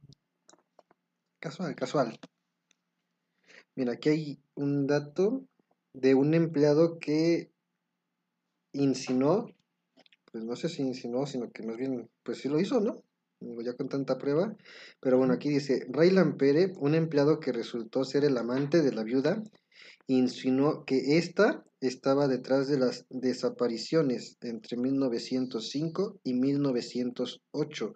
Casual, 1.39 1.75
casual. 1.75 2.19
Mira, 3.75 3.93
aquí 3.93 4.09
hay 4.09 4.43
un 4.53 4.85
dato 4.85 5.47
de 5.93 6.13
un 6.13 6.33
empleado 6.33 6.99
que 6.99 7.50
insinuó, 8.73 9.49
pues 10.31 10.43
no 10.43 10.55
sé 10.55 10.69
si 10.69 10.81
insinuó, 10.81 11.25
sino 11.25 11.51
que 11.51 11.63
más 11.63 11.77
bien, 11.77 12.09
pues 12.23 12.39
sí 12.39 12.49
lo 12.49 12.59
hizo, 12.59 12.79
¿no? 12.79 13.03
Ya 13.63 13.73
con 13.73 13.89
tanta 13.89 14.17
prueba. 14.17 14.55
Pero 14.99 15.17
bueno, 15.17 15.33
aquí 15.33 15.49
dice, 15.49 15.85
Raylan 15.89 16.37
Pérez, 16.37 16.73
un 16.77 16.95
empleado 16.95 17.39
que 17.39 17.51
resultó 17.51 18.03
ser 18.03 18.23
el 18.23 18.37
amante 18.37 18.81
de 18.81 18.93
la 18.93 19.03
viuda, 19.03 19.43
insinuó 20.07 20.85
que 20.85 21.17
ésta 21.17 21.63
estaba 21.79 22.27
detrás 22.27 22.67
de 22.67 22.77
las 22.77 23.05
desapariciones 23.09 24.37
entre 24.41 24.77
1905 24.77 26.19
y 26.23 26.33
1908 26.35 27.95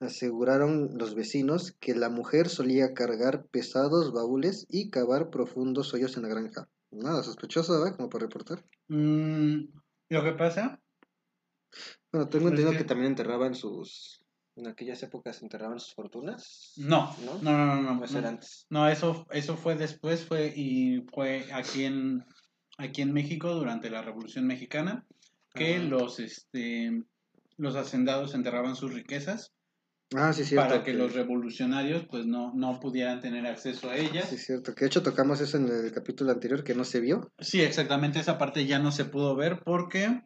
Aseguraron 0.00 0.96
los 0.96 1.16
vecinos 1.16 1.72
que 1.80 1.92
la 1.96 2.08
mujer 2.08 2.48
solía 2.48 2.94
cargar 2.94 3.46
pesados 3.46 4.12
baúles 4.12 4.64
y 4.68 4.90
cavar 4.90 5.28
profundos 5.28 5.92
hoyos 5.92 6.16
en 6.16 6.22
la 6.22 6.28
granja. 6.28 6.68
Nada 6.90 7.22
sospechoso, 7.22 7.78
¿verdad? 7.78 7.96
Como 7.96 8.08
para 8.08 8.24
reportar. 8.24 8.64
Mm, 8.88 9.64
lo 10.08 10.24
que 10.24 10.32
pasa. 10.32 10.80
Bueno, 12.12 12.28
tengo 12.28 12.48
entendido 12.48 12.72
que... 12.72 12.84
también 12.84 13.10
enterraban 13.10 13.54
sus. 13.54 14.24
En 14.56 14.66
aquellas 14.66 15.02
épocas 15.02 15.42
enterraban 15.42 15.78
sus 15.78 15.94
fortunas. 15.94 16.72
No, 16.76 17.14
no, 17.24 17.38
no, 17.42 17.52
no, 17.52 17.82
no. 17.82 18.06
No, 18.06 18.28
antes. 18.28 18.66
no 18.70 18.88
eso, 18.88 19.26
eso 19.30 19.56
fue 19.56 19.76
después, 19.76 20.24
fue 20.24 20.52
y 20.56 21.02
fue 21.12 21.46
aquí 21.52 21.84
en 21.84 22.24
aquí 22.78 23.02
en 23.02 23.12
México 23.12 23.54
durante 23.54 23.90
la 23.90 24.02
Revolución 24.02 24.46
Mexicana 24.46 25.04
que 25.54 25.78
los 25.80 26.20
este 26.20 27.02
los 27.56 27.74
hacendados 27.76 28.34
enterraban 28.34 28.76
sus 28.76 28.94
riquezas 28.94 29.52
Ah, 30.16 30.32
sí, 30.32 30.44
cierto. 30.44 30.68
Para 30.68 30.84
que, 30.84 30.94
los 30.94 31.14
revolucionarios 31.14 32.06
pues 32.06 32.24
no, 32.24 32.52
no 32.54 32.80
pudieran 32.80 33.20
tener 33.20 33.46
acceso 33.46 33.90
a 33.90 33.96
ellas. 33.96 34.28
Sí, 34.28 34.38
cierto. 34.38 34.74
Que 34.74 34.84
de 34.84 34.86
hecho 34.86 35.02
tocamos 35.02 35.40
eso 35.40 35.58
en 35.58 35.68
el 35.68 35.92
capítulo 35.92 36.32
anterior 36.32 36.64
que 36.64 36.74
no 36.74 36.84
se 36.84 37.00
vio. 37.00 37.30
Sí, 37.38 37.60
exactamente. 37.60 38.18
Esa 38.18 38.38
parte 38.38 38.64
ya 38.66 38.78
no 38.78 38.90
se 38.90 39.04
pudo 39.04 39.36
ver 39.36 39.60
porque... 39.64 40.22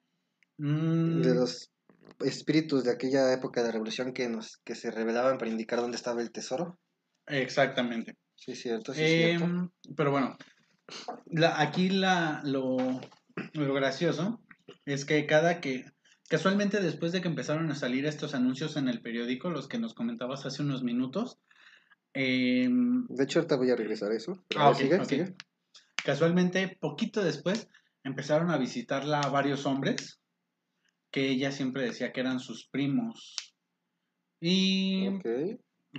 Mm, 0.58 1.22
de 1.22 1.34
los 1.34 1.72
espíritus 2.20 2.84
de 2.84 2.92
aquella 2.92 3.32
época 3.32 3.62
de 3.64 3.72
revolución 3.72 4.12
que, 4.12 4.28
nos, 4.28 4.58
que 4.58 4.76
se 4.76 4.90
revelaban 4.90 5.38
para 5.38 5.50
indicar 5.50 5.80
dónde 5.80 5.96
estaba 5.96 6.22
el 6.22 6.30
tesoro. 6.30 6.78
Exactamente. 7.26 8.16
Sí, 8.36 8.54
cierto, 8.54 8.92
sí, 8.94 9.04
cierto. 9.04 9.44
Em, 9.44 9.70
pero 9.96 10.10
bueno, 10.10 10.36
la, 11.26 11.60
aquí 11.60 11.88
la, 11.88 12.40
lo, 12.44 12.76
lo 13.54 13.74
gracioso 13.74 14.40
es 14.84 15.04
que 15.04 15.26
cada 15.26 15.60
que 15.60 15.84
Casualmente 16.32 16.80
después 16.80 17.12
de 17.12 17.20
que 17.20 17.28
empezaron 17.28 17.70
a 17.70 17.74
salir 17.74 18.06
estos 18.06 18.34
anuncios 18.34 18.78
en 18.78 18.88
el 18.88 19.02
periódico, 19.02 19.50
los 19.50 19.68
que 19.68 19.78
nos 19.78 19.92
comentabas 19.92 20.46
hace 20.46 20.62
unos 20.62 20.82
minutos. 20.82 21.38
Em, 22.14 23.06
de 23.06 23.24
hecho, 23.24 23.40
ahorita 23.40 23.56
voy 23.56 23.70
a 23.70 23.76
regresar 23.76 24.12
a 24.12 24.16
eso. 24.16 24.42
Ah, 24.56 24.72
Casualmente, 26.02 26.78
poquito 26.80 27.22
después, 27.22 27.68
empezaron 28.02 28.50
a 28.50 28.56
visitarla 28.56 29.20
varios 29.28 29.66
hombres 29.66 30.22
que 31.10 31.28
ella 31.28 31.52
siempre 31.52 31.82
decía 31.82 32.14
que 32.14 32.20
eran 32.20 32.40
sus 32.40 32.66
primos. 32.66 33.36
Y 34.40 35.10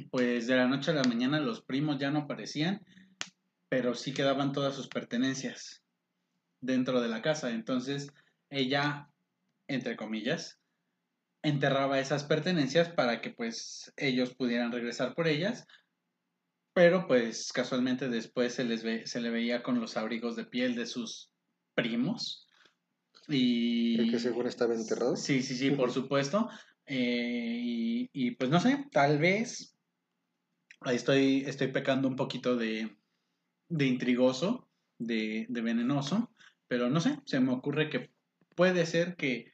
pues 0.09 0.47
de 0.47 0.55
la 0.55 0.67
noche 0.67 0.89
a 0.89 0.95
la 0.95 1.03
mañana 1.03 1.39
los 1.41 1.61
primos 1.61 1.99
ya 1.99 2.09
no 2.09 2.21
aparecían, 2.21 2.83
pero 3.69 3.93
sí 3.93 4.15
quedaban 4.15 4.51
todas 4.51 4.73
sus 4.73 4.87
pertenencias 4.87 5.83
dentro 6.59 7.01
de 7.01 7.09
la 7.09 7.21
casa. 7.21 7.51
Entonces 7.51 8.11
ella 8.49 9.12
entre 9.67 9.95
comillas, 9.95 10.59
enterraba 11.41 11.99
esas 11.99 12.23
pertenencias 12.23 12.89
para 12.89 13.21
que 13.21 13.31
pues 13.31 13.93
ellos 13.97 14.33
pudieran 14.33 14.71
regresar 14.71 15.13
por 15.13 15.27
ellas, 15.27 15.67
pero 16.73 17.07
pues 17.07 17.51
casualmente 17.51 18.09
después 18.09 18.53
se, 18.53 18.63
les 18.63 18.83
ve, 18.83 19.05
se 19.05 19.21
le 19.21 19.29
veía 19.29 19.61
con 19.61 19.79
los 19.79 19.97
abrigos 19.97 20.35
de 20.35 20.45
piel 20.45 20.75
de 20.75 20.85
sus 20.85 21.31
primos. 21.75 22.47
Y... 23.27 23.99
¿El 23.99 24.11
que 24.11 24.19
seguro 24.19 24.49
estaba 24.49 24.73
enterrado? 24.73 25.15
Sí, 25.15 25.43
sí, 25.43 25.55
sí, 25.55 25.71
por 25.71 25.91
supuesto. 25.93 26.49
Eh, 26.85 27.59
y, 27.61 28.09
y, 28.11 28.31
pues 28.31 28.49
no 28.49 28.59
sé, 28.59 28.85
tal 28.91 29.19
vez 29.19 29.77
ahí 30.81 30.95
estoy, 30.95 31.43
estoy 31.45 31.67
pecando 31.67 32.07
un 32.07 32.15
poquito 32.15 32.55
de, 32.57 32.97
de 33.69 33.85
intrigoso, 33.85 34.69
de, 34.97 35.45
de 35.49 35.61
venenoso, 35.61 36.33
pero 36.67 36.89
no 36.89 36.99
sé, 36.99 37.19
se 37.25 37.39
me 37.39 37.53
ocurre 37.53 37.89
que 37.89 38.11
puede 38.55 38.85
ser 38.85 39.15
que 39.15 39.52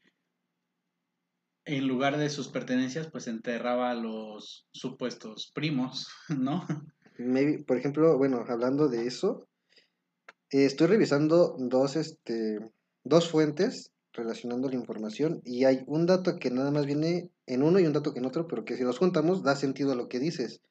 en 1.69 1.87
lugar 1.87 2.17
de 2.17 2.29
sus 2.29 2.47
pertenencias, 2.47 3.09
pues 3.11 3.27
enterraba 3.27 3.91
a 3.91 3.95
los 3.95 4.67
supuestos 4.71 5.51
primos, 5.53 6.07
¿no? 6.29 6.65
por 7.67 7.77
ejemplo, 7.77 8.17
bueno, 8.17 8.43
hablando 8.47 8.87
de 8.87 9.05
eso, 9.05 9.47
eh, 10.49 10.65
estoy 10.65 10.87
revisando 10.87 11.55
dos, 11.59 11.95
este, 11.95 12.57
dos 13.03 13.29
fuentes 13.29 13.91
relacionando 14.13 14.67
la 14.67 14.75
información 14.75 15.41
y 15.45 15.65
hay 15.65 15.83
un 15.85 16.07
dato 16.07 16.39
que 16.39 16.49
nada 16.49 16.71
más 16.71 16.87
viene 16.87 17.29
en 17.45 17.61
uno 17.61 17.79
y 17.79 17.85
un 17.85 17.93
dato 17.93 18.13
que 18.13 18.19
en 18.19 18.25
otro, 18.25 18.47
pero 18.47 18.65
que 18.65 18.75
si 18.75 18.83
los 18.83 18.97
juntamos 18.97 19.43
da 19.43 19.55
sentido 19.55 19.91
a 19.91 19.95
lo 19.95 20.07
que 20.07 20.19
dices. 20.19 20.61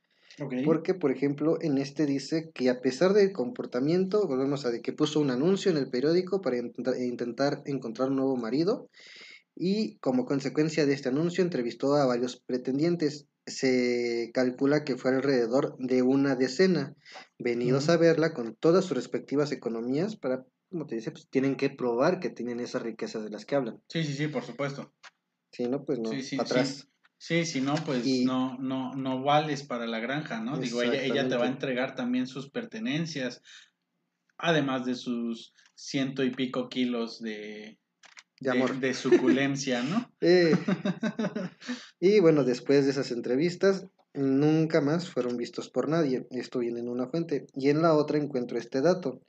Porque, 0.64 0.94
por 0.94 1.10
ejemplo, 1.10 1.58
en 1.60 1.78
este 1.78 2.06
dice 2.06 2.50
que 2.54 2.70
a 2.70 2.80
pesar 2.80 3.12
del 3.12 3.32
comportamiento, 3.32 4.26
volvemos 4.26 4.64
a 4.64 4.70
de 4.70 4.82
que 4.82 4.92
puso 4.92 5.18
un 5.20 5.30
anuncio 5.30 5.70
en 5.70 5.76
el 5.76 5.90
periódico 5.90 6.40
para 6.40 6.58
intentar 6.58 7.62
encontrar 7.66 8.10
un 8.10 8.16
nuevo 8.16 8.36
marido 8.36 8.88
y 9.60 9.98
como 9.98 10.24
consecuencia 10.24 10.86
de 10.86 10.94
este 10.94 11.08
anuncio 11.08 11.42
entrevistó 11.42 11.96
a 11.96 12.06
varios 12.06 12.36
pretendientes. 12.36 13.26
Se 13.44 14.30
calcula 14.32 14.84
que 14.84 14.96
fue 14.96 15.10
alrededor 15.10 15.74
de 15.78 16.02
una 16.02 16.36
decena 16.36 16.94
venidos 17.38 17.88
a 17.88 17.96
verla 17.96 18.34
con 18.34 18.54
todas 18.54 18.84
sus 18.84 18.96
respectivas 18.96 19.50
economías 19.50 20.16
para, 20.16 20.44
como 20.70 20.86
te 20.86 20.94
dice, 20.94 21.10
pues 21.10 21.28
tienen 21.28 21.56
que 21.56 21.70
probar 21.70 22.20
que 22.20 22.30
tienen 22.30 22.60
esas 22.60 22.82
riquezas 22.82 23.24
de 23.24 23.30
las 23.30 23.46
que 23.46 23.56
hablan. 23.56 23.82
Sí, 23.88 24.04
sí, 24.04 24.12
sí, 24.12 24.28
por 24.28 24.44
supuesto. 24.44 24.92
Sí, 25.50 25.66
no, 25.66 25.84
pues 25.84 25.98
no, 25.98 26.10
sí, 26.10 26.38
atrás. 26.38 26.86
Sí. 27.16 27.44
si 27.44 27.60
no, 27.60 27.74
pues 27.84 28.06
no, 28.24 28.58
no, 28.58 28.94
no 28.94 29.24
vales 29.24 29.64
para 29.64 29.86
la 29.86 29.98
granja, 29.98 30.40
¿no? 30.40 30.58
Digo, 30.58 30.82
ella, 30.82 31.02
ella 31.02 31.28
te 31.28 31.36
va 31.36 31.46
a 31.46 31.48
entregar 31.48 31.96
también 31.96 32.28
sus 32.28 32.50
pertenencias, 32.50 33.42
además 34.36 34.84
de 34.84 34.94
sus 34.94 35.52
ciento 35.74 36.22
y 36.22 36.30
pico 36.30 36.68
kilos 36.68 37.20
de, 37.20 37.78
de 38.40 38.50
amor. 38.50 38.78
De, 38.78 38.94
suculencia, 38.94 39.82
¿no? 39.82 40.10
Eh, 40.20 40.54
y 42.00 42.20
bueno, 42.20 42.44
después 42.44 42.84
de 42.84 42.90
esas 42.90 43.10
entrevistas, 43.10 43.86
nunca 44.14 44.80
más 44.80 45.08
fueron 45.08 45.36
vistos 45.36 45.68
por 45.68 45.88
nadie. 45.88 46.26
Esto 46.30 46.58
viene 46.58 46.80
en 46.80 46.88
una 46.88 47.08
fuente. 47.08 47.46
Y 47.54 47.70
en 47.70 47.82
la 47.82 47.94
otra 47.94 48.18
encuentro 48.18 48.58
este 48.58 48.80
dato, 48.80 49.20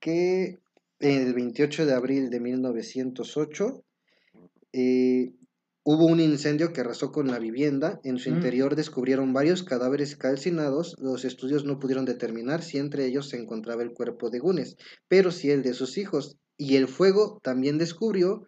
que 0.00 0.58
el 0.98 1.34
28 1.34 1.86
de 1.86 1.94
abril 1.94 2.30
de 2.30 2.40
1908 2.40 3.84
eh, 4.72 5.32
hubo 5.84 6.06
un 6.06 6.20
incendio 6.20 6.72
que 6.72 6.80
arrasó 6.80 7.12
con 7.12 7.28
la 7.28 7.38
vivienda. 7.38 8.00
En 8.04 8.18
su 8.18 8.30
mm. 8.30 8.34
interior 8.34 8.76
descubrieron 8.76 9.32
varios 9.32 9.62
cadáveres 9.62 10.16
calcinados. 10.16 10.96
Los 10.98 11.24
estudios 11.24 11.64
no 11.64 11.78
pudieron 11.78 12.04
determinar 12.04 12.62
si 12.62 12.78
entre 12.78 13.06
ellos 13.06 13.28
se 13.28 13.36
encontraba 13.36 13.82
el 13.82 13.92
cuerpo 13.92 14.30
de 14.30 14.38
Gunes, 14.38 14.76
pero 15.08 15.30
sí 15.30 15.50
el 15.50 15.62
de 15.62 15.74
sus 15.74 15.98
hijos 15.98 16.38
y 16.56 16.76
el 16.76 16.88
fuego 16.88 17.40
también 17.42 17.78
descubrió 17.78 18.46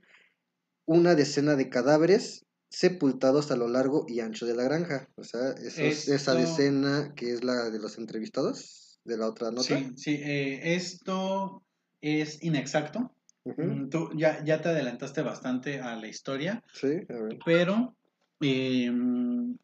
una 0.86 1.14
decena 1.14 1.56
de 1.56 1.68
cadáveres 1.68 2.46
sepultados 2.68 3.50
a 3.50 3.56
lo 3.56 3.68
largo 3.68 4.06
y 4.08 4.20
ancho 4.20 4.46
de 4.46 4.54
la 4.54 4.64
granja. 4.64 5.08
O 5.16 5.24
sea, 5.24 5.50
esa 5.50 6.34
decena 6.34 7.12
que 7.16 7.32
es 7.32 7.44
la 7.44 7.70
de 7.70 7.78
los 7.78 7.98
entrevistados 7.98 9.00
de 9.04 9.16
la 9.16 9.28
otra 9.28 9.50
nota. 9.50 9.62
Sí, 9.62 9.92
sí, 9.96 10.14
eh, 10.22 10.74
esto 10.74 11.62
es 12.00 12.42
inexacto. 12.42 13.12
Mm, 13.44 13.88
tú 13.88 14.10
ya, 14.16 14.44
ya 14.44 14.60
te 14.60 14.70
adelantaste 14.70 15.22
bastante 15.22 15.80
a 15.80 15.94
la 15.96 16.08
historia. 16.08 16.62
Sí, 16.72 16.88
a 17.08 17.22
ver. 17.22 17.38
Pero 17.44 17.96
em, 18.40 19.56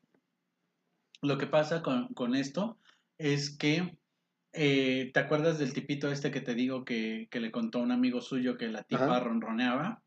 lo 1.20 1.38
que 1.38 1.46
pasa 1.48 1.82
con, 1.82 2.08
con 2.14 2.34
esto 2.36 2.78
es 3.18 3.56
que 3.56 3.98
eh, 4.52 5.10
¿Te 5.14 5.20
acuerdas 5.20 5.58
del 5.58 5.72
tipito 5.72 6.10
este 6.10 6.30
que 6.30 6.40
te 6.40 6.54
digo 6.54 6.84
que, 6.84 7.28
le 7.32 7.50
contó 7.50 7.78
un 7.78 7.92
amigo 7.92 8.20
suyo 8.20 8.56
que 8.56 8.68
la 8.68 8.82
tipa 8.82 9.20
ronroneaba? 9.20 10.02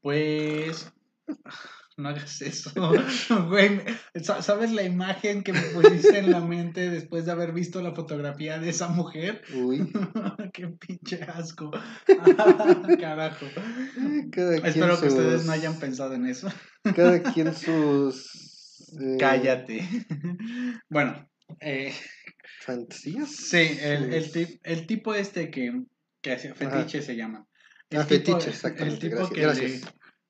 Pues 0.00 0.92
no 1.96 2.08
hagas 2.08 2.42
eso. 2.42 2.72
Güey, 3.48 3.80
¿sabes 4.22 4.72
la 4.72 4.82
imagen 4.82 5.42
que 5.42 5.52
me 5.52 5.60
pusiste 5.60 6.18
en 6.18 6.30
la 6.30 6.40
mente 6.40 6.90
después 6.90 7.24
de 7.24 7.32
haber 7.32 7.52
visto 7.52 7.82
la 7.82 7.94
fotografía 7.94 8.58
de 8.58 8.70
esa 8.70 8.88
mujer? 8.88 9.42
Uy. 9.54 9.90
Qué 10.52 10.68
pinche 10.68 11.22
asco. 11.22 11.70
Carajo. 13.00 13.46
Espero 14.64 15.00
que 15.00 15.08
ustedes 15.08 15.46
no 15.46 15.52
hayan 15.52 15.78
pensado 15.78 16.14
en 16.14 16.26
eso. 16.26 16.48
Cada 16.94 17.22
quien 17.22 17.54
sus... 17.54 18.90
Eh, 19.00 19.16
Cállate. 19.20 19.86
bueno, 20.88 21.28
eh, 21.60 21.94
¿Fantasías? 22.60 23.30
Sí, 23.30 23.78
el, 23.80 24.12
el, 24.12 24.60
el 24.62 24.86
tipo 24.86 25.14
este 25.14 25.50
que, 25.50 25.82
que 26.20 26.32
hace 26.32 26.52
fetiche 26.54 27.00
se 27.00 27.16
llama. 27.16 27.46
El 27.88 28.00
ah, 28.00 28.06
tipo, 28.06 28.32
fetiche, 28.32 28.50
exactamente. 28.50 29.06
El 29.06 29.12
tipo 29.12 29.28
que 29.30 29.80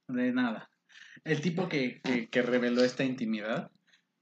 de 0.08 0.32
nada. 0.32 0.70
El 1.24 1.40
tipo 1.40 1.68
que, 1.68 2.00
que, 2.30 2.42
reveló 2.42 2.84
esta 2.84 3.04
intimidad, 3.04 3.70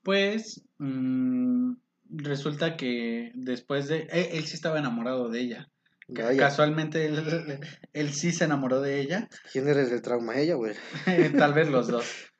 pues 0.02 0.64
mm, 0.78 1.74
resulta 2.08 2.76
que 2.76 3.30
después 3.34 3.88
de... 3.88 4.08
Él, 4.10 4.44
sí 4.46 4.54
estaba 4.54 4.78
enamorado 4.78 5.28
de 5.28 5.40
ella. 5.40 5.68
Casualmente 6.14 7.04
él, 7.04 7.60
él, 7.92 8.12
sí 8.14 8.32
se 8.32 8.44
enamoró 8.44 8.80
de 8.80 9.00
ella. 9.00 9.28
¿Quién 9.52 9.68
eres 9.68 9.92
el 9.92 10.00
trauma? 10.00 10.38
¿Ella 10.38 10.54
güey? 10.54 10.74
Tal 11.38 11.52
vez 11.52 11.68
los 11.68 11.88
dos. 11.88 12.32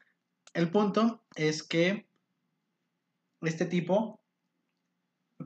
El 0.54 0.70
punto 0.70 1.22
es 1.36 1.62
que 1.62 2.08
este 3.42 3.66
tipo 3.66 4.17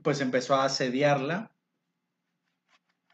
pues 0.01 0.21
empezó 0.21 0.55
a 0.55 0.65
asediarla 0.65 1.51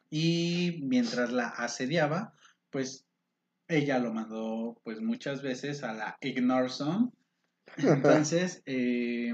y 0.09 0.79
mientras 0.83 1.31
la 1.31 1.47
asediaba, 1.47 2.33
pues 2.69 3.05
ella 3.67 3.99
lo 3.99 4.13
mandó 4.13 4.79
pues 4.83 5.01
muchas 5.01 5.41
veces 5.41 5.83
a 5.83 5.93
la 5.93 6.17
ignore 6.21 6.69
zone. 6.69 7.11
Entonces, 7.77 8.63
eh, 8.65 9.33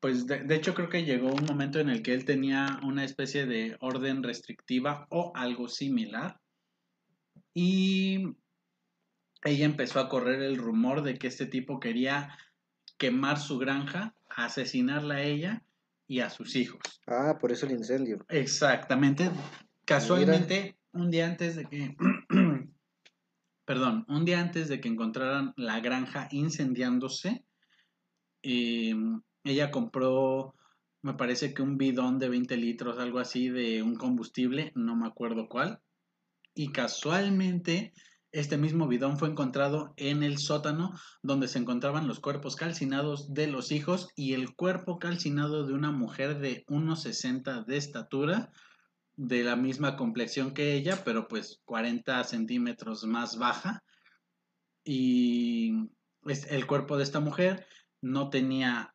pues 0.00 0.26
de, 0.26 0.40
de, 0.40 0.54
hecho 0.56 0.74
creo 0.74 0.88
que 0.88 1.04
llegó 1.04 1.32
un 1.32 1.44
momento 1.44 1.78
en 1.78 1.90
el 1.90 2.02
que 2.02 2.14
él 2.14 2.24
tenía 2.24 2.80
una 2.82 3.04
especie 3.04 3.46
de 3.46 3.76
orden 3.80 4.22
restrictiva 4.22 5.06
o 5.10 5.32
algo 5.36 5.68
similar. 5.68 6.40
Y 7.54 8.36
ella 9.44 9.64
empezó 9.64 10.00
a 10.00 10.08
correr 10.08 10.42
el 10.42 10.56
rumor 10.56 11.02
de 11.02 11.16
que 11.18 11.28
este 11.28 11.46
tipo 11.46 11.78
quería 11.78 12.36
quemar 12.98 13.38
su 13.38 13.58
granja, 13.58 14.14
asesinarla 14.28 15.16
a 15.16 15.22
ella 15.22 15.62
y 16.10 16.18
a 16.18 16.28
sus 16.28 16.56
hijos. 16.56 16.80
Ah, 17.06 17.38
por 17.40 17.52
eso 17.52 17.66
el 17.66 17.72
incendio. 17.72 18.18
Exactamente. 18.28 19.30
Casualmente, 19.84 20.76
un 20.92 21.08
día 21.08 21.24
antes 21.24 21.54
de 21.54 21.66
que, 21.66 21.96
perdón, 23.64 24.04
un 24.08 24.24
día 24.24 24.40
antes 24.40 24.68
de 24.68 24.80
que 24.80 24.88
encontraran 24.88 25.52
la 25.56 25.78
granja 25.78 26.26
incendiándose, 26.32 27.44
em, 28.42 29.22
ella 29.44 29.70
compró, 29.70 30.56
me 31.00 31.14
parece 31.14 31.54
que 31.54 31.62
un 31.62 31.78
bidón 31.78 32.18
de 32.18 32.28
20 32.28 32.56
litros, 32.56 32.98
algo 32.98 33.20
así, 33.20 33.48
de 33.48 33.80
un 33.84 33.94
combustible, 33.94 34.72
no 34.74 34.96
me 34.96 35.06
acuerdo 35.06 35.48
cuál. 35.48 35.80
Y 36.56 36.72
casualmente 36.72 37.92
este 38.32 38.56
mismo 38.56 38.86
bidón 38.86 39.18
fue 39.18 39.28
encontrado 39.28 39.92
en 39.96 40.22
el 40.22 40.38
sótano 40.38 40.94
donde 41.22 41.48
se 41.48 41.58
encontraban 41.58 42.06
los 42.06 42.20
cuerpos 42.20 42.56
calcinados 42.56 43.34
de 43.34 43.48
los 43.48 43.72
hijos 43.72 44.08
y 44.14 44.34
el 44.34 44.54
cuerpo 44.54 44.98
calcinado 44.98 45.66
de 45.66 45.72
una 45.72 45.90
mujer 45.90 46.38
de 46.38 46.64
1,60 46.66 47.64
de 47.64 47.76
estatura, 47.76 48.52
de 49.16 49.42
la 49.42 49.56
misma 49.56 49.96
complexión 49.96 50.54
que 50.54 50.74
ella, 50.74 51.02
pero 51.04 51.26
pues 51.26 51.60
40 51.64 52.22
centímetros 52.24 53.04
más 53.04 53.36
baja. 53.36 53.82
Y 54.84 55.72
el 56.48 56.66
cuerpo 56.66 56.96
de 56.96 57.02
esta 57.02 57.20
mujer 57.20 57.66
no 58.00 58.30
tenía 58.30 58.94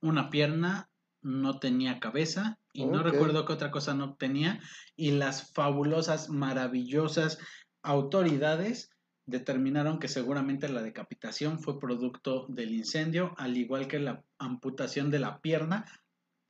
una 0.00 0.28
pierna, 0.28 0.90
no 1.22 1.58
tenía 1.60 2.00
cabeza 2.00 2.58
y 2.72 2.84
no 2.84 3.02
recuerdo 3.02 3.46
qué 3.46 3.52
otra 3.52 3.70
cosa 3.70 3.94
no 3.94 4.16
tenía. 4.16 4.60
Y 4.96 5.12
las 5.12 5.52
fabulosas, 5.52 6.28
maravillosas 6.28 7.38
autoridades 7.82 8.90
determinaron 9.26 9.98
que 9.98 10.08
seguramente 10.08 10.68
la 10.68 10.82
decapitación 10.82 11.60
fue 11.60 11.78
producto 11.78 12.46
del 12.48 12.72
incendio, 12.72 13.34
al 13.38 13.56
igual 13.56 13.88
que 13.88 13.98
la 13.98 14.24
amputación 14.38 15.10
de 15.10 15.18
la 15.18 15.40
pierna, 15.40 15.84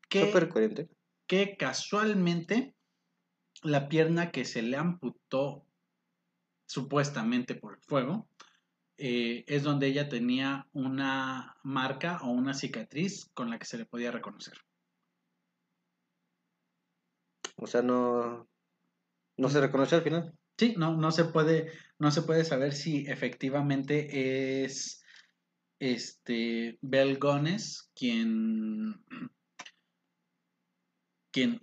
que, 0.08 0.32
que 1.26 1.56
casualmente 1.56 2.74
la 3.62 3.88
pierna 3.88 4.30
que 4.30 4.44
se 4.44 4.62
le 4.62 4.76
amputó 4.76 5.66
supuestamente 6.66 7.54
por 7.54 7.74
el 7.74 7.82
fuego, 7.82 8.28
eh, 8.96 9.44
es 9.46 9.62
donde 9.62 9.86
ella 9.86 10.08
tenía 10.08 10.68
una 10.72 11.56
marca 11.62 12.20
o 12.22 12.30
una 12.30 12.54
cicatriz 12.54 13.26
con 13.34 13.50
la 13.50 13.58
que 13.58 13.66
se 13.66 13.78
le 13.78 13.86
podía 13.86 14.10
reconocer. 14.10 14.58
O 17.56 17.66
sea, 17.66 17.82
no, 17.82 18.48
no 19.36 19.48
se 19.48 19.60
reconoció 19.60 19.98
al 19.98 20.04
final. 20.04 20.38
Sí, 20.58 20.74
no, 20.76 20.96
no 20.96 21.10
se 21.12 21.24
puede, 21.24 21.72
no 21.98 22.10
se 22.10 22.22
puede 22.22 22.44
saber 22.44 22.72
si 22.72 23.06
efectivamente 23.06 24.64
es 24.64 25.04
este 25.80 26.78
Belgones 26.82 27.90
quien 27.94 28.94
quien 31.32 31.58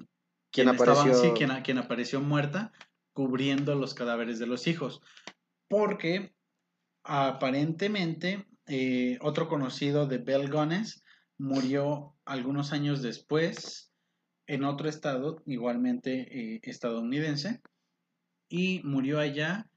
Quien 0.51 0.69
estaba- 0.69 1.01
apareció- 1.03 1.21
sí, 1.21 1.31
quien, 1.37 1.61
quien 1.61 1.77
apareció 1.77 2.19
muerta 2.21 2.71
cubriendo 3.13 3.75
los 3.75 3.93
cadáveres 3.93 4.39
de 4.39 4.47
los 4.47 4.65
hijos. 4.67 5.01
Porque 5.67 6.33
aparentemente 7.03 8.45
eh, 8.65 9.17
otro 9.21 9.47
conocido 9.47 10.07
de 10.07 10.17
Belgones 10.17 11.03
murió 11.37 12.15
algunos 12.25 12.71
años 12.73 13.01
después 13.01 13.93
en 14.47 14.63
otro 14.63 14.89
estado 14.89 15.41
igualmente 15.45 16.55
eh, 16.55 16.59
estadounidense 16.63 17.61
y 18.49 18.81
murió 18.83 19.19
allá 19.19 19.69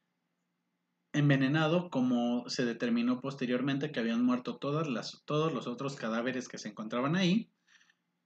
envenenado 1.13 1.91
como 1.91 2.49
se 2.49 2.65
determinó 2.65 3.21
posteriormente 3.21 3.93
que 3.93 4.01
habían 4.01 4.25
muerto 4.25 4.57
todas 4.57 4.89
las, 4.89 5.23
todos 5.27 5.53
los 5.53 5.67
otros 5.67 5.95
cadáveres 5.95 6.49
que 6.49 6.59
se 6.59 6.71
encontraban 6.71 7.15
ahí 7.15 7.51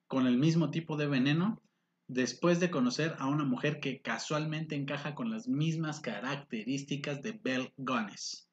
con 0.06 0.26
el 0.26 0.38
mismo 0.38 0.70
tipo 0.70 0.96
de 0.96 1.08
veneno 1.08 1.60
después 2.06 2.60
de 2.60 2.70
conocer 2.70 3.16
a 3.18 3.26
una 3.26 3.44
mujer 3.44 3.80
que 3.80 4.00
casualmente 4.00 4.76
encaja 4.76 5.16
con 5.16 5.30
las 5.30 5.48
mismas 5.48 6.00
características 6.00 7.22
de 7.22 7.32
Bell 7.32 7.72
Gunness 7.76 8.48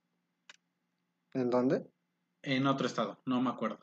¿En 1.33 1.51
dónde? 1.51 1.85
en 2.43 2.67
otro 2.67 2.87
estado, 2.87 3.21
no 3.25 3.41
me 3.41 3.49
acuerdo. 3.49 3.79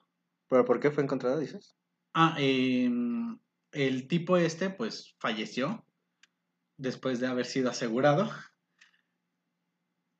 ¿Pero 0.49 0.65
por 0.65 0.81
qué 0.81 0.91
fue 0.91 1.03
encontrada, 1.03 1.39
dices? 1.39 1.74
Ah, 2.12 2.37
em, 2.39 3.39
el 3.73 4.07
tipo 4.07 4.37
este 4.37 4.70
pues 4.70 5.15
falleció 5.19 5.85
después 6.81 7.20
de 7.20 7.27
haber 7.27 7.47
sido 7.47 7.70
asegurado 7.70 8.31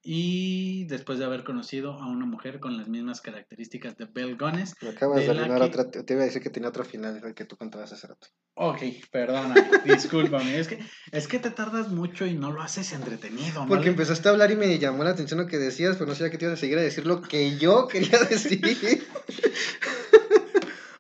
y 0.03 0.85
después 0.87 1.19
de 1.19 1.27
haber 1.27 1.45
conocido 1.45 1.93
a 1.93 2.07
una 2.07 2.24
mujer 2.24 2.59
con 2.59 2.77
las 2.78 2.89
mismas 2.89 3.20
características 3.20 3.97
de 3.99 4.07
Bell 4.07 4.37
Gunness. 4.39 4.74
Me 4.81 4.89
acabas 4.91 5.20
De 5.20 5.28
de 5.28 5.35
la 5.35 5.43
arruinar 5.43 5.70
que- 5.70 5.78
otra. 5.81 6.05
Te 6.05 6.12
iba 6.15 6.23
a 6.23 6.27
decir 6.27 6.43
que 6.43 6.49
tenía 6.51 6.69
otro 6.70 6.85
final, 6.85 7.35
que 7.35 7.45
tú 7.45 7.57
contabas 7.57 7.93
hace 7.93 8.07
rato. 8.07 8.28
Ok, 8.55 8.78
perdona, 9.11 9.55
discúlpame, 9.85 10.59
es 10.59 10.69
que, 10.69 10.78
es 11.12 11.28
que 11.28 11.39
te 11.39 11.51
tardas 11.51 11.89
mucho 11.89 12.27
y 12.27 12.35
no 12.35 12.51
lo 12.51 12.62
haces 12.62 12.93
entretenido, 12.93 13.62
¿no? 13.62 13.69
Porque 13.69 13.89
empezaste 13.89 14.28
a 14.28 14.32
hablar 14.32 14.51
y 14.51 14.57
me 14.57 14.78
llamó 14.78 15.05
la 15.05 15.11
atención 15.11 15.41
lo 15.41 15.47
que 15.47 15.59
decías, 15.59 15.97
pero 15.97 16.07
no 16.09 16.15
sabía 16.15 16.31
que 16.31 16.39
te 16.39 16.45
ibas 16.47 16.59
a 16.59 16.61
seguir 16.61 16.78
a 16.78 16.82
decir 16.82 17.07
lo 17.07 17.20
que 17.23 17.59
yo 17.59 17.87
quería 17.93 18.19
decir. 18.20 18.61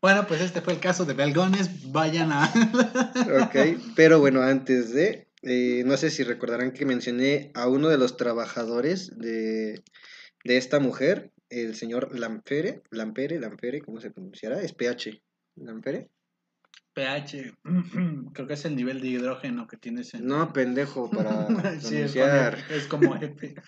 Bueno, 0.02 0.26
pues 0.26 0.40
este 0.40 0.62
fue 0.62 0.72
el 0.72 0.80
caso 0.80 1.04
de 1.04 1.12
Bell 1.12 1.34
Gunness, 1.34 1.92
vayan 1.92 2.32
a... 2.32 2.46
ok, 3.44 3.78
pero 3.94 4.18
bueno, 4.18 4.40
antes 4.40 4.94
de, 4.94 5.28
eh, 5.42 5.82
no 5.86 5.96
sé 5.96 6.10
si 6.10 6.22
recordarán 6.22 6.72
que 6.72 6.84
mencioné 6.86 7.50
a 7.54 7.68
uno 7.68 7.88
de 7.88 7.98
los 7.98 8.16
trabajadores 8.16 9.16
de, 9.18 9.82
de 10.44 10.56
esta 10.56 10.80
mujer, 10.80 11.30
el 11.48 11.74
señor 11.74 12.18
Lampere, 12.18 12.82
Lampere, 12.90 13.40
Lampere, 13.40 13.80
¿cómo 13.80 14.00
se 14.00 14.10
pronunciará? 14.10 14.62
Es 14.62 14.72
PH. 14.72 15.20
Lampere. 15.56 16.08
pH, 16.94 17.54
creo 18.34 18.46
que 18.46 18.54
es 18.54 18.64
el 18.64 18.76
nivel 18.76 19.00
de 19.00 19.08
hidrógeno 19.08 19.66
que 19.66 19.76
tienes 19.76 20.14
en... 20.14 20.26
No, 20.26 20.52
pendejo, 20.52 21.10
para 21.10 21.46
Sí, 21.80 21.96
es, 21.96 22.12
pronunciar. 22.12 22.58
es 22.70 22.86
como 22.86 23.16
F. 23.16 23.54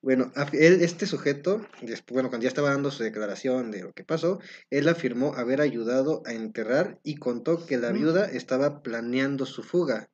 Bueno, 0.00 0.30
él- 0.52 0.80
este 0.82 1.06
sujeto, 1.06 1.60
después, 1.82 2.14
bueno, 2.14 2.28
cuando 2.28 2.44
ya 2.44 2.48
estaba 2.50 2.70
dando 2.70 2.92
su 2.92 3.02
declaración 3.02 3.72
de 3.72 3.82
lo 3.82 3.92
que 3.92 4.04
pasó, 4.04 4.38
él 4.70 4.86
afirmó 4.88 5.34
haber 5.34 5.60
ayudado 5.60 6.22
a 6.24 6.32
enterrar 6.34 7.00
y 7.02 7.16
contó 7.16 7.66
que 7.66 7.78
la 7.78 7.90
viuda 7.90 8.26
estaba 8.30 8.80
planeando 8.84 9.44
su 9.44 9.64
fuga, 9.64 10.08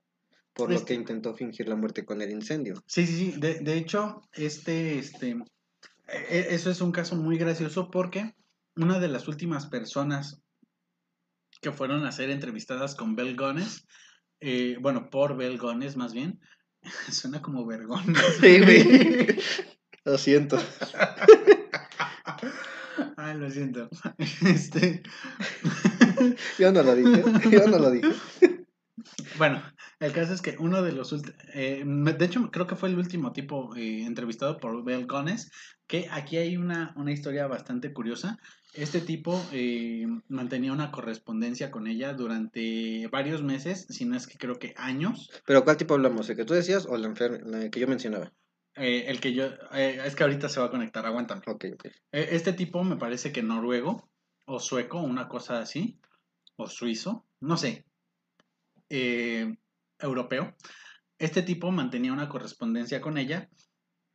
por 0.54 0.70
lo 0.70 0.76
Este- 0.76 0.88
que 0.88 0.94
intentó 0.94 1.34
fingir 1.34 1.68
la 1.68 1.76
muerte 1.76 2.04
con 2.04 2.22
el 2.22 2.30
incendio. 2.30 2.82
Sí, 2.86 3.06
sí, 3.06 3.32
sí. 3.32 3.40
De, 3.40 3.60
de 3.60 3.76
hecho, 3.76 4.22
este, 4.32 4.98
este, 4.98 5.30
e- 5.30 5.36
e- 6.30 6.54
eso 6.54 6.70
es 6.70 6.80
un 6.80 6.92
caso 6.92 7.16
muy 7.16 7.36
gracioso 7.38 7.90
porque 7.90 8.34
una 8.76 8.98
de 9.00 9.08
las 9.08 9.26
últimas 9.28 9.66
personas 9.66 10.40
que 11.60 11.72
fueron 11.72 12.06
a 12.06 12.12
ser 12.12 12.30
entrevistadas 12.30 12.94
con 12.94 13.16
Bell 13.16 13.36
Gunness, 13.36 13.86
eh, 14.40 14.76
bueno, 14.80 15.08
por 15.10 15.36
Bell 15.36 15.58
Gunness 15.58 15.96
más 15.96 16.12
bien, 16.12 16.40
suena 17.10 17.42
como 17.42 17.66
vergón. 17.66 18.04
Sí, 18.40 18.60
güey. 18.60 19.38
Lo 20.04 20.18
siento. 20.18 20.58
Ay, 23.16 23.38
lo 23.38 23.50
siento. 23.50 23.88
Este, 24.46 25.02
Yo 26.58 26.72
no 26.72 26.82
lo 26.82 26.94
dije. 26.94 27.22
Yo 27.50 27.66
no 27.68 27.78
lo 27.78 27.90
dije. 27.90 28.08
Bueno, 29.38 29.62
el 30.04 30.12
caso 30.12 30.34
es 30.34 30.42
que 30.42 30.56
uno 30.58 30.82
de 30.82 30.92
los 30.92 31.12
eh, 31.54 31.82
de 31.84 32.24
hecho 32.24 32.50
creo 32.50 32.66
que 32.66 32.76
fue 32.76 32.88
el 32.88 32.98
último 32.98 33.32
tipo 33.32 33.74
eh, 33.76 34.04
entrevistado 34.04 34.58
por 34.58 34.84
Bell 34.84 35.06
Gunness, 35.06 35.50
que 35.86 36.08
aquí 36.10 36.36
hay 36.36 36.56
una, 36.56 36.92
una 36.96 37.12
historia 37.12 37.46
bastante 37.46 37.92
curiosa. 37.92 38.38
Este 38.74 39.00
tipo 39.00 39.40
eh, 39.52 40.06
mantenía 40.28 40.72
una 40.72 40.90
correspondencia 40.90 41.70
con 41.70 41.86
ella 41.86 42.12
durante 42.12 43.06
varios 43.08 43.42
meses, 43.42 43.86
si 43.88 44.04
no 44.04 44.16
es 44.16 44.26
que 44.26 44.36
creo 44.36 44.58
que 44.58 44.74
años. 44.76 45.30
Pero 45.46 45.64
¿cuál 45.64 45.76
tipo 45.76 45.94
hablamos? 45.94 46.28
¿El 46.28 46.36
que 46.36 46.44
tú 46.44 46.54
decías 46.54 46.86
o 46.86 46.96
la, 46.96 47.12
la 47.44 47.70
que 47.70 47.80
yo 47.80 47.86
mencionaba? 47.86 48.32
Eh, 48.76 49.04
el 49.06 49.20
que 49.20 49.32
yo, 49.32 49.46
eh, 49.72 50.00
es 50.04 50.16
que 50.16 50.24
ahorita 50.24 50.48
se 50.48 50.58
va 50.58 50.66
a 50.66 50.70
conectar, 50.70 51.06
aguántame. 51.06 51.42
Ok, 51.46 51.66
ok. 51.74 51.86
Eh, 51.86 52.28
Este 52.32 52.52
tipo 52.52 52.82
me 52.82 52.96
parece 52.96 53.30
que 53.30 53.42
noruego 53.42 54.10
o 54.46 54.58
sueco, 54.58 55.00
una 55.00 55.28
cosa 55.28 55.60
así, 55.60 56.00
o 56.56 56.68
suizo, 56.68 57.24
no 57.40 57.56
sé, 57.56 57.84
eh, 58.90 59.56
europeo. 59.98 60.54
Este 61.18 61.42
tipo 61.42 61.70
mantenía 61.70 62.12
una 62.12 62.28
correspondencia 62.28 63.00
con 63.00 63.18
ella 63.18 63.48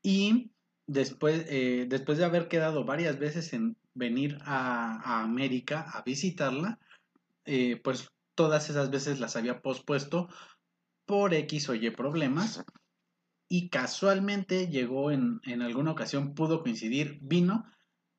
y 0.02 0.52
después, 0.88 1.46
eh, 1.50 1.86
después 1.88 2.18
de 2.18 2.26
haber 2.26 2.48
quedado 2.48 2.86
varias 2.86 3.20
veces 3.20 3.54
en 3.54 3.78
venir 3.94 4.38
a, 4.42 5.22
América 5.24 5.86
a 5.94 6.02
visitarla, 6.04 6.80
eh, 7.46 7.80
pues 7.84 8.10
todas 8.36 8.70
esas 8.70 8.90
veces 8.90 9.20
las 9.20 9.36
había 9.36 9.62
pospuesto 9.62 10.30
por 11.06 11.34
X 11.34 11.70
o 11.70 11.76
Y 11.76 11.90
problemas 11.92 12.64
y 13.48 13.70
casualmente 13.70 14.68
llegó 14.68 15.12
en, 15.12 15.40
en 15.44 15.62
alguna 15.62 15.92
ocasión, 15.92 16.36
pudo 16.36 16.62
coincidir, 16.62 17.18
vino, 17.22 17.66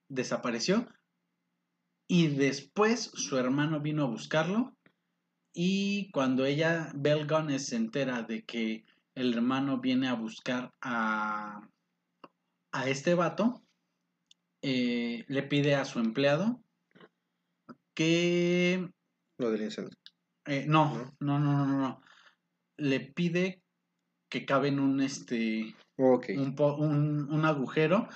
desapareció 0.09 0.89
y 2.09 2.27
después 2.27 3.12
su 3.15 3.39
hermano 3.39 3.81
vino 3.81 4.03
a 4.03 4.09
buscarlo 4.09 4.77
y 5.53 6.11
cuando 6.13 6.45
ella, 6.45 6.91
Bell 6.95 7.27
Gunness, 7.27 7.67
se 7.67 7.77
entera 7.77 8.23
de 8.23 8.45
que 8.45 8.85
el 9.15 9.35
hermano 9.35 9.81
viene 9.81 10.09
a 10.09 10.15
buscar 10.15 10.73
a, 10.81 11.61
a 12.73 12.89
este 12.89 13.15
vato, 13.15 13.63
eh, 14.63 15.25
le 15.29 15.43
pide 15.45 15.75
a 15.75 15.85
su 15.85 15.99
empleado 15.99 16.61
que 17.95 18.89
Lo 19.39 19.51
del 19.51 19.63
incendio. 19.63 19.97
eh, 20.47 20.65
no, 20.67 21.15
no, 21.21 21.39
no, 21.39 21.57
no, 21.57 21.67
no, 21.67 21.79
no. 21.79 22.01
Le 22.77 23.01
pide 23.01 23.63
que 24.29 24.47
cabe 24.47 24.69
en 24.69 24.81
un 24.81 25.01
este 25.01 25.75
un, 25.99 26.55
un- 26.59 27.33
un 27.33 27.45
agujero 27.45 28.09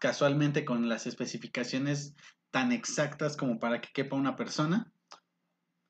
casualmente 0.00 0.64
con 0.64 0.88
las 0.88 1.06
especificaciones 1.06 2.14
tan 2.50 2.72
exactas 2.72 3.36
como 3.36 3.58
para 3.58 3.80
que 3.80 3.88
quepa 3.92 4.16
una 4.16 4.36
persona. 4.36 4.92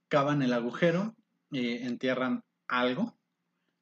Cavan 0.09 0.43
el 0.43 0.53
agujero, 0.53 1.15
eh, 1.53 1.81
entierran 1.83 2.45
algo. 2.67 3.19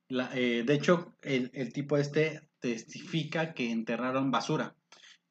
La- 0.09 0.31
eh, 0.35 0.62
de 0.65 0.74
hecho, 0.74 1.16
el, 1.23 1.51
el 1.55 1.73
tipo 1.73 1.97
este 1.97 2.48
testifica 2.61 3.55
que 3.55 3.70
enterraron 3.70 4.31
basura. 4.31 4.77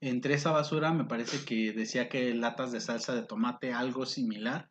Entre 0.01 0.33
esa 0.33 0.51
basura 0.51 0.93
me 0.93 1.05
parece 1.05 1.45
que 1.45 1.71
decía 1.71 2.09
que 2.09 2.33
latas 2.33 2.71
de 2.71 2.81
salsa 2.81 3.15
de 3.15 3.23
tomate, 3.23 3.73
algo 3.73 4.05
similar. 4.05 4.69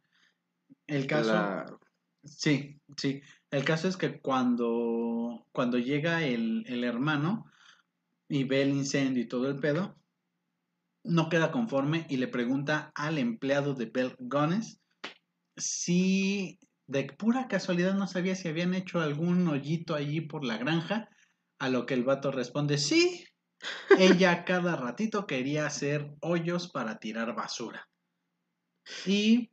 El 0.87 1.07
caso... 1.07 1.33
La- 1.33 1.79
Sí, 2.27 2.81
sí. 2.97 3.21
El 3.51 3.65
caso 3.67 3.87
es 3.87 3.99
que 3.99 4.19
cuando, 4.19 5.47
cuando 5.53 5.77
llega 5.77 6.25
el, 6.25 6.65
el 6.67 6.83
hermano 6.83 7.45
y 8.29 8.45
ve 8.45 8.63
el 8.63 8.71
incendio 8.71 9.23
y 9.23 9.29
todo 9.29 9.47
el 9.51 9.61
pedo, 9.61 9.99
no 11.03 11.29
queda 11.29 11.53
conforme 11.53 12.07
y 12.09 12.17
le 12.17 12.29
pregunta 12.29 12.93
al 12.95 13.19
empleado 13.19 13.75
de 13.75 13.85
Bell 13.85 14.17
Gunness 14.19 14.81
si 15.57 16.59
de 16.87 17.05
pura 17.05 17.49
casualidad 17.49 17.95
no 17.95 18.07
sabía 18.07 18.35
si 18.37 18.49
habían 18.49 18.75
hecho 18.75 19.01
algún 19.01 19.47
hoyito 19.49 19.95
allí 19.95 20.21
por 20.21 20.45
la 20.45 20.59
granja, 20.59 21.09
a 21.59 21.69
lo 21.69 21.87
que 21.87 21.95
el 21.95 22.05
vato 22.05 22.31
responde, 22.33 22.79
sí, 22.79 23.25
ella 23.99 24.45
cada 24.45 24.77
ratito 24.77 25.27
quería 25.27 25.67
hacer 25.67 26.15
hoyos 26.21 26.71
para 26.71 26.99
tirar 26.99 27.35
basura. 27.35 27.89
Y 29.05 29.51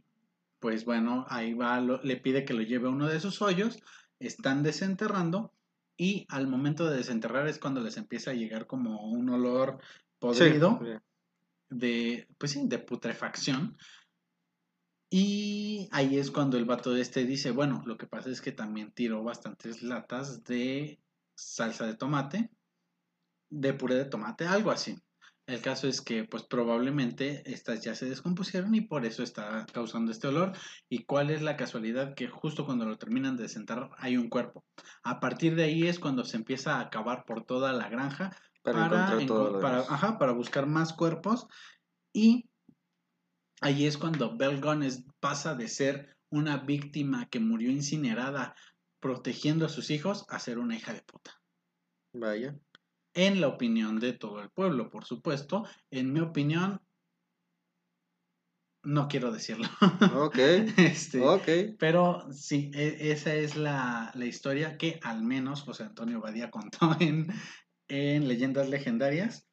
pues 0.60 0.86
bueno, 0.86 1.26
ahí 1.30 1.54
va, 1.54 1.80
lo- 1.82 2.02
le 2.04 2.18
pide 2.18 2.46
que 2.46 2.54
lo 2.54 2.62
lleve 2.62 2.88
a 2.88 2.92
uno 2.92 3.08
de 3.08 3.20
sus 3.20 3.42
hoyos, 3.42 3.80
están 4.20 4.64
desenterrando 4.64 5.54
y 5.98 6.26
al 6.30 6.48
momento 6.48 6.90
de 6.90 6.98
desenterrar 6.98 7.48
es 7.48 7.60
cuando 7.60 7.82
les 7.82 7.98
empieza 7.98 8.32
a 8.32 8.36
llegar 8.36 8.68
como 8.68 9.04
un 9.12 9.30
olor 9.30 9.80
podrido 10.20 10.80
Sí, 10.82 10.88
de, 11.70 12.28
pues 12.38 12.52
sí, 12.52 12.62
de 12.66 12.80
putrefacción. 12.80 13.78
Y 15.14 15.90
ahí 15.92 16.18
es 16.18 16.32
cuando 16.32 16.58
el 16.58 16.64
vato 16.64 16.94
de 16.94 17.02
este 17.02 17.26
dice, 17.26 17.52
bueno, 17.52 17.84
lo 17.86 17.98
que 17.98 18.08
pasa 18.08 18.30
es 18.30 18.40
que 18.40 18.54
también 18.54 18.94
tiró 18.94 19.22
bastantes 19.24 19.84
latas 19.84 20.46
de 20.46 21.02
salsa 21.36 21.86
de 21.86 21.96
tomate, 21.96 22.50
de 23.50 23.74
puré 23.74 23.96
de 23.96 24.06
tomate, 24.06 24.48
algo 24.48 24.72
así. 24.72 24.98
El 25.48 25.60
caso 25.60 25.90
es 25.90 26.00
que, 26.00 26.24
pues 26.24 26.44
probablemente 26.44 27.44
estas 27.52 27.82
ya 27.84 27.94
se 27.94 28.08
descompusieron 28.08 28.74
y 28.74 28.82
por 28.82 29.06
eso 29.06 29.22
está 29.22 29.66
causando 29.74 30.14
este 30.14 30.28
olor. 30.30 30.54
¿Y 30.88 31.04
cuál 31.04 31.30
es 31.30 31.42
la 31.42 31.58
casualidad? 31.58 32.14
Que 32.16 32.30
justo 32.30 32.66
cuando 32.66 32.86
lo 32.86 32.98
terminan 32.98 33.36
de 33.36 33.50
sentar 33.50 33.90
hay 33.98 34.16
un 34.16 34.30
cuerpo. 34.30 34.64
A 35.04 35.20
partir 35.20 35.56
de 35.56 35.64
ahí 35.66 35.88
es 35.88 36.00
cuando 36.00 36.24
se 36.24 36.38
empieza 36.38 36.76
a 36.78 36.82
acabar 36.82 37.26
por 37.26 37.44
toda 37.44 37.74
la 37.74 37.90
granja 37.90 38.32
Para, 38.62 38.88
para, 38.90 38.96
encontrar 39.02 39.26
todo 39.28 39.44
enco- 39.50 39.52
lo 39.56 39.60
para, 39.60 39.76
demás. 39.82 39.92
ajá, 39.92 40.18
para 40.18 40.32
buscar 40.32 40.68
más 40.68 40.94
cuerpos. 40.94 41.48
Y 42.14 42.51
ahí 43.62 43.86
es 43.86 43.98
cuando 43.98 44.36
Belle 44.36 44.60
Gunness 44.60 45.06
pasa 45.20 45.56
de 45.56 45.68
ser 45.68 46.18
una 46.30 46.58
víctima 46.58 47.30
que 47.30 47.40
murió 47.40 47.72
incinerada 47.72 48.56
protegiendo 49.00 49.66
a 49.66 49.70
sus 49.70 49.90
hijos 49.90 50.26
a 50.30 50.40
ser 50.40 50.60
una 50.60 50.76
hija 50.76 50.94
de 50.94 51.02
puta. 51.02 51.32
Vaya. 52.14 52.56
En 53.14 53.42
la 53.42 53.48
opinión 53.48 54.00
de 54.00 54.14
todo 54.14 54.42
el 54.42 54.50
pueblo, 54.50 54.90
por 54.90 55.06
supuesto. 55.06 55.64
En 55.90 56.14
mi 56.14 56.22
opinión, 56.22 56.82
no 58.84 59.08
quiero 59.08 59.32
decirlo. 59.32 59.68
Ok. 60.16 60.38
Este, 60.78 61.22
Ok. 61.22 61.78
Pero 61.78 62.32
sí, 62.32 62.72
e- 62.74 63.12
esa 63.12 63.34
es 63.36 63.56
la, 63.56 64.12
la 64.16 64.26
historia 64.26 64.78
que 64.78 65.00
al 65.04 65.24
menos 65.24 65.62
José 65.64 65.84
Antonio 65.84 66.22
Badía 66.22 66.50
contó 66.50 66.96
en, 67.00 67.28
en 67.90 68.28
Leyendas 68.28 68.70
Legendarias. 68.70 69.48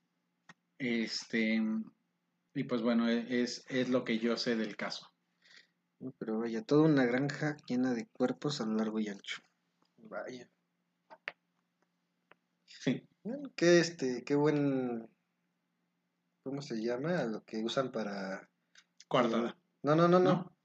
Este, 0.78 1.60
y 2.58 2.64
pues 2.64 2.82
bueno, 2.82 3.08
e- 3.08 3.42
es, 3.42 3.64
es 3.68 3.88
lo 3.88 4.04
que 4.04 4.18
yo 4.18 4.36
sé 4.36 4.56
del 4.56 4.76
caso. 4.76 5.08
Pero 6.18 6.40
vaya, 6.40 6.62
toda 6.62 6.82
una 6.82 7.04
granja 7.04 7.56
llena 7.68 7.94
de 7.94 8.08
cuerpos 8.08 8.60
a 8.60 8.66
lo 8.66 8.74
largo 8.74 8.98
y 8.98 9.08
ancho. 9.08 9.40
Vaya. 9.96 10.50
Sí, 12.64 13.06
Bueno, 13.22 13.50
qué 13.54 13.78
este, 13.80 14.24
qué 14.24 14.34
buen. 14.34 15.08
¿Cómo 16.44 16.62
se 16.62 16.80
llama? 16.82 17.24
Lo 17.24 17.44
que 17.44 17.62
usan 17.62 17.92
para. 17.92 18.48
coartada, 19.06 19.56
No, 19.82 19.94
no, 19.94 20.08
no, 20.08 20.18
no. 20.18 20.32
¿no? 20.32 20.56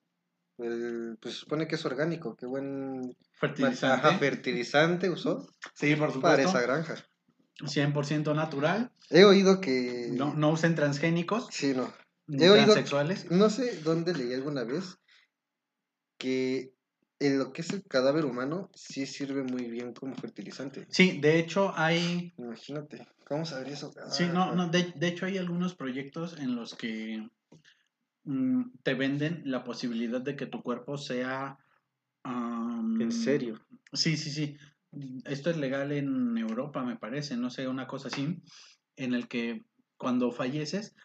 El- 0.58 1.18
pues 1.22 1.36
se 1.36 1.40
supone 1.42 1.68
que 1.68 1.76
es 1.76 1.86
orgánico. 1.86 2.36
Qué 2.36 2.46
buen. 2.46 3.16
Fertilizante. 3.34 4.08
Ajá, 4.08 4.18
fertilizante 4.20 5.10
usó 5.10 5.48
sí, 5.76 5.96
por 5.96 6.08
para 6.08 6.14
supuesto. 6.14 6.50
esa 6.50 6.62
granja. 6.62 6.96
100% 7.60 8.34
natural. 8.36 8.92
He 9.10 9.24
oído 9.24 9.62
que. 9.62 10.10
No, 10.12 10.34
no 10.34 10.50
usen 10.52 10.76
transgénicos 10.76 11.48
Sí, 11.52 11.74
no. 11.76 11.94
He 12.28 12.50
oído- 12.50 12.74
transexuales. 12.74 13.30
No 13.32 13.50
sé 13.50 13.82
dónde 13.82 14.14
leí 14.14 14.34
alguna 14.34 14.64
vez 14.64 14.98
que 16.18 16.74
en 17.20 17.38
lo 17.40 17.54
que 17.54 17.62
es 17.62 17.72
el 17.72 17.84
cadáver 17.84 18.26
humano 18.26 18.70
sí 18.74 19.06
sirve 19.06 19.44
muy 19.44 19.70
bien 19.70 19.94
como 19.94 20.16
fertilizante. 20.16 20.88
Sí, 20.90 21.20
de 21.22 21.40
hecho 21.40 21.74
hay 21.76 22.34
Imagínate, 22.38 23.08
¿cómo 23.26 23.46
saber 23.46 23.70
eso? 23.70 23.92
Sí, 24.10 24.26
no, 24.28 24.44
Ah, 24.52 24.56
no, 24.56 24.70
de, 24.70 24.94
de 24.96 25.08
hecho 25.08 25.26
hay 25.26 25.38
algunos 25.38 25.76
proyectos 25.76 26.38
en 26.40 26.56
los 26.56 26.76
que 26.76 27.28
mm, 28.24 28.78
te 28.84 28.94
venden 28.94 29.44
la 29.46 29.64
posibilidad 29.64 30.22
de 30.22 30.36
que 30.36 30.46
tu 30.46 30.62
cuerpo 30.62 30.98
sea... 30.98 31.58
En 32.26 33.12
serio. 33.12 33.60
Sí, 33.92 34.16
sí, 34.16 34.32
sí. 34.32 34.58
Esto 35.26 35.50
es 35.50 35.58
legal 35.58 35.92
en 35.92 36.38
Europa, 36.38 36.84
me 36.84 36.98
parece, 36.98 37.38
no 37.38 37.50
sé, 37.50 37.68
una 37.68 37.88
cosa 37.88 38.10
así, 38.10 38.42
en 38.96 39.14
el 39.14 39.28
que 39.28 39.64
cuando 39.98 40.32
falleces, 40.32 40.96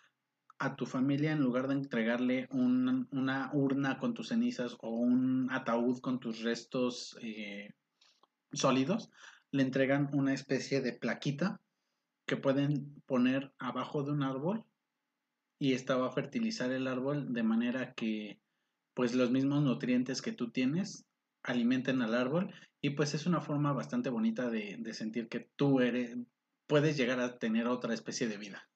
a 0.59 0.75
tu 0.75 0.87
familia, 0.87 1.33
en 1.33 1.41
lugar 1.41 1.69
de 1.69 1.75
entregarle 1.75 2.49
un- 2.51 3.09
una 3.13 3.51
urna 3.53 3.99
con 3.99 4.13
tus 4.15 4.29
cenizas 4.29 4.77
o 4.81 4.91
un 4.91 5.49
ataúd 5.53 6.01
con 6.01 6.19
tus 6.19 6.43
restos 6.43 7.17
eh, 7.23 7.75
sólidos, 8.53 9.11
le 9.53 9.63
entregan 9.63 10.11
una 10.13 10.35
especie 10.35 10.81
de 10.81 10.93
plaquita 10.93 11.61
que 12.27 12.37
pueden 12.37 13.01
poner 13.07 13.55
abajo 13.59 14.03
de 14.03 14.13
un 14.13 14.23
árbol 14.23 14.65
y 15.59 15.73
esta 15.73 15.97
va 15.97 16.09
a 16.09 16.13
fertilizar 16.13 16.73
el 16.73 16.87
árbol 16.87 17.33
de 17.33 17.43
manera 17.43 17.95
que 17.95 18.41
pues 18.95 19.15
los 19.15 19.31
mismos 19.31 19.63
nutrientes 19.63 20.21
que 20.23 20.33
tú 20.33 20.51
tienes 20.51 21.08
alimenten 21.43 22.03
al 22.03 22.15
árbol 22.15 22.53
y 22.81 22.91
pues 22.91 23.15
es 23.15 23.27
una 23.27 23.41
forma 23.41 23.73
bastante 23.73 24.11
bonita 24.11 24.51
de, 24.51 24.77
de 24.79 24.95
sentir 24.95 25.29
que 25.29 25.49
tú 25.57 25.81
eres 25.81 26.17
puedes 26.69 26.97
llegar 26.97 27.19
a 27.19 27.39
tener 27.39 27.67
otra 27.67 27.93
especie 27.95 28.29
de 28.29 28.37
vida. 28.37 28.69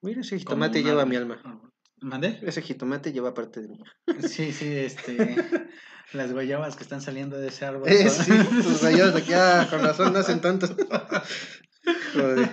Mira, 0.00 0.22
ese 0.22 0.38
jitomate 0.38 0.82
lleva 0.82 1.02
árbol. 1.02 1.10
mi 1.10 1.16
alma. 1.16 1.72
¿Mandé? 2.00 2.38
Ese 2.42 2.62
jitomate 2.62 3.12
lleva 3.12 3.34
parte 3.34 3.60
de 3.60 3.68
mí. 3.68 3.82
Sí, 4.20 4.52
sí, 4.52 4.68
este 4.68 5.16
las 6.12 6.32
guayabas 6.32 6.76
que 6.76 6.84
están 6.84 7.00
saliendo 7.00 7.36
de 7.36 7.48
ese 7.48 7.64
árbol. 7.66 7.88
Eh, 7.88 8.08
sí, 8.08 8.32
tus 8.62 8.82
rayados 8.82 9.14
de 9.14 9.20
aquí, 9.20 9.32
ah, 9.34 9.66
con 9.68 9.82
razón 9.82 10.12
no 10.12 10.20
hacen. 10.20 10.40
Joder. 12.14 12.50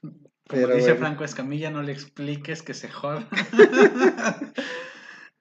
Como 0.00 0.62
Pero 0.62 0.76
dice 0.76 0.92
bueno. 0.92 0.98
Franco 0.98 1.24
Escamilla, 1.24 1.70
no 1.70 1.82
le 1.82 1.92
expliques 1.92 2.62
que 2.62 2.74
se 2.74 2.88
joda. 2.88 3.28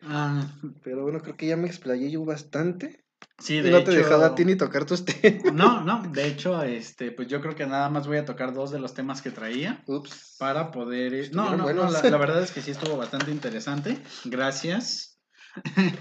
Ah, 0.05 0.45
Pero 0.83 1.03
bueno, 1.03 1.21
creo 1.21 1.35
que 1.37 1.47
ya 1.47 1.57
me 1.57 1.67
explayé 1.67 2.11
yo 2.11 2.25
bastante. 2.25 3.05
sí, 3.39 3.55
Y 3.57 3.61
de 3.61 3.71
no 3.71 3.77
hecho, 3.77 3.85
te 3.85 3.91
he 3.93 3.97
dejado 3.99 4.25
a 4.25 4.35
ti 4.35 4.45
ni 4.45 4.55
tocar 4.55 4.85
tus 4.85 5.05
temas. 5.05 5.53
No, 5.53 5.81
no, 5.85 6.03
de 6.11 6.27
hecho, 6.27 6.61
este, 6.63 7.11
pues 7.11 7.27
yo 7.27 7.41
creo 7.41 7.55
que 7.55 7.65
nada 7.65 7.89
más 7.89 8.07
voy 8.07 8.17
a 8.17 8.25
tocar 8.25 8.53
dos 8.53 8.71
de 8.71 8.79
los 8.79 8.93
temas 8.93 9.21
que 9.21 9.31
traía 9.31 9.83
Ups. 9.87 10.35
para 10.39 10.71
poder. 10.71 11.13
eh, 11.13 11.29
No, 11.33 11.43
Estuvieron 11.45 11.51
no, 11.51 11.57
no, 11.57 11.63
buenos. 11.63 11.93
la, 12.03 12.09
la 12.09 12.17
verdad 12.25 12.41
es 12.41 12.51
que 12.51 12.61
sí 12.61 12.71
estuvo 12.71 12.97
bastante 12.97 13.31
interesante. 13.31 13.97
Gracias. 14.25 15.19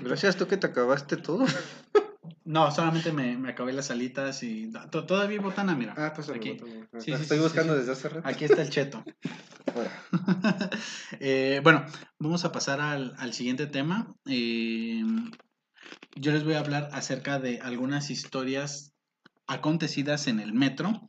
Gracias, 0.00 0.36
tú 0.36 0.46
que 0.46 0.56
te 0.56 0.66
acabaste 0.66 1.16
todo. 1.16 1.44
No, 2.44 2.70
solamente 2.70 3.12
me, 3.12 3.36
me 3.36 3.50
acabé 3.50 3.72
las 3.72 3.90
alitas 3.90 4.42
y 4.42 4.70
to- 4.90 5.04
todavía 5.06 5.38
hay 5.38 5.42
botana, 5.44 5.74
mira. 5.74 5.94
Ah, 5.96 6.12
pues 6.14 6.28
aquí, 6.28 6.56
Sí, 6.98 7.12
sí, 7.16 7.22
Estoy 7.22 7.38
sí, 7.38 7.42
buscando 7.42 7.74
desde 7.74 7.92
hace 7.92 8.08
rato. 8.08 8.28
aquí 8.28 8.44
está 8.44 8.62
el 8.62 8.70
cheto. 8.70 9.04
Eh, 11.20 11.60
bueno, 11.62 11.84
vamos 12.18 12.44
a 12.44 12.52
pasar 12.52 12.80
al, 12.80 13.14
al 13.18 13.32
siguiente 13.32 13.66
tema. 13.66 14.12
Eh, 14.26 15.02
yo 16.16 16.32
les 16.32 16.44
voy 16.44 16.54
a 16.54 16.60
hablar 16.60 16.88
acerca 16.92 17.38
de 17.38 17.60
algunas 17.60 18.10
historias 18.10 18.92
acontecidas 19.46 20.26
en 20.26 20.40
el 20.40 20.52
metro. 20.52 21.08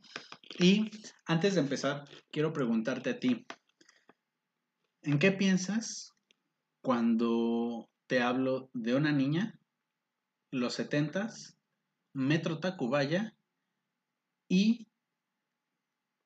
Y 0.58 0.90
antes 1.26 1.54
de 1.54 1.60
empezar, 1.60 2.04
quiero 2.30 2.52
preguntarte 2.52 3.10
a 3.10 3.18
ti, 3.20 3.44
¿en 5.02 5.18
qué 5.18 5.32
piensas 5.32 6.12
cuando 6.82 7.88
te 8.06 8.22
hablo 8.22 8.70
de 8.72 8.94
una 8.94 9.12
niña, 9.12 9.58
los 10.54 10.74
setentas, 10.74 11.58
Metro 12.12 12.60
Tacubaya 12.60 13.36
y 14.48 14.86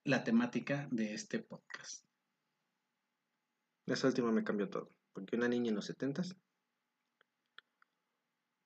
la 0.04 0.22
temática 0.22 0.86
de 0.90 1.14
este 1.14 1.38
podcast? 1.38 2.04
esa 3.86 4.06
última 4.06 4.30
me 4.30 4.44
cambió 4.44 4.68
todo. 4.68 4.92
Porque 5.14 5.36
una 5.36 5.48
niña 5.48 5.70
en 5.70 5.76
los 5.76 5.86
setentas. 5.86 6.36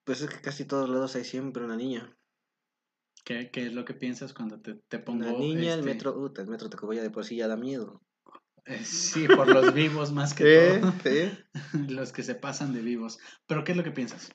Pues 0.05 0.21
es 0.21 0.31
que 0.31 0.41
casi 0.41 0.65
todos 0.65 0.91
lados 0.91 1.15
hay 1.15 1.25
siempre 1.25 1.65
una 1.65 1.77
niña. 1.77 2.13
¿Qué, 3.25 3.53
qué 3.53 3.67
es 3.67 3.73
lo 3.73 3.85
que 3.85 3.95
piensas 3.95 4.35
cuando 4.35 4.61
te, 4.61 4.75
te 4.89 4.99
pongo? 4.99 5.29
Una 5.29 5.39
niña, 5.39 5.75
el 5.75 5.81
este, 5.81 5.93
metro, 5.93 6.19
uta, 6.19 6.43
el 6.43 6.49
metro 6.49 6.71
Tacubaya 6.71 7.03
de 7.03 7.11
por 7.11 7.25
sí 7.25 7.37
ya 7.37 7.47
da 7.47 7.57
miedo. 7.57 8.03
eh, 8.65 8.85
sí, 8.85 9.29
por 9.29 9.47
los 9.47 9.73
vivos 9.73 10.11
más 10.11 10.35
que 10.35 10.43
¿Eh? 10.75 10.81
todo. 10.81 10.93
¿Eh? 11.05 11.39
Los 11.89 12.11
que 12.11 12.25
se 12.25 12.35
pasan 12.35 12.73
de 12.73 12.81
vivos. 12.81 13.21
Pero 13.47 13.63
¿qué 13.63 13.71
es 13.73 13.79
lo 13.79 13.85
que 13.85 13.93
piensas? 13.93 14.33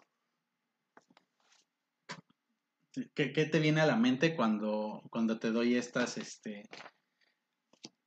¿Qué, 3.13 3.31
qué 3.33 3.45
te 3.45 3.59
viene 3.59 3.81
a 3.81 3.85
la 3.85 3.95
mente 3.95 4.35
cuando, 4.35 5.03
cuando 5.11 5.39
te 5.39 5.51
doy 5.51 5.75
estas, 5.75 6.17
este, 6.17 6.63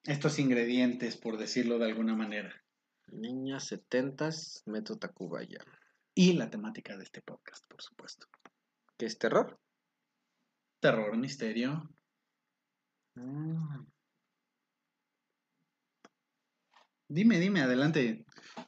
estos 0.04 0.38
ingredientes, 0.38 1.16
por 1.16 1.36
decirlo 1.38 1.78
de 1.78 1.86
alguna 1.86 2.14
manera? 2.14 2.52
Niña 3.08 3.60
setentas, 3.60 4.62
metro 4.66 4.96
Tacubaya. 4.96 5.64
Y 6.14 6.32
la 6.32 6.50
temática 6.50 6.96
de 6.96 7.04
este 7.04 7.22
podcast, 7.22 7.64
por 7.68 7.82
supuesto. 7.82 8.26
¿Qué 8.98 9.06
es 9.06 9.18
terror? 9.18 9.60
Terror, 10.80 11.16
misterio. 11.16 11.88
Mm, 13.14 13.84
Dime, 17.12 17.40
dime, 17.40 17.60
adelante. 17.60 18.24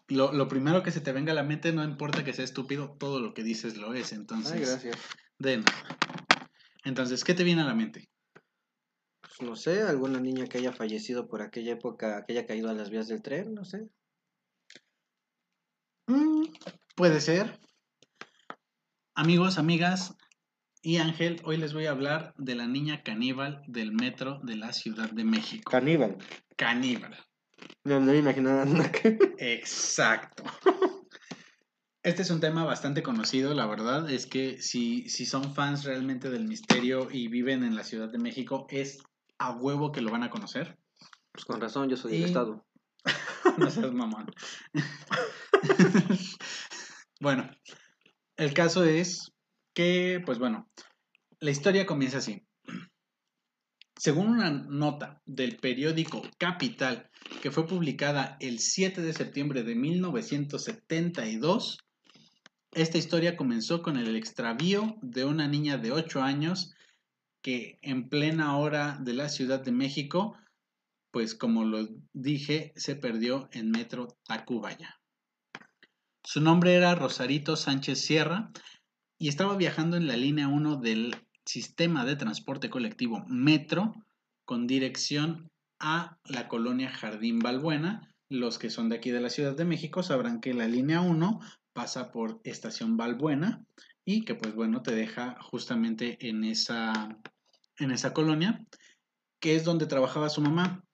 Lo, 0.08 0.32
lo 0.32 0.48
primero 0.48 0.82
que 0.82 0.90
se 0.90 1.00
te 1.00 1.12
venga 1.12 1.30
a 1.30 1.34
la 1.34 1.44
mente, 1.44 1.72
no 1.72 1.84
importa 1.84 2.24
que 2.24 2.32
sea 2.32 2.44
estúpido, 2.44 2.96
todo 2.98 3.20
lo 3.20 3.34
que 3.34 3.44
dices 3.44 3.76
lo 3.76 3.94
es. 3.94 4.12
Entonces, 4.12 4.52
Ay, 4.52 4.60
gracias. 4.62 4.96
de 5.38 5.58
nada. 5.58 6.01
Entonces, 6.84 7.24
¿qué 7.24 7.34
te 7.34 7.44
viene 7.44 7.62
a 7.62 7.66
la 7.66 7.74
mente? 7.74 8.08
Pues 9.20 9.40
no 9.40 9.56
sé, 9.56 9.82
alguna 9.82 10.20
niña 10.20 10.46
que 10.46 10.58
haya 10.58 10.72
fallecido 10.72 11.28
por 11.28 11.42
aquella 11.42 11.72
época, 11.72 12.24
que 12.26 12.32
haya 12.32 12.46
caído 12.46 12.68
a 12.68 12.74
las 12.74 12.90
vías 12.90 13.08
del 13.08 13.22
tren, 13.22 13.54
no 13.54 13.64
sé. 13.64 13.88
Mm, 16.08 16.44
puede 16.96 17.20
ser. 17.20 17.60
Amigos, 19.14 19.58
amigas 19.58 20.16
y 20.82 20.96
Ángel, 20.96 21.40
hoy 21.44 21.58
les 21.58 21.74
voy 21.74 21.86
a 21.86 21.92
hablar 21.92 22.34
de 22.36 22.56
la 22.56 22.66
niña 22.66 23.04
caníbal 23.04 23.62
del 23.68 23.92
metro 23.92 24.40
de 24.42 24.56
la 24.56 24.72
Ciudad 24.72 25.10
de 25.10 25.22
México. 25.22 25.70
Caníbal. 25.70 26.18
Caníbal. 26.56 27.16
No, 27.84 28.00
no 28.00 28.10
me 28.10 28.18
imaginaba 28.18 28.64
nada 28.64 28.90
que... 28.90 29.16
Exacto. 29.38 30.42
Este 32.04 32.22
es 32.22 32.30
un 32.30 32.40
tema 32.40 32.64
bastante 32.64 33.04
conocido, 33.04 33.54
la 33.54 33.64
verdad 33.66 34.10
es 34.10 34.26
que 34.26 34.60
si, 34.60 35.08
si 35.08 35.24
son 35.24 35.54
fans 35.54 35.84
realmente 35.84 36.30
del 36.30 36.48
misterio 36.48 37.06
y 37.08 37.28
viven 37.28 37.62
en 37.62 37.76
la 37.76 37.84
Ciudad 37.84 38.10
de 38.10 38.18
México, 38.18 38.66
es 38.70 38.98
a 39.38 39.52
huevo 39.52 39.92
que 39.92 40.00
lo 40.00 40.10
van 40.10 40.24
a 40.24 40.30
conocer. 40.30 40.76
Pues 41.30 41.44
con 41.44 41.60
razón, 41.60 41.88
yo 41.88 41.96
soy 41.96 42.10
del 42.12 42.22
Y- 42.22 42.24
Estado. 42.24 42.66
no 43.58 43.70
seas 43.70 43.92
mamón. 43.92 44.26
bueno, 47.20 47.48
el 48.36 48.52
caso 48.52 48.82
es 48.84 49.30
que, 49.72 50.20
pues 50.26 50.40
bueno, 50.40 50.68
la 51.38 51.52
historia 51.52 51.86
comienza 51.86 52.18
así. 52.18 52.44
Según 53.96 54.26
una 54.28 54.50
nota 54.50 55.22
del 55.24 55.56
periódico 55.58 56.22
Capital 56.36 57.08
que 57.40 57.52
fue 57.52 57.64
publicada 57.66 58.36
el 58.40 58.58
7 58.58 59.02
de 59.02 59.12
septiembre 59.12 59.62
de 59.62 59.76
1972, 59.76 61.78
esta 62.72 62.98
historia 62.98 63.36
comenzó 63.36 63.82
con 63.82 63.96
el 63.96 64.16
extravío 64.16 64.96
de 65.02 65.24
una 65.24 65.46
niña 65.46 65.76
de 65.76 65.92
8 65.92 66.22
años 66.22 66.74
que 67.42 67.78
en 67.82 68.08
plena 68.08 68.56
hora 68.56 68.98
de 69.00 69.12
la 69.12 69.28
Ciudad 69.28 69.60
de 69.60 69.72
México, 69.72 70.38
pues 71.10 71.34
como 71.34 71.64
lo 71.64 71.88
dije, 72.12 72.72
se 72.76 72.96
perdió 72.96 73.48
en 73.52 73.70
Metro 73.70 74.08
Tacubaya. 74.24 75.00
Su 76.24 76.40
nombre 76.40 76.74
era 76.74 76.94
Rosarito 76.94 77.56
Sánchez 77.56 78.00
Sierra 78.00 78.50
y 79.18 79.28
estaba 79.28 79.56
viajando 79.56 79.96
en 79.96 80.06
la 80.06 80.16
línea 80.16 80.48
1 80.48 80.76
del 80.76 81.16
sistema 81.44 82.04
de 82.04 82.16
transporte 82.16 82.70
colectivo 82.70 83.24
Metro 83.26 83.94
con 84.46 84.66
dirección 84.66 85.50
a 85.78 86.16
la 86.24 86.48
colonia 86.48 86.90
Jardín 86.90 87.40
Balbuena. 87.40 88.08
Los 88.30 88.58
que 88.58 88.70
son 88.70 88.88
de 88.88 88.96
aquí 88.96 89.10
de 89.10 89.20
la 89.20 89.30
Ciudad 89.30 89.54
de 89.54 89.64
México 89.64 90.02
sabrán 90.02 90.40
que 90.40 90.54
la 90.54 90.68
línea 90.68 91.00
1 91.02 91.40
pasa 91.72 92.10
por 92.10 92.40
Estación 92.44 92.96
Balbuena 92.96 93.64
y 94.04 94.24
que 94.24 94.34
pues 94.34 94.54
bueno 94.54 94.82
te 94.82 94.94
deja 94.94 95.36
justamente 95.42 96.28
en 96.28 96.44
esa, 96.44 96.92
en 97.78 97.90
esa 97.90 98.12
colonia 98.12 98.64
que 99.40 99.56
es 99.56 99.64
donde 99.64 99.86
trabajaba 99.86 100.28
su 100.28 100.40
mamá. 100.40 100.84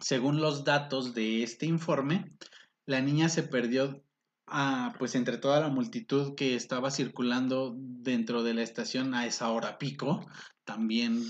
Según 0.00 0.40
los 0.40 0.64
datos 0.64 1.14
de 1.14 1.42
este 1.42 1.66
informe, 1.66 2.32
la 2.86 3.00
niña 3.00 3.28
se 3.28 3.44
perdió 3.44 4.02
ah, 4.48 4.94
pues 4.98 5.14
entre 5.14 5.38
toda 5.38 5.60
la 5.60 5.68
multitud 5.68 6.34
que 6.34 6.56
estaba 6.56 6.90
circulando 6.90 7.74
dentro 7.76 8.42
de 8.42 8.54
la 8.54 8.62
estación 8.62 9.14
a 9.14 9.26
esa 9.26 9.48
hora 9.50 9.78
pico. 9.78 10.26
También 10.64 11.22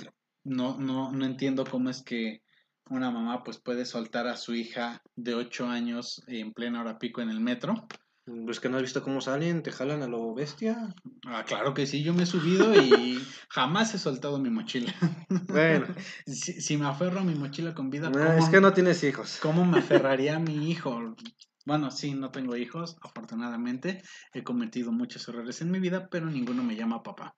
no, 0.43 0.79
no, 0.79 1.13
no 1.13 1.27
entiendo 1.27 1.65
cómo 1.65 1.91
es 1.91 2.03
que 2.03 2.43
una 2.89 3.11
mamá 3.11 3.43
pues 3.43 3.59
puede 3.59 3.85
soltar 3.85 4.27
a 4.27 4.37
su 4.37 4.55
hija 4.55 5.03
de 5.17 5.35
8 5.35 5.67
años 5.67 6.23
en 6.29 6.53
plena 6.53 6.81
hora 6.81 6.99
pico 6.99 7.21
en 7.21 7.31
el 7.31 7.41
metro. 7.41 7.87
Pues 8.27 8.59
que 8.59 8.69
no 8.69 8.77
has 8.77 8.83
visto 8.83 9.05
cómo 9.05 9.21
salen, 9.21 9.63
te 9.63 9.71
jalan 9.71 10.03
a 10.03 10.09
lo 10.09 10.35
bestia. 10.35 10.93
Ah, 11.27 11.45
claro 11.47 11.75
que 11.75 11.87
sí, 11.87 12.03
yo 12.03 12.13
me 12.13 12.25
he 12.25 12.27
subido 12.27 12.75
y 12.75 13.21
jamás 13.49 13.95
he 13.95 13.99
soltado 13.99 14.41
mi 14.41 14.51
mochila. 14.51 14.93
Bueno, 15.47 15.87
Si, 16.27 16.61
si 16.61 16.77
me 16.77 16.87
aferro 16.87 17.21
a 17.21 17.25
mi 17.25 17.37
mochila 17.37 17.73
con 17.73 17.89
vida, 17.89 18.11
no, 18.11 18.19
¿cómo, 18.19 18.33
es 18.33 18.49
que 18.49 18.61
no 18.61 18.73
tienes 18.73 19.05
hijos. 19.05 19.39
cómo 19.41 19.65
me 19.65 19.79
aferraría 19.79 20.37
a 20.37 20.41
mi 20.41 20.69
hijo? 20.69 21.15
Bueno, 21.65 21.93
sí, 21.93 22.15
no 22.15 22.33
tengo 22.33 22.57
hijos, 22.57 22.97
afortunadamente. 23.01 24.03
He 24.33 24.43
cometido 24.43 24.91
muchos 24.91 25.29
errores 25.29 25.61
en 25.61 25.71
mi 25.71 25.79
vida, 25.79 26.09
pero 26.11 26.27
ninguno 26.27 26.65
me 26.65 26.75
llama 26.75 27.05
papá. 27.05 27.37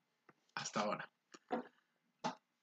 Hasta 0.55 0.81
ahora. 0.81 1.11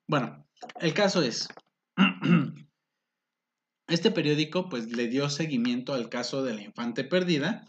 Bueno, 0.07 0.47
el 0.79 0.95
caso 0.95 1.21
es, 1.21 1.47
este 3.87 4.09
periódico 4.09 4.67
pues 4.67 4.87
le 4.91 5.07
dio 5.07 5.29
seguimiento 5.29 5.93
al 5.93 6.09
caso 6.09 6.43
de 6.43 6.55
la 6.55 6.63
infante 6.63 7.03
perdida 7.03 7.65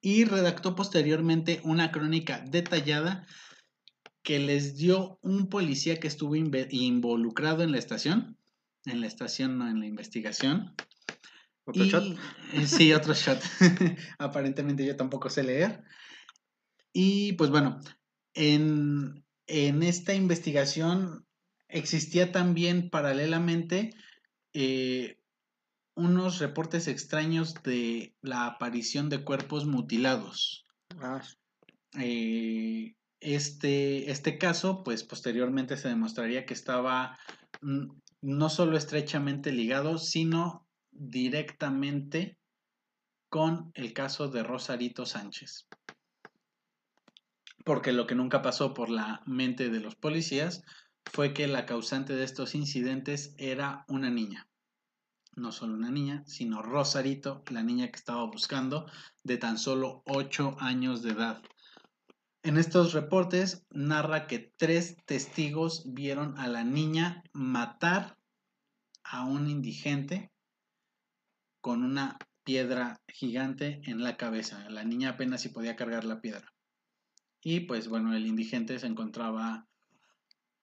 y 0.00 0.24
redactó 0.24 0.74
posteriormente 0.74 1.60
una 1.64 1.90
crónica 1.92 2.42
detallada 2.48 3.26
que 4.22 4.38
les 4.38 4.76
dio 4.76 5.18
un 5.22 5.48
policía 5.48 5.98
que 5.98 6.08
estuvo 6.08 6.36
involucrado 6.36 7.62
en 7.62 7.72
la 7.72 7.78
estación, 7.78 8.36
en 8.86 9.00
la 9.00 9.06
estación, 9.06 9.58
no 9.58 9.68
en 9.68 9.80
la 9.80 9.86
investigación. 9.86 10.74
Otro 11.64 11.84
Y- 11.84 11.90
shot. 11.90 12.18
eh, 12.54 12.66
Sí, 12.66 12.92
otro 12.92 13.14
shot. 13.14 13.40
Aparentemente 14.18 14.84
yo 14.86 14.96
tampoco 14.96 15.30
sé 15.30 15.42
leer. 15.42 15.82
Y 16.92 17.34
pues 17.34 17.50
bueno, 17.50 17.80
en, 18.34 19.24
en 19.46 19.82
esta 19.82 20.14
investigación 20.14 21.26
existía 21.68 22.32
también 22.32 22.90
paralelamente 22.90 23.90
eh, 24.52 25.19
unos 26.00 26.38
reportes 26.38 26.88
extraños 26.88 27.54
de 27.62 28.14
la 28.22 28.46
aparición 28.46 29.08
de 29.10 29.22
cuerpos 29.22 29.66
mutilados. 29.66 30.66
Ah, 30.98 31.22
Eh, 31.98 32.94
este, 33.20 34.10
este 34.10 34.38
caso, 34.38 34.82
pues 34.82 35.04
posteriormente 35.04 35.76
se 35.76 35.88
demostraría 35.88 36.46
que 36.46 36.54
estaba 36.54 37.18
no 37.60 38.48
solo 38.48 38.78
estrechamente 38.78 39.52
ligado, 39.52 39.98
sino 39.98 40.66
directamente 40.90 42.38
con 43.28 43.70
el 43.74 43.92
caso 43.92 44.28
de 44.28 44.42
Rosarito 44.42 45.04
Sánchez. 45.04 45.66
Porque 47.64 47.92
lo 47.92 48.06
que 48.06 48.14
nunca 48.14 48.40
pasó 48.40 48.72
por 48.72 48.88
la 48.88 49.22
mente 49.26 49.68
de 49.68 49.80
los 49.80 49.96
policías 49.96 50.64
fue 51.04 51.34
que 51.34 51.46
la 51.46 51.66
causante 51.66 52.16
de 52.16 52.24
estos 52.24 52.54
incidentes 52.54 53.34
era 53.36 53.84
una 53.86 54.10
niña. 54.10 54.49
No 55.40 55.52
solo 55.52 55.72
una 55.72 55.90
niña, 55.90 56.22
sino 56.26 56.60
Rosarito, 56.60 57.42
la 57.50 57.62
niña 57.62 57.88
que 57.90 57.96
estaba 57.96 58.24
buscando, 58.26 58.84
de 59.24 59.38
tan 59.38 59.56
solo 59.56 60.02
8 60.04 60.56
años 60.60 61.02
de 61.02 61.12
edad. 61.12 61.42
En 62.42 62.58
estos 62.58 62.92
reportes 62.92 63.64
narra 63.70 64.26
que 64.26 64.52
tres 64.58 64.98
testigos 65.06 65.94
vieron 65.94 66.38
a 66.38 66.46
la 66.46 66.62
niña 66.62 67.24
matar 67.32 68.18
a 69.02 69.24
un 69.24 69.48
indigente 69.48 70.30
con 71.62 71.84
una 71.84 72.18
piedra 72.44 73.00
gigante 73.08 73.80
en 73.84 74.02
la 74.02 74.18
cabeza. 74.18 74.68
La 74.68 74.84
niña 74.84 75.08
apenas 75.08 75.40
si 75.40 75.48
podía 75.48 75.74
cargar 75.74 76.04
la 76.04 76.20
piedra. 76.20 76.52
Y 77.40 77.60
pues 77.60 77.88
bueno, 77.88 78.14
el 78.14 78.26
indigente 78.26 78.78
se 78.78 78.88
encontraba 78.88 79.66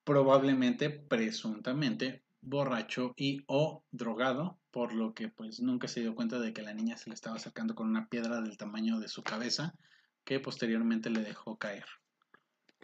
probablemente, 0.03 0.91
presuntamente, 0.91 2.26
borracho 2.47 3.13
y 3.17 3.43
o 3.47 3.83
drogado, 3.91 4.59
por 4.71 4.93
lo 4.93 5.13
que 5.13 5.27
pues 5.27 5.59
nunca 5.59 5.87
se 5.87 5.99
dio 5.99 6.15
cuenta 6.15 6.39
de 6.39 6.53
que 6.53 6.61
la 6.61 6.73
niña 6.73 6.97
se 6.97 7.09
le 7.09 7.13
estaba 7.13 7.39
sacando 7.39 7.75
con 7.75 7.87
una 7.87 8.07
piedra 8.07 8.41
del 8.41 8.57
tamaño 8.57 8.99
de 8.99 9.09
su 9.09 9.21
cabeza 9.21 9.73
que 10.23 10.39
posteriormente 10.39 11.09
le 11.09 11.21
dejó 11.21 11.57
caer. 11.57 11.85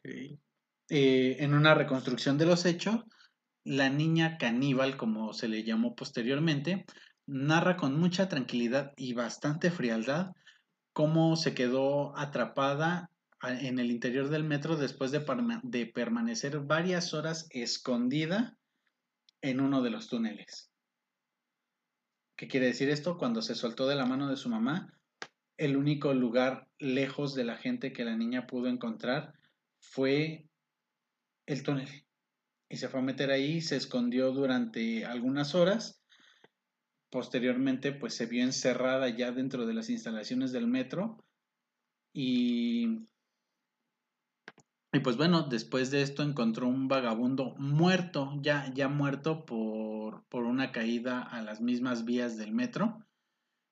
Eh, 0.03 1.37
en 1.39 1.53
una 1.53 1.73
reconstrucción 1.75 2.37
de 2.37 2.45
los 2.45 2.65
hechos, 2.65 3.05
la 3.63 3.89
niña 3.89 4.37
caníbal, 4.37 4.97
como 4.97 5.33
se 5.33 5.47
le 5.47 5.63
llamó 5.63 5.95
posteriormente, 5.95 6.85
narra 7.25 7.77
con 7.77 7.97
mucha 7.97 8.27
tranquilidad 8.27 8.91
y 8.97 9.13
bastante 9.13 9.71
frialdad 9.71 10.33
cómo 10.91 11.37
se 11.37 11.53
quedó 11.53 12.17
atrapada 12.17 13.09
en 13.41 13.79
el 13.79 13.91
interior 13.91 14.29
del 14.29 14.43
metro 14.43 14.75
después 14.75 15.11
de 15.11 15.85
permanecer 15.85 16.59
varias 16.59 17.13
horas 17.13 17.47
escondida 17.49 18.57
en 19.43 19.59
uno 19.59 19.83
de 19.83 19.91
los 19.91 20.07
túneles. 20.07 20.71
¿Qué 22.35 22.47
quiere 22.47 22.67
decir 22.67 22.89
esto? 22.89 23.17
Cuando 23.17 23.41
se 23.41 23.53
soltó 23.53 23.87
de 23.87 23.95
la 23.95 24.05
mano 24.05 24.29
de 24.29 24.37
su 24.37 24.49
mamá, 24.49 24.97
el 25.57 25.77
único 25.77 26.13
lugar 26.13 26.67
lejos 26.79 27.35
de 27.35 27.43
la 27.43 27.57
gente 27.57 27.93
que 27.93 28.05
la 28.05 28.15
niña 28.15 28.47
pudo 28.47 28.67
encontrar 28.67 29.33
fue 29.79 30.47
el 31.45 31.61
túnel. 31.61 31.89
Y 32.69 32.77
se 32.77 32.87
fue 32.87 33.01
a 33.01 33.03
meter 33.03 33.29
ahí, 33.29 33.61
se 33.61 33.75
escondió 33.75 34.31
durante 34.31 35.05
algunas 35.05 35.53
horas. 35.53 36.01
Posteriormente, 37.11 37.91
pues 37.91 38.15
se 38.15 38.25
vio 38.25 38.43
encerrada 38.43 39.09
ya 39.09 39.31
dentro 39.31 39.67
de 39.67 39.73
las 39.73 39.89
instalaciones 39.89 40.51
del 40.53 40.67
metro. 40.67 41.23
Y, 42.13 43.07
y 44.93 44.99
pues 44.99 45.17
bueno, 45.17 45.41
después 45.41 45.89
de 45.89 46.03
esto 46.03 46.21
encontró 46.21 46.67
un 46.67 46.87
vagabundo 46.87 47.55
muerto, 47.57 48.31
ya, 48.41 48.71
ya 48.75 48.87
muerto 48.89 49.43
por, 49.43 50.23
por 50.29 50.43
una 50.43 50.71
caída 50.71 51.23
a 51.23 51.41
las 51.41 51.61
mismas 51.61 52.05
vías 52.05 52.37
del 52.37 52.51
metro. 52.51 52.99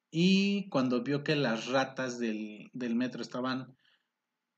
Y 0.10 0.68
cuando 0.69 1.03
vio 1.03 1.23
que 1.23 1.35
las 1.35 1.68
ratas 1.68 2.18
del, 2.18 2.72
del 2.73 2.95
metro 2.95 3.22
estaban 3.22 3.77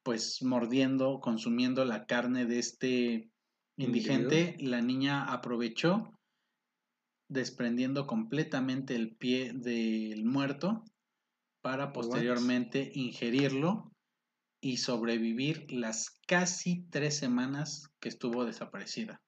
pues 0.03 0.41
mordiendo, 0.41 1.19
consumiendo 1.19 1.83
la 1.83 2.05
carne 2.05 2.45
de 2.45 2.59
este 2.59 3.29
indigente, 3.77 4.55
la 4.59 4.81
niña 4.81 5.25
aprovechó 5.33 6.17
desprendiendo 7.29 8.07
completamente 8.07 8.95
el 8.95 9.15
pie 9.15 9.51
del 9.53 10.23
muerto 10.23 10.85
para 11.61 11.91
posteriormente 11.91 12.91
ingerirlo 12.93 13.92
y 14.63 14.77
sobrevivir 14.77 15.65
las 15.71 16.09
casi 16.25 16.85
tres 16.89 17.17
semanas 17.17 17.89
que 17.99 18.09
estuvo 18.09 18.45
desaparecida. 18.45 19.21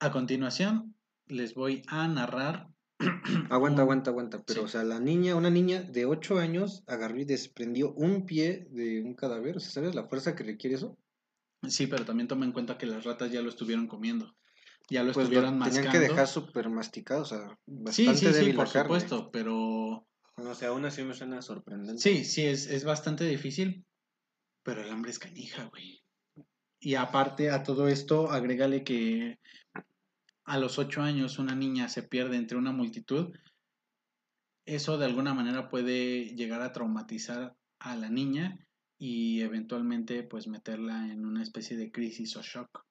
A 0.00 0.10
continuación, 0.12 0.94
les 1.26 1.54
voy 1.54 1.82
a 1.88 2.06
narrar. 2.08 2.68
Aguanta, 3.50 3.82
un- 3.82 3.86
aguanta, 3.86 4.10
aguanta. 4.10 4.42
Pero, 4.46 4.60
Sí. 4.60 4.66
o 4.66 4.68
sea, 4.68 4.84
la 4.84 5.00
niña, 5.00 5.34
una 5.34 5.50
niña 5.50 5.82
de 5.82 6.06
8 6.06 6.38
años 6.38 6.84
agarró 6.86 7.18
y 7.20 7.24
desprendió 7.24 7.92
un 7.94 8.24
pie 8.24 8.66
de 8.70 9.02
un 9.02 9.14
cadáver. 9.14 9.56
O 9.56 9.60
sea, 9.60 9.70
¿sabes 9.70 9.94
la 9.94 10.06
fuerza 10.08 10.34
que 10.36 10.44
requiere 10.44 10.76
eso? 10.76 10.96
Sí, 11.68 11.88
pero 11.88 12.04
también 12.04 12.28
toma 12.28 12.44
en 12.44 12.52
cuenta 12.52 12.78
que 12.78 12.86
las 12.86 13.04
ratas 13.04 13.32
ya 13.32 13.42
lo 13.42 13.48
estuvieron 13.48 13.88
comiendo. 13.88 14.36
ya 14.90 15.02
lo 15.02 15.12
Pues 15.12 15.24
estuvieran 15.24 15.58
lo 15.58 15.64
tenían 15.64 15.90
que 15.90 15.98
dejar 15.98 16.26
súper 16.28 16.70
masticado, 16.70 17.22
o 17.22 17.24
sea, 17.24 17.58
sí, 17.66 18.06
bastante 18.06 18.14
sí, 18.14 18.26
sí, 18.26 18.32
débil 18.32 18.54
por 18.56 18.66
la 18.68 18.72
carne. 18.72 18.82
supuesto, 18.82 19.30
pero 19.32 20.06
O 20.36 20.54
sea, 20.54 20.68
aún 20.68 20.84
así 20.84 21.02
me 21.02 21.14
suena 21.14 21.42
sorprendente. 21.42 22.00
sí, 22.00 22.24
sí, 22.24 22.46
es, 22.46 22.68
es 22.68 22.84
bastante 22.84 23.24
difícil, 23.24 23.84
pero 24.68 24.82
el 24.82 24.90
hambre 24.90 25.12
es 25.12 25.18
canija, 25.18 25.64
güey. 25.64 26.04
Y 26.78 26.96
aparte 26.96 27.48
a 27.48 27.62
todo 27.62 27.88
esto, 27.88 28.30
agrégale 28.30 28.84
que 28.84 29.40
a 30.44 30.58
los 30.58 30.78
ocho 30.78 31.00
años 31.00 31.38
una 31.38 31.54
niña 31.54 31.88
se 31.88 32.02
pierde 32.02 32.36
entre 32.36 32.58
una 32.58 32.70
multitud, 32.70 33.34
eso 34.66 34.98
de 34.98 35.06
alguna 35.06 35.32
manera 35.32 35.70
puede 35.70 36.36
llegar 36.36 36.60
a 36.60 36.72
traumatizar 36.72 37.56
a 37.78 37.96
la 37.96 38.10
niña 38.10 38.58
y 38.98 39.40
eventualmente 39.40 40.22
pues 40.22 40.46
meterla 40.48 41.10
en 41.10 41.24
una 41.24 41.42
especie 41.42 41.78
de 41.78 41.90
crisis 41.90 42.36
o 42.36 42.42
shock. 42.42 42.84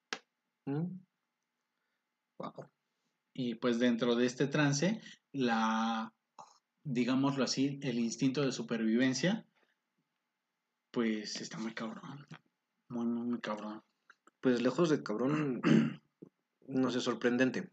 ¿Mm? 0.66 0.98
Wow. 2.40 2.54
Y 3.34 3.54
pues 3.54 3.78
dentro 3.78 4.16
de 4.16 4.26
este 4.26 4.48
trance, 4.48 5.00
la, 5.30 6.12
digámoslo 6.82 7.44
así, 7.44 7.78
el 7.82 8.00
instinto 8.00 8.42
de 8.42 8.50
supervivencia, 8.50 9.47
pues 10.90 11.40
está 11.40 11.58
muy 11.58 11.74
cabrón. 11.74 12.26
Muy, 12.88 13.06
muy, 13.06 13.26
muy 13.28 13.40
cabrón. 13.40 13.82
Pues 14.40 14.62
lejos 14.62 14.88
de 14.90 15.02
cabrón, 15.02 15.60
no 16.68 16.90
sé, 16.90 17.00
sorprendente. 17.00 17.70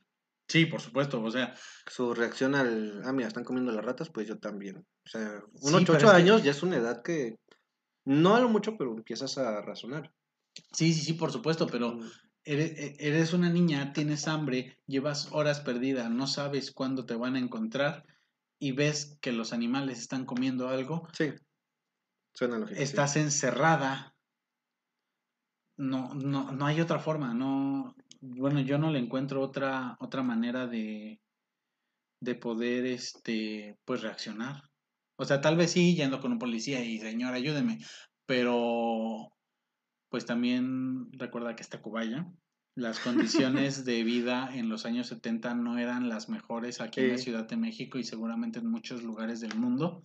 Sí, 0.47 0.65
por 0.67 0.79
supuesto, 0.81 1.21
o 1.21 1.31
sea, 1.31 1.55
Su 1.87 2.13
reacción 2.13 2.53
al, 2.55 3.01
ah, 3.05 3.11
mira, 3.13 3.27
están 3.27 3.43
comiendo 3.43 3.71
las 3.71 3.83
ratas, 3.83 4.09
pues 4.09 4.27
yo 4.27 4.37
también. 4.37 4.77
O 4.77 5.09
sea, 5.09 5.41
Sí, 5.55 5.67
unos 5.75 5.85
que- 5.85 6.05
años 6.07 6.43
ya 6.43 6.51
es 6.51 6.61
una 6.63 6.77
edad 6.77 7.01
que, 7.01 7.37
no 8.05 8.35
a 8.35 8.39
lo 8.39 8.49
mucho, 8.49 8.77
pero 8.77 8.91
empiezas 8.95 9.37
a 9.37 9.61
razonar. 9.61 10.11
sí, 10.71 10.93
sí, 10.93 11.01
sí, 11.01 11.13
por 11.13 11.31
supuesto, 11.31 11.65
pero 11.67 11.97
eres, 12.43 12.71
e- 12.77 12.95
eres 12.99 13.33
una 13.33 13.49
niña, 13.49 13.91
tienes 13.93 14.27
hambre, 14.27 14.77
llevas 14.85 15.29
horas 15.31 15.61
perdidas, 15.61 16.11
no 16.11 16.27
sabes 16.27 16.71
cuándo 16.71 17.05
te 17.05 17.15
van 17.15 17.35
a 17.35 17.39
encontrar 17.39 18.05
y 18.59 18.71
ves 18.73 19.17
que 19.21 19.31
los 19.31 19.51
animales 19.51 19.99
están 19.99 20.25
comiendo 20.25 20.69
algo, 20.69 21.07
Sí, 21.17 21.31
suena 22.35 22.59
lógico. 22.59 22.77
sí. 22.77 22.83
estás 22.83 23.15
encerrada. 23.15 24.13
No, 25.77 26.13
no, 26.13 26.51
no 26.51 26.65
hay 26.65 26.79
otra 26.79 26.99
forma, 26.99 27.33
no, 27.33 27.95
bueno, 28.21 28.61
yo 28.61 28.77
no 28.77 28.91
le 28.91 28.99
encuentro 28.99 29.41
otra, 29.41 29.97
otra 29.99 30.23
manera 30.23 30.67
de, 30.67 31.19
de 32.21 32.35
poder, 32.35 32.85
este, 32.85 33.77
pues 33.85 34.01
reaccionar. 34.01 34.63
O 35.17 35.25
sea, 35.25 35.41
tal 35.41 35.55
vez 35.55 35.71
sí, 35.71 35.95
yendo 35.95 36.19
con 36.19 36.31
un 36.31 36.39
policía 36.39 36.83
y 36.83 36.99
señor, 36.99 37.33
ayúdeme, 37.33 37.79
pero 38.25 39.31
pues 40.09 40.25
también 40.25 41.11
recuerda 41.13 41.55
que 41.55 41.63
está 41.63 41.81
Cubaya. 41.81 42.25
Las 42.75 42.99
condiciones 42.99 43.85
de 43.85 44.03
vida 44.03 44.49
en 44.53 44.69
los 44.69 44.85
años 44.85 45.07
70 45.07 45.55
no 45.55 45.77
eran 45.77 46.09
las 46.09 46.27
mejores 46.29 46.81
aquí 46.81 47.01
en 47.01 47.11
la. 47.11 47.17
Ciudad 47.17 47.47
de 47.47 47.57
México 47.57 47.97
y 47.97 48.03
seguramente 48.03 48.59
en 48.59 48.69
muchos 48.69 49.03
lugares 49.03 49.39
del 49.39 49.55
mundo. 49.55 50.03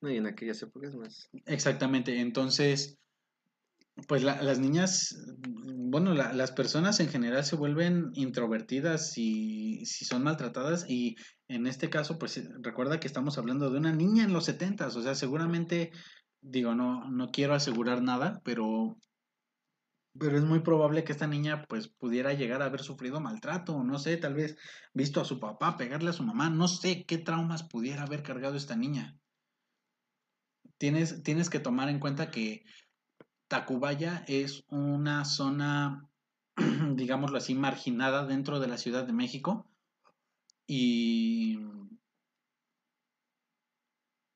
No, 0.00 0.10
y 0.10 0.16
en 0.16 0.26
aquellas 0.26 0.62
épocas 0.62 0.94
más. 0.94 1.28
Exactamente, 1.46 2.20
entonces, 2.20 2.98
pues 4.08 4.22
la- 4.22 4.42
las 4.42 4.58
niñas, 4.58 5.16
bueno, 5.38 6.12
la- 6.14 6.32
las 6.32 6.52
personas 6.52 7.00
en 7.00 7.08
general 7.08 7.44
se 7.44 7.56
vuelven 7.56 8.10
introvertidas 8.14 9.10
si, 9.10 9.84
si 9.86 10.04
son 10.04 10.22
maltratadas 10.22 10.84
y 10.88 11.16
en 11.48 11.66
este 11.66 11.88
caso, 11.88 12.18
pues 12.18 12.36
eh, 12.36 12.48
recuerda 12.60 13.00
que 13.00 13.06
estamos 13.06 13.38
hablando 13.38 13.70
de 13.70 13.78
una 13.78 13.92
niña 13.92 14.24
en 14.24 14.32
los 14.32 14.44
setentas, 14.44 14.96
o 14.96 15.02
sea, 15.02 15.14
seguramente, 15.14 15.92
digo, 16.40 16.74
no, 16.74 17.10
no 17.10 17.28
quiero 17.28 17.54
asegurar 17.54 18.02
nada, 18.02 18.40
pero, 18.44 18.96
pero 20.18 20.36
es 20.36 20.44
muy 20.44 20.60
probable 20.60 21.04
que 21.04 21.12
esta 21.12 21.26
niña 21.26 21.64
pues 21.68 21.88
pudiera 21.88 22.32
llegar 22.34 22.62
a 22.62 22.66
haber 22.66 22.80
sufrido 22.82 23.20
maltrato, 23.20 23.82
no 23.82 23.98
sé, 23.98 24.16
tal 24.16 24.34
vez 24.34 24.56
visto 24.94 25.20
a 25.20 25.24
su 25.24 25.40
papá 25.40 25.76
pegarle 25.76 26.10
a 26.10 26.14
su 26.14 26.22
mamá, 26.22 26.50
no 26.50 26.68
sé 26.68 27.04
qué 27.06 27.18
traumas 27.18 27.64
pudiera 27.68 28.02
haber 28.02 28.22
cargado 28.22 28.56
esta 28.56 28.76
niña 28.76 29.18
tienes, 30.78 31.22
tienes 31.22 31.50
que 31.50 31.60
tomar 31.60 31.88
en 31.88 32.00
cuenta 32.00 32.30
que 32.30 32.64
Tacubaya 33.48 34.24
es 34.26 34.64
una 34.68 35.24
zona, 35.24 36.08
digámoslo 36.94 37.38
así, 37.38 37.54
marginada 37.54 38.26
dentro 38.26 38.60
de 38.60 38.68
la 38.68 38.78
Ciudad 38.78 39.04
de 39.06 39.12
México. 39.12 39.70
Y, 40.66 41.58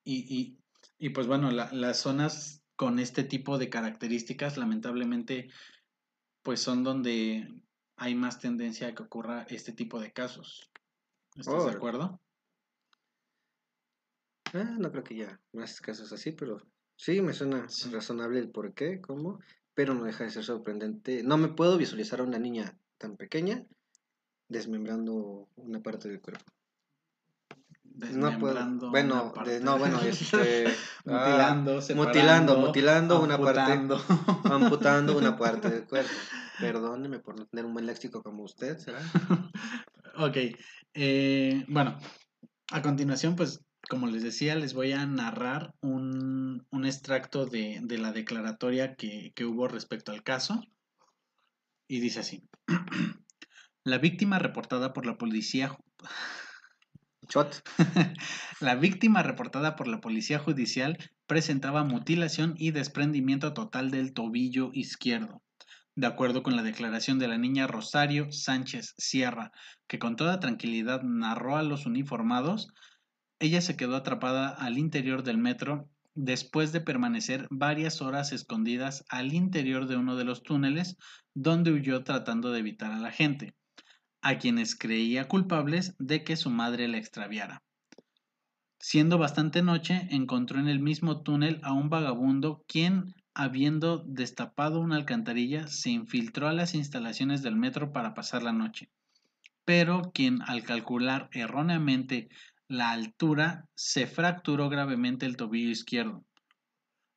y, 0.04 0.38
y, 0.38 0.58
y, 0.98 1.10
pues 1.10 1.26
bueno, 1.26 1.50
la- 1.50 1.72
las 1.72 1.98
zonas 1.98 2.62
con 2.76 2.98
este 2.98 3.24
tipo 3.24 3.58
de 3.58 3.68
características, 3.68 4.56
lamentablemente, 4.56 5.50
pues 6.42 6.60
son 6.60 6.84
donde 6.84 7.62
hay 7.96 8.14
más 8.14 8.38
tendencia 8.38 8.88
a 8.88 8.94
que 8.94 9.02
ocurra 9.02 9.46
este 9.50 9.72
tipo 9.72 10.00
de 10.00 10.12
casos. 10.12 10.70
¿Estás 11.36 11.64
de 11.64 11.70
acuerdo? 11.72 12.20
Ah, 14.54 14.76
no 14.78 14.90
creo 14.90 15.04
que 15.04 15.16
ya 15.16 15.40
más 15.52 15.80
casos 15.80 16.12
así, 16.12 16.32
pero 16.32 16.60
sí 16.96 17.20
me 17.22 17.32
suena 17.32 17.68
Sí. 17.68 17.90
razonable 17.90 18.38
el 18.40 18.50
por 18.50 18.74
qué, 18.74 19.00
cómo, 19.00 19.38
pero 19.74 19.94
no 19.94 20.04
deja 20.04 20.24
de 20.24 20.30
ser 20.30 20.44
sorprendente. 20.44 21.22
No 21.22 21.38
me 21.38 21.48
puedo 21.48 21.78
visualizar 21.78 22.20
a 22.20 22.24
una 22.24 22.38
niña 22.38 22.76
tan 22.98 23.16
pequeña 23.16 23.64
desmembrando 24.48 25.48
una 25.56 25.80
parte 25.80 26.08
del 26.08 26.20
cuerpo. 26.20 26.44
No 28.12 28.38
puedo. 28.38 28.66
Bueno, 28.90 29.32
de- 29.44 29.60
no, 29.60 29.78
bueno, 29.78 30.00
este, 30.02 30.66
mutilando, 31.04 31.78
ah, 31.90 31.94
mutilando, 31.94 32.58
mutilando 32.58 33.22
una 33.22 33.38
parte, 33.38 33.60
amputando. 33.60 34.04
amputando 34.44 35.18
una 35.18 35.36
parte 35.38 35.70
del 35.70 35.84
cuerpo. 35.86 36.10
Perdóneme 36.58 37.20
por 37.20 37.38
no 37.38 37.46
tener 37.46 37.64
un 37.66 37.72
buen 37.72 37.86
léxico 37.86 38.22
como 38.22 38.42
usted, 38.44 38.78
¿será? 38.78 39.00
ok, 40.16 40.36
eh, 40.94 41.64
bueno, 41.68 41.98
a 42.72 42.82
continuación, 42.82 43.36
pues, 43.36 43.60
como 43.90 44.06
les 44.06 44.22
decía, 44.22 44.54
les 44.54 44.72
voy 44.72 44.92
a 44.92 45.04
narrar 45.04 45.74
un, 45.80 46.64
un 46.70 46.86
extracto 46.86 47.44
de, 47.44 47.80
de 47.82 47.98
la 47.98 48.12
declaratoria 48.12 48.94
que, 48.94 49.32
que 49.34 49.44
hubo 49.44 49.66
respecto 49.66 50.12
al 50.12 50.22
caso. 50.22 50.62
Y 51.88 51.98
dice 51.98 52.20
así. 52.20 52.48
La 53.84 53.98
víctima 53.98 54.38
reportada 54.38 54.92
por 54.92 55.06
la 55.06 55.18
policía 55.18 55.76
Shot. 57.28 57.64
La 58.60 58.76
víctima 58.76 59.24
reportada 59.24 59.74
por 59.74 59.88
la 59.88 60.00
policía 60.00 60.38
judicial 60.38 60.96
presentaba 61.26 61.82
mutilación 61.82 62.54
y 62.56 62.70
desprendimiento 62.70 63.54
total 63.54 63.90
del 63.90 64.12
tobillo 64.12 64.70
izquierdo. 64.72 65.42
De 65.96 66.06
acuerdo 66.06 66.44
con 66.44 66.54
la 66.54 66.62
declaración 66.62 67.18
de 67.18 67.26
la 67.26 67.38
niña 67.38 67.66
Rosario 67.66 68.30
Sánchez 68.30 68.94
Sierra, 68.98 69.50
que 69.88 69.98
con 69.98 70.14
toda 70.14 70.38
tranquilidad 70.38 71.02
narró 71.02 71.56
a 71.56 71.64
los 71.64 71.86
uniformados, 71.86 72.68
ella 73.40 73.62
se 73.62 73.76
quedó 73.76 73.96
atrapada 73.96 74.50
al 74.50 74.78
interior 74.78 75.22
del 75.22 75.38
metro 75.38 75.88
después 76.14 76.72
de 76.72 76.80
permanecer 76.80 77.46
varias 77.50 78.02
horas 78.02 78.32
escondidas 78.32 79.04
al 79.08 79.32
interior 79.32 79.86
de 79.86 79.96
uno 79.96 80.16
de 80.16 80.24
los 80.24 80.42
túneles 80.42 80.96
donde 81.34 81.72
huyó 81.72 82.04
tratando 82.04 82.52
de 82.52 82.58
evitar 82.60 82.92
a 82.92 82.98
la 82.98 83.10
gente, 83.10 83.54
a 84.20 84.38
quienes 84.38 84.76
creía 84.76 85.26
culpables 85.26 85.94
de 85.98 86.22
que 86.22 86.36
su 86.36 86.50
madre 86.50 86.86
la 86.88 86.98
extraviara. 86.98 87.62
Siendo 88.78 89.18
bastante 89.18 89.62
noche, 89.62 90.06
encontró 90.10 90.58
en 90.58 90.68
el 90.68 90.80
mismo 90.80 91.22
túnel 91.22 91.60
a 91.62 91.72
un 91.72 91.88
vagabundo 91.88 92.64
quien, 92.66 93.14
habiendo 93.34 93.98
destapado 94.06 94.80
una 94.80 94.96
alcantarilla, 94.96 95.66
se 95.66 95.90
infiltró 95.90 96.48
a 96.48 96.52
las 96.52 96.74
instalaciones 96.74 97.42
del 97.42 97.56
metro 97.56 97.92
para 97.92 98.14
pasar 98.14 98.42
la 98.42 98.52
noche, 98.52 98.90
pero 99.64 100.10
quien 100.14 100.42
al 100.42 100.62
calcular 100.62 101.28
erróneamente 101.32 102.28
la 102.70 102.92
altura 102.92 103.68
se 103.74 104.06
fracturó 104.06 104.68
gravemente 104.68 105.26
el 105.26 105.36
tobillo 105.36 105.70
izquierdo. 105.70 106.24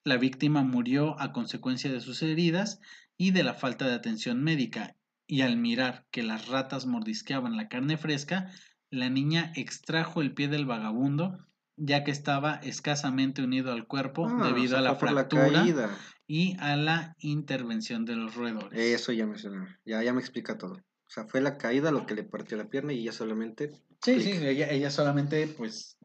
La 0.03 0.17
víctima 0.17 0.63
murió 0.63 1.15
a 1.21 1.31
consecuencia 1.31 1.91
de 1.91 2.01
sus 2.01 2.23
heridas 2.23 2.79
y 3.17 3.29
de 3.31 3.43
la 3.43 3.53
falta 3.53 3.85
de 3.87 3.93
atención 3.93 4.43
médica, 4.43 4.95
y 5.27 5.41
al 5.41 5.57
mirar 5.57 6.07
que 6.09 6.23
las 6.23 6.47
ratas 6.47 6.87
mordisqueaban 6.87 7.55
la 7.55 7.67
carne 7.67 7.97
fresca, 7.97 8.49
la 8.89 9.09
niña 9.09 9.53
extrajo 9.55 10.21
el 10.21 10.33
pie 10.33 10.47
del 10.47 10.65
vagabundo, 10.65 11.37
ya 11.77 12.03
que 12.03 12.09
estaba 12.09 12.55
escasamente 12.55 13.43
unido 13.43 13.71
al 13.73 13.85
cuerpo 13.85 14.27
Ah, 14.27 14.47
debido 14.47 14.65
o 14.65 14.69
sea, 14.69 14.79
a 14.79 14.81
la 14.81 14.95
fractura 14.95 15.51
caída. 15.51 15.95
y 16.25 16.57
a 16.61 16.75
la 16.75 17.15
intervención 17.19 18.05
de 18.05 18.15
los 18.15 18.33
roedores. 18.33 18.79
Eso 18.79 19.11
ya 19.11 19.27
me 19.27 19.37
suena, 19.37 19.79
ya, 19.85 20.01
ya 20.01 20.13
me 20.13 20.19
explica 20.19 20.57
todo. 20.57 20.73
O 20.73 21.09
sea, 21.09 21.25
fue 21.25 21.41
la 21.41 21.59
caída 21.59 21.91
lo 21.91 22.07
que 22.07 22.15
le 22.15 22.23
partió 22.23 22.57
la 22.57 22.69
pierna 22.71 22.91
y 22.91 23.01
ella 23.01 23.11
solamente... 23.11 23.71
Sí, 24.03 24.19
sí, 24.21 24.31
ella, 24.31 24.69
ella 24.69 24.91
solamente 24.91 25.47
pues 25.47 25.97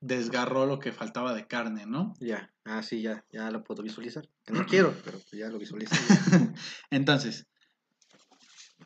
desgarró 0.00 0.66
lo 0.66 0.78
que 0.78 0.92
faltaba 0.92 1.32
de 1.34 1.46
carne, 1.46 1.86
¿no? 1.86 2.14
Ya, 2.20 2.52
ah, 2.64 2.82
sí, 2.82 3.00
ya, 3.00 3.24
ya 3.32 3.50
lo 3.50 3.64
puedo 3.64 3.82
visualizar. 3.82 4.28
Que 4.44 4.52
no 4.52 4.64
quiero, 4.66 4.94
pero 5.04 5.18
pues 5.18 5.32
ya 5.32 5.48
lo 5.48 5.58
visualizo. 5.58 5.94
Entonces, 6.90 7.46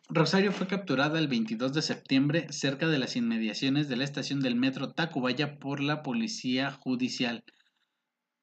Rosario 0.09 0.53
fue 0.53 0.69
capturada 0.69 1.19
el 1.19 1.27
22 1.27 1.73
de 1.73 1.83
septiembre 1.83 2.47
cerca 2.53 2.87
de 2.87 2.99
las 2.99 3.17
inmediaciones 3.17 3.89
de 3.89 3.97
la 3.97 4.05
estación 4.05 4.41
del 4.41 4.55
metro 4.55 4.93
Tacubaya 4.93 5.59
por 5.59 5.81
la 5.81 6.03
policía 6.03 6.71
judicial. 6.71 7.43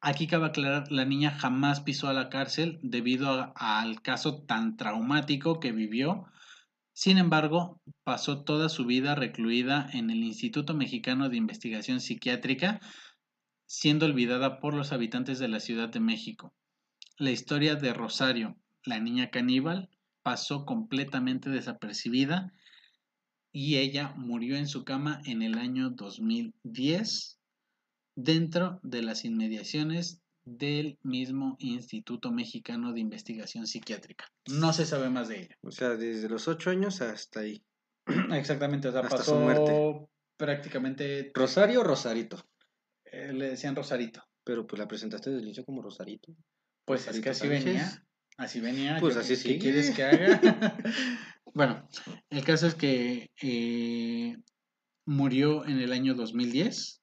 Aquí 0.01 0.27
cabe 0.27 0.47
aclarar, 0.47 0.91
la 0.91 1.05
niña 1.05 1.31
jamás 1.31 1.79
pisó 1.79 2.09
a 2.09 2.13
la 2.13 2.27
cárcel 2.27 2.79
debido 2.83 3.29
a- 3.55 3.79
al 3.79 4.01
caso 4.01 4.43
tan 4.43 4.75
traumático 4.75 5.61
que 5.61 5.71
vivió 5.71 6.25
Sin 6.93 7.17
embargo, 7.17 7.81
pasó 8.03 8.43
toda 8.43 8.69
su 8.69 8.85
vida 8.85 9.15
recluida 9.15 9.89
en 9.93 10.09
el 10.09 10.23
Instituto 10.23 10.75
Mexicano 10.75 11.27
de 11.27 11.37
Investigación 11.37 11.99
Psiquiátrica, 11.99 12.79
siendo 13.65 14.05
olvidada 14.05 14.59
por 14.59 14.75
los 14.75 14.93
habitantes 14.93 15.39
de 15.39 15.47
la 15.47 15.59
Ciudad 15.59 15.89
de 15.89 15.99
México. 15.99 16.53
La 17.17 17.31
historia 17.31 17.75
de 17.75 17.93
Rosario, 17.93 18.57
la 18.85 18.99
niña 18.99 19.31
caníbal, 19.31 19.89
pasó 20.21 20.65
completamente 20.65 21.49
desapercibida 21.49 22.53
y 23.51 23.77
ella 23.77 24.13
murió 24.15 24.55
en 24.55 24.67
su 24.67 24.83
cama 24.83 25.21
en 25.25 25.41
el 25.41 25.57
año 25.57 25.89
2010 25.89 27.39
dentro 28.15 28.79
de 28.83 29.01
las 29.01 29.25
inmediaciones 29.25 30.22
del 30.45 30.97
mismo 31.03 31.55
Instituto 31.59 32.31
Mexicano 32.31 32.91
de 32.93 32.99
Investigación 32.99 33.65
Psiquiátrica. 33.67 34.25
No 34.49 34.73
se 34.73 34.85
sabe 34.85 35.09
más 35.09 35.27
de 35.29 35.41
ella. 35.41 35.57
O 35.61 35.71
sea, 35.71 35.89
desde 35.95 36.27
los 36.29 36.47
ocho 36.47 36.69
años 36.69 37.01
hasta 37.01 37.41
ahí. 37.41 37.63
Exactamente, 38.33 38.87
o 38.89 38.91
sea, 38.91 39.01
Hasta 39.01 39.17
su 39.17 39.31
pasó 39.31 39.39
muerte. 39.39 40.07
prácticamente, 40.37 41.31
¿Rosario 41.33 41.81
o 41.81 41.83
Rosarito? 41.83 42.43
eh, 43.05 43.31
le 43.33 43.49
decían 43.49 43.75
Rosarito. 43.75 44.23
Pero 44.43 44.67
pues 44.67 44.77
la 44.79 44.87
presentaste 44.87 45.29
desde 45.29 45.39
el 45.41 45.45
inicio 45.47 45.63
como 45.63 45.81
Rosarito. 45.81 46.35
Pues 46.85 47.07
es 47.07 47.21
que 47.21 47.29
así 47.29 47.47
Sánchez. 47.47 47.63
venía, 47.65 48.05
así 48.37 48.59
venía. 48.59 48.97
Pues 48.99 49.15
así 49.15 49.37
qué- 49.41 49.53
¿Qué 49.53 49.59
quieres 49.59 49.91
que 49.91 50.03
haga? 50.03 50.41
bueno, 51.53 51.87
el 52.29 52.43
caso 52.43 52.67
es 52.67 52.75
que 52.75 53.29
eh, 53.41 54.35
murió 55.05 55.65
en 55.65 55.79
el 55.79 55.93
año 55.93 56.13
2010. 56.15 57.01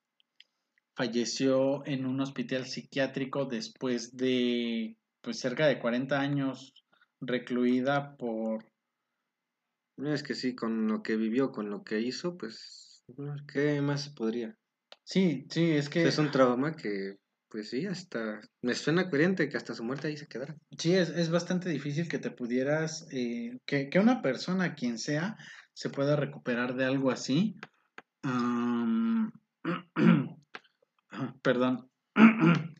Falleció 1.01 1.83
en 1.87 2.05
un 2.05 2.21
hospital 2.21 2.67
psiquiátrico 2.67 3.47
después 3.47 4.15
de 4.15 4.99
pues 5.23 5.39
cerca 5.39 5.67
de 5.67 5.79
40 5.79 6.21
años 6.21 6.75
recluida 7.23 8.19
por 8.19 8.67
Es 9.97 10.23
que 10.23 10.35
sí, 10.35 10.55
con 10.55 10.89
lo 10.89 11.03
que 11.03 11.17
vivió, 11.17 11.53
con 11.53 11.71
lo 11.71 11.85
que 11.85 12.01
hizo, 12.01 12.37
pues, 12.37 13.03
¿qué 13.51 13.81
más 13.81 14.03
se 14.03 14.11
podría? 14.11 14.55
Sí, 15.05 15.47
sí, 15.49 15.71
es 15.71 15.89
que 15.89 16.07
Es 16.07 16.19
un 16.19 16.31
trauma 16.31 16.77
que, 16.77 17.17
pues 17.49 17.71
sí, 17.71 17.87
hasta 17.87 18.43
me 18.61 18.75
suena 18.75 19.09
coherente 19.09 19.49
que 19.49 19.57
hasta 19.57 19.73
su 19.73 19.83
muerte 19.83 20.09
ahí 20.09 20.19
se 20.19 20.27
quedara. 20.27 20.55
Sí, 20.77 20.95
es, 20.95 21.09
es 21.09 21.31
bastante 21.31 21.71
difícil 21.71 22.09
que 22.09 22.19
te 22.19 22.31
pudieras, 22.31 23.09
eh, 23.11 23.57
que, 23.65 23.89
que 23.89 23.99
una 23.99 24.21
persona, 24.21 24.75
quien 24.75 24.99
sea, 24.99 25.39
se 25.73 25.89
pueda 25.89 26.15
recuperar 26.15 26.75
de 26.75 26.85
algo 26.85 27.11
así. 27.11 27.57
Am, 28.23 29.33
perdón. 31.43 31.89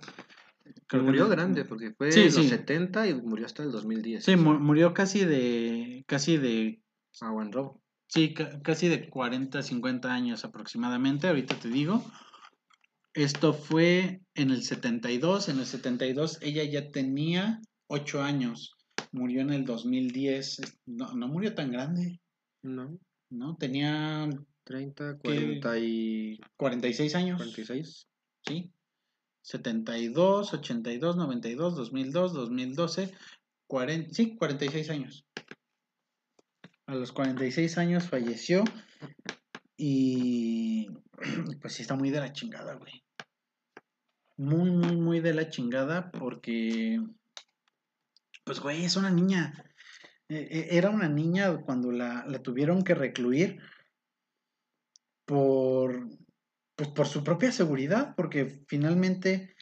Que 0.89 0.97
murió 0.99 1.29
grande 1.29 1.65
porque 1.65 1.93
fue 1.93 2.11
Sí, 2.11 2.21
en 2.23 2.27
los 2.27 2.35
sí. 2.35 2.49
70 2.49 3.07
y 3.07 3.15
murió 3.15 3.47
hasta 3.47 3.63
el 3.63 3.71
2010. 3.71 4.25
Sí, 4.25 4.35
mu- 4.35 4.59
murió 4.59 4.93
casi 4.93 5.25
de, 5.25 6.03
casi 6.09 6.37
de, 6.37 6.83
Agua 7.21 7.45
en 7.45 7.53
robo. 7.53 7.81
sí, 8.09 8.35
ca- 8.35 8.61
casi 8.63 8.89
de 8.89 9.09
40, 9.09 9.63
50 9.63 10.13
años 10.13 10.45
aproximadamente, 10.45 11.29
ahorita 11.29 11.55
te 11.61 11.69
digo. 11.69 12.05
Esto 13.15 13.53
fue 13.53 14.21
en 14.35 14.51
el 14.51 14.63
72, 14.65 15.49
en 15.49 15.59
el 15.61 15.67
72 15.67 16.39
ella 16.43 16.65
ya 16.65 16.91
tenía 16.91 17.61
8 17.87 18.23
años, 18.23 18.75
murió 19.13 19.43
en 19.43 19.51
el 19.51 19.65
2010, 19.65 20.61
no, 20.87 21.13
no 21.15 21.29
murió 21.29 21.55
tan 21.55 21.71
grande, 21.71 22.21
No, 22.63 22.99
¿no? 23.31 23.57
Tenía 23.59 24.29
30, 24.65 25.19
¿Qué? 25.23 25.61
40 25.61 25.79
y 25.79 26.41
46 26.57 27.15
años, 27.15 27.37
46. 27.39 28.09
¿Sí? 28.47 28.73
72, 29.43 30.55
82, 30.55 31.17
92, 31.17 31.77
2002, 31.77 32.33
2012, 32.33 33.15
40, 33.67 34.15
sí, 34.15 34.37
46 34.37 34.91
años. 34.91 35.27
A 36.87 36.95
los 36.95 37.13
46 37.13 37.79
años 37.79 38.09
falleció 38.09 38.65
y 39.77 40.89
pues 41.61 41.75
sí 41.75 41.83
está 41.83 41.95
muy 41.95 42.11
de 42.11 42.21
la 42.21 42.33
chingada, 42.33 42.75
güey. 42.75 43.03
Muy, 44.37 44.71
muy, 44.71 44.97
muy 44.97 45.21
de 45.21 45.35
la 45.35 45.51
chingada 45.51 46.11
porque, 46.11 47.01
pues, 48.45 48.61
güey, 48.61 48.85
es 48.85 48.97
una 48.97 49.11
niña. 49.11 49.53
Eh, 50.29 50.49
eh, 50.51 50.69
Era 50.71 50.91
una 50.91 51.09
niña 51.09 51.59
cuando 51.59 51.93
la, 51.93 52.25
la 52.27 52.43
tuvieron 52.43 52.83
que 52.83 52.95
recluir 52.95 53.61
por, 55.27 56.09
pues, 56.81 56.91
por 56.93 57.07
su 57.07 57.23
propia 57.23 57.53
seguridad, 57.53 58.15
porque 58.17 58.63
finalmente 58.67 59.55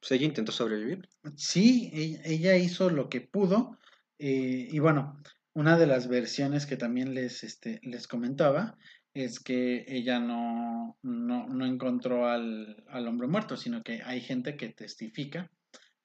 Pues 0.00 0.12
ella 0.12 0.26
intentó 0.26 0.52
sobrevivir. 0.52 1.08
Sí, 1.36 1.90
ella 2.24 2.56
hizo 2.58 2.90
lo 2.90 3.08
que 3.08 3.22
pudo. 3.22 3.78
eh, 4.18 4.68
y 4.70 4.78
bueno, 4.78 5.16
una 5.54 5.78
de 5.78 5.86
las 5.86 6.08
versiones 6.08 6.66
que 6.66 6.76
también 6.76 7.14
les, 7.14 7.42
este, 7.42 7.80
les 7.82 8.06
comentaba 8.06 8.76
es 9.14 9.40
que 9.40 9.86
ella 9.88 10.20
no, 10.20 10.98
no, 11.02 11.46
no 11.48 11.66
encontró 11.66 12.28
al, 12.28 12.84
al 12.88 13.08
hombre 13.08 13.28
muerto, 13.28 13.56
sino 13.56 13.82
que 13.82 14.02
hay 14.04 14.20
gente 14.20 14.58
que 14.58 14.68
testifica 14.68 15.50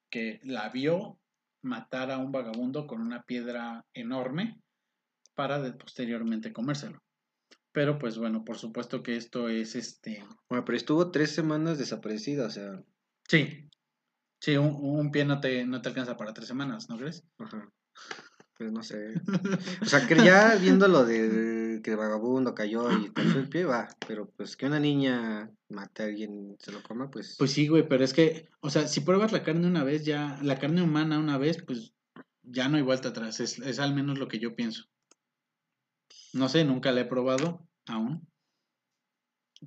que 0.09 0.39
la 0.43 0.69
vio 0.69 1.19
matar 1.63 2.11
a 2.11 2.19
un 2.19 2.31
vagabundo 2.31 2.87
con 2.87 3.01
una 3.01 3.23
piedra 3.23 3.85
enorme 3.93 4.61
para 5.35 5.61
de- 5.61 5.73
posteriormente 5.73 6.53
comérselo. 6.53 7.02
Pero 7.73 7.99
pues 7.99 8.17
bueno, 8.17 8.45
por 8.45 8.57
supuesto 8.57 9.03
que 9.03 9.17
esto 9.17 9.49
es 9.49 9.75
este... 9.75 10.23
Bueno, 10.47 10.63
pero 10.63 10.77
estuvo 10.77 11.11
tres 11.11 11.31
semanas 11.31 11.77
desaparecida, 11.77 12.45
o 12.45 12.49
sea, 12.49 12.83
Sí, 13.27 13.69
sí, 14.39 14.57
un, 14.57 14.77
un 14.79 15.11
pie 15.11 15.25
no 15.25 15.39
te, 15.39 15.65
no 15.65 15.81
te 15.81 15.89
alcanza 15.89 16.17
para 16.17 16.33
tres 16.33 16.47
semanas, 16.47 16.89
¿no 16.89 16.97
crees? 16.97 17.23
ajá. 17.39 17.71
Pues 18.55 18.71
no 18.71 18.83
sé. 18.83 19.15
O 19.81 19.85
sea, 19.85 20.07
que 20.07 20.15
ya 20.15 20.55
viendo 20.61 20.87
lo 20.87 21.05
de 21.05 21.81
que 21.83 21.91
el 21.91 21.97
vagabundo 21.97 22.53
cayó 22.53 22.91
y 22.91 23.09
torció 23.09 23.39
el 23.39 23.49
pie, 23.49 23.65
va. 23.65 23.89
Pero 24.07 24.29
pues 24.29 24.55
que 24.55 24.67
una 24.67 24.79
niña 24.79 25.49
mate 25.69 26.03
a 26.03 26.05
alguien 26.05 26.51
y 26.51 26.55
se 26.59 26.71
lo 26.71 26.83
coma, 26.83 27.09
pues. 27.09 27.35
Pues 27.39 27.51
sí, 27.51 27.67
güey, 27.67 27.87
pero 27.87 28.03
es 28.03 28.13
que, 28.13 28.49
o 28.61 28.69
sea, 28.69 28.87
si 28.87 29.01
pruebas 29.01 29.31
la 29.31 29.43
carne 29.43 29.65
una 29.65 29.83
vez, 29.83 30.05
ya, 30.05 30.39
la 30.43 30.59
carne 30.59 30.83
humana 30.83 31.17
una 31.17 31.39
vez, 31.39 31.63
pues 31.63 31.93
ya 32.43 32.69
no 32.69 32.77
hay 32.77 32.83
vuelta 32.83 33.09
atrás. 33.09 33.39
Es, 33.39 33.57
es 33.57 33.79
al 33.79 33.95
menos 33.95 34.19
lo 34.19 34.27
que 34.27 34.37
yo 34.37 34.55
pienso. 34.55 34.85
No 36.33 36.49
sé, 36.49 36.65
nunca 36.65 36.91
la 36.91 37.01
he 37.01 37.05
probado 37.05 37.67
aún. 37.87 38.27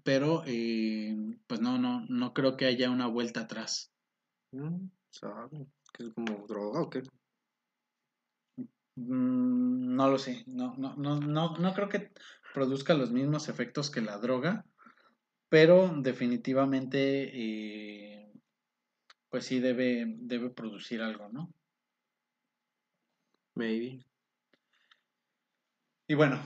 Pero, 0.04 0.42
eh, 0.46 1.16
pues 1.46 1.60
no, 1.60 1.78
no, 1.78 2.04
no 2.08 2.34
creo 2.34 2.56
que 2.56 2.66
haya 2.66 2.90
una 2.90 3.06
vuelta 3.06 3.40
atrás. 3.40 3.92
¿no? 4.52 4.90
¿Sabe? 5.10 5.66
¿Que 5.92 6.04
es 6.04 6.10
como 6.14 6.46
droga 6.46 6.82
o 6.82 6.90
qué? 6.90 7.02
Mm, 8.96 9.94
no 9.94 10.08
lo 10.10 10.18
sé. 10.18 10.44
No, 10.46 10.74
no, 10.76 10.96
no, 10.96 11.20
no, 11.20 11.56
no 11.56 11.74
creo 11.74 11.88
que 11.88 12.10
produzca 12.54 12.94
los 12.94 13.10
mismos 13.10 13.48
efectos 13.48 13.90
que 13.90 14.00
la 14.00 14.18
droga. 14.18 14.64
Pero 15.48 15.92
definitivamente, 16.02 17.30
eh, 17.32 18.32
pues 19.28 19.44
sí 19.44 19.60
debe, 19.60 20.04
debe 20.18 20.50
producir 20.50 21.02
algo, 21.02 21.28
¿no? 21.28 21.52
Maybe. 23.54 24.05
Y 26.08 26.14
bueno, 26.14 26.40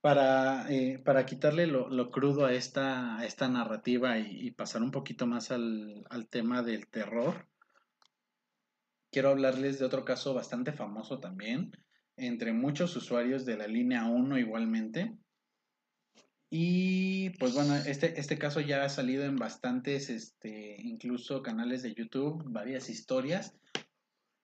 para, 0.00 0.70
eh, 0.70 0.98
para 0.98 1.26
quitarle 1.26 1.66
lo, 1.66 1.88
lo 1.88 2.10
crudo 2.10 2.46
a 2.46 2.52
esta, 2.52 3.18
a 3.18 3.26
esta 3.26 3.48
narrativa 3.48 4.18
y, 4.18 4.50
pasar 4.52 4.82
un 4.82 4.90
poquito 4.90 5.26
más 5.26 5.50
al, 5.50 6.04
al 6.10 6.28
tema 6.28 6.62
del 6.62 6.86
terror, 6.86 7.46
quiero 9.10 9.30
hablarles 9.30 9.78
de 9.78 9.84
otro 9.84 10.04
caso 10.04 10.32
bastante 10.32 10.72
famoso 10.72 11.18
también, 11.18 11.72
entre 12.16 12.52
muchos 12.52 12.94
usuarios 12.96 13.44
de 13.44 13.56
la 13.56 13.66
línea 13.66 14.04
1 14.06 14.38
igualmente. 14.38 15.16
Y 16.52 17.30
pues 17.38 17.54
bueno, 17.54 17.76
este, 17.76 18.18
este 18.18 18.38
caso 18.38 18.60
ya 18.60 18.84
ha 18.84 18.88
salido 18.88 19.24
en 19.24 19.36
bastantes, 19.36 20.10
este, 20.10 20.76
incluso 20.82 21.42
canales 21.42 21.82
de 21.82 21.94
YouTube, 21.94 22.42
varias 22.46 22.90
historias. 22.90 23.54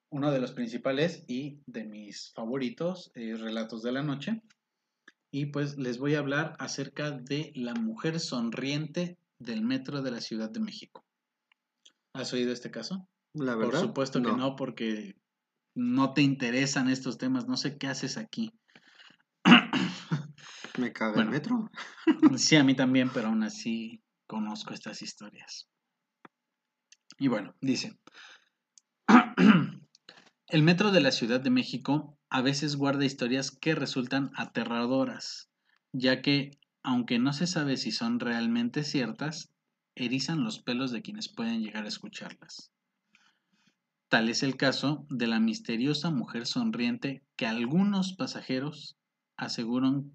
Uno 0.09 0.31
de 0.31 0.41
los 0.41 0.53
principales 0.53 1.25
y 1.27 1.61
de 1.67 1.85
mis 1.85 2.33
favoritos 2.33 3.11
es 3.15 3.41
Relatos 3.41 3.83
de 3.83 3.93
la 3.93 4.03
Noche. 4.03 4.41
Y 5.37 5.45
pues 5.45 5.77
les 5.77 5.99
voy 5.99 6.15
a 6.15 6.21
hablar 6.21 6.57
acerca 6.59 7.11
de 7.11 7.53
la 7.55 7.75
mujer 7.75 8.21
sonriente 8.21 9.19
del 9.39 9.61
metro 9.61 10.01
de 10.01 10.11
la 10.11 10.23
Ciudad 10.23 10.49
de 10.49 10.61
México. 10.61 11.05
¿Has 12.15 12.33
oído 12.33 12.55
este 12.55 12.71
caso? 12.71 13.07
La 13.35 13.53
Por 13.53 13.67
verdad. 13.67 13.83
supuesto 13.83 14.23
que 14.23 14.33
no, 14.33 14.57
porque 14.57 15.15
no 15.75 16.15
te 16.15 16.23
interesan 16.23 16.89
estos 16.89 17.19
temas. 17.19 17.47
No 17.47 17.59
sé 17.59 17.77
qué 17.77 17.87
haces 17.87 18.17
aquí. 18.17 18.51
Me 20.79 20.95
caga 20.95 21.17
Bueno. 21.17 21.29
el 21.29 21.37
metro. 21.37 21.71
Sí, 22.39 22.57
a 22.57 22.65
mí 22.65 22.75
también, 22.75 23.11
pero 23.13 23.29
aún 23.29 23.43
así 23.43 24.03
conozco 24.27 24.73
estas 24.73 25.03
historias. 25.03 25.69
Y 27.19 27.29
bueno, 27.29 27.55
dice, 27.61 27.99
el 30.49 30.63
metro 30.63 30.93
de 30.93 31.03
la 31.03 31.13
Ciudad 31.13 31.41
de 31.41 31.51
México 31.51 32.16
a 32.37 32.43
veces 32.43 32.77
guarda 32.77 33.07
historias 33.07 33.51
que 33.51 33.75
resultan 33.75 34.31
aterradoras, 34.37 35.49
ya 35.93 36.21
que, 36.21 36.61
aunque 36.83 37.19
no 37.19 37.33
se 37.33 37.47
sabe 37.47 37.79
si 37.79 37.93
son 37.93 38.21
realmente 38.21 38.85
ciertas, 38.85 39.55
erizan 39.95 40.45
los 40.45 40.59
pelos 40.59 40.91
de 40.91 41.01
quienes 41.01 41.33
pueden 41.33 41.63
llegar 41.63 41.87
a 41.87 41.89
escucharlas. 41.89 42.71
Tal 44.09 44.29
es 44.29 44.43
el 44.43 44.59
caso 44.59 45.07
de 45.09 45.29
la 45.29 45.41
misteriosa 45.41 46.11
mujer 46.11 46.45
sonriente 46.45 47.25
que 47.37 47.47
algunos 47.47 48.13
pasajeros 48.13 48.99
aseguran, 49.39 50.13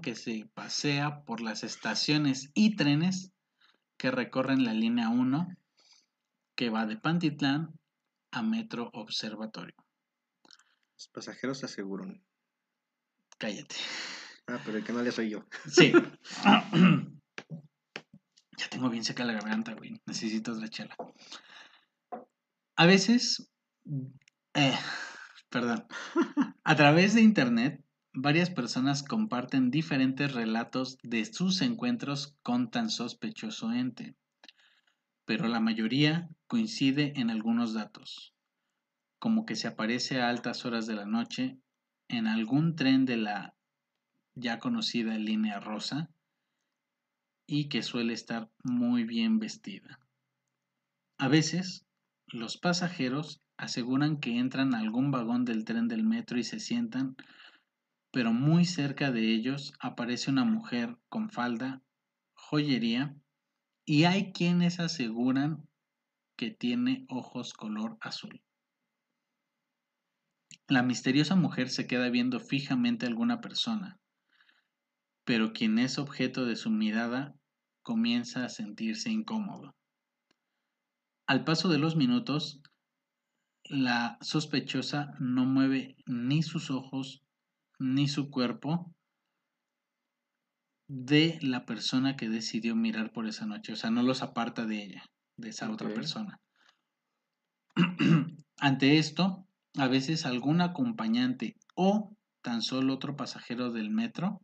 que 0.00 0.16
se 0.16 0.50
pasea 0.52 1.22
por 1.22 1.40
las 1.40 1.62
estaciones 1.62 2.50
y 2.54 2.74
trenes 2.74 3.30
que 3.98 4.10
recorren 4.10 4.64
la 4.64 4.74
línea 4.74 5.10
1 5.10 5.46
que 6.56 6.70
va 6.70 6.86
de 6.86 6.96
Pantitlán 6.96 7.78
a 8.32 8.42
Metro 8.42 8.90
Observatorio. 8.92 9.83
Los 10.94 11.08
pasajeros 11.08 11.64
aseguran. 11.64 12.24
Cállate. 13.38 13.76
Ah, 14.46 14.60
pero 14.64 14.78
el 14.78 14.84
que 14.84 14.92
no 14.92 15.02
le 15.02 15.12
soy 15.12 15.30
yo. 15.30 15.44
Sí. 15.68 15.92
ya 18.56 18.68
tengo 18.70 18.90
bien 18.90 19.04
seca 19.04 19.24
la 19.24 19.32
garganta, 19.34 19.74
güey. 19.74 20.00
Necesito 20.06 20.52
otra 20.52 20.68
chela. 20.68 20.96
A 22.76 22.86
veces, 22.86 23.50
eh, 24.54 24.76
perdón, 25.48 25.86
a 26.64 26.76
través 26.76 27.14
de 27.14 27.22
Internet, 27.22 27.84
varias 28.12 28.50
personas 28.50 29.02
comparten 29.02 29.70
diferentes 29.70 30.32
relatos 30.32 30.98
de 31.02 31.24
sus 31.24 31.62
encuentros 31.62 32.36
con 32.42 32.70
tan 32.70 32.90
sospechoso 32.90 33.72
ente, 33.72 34.16
pero 35.24 35.48
la 35.48 35.60
mayoría 35.60 36.28
coincide 36.48 37.12
en 37.16 37.30
algunos 37.30 37.74
datos, 37.74 38.33
como 39.24 39.46
que 39.46 39.56
se 39.56 39.68
aparece 39.68 40.20
a 40.20 40.28
altas 40.28 40.66
horas 40.66 40.86
de 40.86 40.94
la 40.94 41.06
noche 41.06 41.56
en 42.08 42.26
algún 42.26 42.76
tren 42.76 43.06
de 43.06 43.16
la 43.16 43.54
ya 44.34 44.58
conocida 44.58 45.16
línea 45.16 45.60
rosa 45.60 46.10
y 47.46 47.70
que 47.70 47.82
suele 47.82 48.12
estar 48.12 48.50
muy 48.62 49.04
bien 49.04 49.38
vestida. 49.38 49.98
A 51.16 51.28
veces, 51.28 51.86
los 52.26 52.58
pasajeros 52.58 53.40
aseguran 53.56 54.20
que 54.20 54.36
entran 54.36 54.74
a 54.74 54.80
algún 54.80 55.10
vagón 55.10 55.46
del 55.46 55.64
tren 55.64 55.88
del 55.88 56.04
metro 56.04 56.38
y 56.38 56.44
se 56.44 56.60
sientan, 56.60 57.16
pero 58.10 58.34
muy 58.34 58.66
cerca 58.66 59.10
de 59.10 59.32
ellos 59.32 59.72
aparece 59.80 60.30
una 60.30 60.44
mujer 60.44 60.98
con 61.08 61.30
falda, 61.30 61.82
joyería, 62.34 63.16
y 63.86 64.04
hay 64.04 64.32
quienes 64.32 64.80
aseguran 64.80 65.66
que 66.36 66.50
tiene 66.50 67.06
ojos 67.08 67.54
color 67.54 67.96
azul. 68.02 68.43
La 70.68 70.82
misteriosa 70.82 71.36
mujer 71.36 71.68
se 71.68 71.86
queda 71.86 72.08
viendo 72.08 72.40
fijamente 72.40 73.04
a 73.04 73.08
alguna 73.08 73.40
persona, 73.40 73.98
pero 75.24 75.52
quien 75.52 75.78
es 75.78 75.98
objeto 75.98 76.46
de 76.46 76.56
su 76.56 76.70
mirada 76.70 77.34
comienza 77.82 78.44
a 78.44 78.48
sentirse 78.48 79.10
incómodo. 79.10 79.74
Al 81.26 81.44
paso 81.44 81.68
de 81.68 81.78
los 81.78 81.96
minutos, 81.96 82.62
la 83.64 84.18
sospechosa 84.20 85.12
no 85.20 85.44
mueve 85.44 85.96
ni 86.06 86.42
sus 86.42 86.70
ojos 86.70 87.22
ni 87.78 88.08
su 88.08 88.30
cuerpo 88.30 88.94
de 90.88 91.38
la 91.42 91.64
persona 91.64 92.16
que 92.16 92.28
decidió 92.28 92.76
mirar 92.76 93.12
por 93.12 93.26
esa 93.26 93.46
noche. 93.46 93.72
O 93.72 93.76
sea, 93.76 93.90
no 93.90 94.02
los 94.02 94.22
aparta 94.22 94.66
de 94.66 94.82
ella, 94.82 95.04
de 95.36 95.48
esa 95.50 95.70
otra 95.70 95.92
persona. 95.92 96.40
Ante 98.58 98.98
esto, 98.98 99.46
a 99.76 99.88
veces 99.88 100.26
algún 100.26 100.60
acompañante 100.60 101.56
o 101.74 102.16
tan 102.42 102.62
solo 102.62 102.94
otro 102.94 103.16
pasajero 103.16 103.72
del 103.72 103.90
metro 103.90 104.40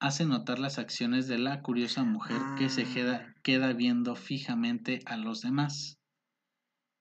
hace 0.00 0.24
notar 0.26 0.58
las 0.58 0.78
acciones 0.78 1.28
de 1.28 1.38
la 1.38 1.62
curiosa 1.62 2.04
mujer 2.04 2.40
que 2.58 2.68
se 2.68 2.84
queda, 2.84 3.26
Ah. 3.26 3.34
queda 3.42 3.72
viendo 3.72 4.16
fijamente 4.16 5.00
a 5.06 5.16
los 5.16 5.40
demás. 5.40 5.98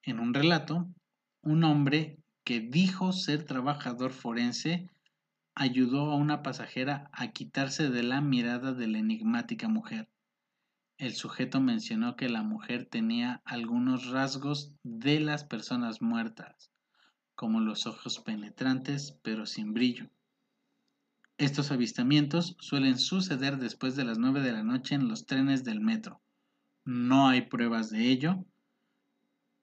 En 0.04 0.20
un 0.20 0.34
relato, 0.34 0.88
un 1.44 1.64
hombre 1.64 2.18
que 2.46 2.60
dijo 2.60 3.12
ser 3.14 3.46
trabajador 3.46 4.12
forense 4.12 4.90
ayudó 5.56 6.12
a 6.12 6.16
una 6.16 6.42
pasajera 6.42 7.10
a 7.14 7.32
quitarse 7.32 7.90
de 7.90 8.04
la 8.04 8.22
mirada 8.22 8.74
de 8.74 8.88
la 8.88 9.00
enigmática 9.00 9.68
mujer. 9.68 10.10
El 10.98 11.14
sujeto 11.14 11.62
mencionó 11.62 12.16
que 12.16 12.30
la 12.30 12.44
mujer 12.44 12.86
tenía 12.86 13.42
algunos 13.46 14.10
rasgos 14.10 14.76
de 14.84 15.20
las 15.20 15.44
personas 15.44 16.02
muertas, 16.02 16.73
como 17.36 17.60
los 17.60 17.88
ojos 17.88 18.20
penetrantes 18.20 19.18
pero 19.24 19.46
sin 19.46 19.74
brillo. 19.74 20.10
Estos 21.38 21.72
avistamientos 21.72 22.56
suelen 22.60 22.98
suceder 22.98 23.58
después 23.58 23.96
de 23.96 24.06
las 24.06 24.20
9 24.20 24.42
de 24.42 24.52
la 24.52 24.64
noche 24.64 24.96
en 24.96 25.08
los 25.08 25.26
trenes 25.26 25.64
del 25.64 25.82
metro. 25.82 26.22
No 26.86 27.28
hay 27.28 27.42
pruebas 27.42 27.90
de 27.90 28.10
ello, 28.10 28.46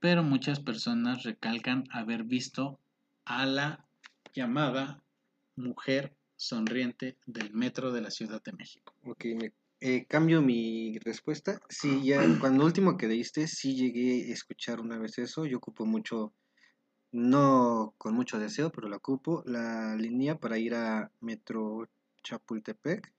pero 0.00 0.22
muchas 0.22 0.60
personas 0.60 1.22
recalcan 1.22 1.84
haber 1.92 2.24
visto 2.24 2.80
a 3.24 3.46
la 3.46 3.86
llamada 4.34 5.02
mujer 5.56 6.16
sonriente 6.36 7.18
del 7.26 7.52
metro 7.52 7.92
de 7.92 8.00
la 8.00 8.10
Ciudad 8.10 8.42
de 8.42 8.52
México. 8.52 8.94
Ok, 9.04 9.26
eh, 9.80 10.06
cambio 10.06 10.42
mi 10.42 10.98
respuesta. 10.98 11.60
Sí, 11.68 12.02
ya, 12.04 12.20
cuando 12.40 12.64
último 12.64 12.96
que 12.96 13.08
leíste, 13.08 13.46
sí 13.46 13.74
llegué 13.74 14.30
a 14.30 14.32
escuchar 14.32 14.80
una 14.80 14.98
vez 14.98 15.18
eso. 15.18 15.44
Yo 15.46 15.58
ocupo 15.58 15.86
mucho, 15.86 16.34
no 17.12 17.94
con 17.98 18.14
mucho 18.14 18.38
deseo, 18.38 18.70
pero 18.70 18.88
la 18.88 18.96
ocupo, 18.96 19.42
la 19.46 19.96
línea 19.96 20.38
para 20.38 20.58
ir 20.58 20.74
a 20.74 21.10
Metro 21.20 21.88
Chapultepec. 22.22 23.12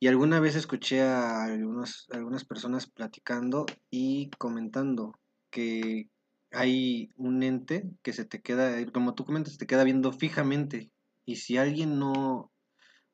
Y 0.00 0.08
alguna 0.08 0.40
vez 0.40 0.56
escuché 0.56 1.02
a 1.02 1.44
algunos, 1.44 2.06
algunas 2.10 2.44
personas 2.44 2.86
platicando 2.86 3.66
y 3.90 4.30
comentando 4.38 5.18
que 5.50 6.10
hay 6.50 7.10
un 7.16 7.42
ente 7.42 7.90
que 8.02 8.12
se 8.12 8.24
te 8.24 8.40
queda, 8.42 8.78
eh, 8.78 8.90
como 8.92 9.14
tú 9.14 9.24
comentas, 9.24 9.58
te 9.58 9.66
queda 9.66 9.84
viendo 9.84 10.12
fijamente. 10.12 10.90
Y 11.24 11.36
si 11.36 11.56
alguien 11.56 11.98
no, 11.98 12.52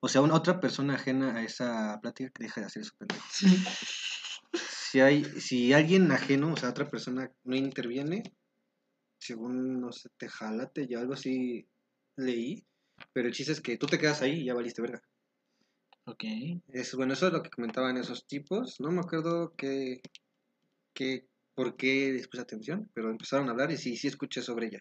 o 0.00 0.08
sea, 0.08 0.20
una 0.22 0.34
otra 0.34 0.60
persona 0.60 0.94
ajena 0.94 1.36
a 1.36 1.42
esa 1.42 1.98
plática, 2.00 2.30
que 2.30 2.44
deja 2.44 2.60
de 2.60 2.66
hacer 2.66 2.82
eso, 2.82 2.92
pendejo. 2.98 3.22
Si 4.90 4.98
hay, 4.98 5.24
si 5.24 5.72
alguien 5.72 6.10
ajeno, 6.10 6.52
o 6.52 6.56
sea, 6.56 6.70
otra 6.70 6.90
persona 6.90 7.30
no 7.44 7.54
interviene, 7.54 8.24
según, 9.20 9.80
no 9.80 9.92
sé, 9.92 10.08
te 10.16 10.28
jalate, 10.28 10.86
yo 10.88 10.98
algo 10.98 11.12
así 11.12 11.68
leí, 12.16 12.64
pero 13.12 13.28
el 13.28 13.34
chiste 13.34 13.52
es 13.52 13.60
que 13.60 13.76
tú 13.76 13.86
te 13.86 13.98
quedas 13.98 14.22
ahí 14.22 14.40
y 14.40 14.44
ya 14.46 14.54
valiste 14.54 14.82
verga. 14.82 15.02
Ok. 16.06 16.24
Es, 16.68 16.94
bueno, 16.94 17.12
eso 17.12 17.26
es 17.26 17.32
lo 17.32 17.42
que 17.42 17.50
comentaban 17.50 17.96
esos 17.98 18.26
tipos. 18.26 18.80
No 18.80 18.90
me 18.90 19.00
acuerdo 19.00 19.54
qué, 19.56 20.00
qué, 20.94 21.28
por 21.54 21.76
qué 21.76 22.12
les 22.12 22.28
puse 22.28 22.42
atención, 22.42 22.90
pero 22.94 23.10
empezaron 23.10 23.48
a 23.48 23.52
hablar 23.52 23.70
y 23.70 23.76
sí, 23.76 23.96
sí 23.96 24.08
escuché 24.08 24.42
sobre 24.42 24.68
ella. 24.68 24.80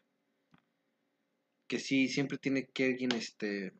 Que 1.68 1.80
sí, 1.80 2.08
siempre 2.08 2.38
tiene 2.38 2.68
que 2.68 2.86
alguien, 2.86 3.12
este... 3.12 3.74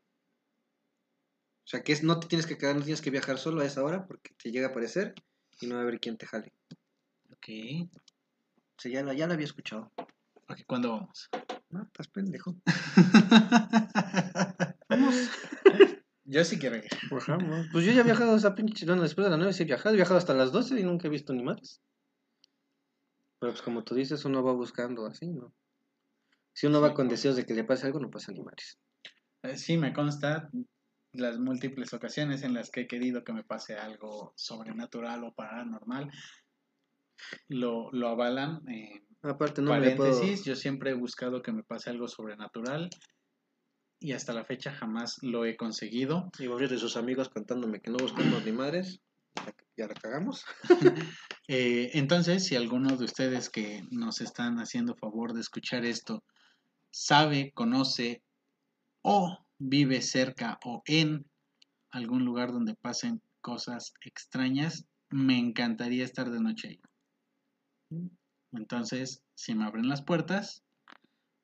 O 1.64 1.70
sea, 1.70 1.82
que 1.82 1.92
es, 1.92 2.02
no 2.02 2.20
te 2.20 2.28
tienes 2.28 2.46
que 2.46 2.58
quedar, 2.58 2.76
no 2.76 2.82
tienes 2.82 3.00
que 3.00 3.10
viajar 3.10 3.38
solo 3.38 3.62
a 3.62 3.66
esa 3.66 3.82
hora 3.82 4.06
porque 4.06 4.34
te 4.34 4.50
llega 4.50 4.68
a 4.68 4.70
aparecer 4.70 5.14
y 5.60 5.66
no 5.66 5.76
va 5.76 5.80
a 5.80 5.84
haber 5.84 6.00
quien 6.00 6.16
te 6.18 6.26
jale. 6.26 6.52
Ok. 7.32 7.48
O 8.76 8.80
sea, 8.80 8.92
ya 8.92 9.12
ya 9.12 9.26
lo 9.26 9.34
había 9.34 9.46
escuchado. 9.46 9.92
Ok, 10.50 10.58
¿cuándo 10.66 10.90
vamos? 10.90 11.30
No, 11.70 11.82
estás 11.84 12.08
pendejo. 12.08 12.56
Yo 16.24 16.44
sí 16.44 16.58
quiero 16.58 16.76
ir. 16.76 16.84
Pues 17.08 17.26
yo 17.84 17.92
ya 17.92 18.02
he 18.02 18.04
viajado 18.04 18.34
a 18.34 18.36
esa 18.36 18.54
pinche... 18.54 18.86
Bueno, 18.86 19.02
después 19.02 19.24
de 19.24 19.30
las 19.30 19.38
9 19.38 19.52
sí 19.52 19.64
he 19.64 19.66
viajado. 19.66 19.94
He 19.94 19.96
viajado 19.96 20.18
hasta 20.18 20.32
las 20.34 20.52
12 20.52 20.78
y 20.78 20.84
nunca 20.84 21.08
he 21.08 21.10
visto 21.10 21.32
ni 21.32 21.42
más. 21.42 21.80
Pero 23.40 23.52
pues 23.52 23.62
como 23.62 23.82
tú 23.82 23.96
dices, 23.96 24.24
uno 24.24 24.44
va 24.44 24.52
buscando 24.52 25.06
así, 25.06 25.26
¿no? 25.28 25.52
Si 26.52 26.66
uno 26.68 26.80
va 26.80 26.94
con 26.94 27.08
deseos 27.08 27.34
de 27.36 27.44
que 27.46 27.54
le 27.54 27.64
pase 27.64 27.86
algo, 27.86 27.98
no 27.98 28.10
pasa 28.10 28.30
ni 28.32 28.40
madres. 28.42 28.78
Eh, 29.42 29.56
Sí, 29.56 29.76
me 29.76 29.92
consta 29.92 30.50
las 31.12 31.38
múltiples 31.38 31.92
ocasiones 31.94 32.42
en 32.44 32.54
las 32.54 32.70
que 32.70 32.82
he 32.82 32.86
querido 32.86 33.24
que 33.24 33.32
me 33.32 33.42
pase 33.42 33.76
algo 33.76 34.32
sobrenatural 34.36 35.24
o 35.24 35.34
paranormal. 35.34 36.12
Lo, 37.48 37.90
lo 37.92 38.08
avalan. 38.08 38.68
eh, 38.68 39.02
Aparte, 39.22 39.60
no 39.62 39.70
me 39.78 39.96
puedo... 39.96 40.10
paréntesis, 40.10 40.44
yo 40.44 40.56
siempre 40.56 40.90
he 40.90 40.94
buscado 40.94 41.42
que 41.42 41.52
me 41.52 41.62
pase 41.62 41.90
algo 41.90 42.08
sobrenatural 42.08 42.88
y 44.00 44.12
hasta 44.12 44.32
la 44.32 44.44
fecha 44.44 44.72
jamás 44.72 45.18
lo 45.22 45.44
he 45.44 45.56
conseguido. 45.56 46.30
Y 46.38 46.46
varios 46.46 46.70
de 46.70 46.78
sus 46.78 46.96
amigos 46.96 47.28
contándome 47.28 47.80
que 47.80 47.90
no 47.90 47.98
buscamos 47.98 48.44
ni 48.44 48.52
madres. 48.52 49.00
ya- 49.36 49.54
Ya 49.76 49.86
la 49.86 49.94
cagamos. 49.94 50.44
Eh, 51.52 51.90
entonces, 51.98 52.46
si 52.46 52.54
alguno 52.54 52.96
de 52.96 53.04
ustedes 53.04 53.50
que 53.50 53.82
nos 53.90 54.20
están 54.20 54.58
haciendo 54.60 54.94
favor 54.94 55.32
de 55.32 55.40
escuchar 55.40 55.84
esto 55.84 56.22
sabe, 56.92 57.50
conoce 57.54 58.22
o 59.02 59.36
vive 59.58 60.00
cerca 60.00 60.60
o 60.64 60.80
en 60.86 61.26
algún 61.90 62.24
lugar 62.24 62.52
donde 62.52 62.76
pasen 62.76 63.20
cosas 63.40 63.92
extrañas, 64.04 64.86
me 65.08 65.38
encantaría 65.38 66.04
estar 66.04 66.30
de 66.30 66.38
noche 66.40 66.68
ahí. 66.68 66.80
Entonces, 68.52 69.22
si 69.34 69.54
me 69.54 69.64
abren 69.64 69.88
las 69.88 70.02
puertas, 70.02 70.64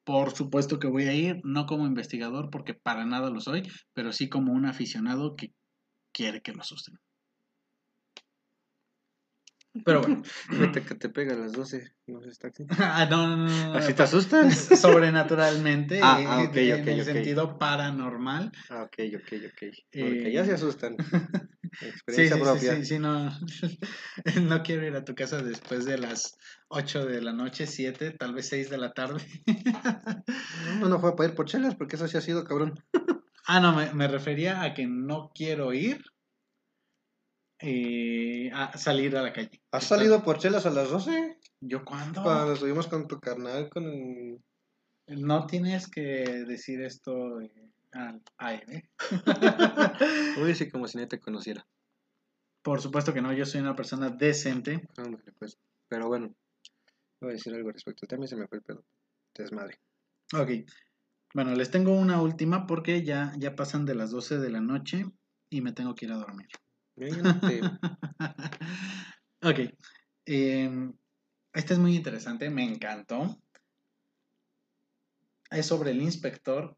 por 0.05 0.35
supuesto 0.35 0.79
que 0.79 0.87
voy 0.89 1.05
a 1.05 1.13
ir, 1.15 1.41
no 1.45 1.67
como 1.67 1.87
investigador, 1.87 2.51
porque 2.51 2.75
para 2.75 3.05
nada 3.05 3.31
lo 3.31 3.41
soy, 3.41 3.63
pero 3.93 4.13
sí 4.13 4.29
como 4.29 4.53
un 4.53 4.67
aficionado 4.67 5.37
que 5.37 5.53
quiere 6.13 6.43
que 6.43 6.53
lo 6.53 6.61
asusten. 6.63 6.99
Pero 9.85 10.01
bueno. 10.01 10.23
Vete 10.49 10.83
que 10.87 10.95
te 10.95 11.09
pega 11.11 11.35
a 11.35 11.39
las 11.39 11.53
12. 11.53 11.93
No 12.07 12.21
sé, 12.23 12.31
taxi. 12.41 12.65
Ah, 12.79 13.07
no, 13.11 13.37
no, 13.37 13.47
no, 13.47 13.75
¿Así 13.75 13.93
te 13.95 14.03
asustan? 14.05 14.51
Sobrenaturalmente, 14.53 16.01
Ah, 16.03 16.19
eh, 16.21 16.25
ah, 16.27 16.43
ok, 16.45 16.53
de- 16.55 16.75
ok, 16.75 16.79
en 16.87 16.89
el 16.89 17.05
sentido 17.05 17.59
paranormal. 17.59 18.53
Ah, 18.71 18.85
ok, 18.85 18.97
ok, 19.17 19.33
ok. 19.53 19.63
Eh, 19.63 20.01
Porque 20.01 20.33
ya 20.33 20.45
se 20.45 20.53
asustan. 20.55 20.97
Sí, 21.79 21.87
Experiencia 21.87 22.37
sí, 22.37 22.43
propia. 22.43 22.75
sí, 22.75 22.81
sí, 22.81 22.87
sí, 22.87 22.99
no. 22.99 23.31
no 24.43 24.63
quiero 24.63 24.87
ir 24.87 24.95
a 24.97 25.05
tu 25.05 25.15
casa 25.15 25.43
después 25.43 25.85
de 25.85 25.99
las 25.99 26.37
8 26.69 27.05
de 27.05 27.21
la 27.21 27.33
noche, 27.33 27.67
7, 27.67 28.13
tal 28.13 28.35
vez 28.35 28.49
6 28.49 28.71
de 28.71 28.79
la 28.79 28.93
tarde. 28.93 29.23
No, 30.81 30.89
no 30.89 30.99
fue 31.01 31.15
para 31.17 31.29
ir 31.31 31.35
por 31.35 31.47
chelas, 31.47 31.75
porque 31.75 31.97
eso 31.97 32.09
sí 32.09 32.17
ha 32.17 32.21
sido 32.21 32.45
cabrón. 32.45 32.83
ah, 33.47 33.61
no, 33.61 33.75
me, 33.75 33.93
me 33.93 34.09
refería 34.09 34.63
a 34.63 34.73
que 34.75 34.87
no 34.87 35.31
quiero 35.35 35.73
ir 35.73 36.03
eh, 37.59 38.51
a 38.53 38.77
salir 38.77 39.17
a 39.17 39.23
la 39.23 39.33
calle. 39.33 39.63
¿Has 39.71 39.85
Está- 39.85 39.97
salido 39.97 40.23
por 40.23 40.39
chelas 40.39 40.67
a 40.67 40.71
las 40.71 40.91
12? 40.91 41.39
¿Yo 41.61 41.85
cuándo? 41.85 42.23
Cuando 42.23 42.53
estuvimos 42.53 42.87
con 42.87 43.07
tu 43.09 43.19
carnal, 43.19 43.69
con 43.71 43.85
el... 43.85 44.39
No 45.09 45.47
tienes 45.47 45.89
que 45.89 46.01
decir 46.47 46.81
esto 46.83 47.41
eh, 47.41 47.71
al 47.93 48.23
aire. 48.39 48.91
Uy, 50.43 50.55
sí, 50.55 50.71
como 50.71 50.89
si 50.89 50.99
nadie 50.99 51.09
te 51.09 51.21
conociera. 51.21 51.67
Por 52.63 52.81
supuesto 52.81 53.15
que 53.15 53.23
no, 53.23 53.33
yo 53.33 53.47
soy 53.47 53.61
una 53.61 53.77
persona 53.77 54.11
decente. 54.11 54.89
Pues. 55.39 55.59
Pero 55.89 56.09
bueno, 56.09 56.35
voy 57.21 57.31
a 57.31 57.33
decir 57.35 57.55
algo 57.55 57.69
al 57.69 57.75
respecto. 57.75 58.07
También 58.07 58.29
se 58.29 58.37
me 58.37 58.49
fue 58.49 58.59
el 58.59 58.65
pedo. 58.65 58.85
Desmadre. 59.35 59.79
Ok. 60.35 60.51
Bueno, 61.35 61.55
les 61.55 61.71
tengo 61.71 61.93
una 61.93 62.21
última 62.21 62.67
porque 62.67 63.05
ya, 63.05 63.33
ya 63.37 63.55
pasan 63.55 63.85
de 63.85 63.95
las 63.95 64.11
12 64.11 64.39
de 64.39 64.51
la 64.51 64.61
noche 64.61 65.05
y 65.51 65.61
me 65.61 65.73
tengo 65.73 65.95
que 65.95 66.07
ir 66.07 66.13
a 66.13 66.17
dormir. 66.17 66.49
No 66.97 67.07
ok. 69.51 69.59
Eh, 70.25 70.91
este 71.53 71.75
es 71.75 71.79
muy 71.79 71.95
interesante, 71.95 72.51
me 72.51 72.65
encantó. 72.65 73.39
Es 75.51 75.67
sobre 75.67 75.93
el 75.93 76.03
inspector 76.03 76.77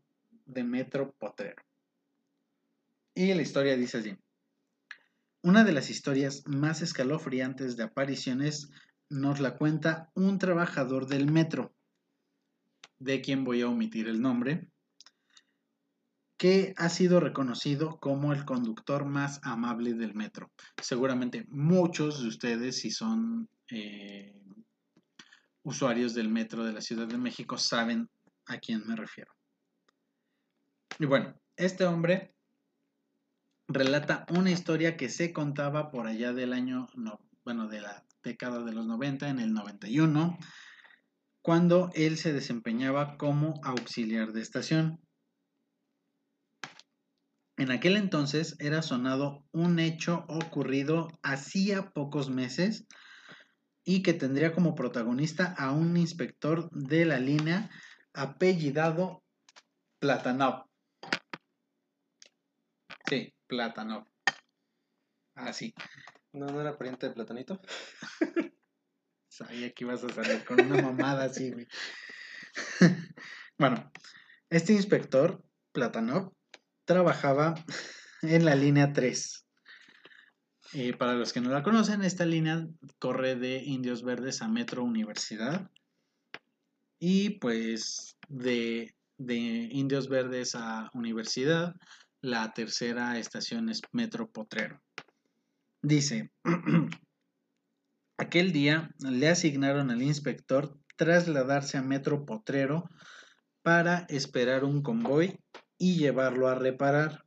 de 0.48 0.64
Metro 0.64 1.14
Potrero. 1.18 1.62
Y 3.14 3.32
la 3.34 3.42
historia 3.42 3.76
dice 3.76 3.98
así. 3.98 4.16
Una 5.42 5.62
de 5.62 5.72
las 5.72 5.90
historias 5.90 6.42
más 6.46 6.82
escalofriantes 6.82 7.76
de 7.76 7.84
apariciones 7.84 8.70
nos 9.08 9.40
la 9.40 9.56
cuenta 9.56 10.10
un 10.14 10.38
trabajador 10.38 11.06
del 11.06 11.30
metro, 11.30 11.74
de 12.98 13.20
quien 13.20 13.44
voy 13.44 13.62
a 13.62 13.68
omitir 13.68 14.08
el 14.08 14.20
nombre, 14.20 14.68
que 16.36 16.74
ha 16.76 16.88
sido 16.88 17.20
reconocido 17.20 17.98
como 17.98 18.32
el 18.32 18.44
conductor 18.44 19.04
más 19.04 19.40
amable 19.42 19.94
del 19.94 20.14
metro. 20.14 20.50
Seguramente 20.80 21.46
muchos 21.48 22.22
de 22.22 22.28
ustedes, 22.28 22.80
si 22.80 22.90
son 22.90 23.48
eh, 23.70 24.40
usuarios 25.62 26.14
del 26.14 26.28
metro 26.28 26.64
de 26.64 26.72
la 26.72 26.80
Ciudad 26.80 27.06
de 27.06 27.18
México, 27.18 27.58
saben 27.58 28.08
a 28.46 28.58
quién 28.58 28.86
me 28.86 28.96
refiero. 28.96 29.37
Y 30.98 31.06
bueno, 31.06 31.34
este 31.56 31.84
hombre 31.84 32.34
relata 33.68 34.26
una 34.30 34.50
historia 34.50 34.96
que 34.96 35.08
se 35.08 35.32
contaba 35.32 35.90
por 35.90 36.06
allá 36.06 36.32
del 36.32 36.52
año, 36.52 36.88
no, 36.94 37.20
bueno, 37.44 37.68
de 37.68 37.80
la 37.80 38.04
década 38.22 38.64
de 38.64 38.72
los 38.72 38.86
90, 38.86 39.28
en 39.28 39.38
el 39.38 39.52
91, 39.52 40.38
cuando 41.42 41.90
él 41.94 42.16
se 42.18 42.32
desempeñaba 42.32 43.16
como 43.16 43.54
auxiliar 43.62 44.32
de 44.32 44.40
estación. 44.40 45.00
En 47.56 47.70
aquel 47.70 47.96
entonces 47.96 48.56
era 48.60 48.82
sonado 48.82 49.44
un 49.52 49.78
hecho 49.78 50.24
ocurrido 50.28 51.08
hacía 51.22 51.90
pocos 51.90 52.30
meses 52.30 52.86
y 53.84 54.02
que 54.02 54.14
tendría 54.14 54.52
como 54.52 54.74
protagonista 54.74 55.54
a 55.56 55.72
un 55.72 55.96
inspector 55.96 56.70
de 56.70 57.04
la 57.04 57.18
línea 57.18 57.70
apellidado 58.12 59.24
Platanov. 59.98 60.67
Sí, 63.48 63.54
Platanov. 63.56 64.04
Así. 65.34 65.74
¿No, 66.32 66.46
¿No 66.46 66.60
era 66.60 66.76
pariente 66.76 67.08
de 67.08 67.14
Platanito? 67.14 67.60
Sabía 69.28 69.72
que 69.72 69.84
ibas 69.84 70.04
a 70.04 70.08
salir 70.08 70.44
con 70.44 70.60
una 70.60 70.82
mamada 70.82 71.24
así, 71.24 71.52
güey. 71.52 71.66
bueno, 73.58 73.90
este 74.50 74.72
inspector, 74.72 75.44
Platanov, 75.72 76.34
trabajaba 76.84 77.54
en 78.22 78.44
la 78.44 78.54
línea 78.54 78.92
3. 78.92 79.46
Eh, 80.74 80.96
para 80.96 81.14
los 81.14 81.32
que 81.32 81.40
no 81.40 81.50
la 81.50 81.62
conocen, 81.62 82.02
esta 82.02 82.26
línea 82.26 82.66
corre 82.98 83.36
de 83.36 83.58
Indios 83.58 84.02
Verdes 84.02 84.42
a 84.42 84.48
Metro 84.48 84.84
Universidad. 84.84 85.70
Y 86.98 87.38
pues 87.38 88.18
de, 88.28 88.94
de 89.16 89.36
Indios 89.36 90.08
Verdes 90.08 90.54
a 90.54 90.90
Universidad, 90.92 91.74
la 92.20 92.52
tercera 92.52 93.18
estación 93.18 93.68
es 93.68 93.80
Metro 93.92 94.30
Potrero. 94.30 94.82
Dice, 95.82 96.32
aquel 98.16 98.52
día 98.52 98.94
le 98.98 99.28
asignaron 99.28 99.90
al 99.90 100.02
inspector 100.02 100.76
trasladarse 100.96 101.78
a 101.78 101.82
Metro 101.82 102.26
Potrero 102.26 102.90
para 103.62 104.06
esperar 104.08 104.64
un 104.64 104.82
convoy 104.82 105.38
y 105.78 105.96
llevarlo 105.96 106.48
a 106.48 106.56
reparar. 106.56 107.24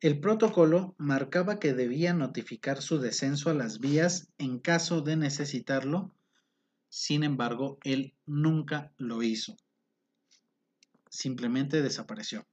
El 0.00 0.20
protocolo 0.20 0.94
marcaba 0.98 1.58
que 1.58 1.72
debía 1.72 2.12
notificar 2.12 2.82
su 2.82 2.98
descenso 2.98 3.50
a 3.50 3.54
las 3.54 3.78
vías 3.78 4.28
en 4.38 4.58
caso 4.58 5.00
de 5.00 5.16
necesitarlo, 5.16 6.12
sin 6.88 7.22
embargo, 7.22 7.78
él 7.84 8.14
nunca 8.26 8.92
lo 8.96 9.22
hizo. 9.22 9.56
Simplemente 11.08 11.82
desapareció. 11.82 12.46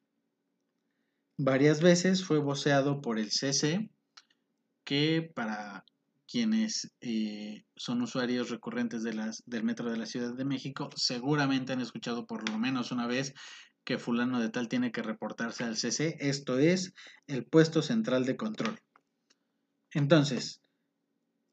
Varias 1.38 1.81
veces 1.81 2.23
fue 2.23 2.39
voceado 2.39 3.01
por 3.01 3.18
el 3.18 3.31
CC, 3.31 3.89
que 4.84 5.31
para 5.35 5.84
quienes 6.27 6.93
eh, 7.01 7.64
son 7.76 8.01
usuarios 8.01 8.49
recurrentes 8.49 9.03
del 9.03 9.64
metro 9.64 9.91
de 9.91 9.97
la 9.97 10.05
Ciudad 10.05 10.34
de 10.34 10.45
México, 10.45 10.89
seguramente 10.95 11.73
han 11.73 11.81
escuchado 11.81 12.26
por 12.26 12.49
lo 12.49 12.57
menos 12.57 12.91
una 12.91 13.07
vez 13.07 13.34
que 13.84 13.97
fulano 13.97 14.39
de 14.39 14.49
tal 14.49 14.69
tiene 14.69 14.91
que 14.91 15.03
reportarse 15.03 15.64
al 15.64 15.77
CC, 15.77 16.18
esto 16.19 16.57
es 16.57 16.93
el 17.27 17.45
puesto 17.45 17.81
central 17.81 18.26
de 18.26 18.38
control. 18.38 18.80
Entonces, 19.91 20.61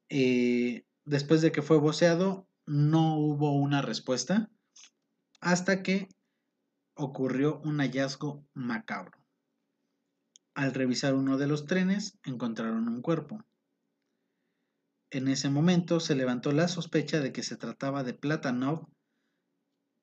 eh, 0.09 0.85
después 1.05 1.41
de 1.41 1.51
que 1.51 1.61
fue 1.61 1.77
voceado, 1.77 2.47
no 2.65 3.17
hubo 3.17 3.53
una 3.53 3.81
respuesta 3.81 4.49
hasta 5.41 5.83
que 5.83 6.07
ocurrió 6.95 7.59
un 7.63 7.79
hallazgo 7.79 8.45
macabro. 8.53 9.20
Al 10.53 10.73
revisar 10.73 11.13
uno 11.13 11.37
de 11.37 11.47
los 11.47 11.65
trenes, 11.65 12.17
encontraron 12.23 12.87
un 12.87 13.01
cuerpo. 13.01 13.43
En 15.09 15.27
ese 15.27 15.49
momento 15.49 15.99
se 15.99 16.15
levantó 16.15 16.51
la 16.51 16.67
sospecha 16.67 17.19
de 17.19 17.31
que 17.33 17.43
se 17.43 17.57
trataba 17.57 18.03
de 18.03 18.13
Platanov 18.13 18.87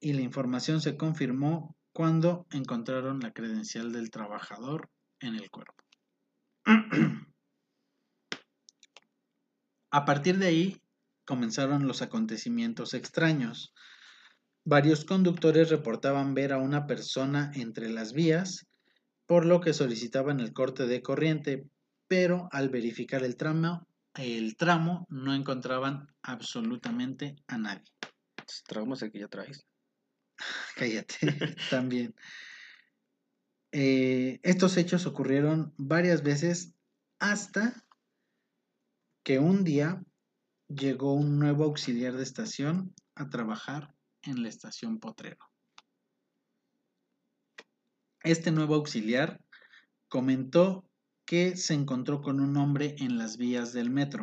y 0.00 0.12
la 0.12 0.20
información 0.20 0.80
se 0.80 0.96
confirmó 0.96 1.76
cuando 1.92 2.46
encontraron 2.50 3.20
la 3.20 3.32
credencial 3.32 3.92
del 3.92 4.10
trabajador 4.10 4.90
en 5.20 5.34
el 5.34 5.50
cuerpo. 5.50 5.84
A 9.90 10.04
partir 10.04 10.36
de 10.38 10.46
ahí 10.46 10.82
comenzaron 11.24 11.86
los 11.86 12.02
acontecimientos 12.02 12.92
extraños. 12.92 13.72
Varios 14.64 15.06
conductores 15.06 15.70
reportaban 15.70 16.34
ver 16.34 16.52
a 16.52 16.58
una 16.58 16.86
persona 16.86 17.50
entre 17.54 17.88
las 17.88 18.12
vías, 18.12 18.66
por 19.28 19.44
lo 19.44 19.60
que 19.60 19.74
solicitaban 19.74 20.40
el 20.40 20.54
corte 20.54 20.86
de 20.86 21.02
corriente, 21.02 21.68
pero 22.08 22.48
al 22.50 22.70
verificar 22.70 23.22
el 23.22 23.36
tramo, 23.36 23.86
el 24.14 24.56
tramo 24.56 25.06
no 25.10 25.34
encontraban 25.34 26.08
absolutamente 26.22 27.36
a 27.46 27.58
nadie. 27.58 27.84
Traumas 28.66 29.02
el 29.02 29.12
que 29.12 29.18
ya 29.20 29.28
traes. 29.28 29.66
Cállate, 30.76 31.18
también. 31.70 32.14
Eh, 33.70 34.40
estos 34.42 34.78
hechos 34.78 35.04
ocurrieron 35.04 35.74
varias 35.76 36.22
veces 36.22 36.74
hasta 37.18 37.84
que 39.22 39.38
un 39.38 39.62
día 39.62 40.02
llegó 40.68 41.12
un 41.12 41.38
nuevo 41.38 41.64
auxiliar 41.64 42.14
de 42.14 42.22
estación 42.22 42.94
a 43.14 43.28
trabajar 43.28 43.94
en 44.22 44.42
la 44.42 44.48
estación 44.48 44.98
Potrero. 44.98 45.47
Este 48.28 48.50
nuevo 48.50 48.74
auxiliar 48.74 49.40
comentó 50.10 50.84
que 51.24 51.56
se 51.56 51.72
encontró 51.72 52.20
con 52.20 52.40
un 52.40 52.58
hombre 52.58 52.94
en 52.98 53.16
las 53.16 53.38
vías 53.38 53.72
del 53.72 53.88
metro. 53.88 54.20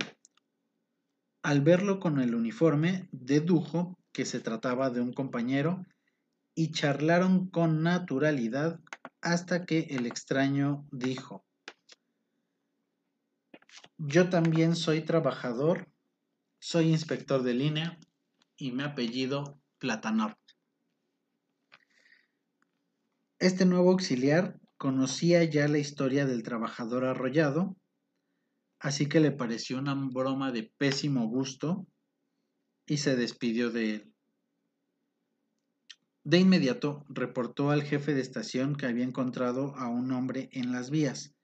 Al 1.41 1.61
verlo 1.61 1.99
con 1.99 2.19
el 2.19 2.35
uniforme, 2.35 3.09
dedujo 3.11 3.97
que 4.11 4.25
se 4.25 4.39
trataba 4.39 4.91
de 4.91 5.01
un 5.01 5.11
compañero 5.11 5.83
y 6.53 6.71
charlaron 6.71 7.49
con 7.49 7.81
naturalidad 7.81 8.79
hasta 9.21 9.65
que 9.65 9.87
el 9.89 10.05
extraño 10.05 10.85
dijo, 10.91 11.43
yo 13.97 14.29
también 14.29 14.75
soy 14.75 15.01
trabajador 15.01 15.89
soy 16.59 16.89
inspector 16.89 17.41
de 17.41 17.55
línea 17.55 17.99
y 18.55 18.71
me 18.71 18.83
apellido 18.83 19.59
Platanor. 19.79 20.37
Este 23.39 23.65
nuevo 23.65 23.91
auxiliar 23.91 24.59
conocía 24.77 25.43
ya 25.43 25.67
la 25.67 25.77
historia 25.77 26.25
del 26.25 26.43
trabajador 26.43 27.03
arrollado, 27.03 27.75
así 28.79 29.07
que 29.07 29.19
le 29.19 29.31
pareció 29.31 29.77
una 29.77 29.93
broma 29.93 30.51
de 30.53 30.71
pésimo 30.77 31.27
gusto 31.27 31.85
y 32.85 32.97
se 32.97 33.15
despidió 33.15 33.71
de 33.71 33.95
él. 33.95 34.13
De 36.23 36.39
inmediato 36.39 37.05
reportó 37.09 37.71
al 37.71 37.83
jefe 37.83 38.13
de 38.13 38.21
estación 38.21 38.75
que 38.75 38.85
había 38.85 39.03
encontrado 39.03 39.75
a 39.75 39.89
un 39.89 40.11
hombre 40.11 40.49
en 40.53 40.71
las 40.71 40.89
vías. 40.89 41.35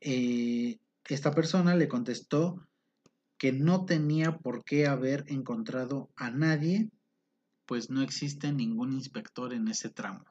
Eh, 0.00 0.78
esta 1.08 1.32
persona 1.32 1.74
le 1.74 1.88
contestó 1.88 2.66
que 3.38 3.52
no 3.52 3.84
tenía 3.84 4.38
por 4.38 4.64
qué 4.64 4.86
haber 4.86 5.24
encontrado 5.26 6.10
a 6.16 6.30
nadie, 6.30 6.90
pues 7.66 7.90
no 7.90 8.02
existe 8.02 8.52
ningún 8.52 8.92
inspector 8.92 9.52
en 9.52 9.68
ese 9.68 9.90
tramo. 9.90 10.24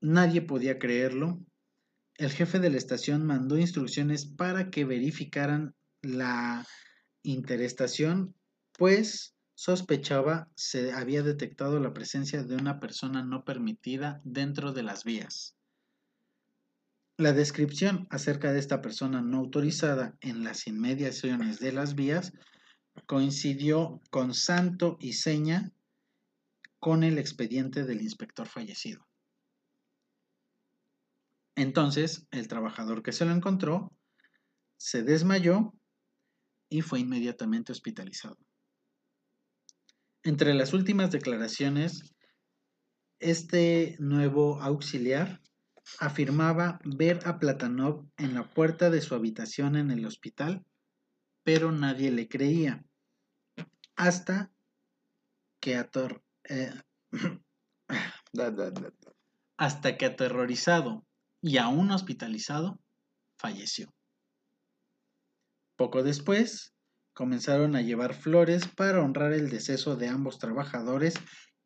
Nadie 0.00 0.42
podía 0.42 0.78
creerlo. 0.78 1.40
El 2.16 2.30
jefe 2.30 2.58
de 2.58 2.70
la 2.70 2.76
estación 2.76 3.26
mandó 3.26 3.58
instrucciones 3.58 4.26
para 4.26 4.70
que 4.70 4.84
verificaran 4.84 5.74
la 6.02 6.66
interestación, 7.22 8.34
pues 8.78 9.34
sospechaba 9.54 10.48
se 10.54 10.92
había 10.92 11.22
detectado 11.22 11.80
la 11.80 11.92
presencia 11.92 12.42
de 12.42 12.56
una 12.56 12.80
persona 12.80 13.22
no 13.22 13.44
permitida 13.44 14.20
dentro 14.24 14.72
de 14.72 14.82
las 14.82 15.04
vías. 15.04 15.54
La 17.18 17.34
descripción 17.34 18.06
acerca 18.08 18.52
de 18.52 18.58
esta 18.58 18.80
persona 18.80 19.20
no 19.20 19.36
autorizada 19.36 20.16
en 20.22 20.44
las 20.44 20.66
inmediaciones 20.66 21.60
de 21.60 21.72
las 21.72 21.94
vías 21.94 22.32
coincidió 23.06 24.00
con 24.10 24.34
santo 24.34 24.96
y 25.00 25.14
seña 25.14 25.72
con 26.78 27.04
el 27.04 27.18
expediente 27.18 27.84
del 27.84 28.00
inspector 28.00 28.48
fallecido. 28.48 29.06
Entonces, 31.56 32.26
el 32.30 32.48
trabajador 32.48 33.02
que 33.02 33.12
se 33.12 33.24
lo 33.24 33.32
encontró 33.32 33.92
se 34.78 35.02
desmayó 35.02 35.74
y 36.70 36.80
fue 36.80 37.00
inmediatamente 37.00 37.72
hospitalizado. 37.72 38.38
Entre 40.22 40.54
las 40.54 40.72
últimas 40.72 41.10
declaraciones, 41.10 42.14
este 43.18 43.96
nuevo 43.98 44.62
auxiliar 44.62 45.42
afirmaba 45.98 46.78
ver 46.84 47.20
a 47.26 47.38
Platanov 47.38 48.06
en 48.16 48.34
la 48.34 48.48
puerta 48.48 48.90
de 48.90 49.02
su 49.02 49.14
habitación 49.14 49.76
en 49.76 49.90
el 49.90 50.06
hospital, 50.06 50.64
pero 51.52 51.72
nadie 51.72 52.12
le 52.12 52.28
creía, 52.28 52.86
hasta 53.96 54.52
que, 55.60 55.84
eh, 56.44 56.72
hasta 59.58 59.98
que 59.98 60.06
aterrorizado 60.06 61.04
y 61.42 61.58
aún 61.58 61.90
hospitalizado, 61.90 62.78
falleció. 63.36 63.92
Poco 65.76 66.04
después, 66.04 66.72
comenzaron 67.14 67.74
a 67.74 67.82
llevar 67.82 68.14
flores 68.14 68.68
para 68.68 69.02
honrar 69.02 69.32
el 69.32 69.50
deceso 69.50 69.96
de 69.96 70.06
ambos 70.06 70.38
trabajadores 70.38 71.14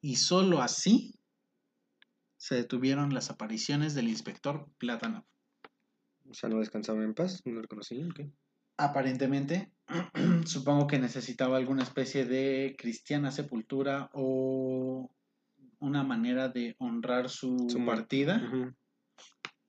y 0.00 0.16
sólo 0.16 0.62
así 0.62 1.12
se 2.38 2.54
detuvieron 2.54 3.12
las 3.12 3.28
apariciones 3.28 3.94
del 3.94 4.08
inspector 4.08 4.66
Plátano. 4.78 5.26
O 6.26 6.32
sea, 6.32 6.48
no 6.48 6.60
descansaba 6.60 7.04
en 7.04 7.12
paz, 7.12 7.42
no 7.44 7.52
lo 7.52 7.60
reconocían. 7.60 8.12
¿qué? 8.12 8.32
Aparentemente, 8.76 9.73
supongo 10.46 10.86
que 10.86 10.98
necesitaba 10.98 11.56
alguna 11.56 11.82
especie 11.82 12.24
de 12.24 12.76
cristiana 12.78 13.30
sepultura 13.30 14.10
o 14.14 15.10
una 15.80 16.02
manera 16.02 16.48
de 16.48 16.74
honrar 16.78 17.28
su, 17.28 17.66
partida. 17.84 18.40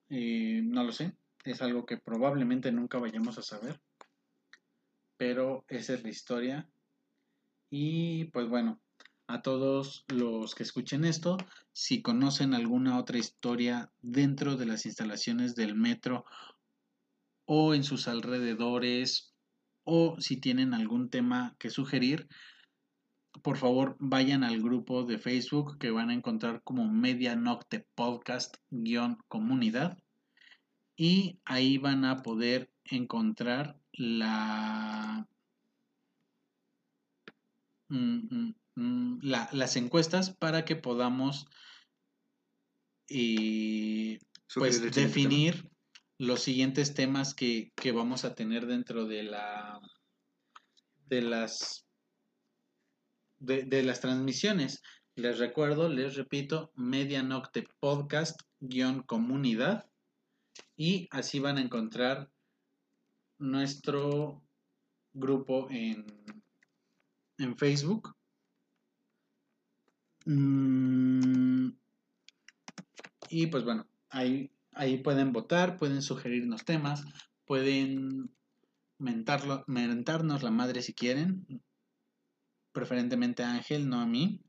Eh, 0.10 0.62
no 0.64 0.84
lo 0.84 0.92
sé, 0.92 1.18
es 1.44 1.62
algo 1.62 1.86
que 1.86 1.98
probablemente 1.98 2.72
nunca 2.72 3.00
vayamos 3.00 3.38
a 3.38 3.42
saber 3.42 3.80
pero 5.18 5.66
esa 5.68 5.94
es 5.94 6.04
la 6.04 6.10
historia. 6.10 6.70
Y 7.70 8.26
pues 8.26 8.48
bueno, 8.48 8.82
a 9.28 9.42
todos 9.42 10.06
los 10.08 10.56
que 10.56 10.64
escuchen 10.64 11.06
esto, 11.06 11.38
si 11.74 12.02
conocen 12.02 12.54
alguna 12.54 13.00
otra 13.00 13.18
historia 13.18 13.92
dentro 14.02 14.56
de 14.56 14.66
las 14.66 14.86
instalaciones 14.86 15.56
del 15.56 15.76
metro 15.76 16.26
o 17.46 17.74
en 17.74 17.84
sus 17.84 18.08
alrededores 18.08 19.35
o 19.86 20.20
si 20.20 20.38
tienen 20.38 20.74
algún 20.74 21.10
tema 21.10 21.56
que 21.58 21.70
sugerir, 21.70 22.28
por 23.42 23.58
favor 23.58 23.96
vayan 24.00 24.44
al 24.44 24.62
grupo 24.62 25.04
de 25.04 25.18
Facebook 25.18 25.78
que 25.78 25.92
van 25.92 26.10
a 26.10 26.14
encontrar 26.14 26.62
como 26.64 26.92
Media 26.92 27.36
Nocte 27.36 27.86
Podcast-comunidad 27.96 29.98
y 30.98 31.40
ahí 31.46 31.78
van 31.78 32.06
a 32.06 32.24
poder 32.24 32.72
encontrar 32.86 33.78
la, 33.94 35.28
mm, 37.90 38.20
mm, 38.30 38.56
mm, 38.76 39.20
las 39.22 39.76
encuestas 39.76 40.36
para 40.36 40.66
que 40.66 40.76
podamos 40.76 41.48
eh, 43.10 44.20
pues, 44.54 44.96
definir 44.96 45.70
los 46.18 46.42
siguientes 46.42 46.94
temas 46.94 47.34
que, 47.34 47.72
vamos 47.94 48.26
a 48.26 48.36
tener 48.36 48.66
dentro 48.66 49.06
de 49.06 49.24
la 49.24 49.80
de 51.08 51.22
las 51.22 51.86
de, 53.40 53.84
las 53.84 54.00
transmisiones. 54.00 54.82
Les 55.16 55.38
recuerdo, 55.38 55.88
les 55.88 56.16
repito, 56.16 56.72
Medianocte 56.76 57.68
Podcast 57.80 58.42
comunidad 59.06 59.90
y 60.76 61.08
así 61.12 61.40
van 61.40 61.58
a 61.58 61.62
encontrar 61.62 62.32
nuestro 63.38 64.44
grupo 65.14 65.68
en, 65.70 66.06
en 67.38 67.58
Facebook. 67.58 68.16
Mm, 70.26 71.70
y 73.30 73.48
pues 73.48 73.64
bueno, 73.64 73.88
ahí, 74.10 74.52
ahí 74.76 74.98
pueden 74.98 75.32
votar, 75.32 75.78
pueden 75.78 76.02
sugerirnos 76.02 76.66
temas, 76.66 77.04
pueden 77.46 78.32
mentarnos 78.98 80.44
la 80.44 80.52
madre 80.52 80.82
si 80.82 80.94
quieren, 80.94 81.46
preferentemente 82.72 83.44
a 83.44 83.54
Ángel, 83.54 83.90
no 83.90 84.00
a 84.00 84.06
mí. 84.06 84.42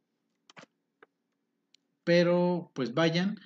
Pero 2.04 2.70
pues 2.74 2.94
vayan, 2.94 3.36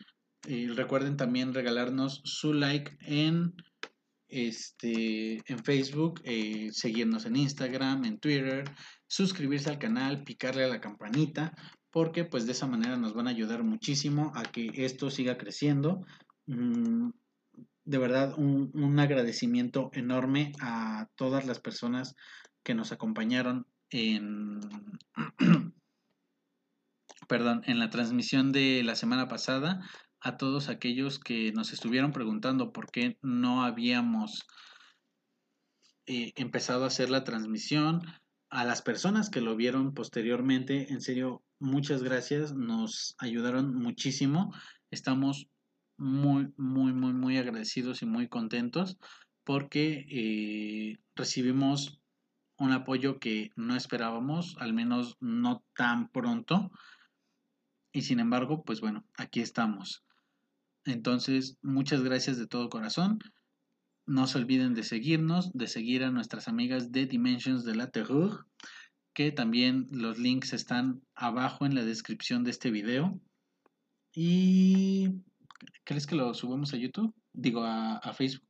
y 0.46 0.68
recuerden 0.68 1.16
también 1.16 1.54
regalarnos 1.54 2.20
su 2.24 2.52
like 2.52 2.96
en 3.00 3.54
este, 4.28 5.42
en 5.50 5.64
Facebook, 5.64 6.20
eh, 6.24 6.70
seguirnos 6.72 7.26
en 7.26 7.36
Instagram, 7.36 8.04
en 8.04 8.18
Twitter, 8.18 8.64
suscribirse 9.06 9.70
al 9.70 9.78
canal, 9.78 10.24
picarle 10.24 10.64
a 10.64 10.68
la 10.68 10.80
campanita, 10.80 11.52
porque 11.90 12.24
pues 12.24 12.46
de 12.46 12.52
esa 12.52 12.66
manera 12.66 12.96
nos 12.96 13.14
van 13.14 13.26
a 13.26 13.30
ayudar 13.30 13.64
muchísimo 13.64 14.32
a 14.34 14.42
que 14.42 14.70
esto 14.74 15.10
siga 15.10 15.36
creciendo. 15.36 16.04
Mm, 16.50 17.10
de 17.84 17.98
verdad, 17.98 18.34
un, 18.36 18.72
un, 18.74 18.98
agradecimiento 18.98 19.90
enorme 19.92 20.50
a 20.60 21.08
todas 21.14 21.46
las 21.46 21.60
personas 21.60 22.16
que 22.64 22.74
nos 22.74 22.90
acompañaron 22.90 23.66
en, 23.90 24.58
perdón, 27.28 27.62
en 27.66 27.78
la 27.78 27.90
transmisión 27.90 28.50
de 28.50 28.82
la 28.84 28.96
semana 28.96 29.28
pasada 29.28 29.88
a 30.20 30.36
todos 30.38 30.68
aquellos 30.68 31.20
que 31.20 31.52
nos 31.52 31.72
estuvieron 31.72 32.12
preguntando 32.12 32.72
por 32.72 32.90
qué 32.90 33.16
no 33.22 33.62
habíamos 33.62 34.44
eh, 36.06 36.32
empezado 36.34 36.82
a 36.82 36.88
hacer 36.88 37.10
la 37.10 37.22
transmisión, 37.22 38.02
a 38.50 38.64
las 38.64 38.82
personas 38.82 39.30
que 39.30 39.40
lo 39.40 39.54
vieron 39.54 39.94
posteriormente, 39.94 40.92
en 40.92 41.00
serio, 41.00 41.44
muchas 41.60 42.02
gracias, 42.02 42.54
nos 42.54 43.14
ayudaron 43.18 43.76
muchísimo, 43.76 44.52
estamos 44.90 45.46
muy, 46.00 46.52
muy, 46.56 46.94
muy, 46.94 47.12
muy 47.12 47.36
agradecidos 47.36 48.00
y 48.00 48.06
muy 48.06 48.26
contentos 48.26 48.98
porque 49.44 50.06
eh, 50.08 50.98
recibimos 51.14 52.00
un 52.58 52.72
apoyo 52.72 53.18
que 53.18 53.50
no 53.54 53.76
esperábamos, 53.76 54.56
al 54.58 54.72
menos 54.72 55.16
no 55.20 55.62
tan 55.76 56.08
pronto. 56.08 56.70
Y 57.92 58.02
sin 58.02 58.18
embargo, 58.18 58.62
pues 58.64 58.80
bueno, 58.80 59.04
aquí 59.16 59.40
estamos. 59.40 60.04
Entonces, 60.84 61.58
muchas 61.62 62.02
gracias 62.02 62.38
de 62.38 62.46
todo 62.46 62.70
corazón. 62.70 63.18
No 64.06 64.26
se 64.26 64.38
olviden 64.38 64.74
de 64.74 64.84
seguirnos, 64.84 65.52
de 65.52 65.66
seguir 65.66 66.02
a 66.04 66.10
nuestras 66.10 66.48
amigas 66.48 66.92
de 66.92 67.06
Dimensions 67.06 67.64
de 67.64 67.76
la 67.76 67.90
Terreur, 67.90 68.46
que 69.12 69.32
también 69.32 69.88
los 69.90 70.18
links 70.18 70.54
están 70.54 71.02
abajo 71.14 71.66
en 71.66 71.74
la 71.74 71.84
descripción 71.84 72.42
de 72.42 72.52
este 72.52 72.70
video. 72.70 73.20
¿Y 74.14 75.22
crees 75.84 76.06
que 76.06 76.16
lo 76.16 76.32
subamos 76.34 76.72
a 76.74 76.76
YouTube? 76.76 77.14
Digo, 77.32 77.62
a, 77.64 78.12
Facebook. 78.12 78.48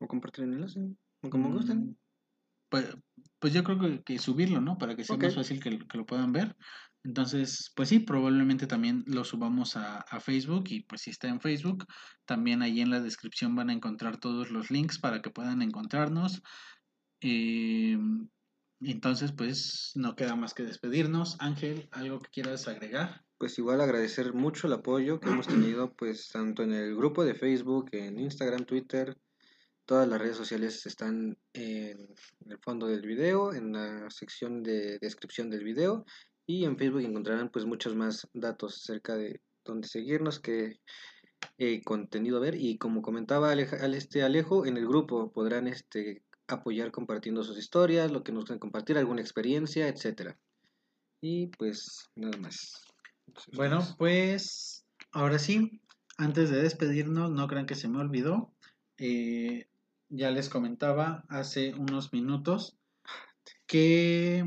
O 0.00 0.06
compartir 0.06 0.44
el 0.44 0.54
enlace. 0.54 0.80
O 1.22 1.30
como 1.30 1.48
Mm, 1.48 1.52
gusten. 1.52 1.98
Pues, 2.68 2.96
pues 3.38 3.52
yo 3.52 3.62
creo 3.64 3.78
que, 3.78 4.02
que 4.02 4.18
subirlo, 4.18 4.60
¿no? 4.60 4.78
Para 4.78 4.96
que 4.96 5.04
sea 5.04 5.18
más 5.18 5.34
fácil 5.34 5.60
que, 5.60 5.72
lo- 5.72 5.86
que 5.86 5.98
lo 5.98 6.06
puedan 6.06 6.32
ver. 6.32 6.56
Entonces, 7.04 7.72
pues 7.74 7.88
sí, 7.88 7.98
probablemente 7.98 8.66
también 8.66 9.02
lo 9.06 9.24
subamos 9.24 9.76
a, 9.76 9.98
a 9.98 10.20
Facebook 10.20 10.64
y 10.68 10.84
pues 10.84 11.02
si 11.02 11.10
está 11.10 11.28
en 11.28 11.40
Facebook, 11.40 11.84
también 12.24 12.62
ahí 12.62 12.80
en 12.80 12.90
la 12.90 13.00
descripción 13.00 13.56
van 13.56 13.70
a 13.70 13.72
encontrar 13.72 14.18
todos 14.18 14.50
los 14.50 14.70
links 14.70 14.98
para 14.98 15.20
que 15.20 15.30
puedan 15.30 15.62
encontrarnos. 15.62 16.42
Eh, 17.20 17.98
entonces, 18.80 19.32
pues 19.32 19.92
no 19.94 20.14
queda 20.16 20.34
más 20.36 20.54
que 20.54 20.62
despedirnos. 20.62 21.36
Ángel, 21.40 21.88
¿algo 21.92 22.20
que 22.20 22.30
quieras 22.30 22.66
agregar? 22.68 23.21
Pues 23.42 23.58
igual 23.58 23.80
agradecer 23.80 24.34
mucho 24.34 24.68
el 24.68 24.74
apoyo 24.74 25.18
que 25.18 25.28
hemos 25.28 25.48
tenido, 25.48 25.92
pues 25.94 26.28
tanto 26.28 26.62
en 26.62 26.72
el 26.72 26.94
grupo 26.94 27.24
de 27.24 27.34
Facebook, 27.34 27.88
en 27.90 28.20
Instagram, 28.20 28.66
Twitter, 28.66 29.18
todas 29.84 30.06
las 30.06 30.20
redes 30.20 30.36
sociales 30.36 30.86
están 30.86 31.36
en 31.52 32.06
el 32.46 32.58
fondo 32.60 32.86
del 32.86 33.04
video, 33.04 33.52
en 33.52 33.72
la 33.72 34.08
sección 34.10 34.62
de 34.62 35.00
descripción 35.00 35.50
del 35.50 35.64
video 35.64 36.04
y 36.46 36.66
en 36.66 36.78
Facebook 36.78 37.00
encontrarán 37.00 37.48
pues 37.48 37.64
muchos 37.64 37.96
más 37.96 38.28
datos 38.32 38.76
acerca 38.76 39.16
de 39.16 39.40
dónde 39.64 39.88
seguirnos, 39.88 40.38
qué 40.38 40.78
eh, 41.58 41.82
contenido 41.82 42.38
ver 42.38 42.54
y 42.54 42.78
como 42.78 43.02
comentaba 43.02 43.52
este 43.54 44.22
Alejo, 44.22 44.66
en 44.66 44.76
el 44.76 44.86
grupo 44.86 45.32
podrán 45.32 45.66
este 45.66 46.22
apoyar 46.46 46.92
compartiendo 46.92 47.42
sus 47.42 47.58
historias, 47.58 48.12
lo 48.12 48.22
que 48.22 48.30
nos 48.30 48.44
quieran 48.44 48.60
compartir, 48.60 48.98
alguna 48.98 49.20
experiencia, 49.20 49.88
etcétera. 49.88 50.38
Y 51.20 51.48
pues 51.48 52.08
nada 52.14 52.38
más. 52.38 52.91
Bueno, 53.54 53.80
pues 53.98 54.86
ahora 55.12 55.38
sí, 55.38 55.80
antes 56.16 56.50
de 56.50 56.62
despedirnos, 56.62 57.30
no 57.30 57.46
crean 57.48 57.66
que 57.66 57.74
se 57.74 57.88
me 57.88 57.98
olvidó. 57.98 58.54
eh, 58.98 59.68
ya 60.14 60.30
les 60.30 60.50
comentaba 60.50 61.24
hace 61.30 61.72
unos 61.72 62.12
minutos 62.12 62.76
que, 63.66 64.46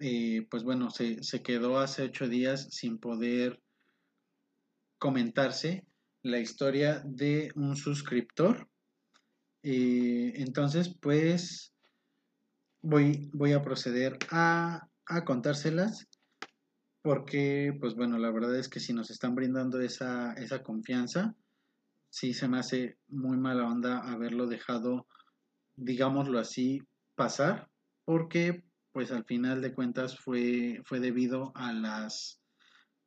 eh, 0.00 0.46
pues 0.50 0.62
bueno, 0.62 0.90
se, 0.90 1.22
se 1.22 1.42
quedó 1.42 1.78
hace 1.78 2.02
ocho 2.02 2.28
días 2.28 2.68
sin 2.70 2.98
poder 2.98 3.62
comentarse 4.98 5.86
la 6.22 6.38
historia 6.40 7.02
de 7.06 7.50
un 7.54 7.74
suscriptor. 7.74 8.68
Eh, 9.62 10.34
entonces, 10.36 10.94
pues 11.00 11.72
voy, 12.82 13.30
voy 13.32 13.52
a 13.52 13.62
proceder 13.62 14.18
a, 14.30 14.88
a 15.06 15.24
contárselas 15.24 16.06
porque, 17.08 17.74
pues 17.80 17.94
bueno, 17.94 18.18
la 18.18 18.30
verdad 18.30 18.54
es 18.58 18.68
que 18.68 18.80
si 18.80 18.92
nos 18.92 19.10
están 19.10 19.34
brindando 19.34 19.80
esa, 19.80 20.34
esa 20.34 20.62
confianza, 20.62 21.34
sí 22.10 22.34
se 22.34 22.48
me 22.48 22.58
hace 22.58 22.98
muy 23.08 23.38
mala 23.38 23.66
onda 23.66 24.00
haberlo 24.00 24.46
dejado, 24.46 25.06
digámoslo 25.74 26.38
así, 26.38 26.82
pasar, 27.14 27.70
porque 28.04 28.62
pues 28.92 29.10
al 29.10 29.24
final 29.24 29.62
de 29.62 29.72
cuentas 29.72 30.18
fue, 30.18 30.82
fue 30.84 31.00
debido 31.00 31.50
a 31.54 31.72
las, 31.72 32.42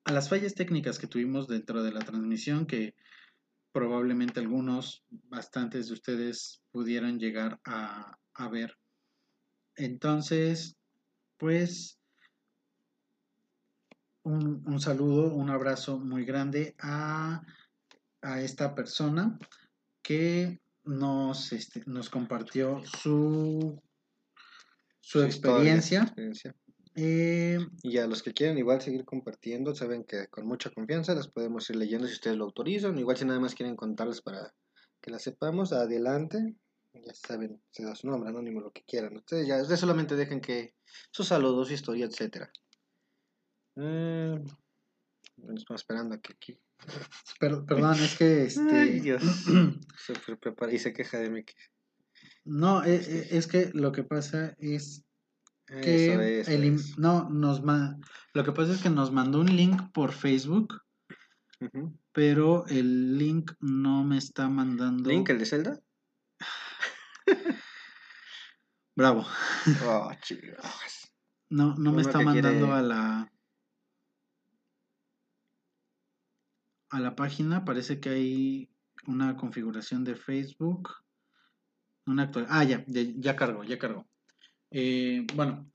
a 0.06 0.12
las 0.12 0.30
fallas 0.30 0.56
técnicas 0.56 0.98
que 0.98 1.06
tuvimos 1.06 1.48
dentro 1.48 1.84
de 1.84 1.92
la 1.92 2.00
transmisión 2.00 2.66
que 2.66 2.96
probablemente 3.72 4.40
algunos, 4.40 5.06
bastantes 5.12 5.90
de 5.90 5.94
ustedes 5.94 6.64
pudieran 6.72 7.20
llegar 7.20 7.60
a, 7.66 8.18
a 8.34 8.50
ver. 8.50 8.80
Entonces, 9.76 10.76
pues 11.38 12.01
un, 14.24 14.64
un 14.68 14.80
saludo, 14.80 15.34
un 15.34 15.50
abrazo 15.50 16.00
muy 16.00 16.26
grande 16.26 16.76
a, 16.80 17.44
a 18.22 18.42
esta 18.42 18.76
persona 18.76 19.38
que 20.02 20.60
nos, 20.84 21.54
este, 21.54 21.84
nos 21.86 22.10
compartió 22.10 22.82
su, 22.84 23.82
su, 25.00 25.22
experiencia. 25.24 26.14
Eh, 26.96 27.58
Y 27.84 27.98
a 27.98 28.08
los 28.08 28.22
que 28.22 28.34
quieran 28.34 28.58
igual 28.58 28.82
seguir 28.82 29.06
compartiendo, 29.06 29.74
saben 29.74 30.04
que 30.04 30.28
con 30.28 30.46
mucha 30.46 30.70
confianza 30.72 31.16
las 31.16 31.28
podemos 31.30 31.70
ir 31.70 31.78
leyendo 31.78 32.08
si 32.08 32.14
ustedes 32.14 32.38
lo 32.38 32.46
autorizan. 32.46 32.98
Igual 32.98 33.18
si 33.18 33.26
nada 33.26 33.40
más 33.40 33.56
quieren 33.56 33.76
contarles 33.76 34.22
para 34.22 34.54
que 35.02 35.12
las 35.12 35.22
sepamos, 35.22 35.72
adelante. 35.72 36.56
Ya 36.94 37.14
saben, 37.14 37.62
se 37.72 37.86
da 37.86 37.96
su 37.96 38.08
nombre, 38.08 38.30
anónimo, 38.30 38.60
lo 38.60 38.72
que 38.72 38.84
quieran. 38.84 39.16
Ustedes 39.16 39.48
ya 39.48 39.62
ustedes 39.62 39.80
solamente 39.80 40.18
dejen 40.18 40.42
que 40.42 40.74
sus 41.10 41.28
saludos, 41.28 41.70
su 41.70 41.74
historia, 41.74 42.06
etcétera. 42.06 42.52
Eh, 43.78 44.40
bueno, 45.38 45.58
estamos 45.58 45.82
esperando 45.82 46.16
aquí 46.16 46.60
per- 47.40 47.64
perdón, 47.66 47.94
es 48.02 48.18
que 48.18 48.44
este, 48.46 48.76
Ay, 48.80 49.00
Dios. 49.00 49.24
se 49.98 50.14
pre- 50.14 50.38
prepara 50.38 50.74
y 50.74 50.80
se 50.80 50.94
queja 50.94 51.20
de 51.20 51.30
mí. 51.30 51.46
no, 52.44 52.84
e- 52.84 52.96
e- 52.96 53.38
es 53.38 53.48
que 53.48 53.72
lo 53.74 53.92
que 53.92 54.04
pasa 54.04 54.56
es 54.60 55.04
que 55.68 56.12
Eso 56.14 56.22
es, 56.22 56.48
el 56.50 56.66
im- 56.66 56.74
pues. 56.76 56.98
no 56.98 57.30
nos 57.30 57.64
ma- 57.64 57.98
lo 58.34 58.44
que 58.44 58.52
pasa 58.52 58.74
es 58.74 58.82
que 58.82 58.90
nos 58.90 59.12
mandó 59.12 59.40
un 59.40 59.56
link 59.56 59.92
por 59.94 60.12
Facebook, 60.12 60.82
pero 62.12 62.66
el 62.68 63.18
link 63.18 63.52
no 63.60 64.04
me 64.04 64.18
está 64.18 64.50
mandando. 64.50 65.10
¿Link, 65.10 65.30
el 65.30 65.40
de 65.40 65.46
Zelda? 65.46 65.80
Bravo. 68.96 69.26
Oh. 69.86 70.12
No, 71.50 71.76
no 71.76 71.92
me 71.94 72.02
está 72.02 72.20
mandando 72.20 72.66
quiere- 72.66 72.74
a 72.74 72.82
la 72.82 73.31
a 76.92 77.00
la 77.00 77.16
página. 77.16 77.66
Parece 77.66 78.00
que 78.00 78.10
hay 78.10 78.70
una 79.08 79.36
configuración 79.36 80.04
de 80.04 80.16
Facebook. 80.16 80.90
Una 82.06 82.24
actual. 82.24 82.46
Ah, 82.50 82.64
ya, 82.64 82.84
ya, 82.88 83.02
ya 83.16 83.36
cargó, 83.36 83.64
ya 83.64 83.78
cargó. 83.80 84.08
Eh, 84.72 85.26
bueno, 85.36 85.70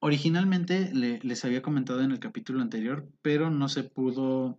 originalmente 0.00 0.90
le- 0.94 1.20
les 1.22 1.44
había 1.44 1.62
comentado 1.62 2.00
en 2.02 2.10
el 2.12 2.18
capítulo 2.20 2.60
anterior, 2.60 3.08
pero 3.22 3.50
no 3.50 3.68
se 3.68 3.84
pudo. 3.84 4.58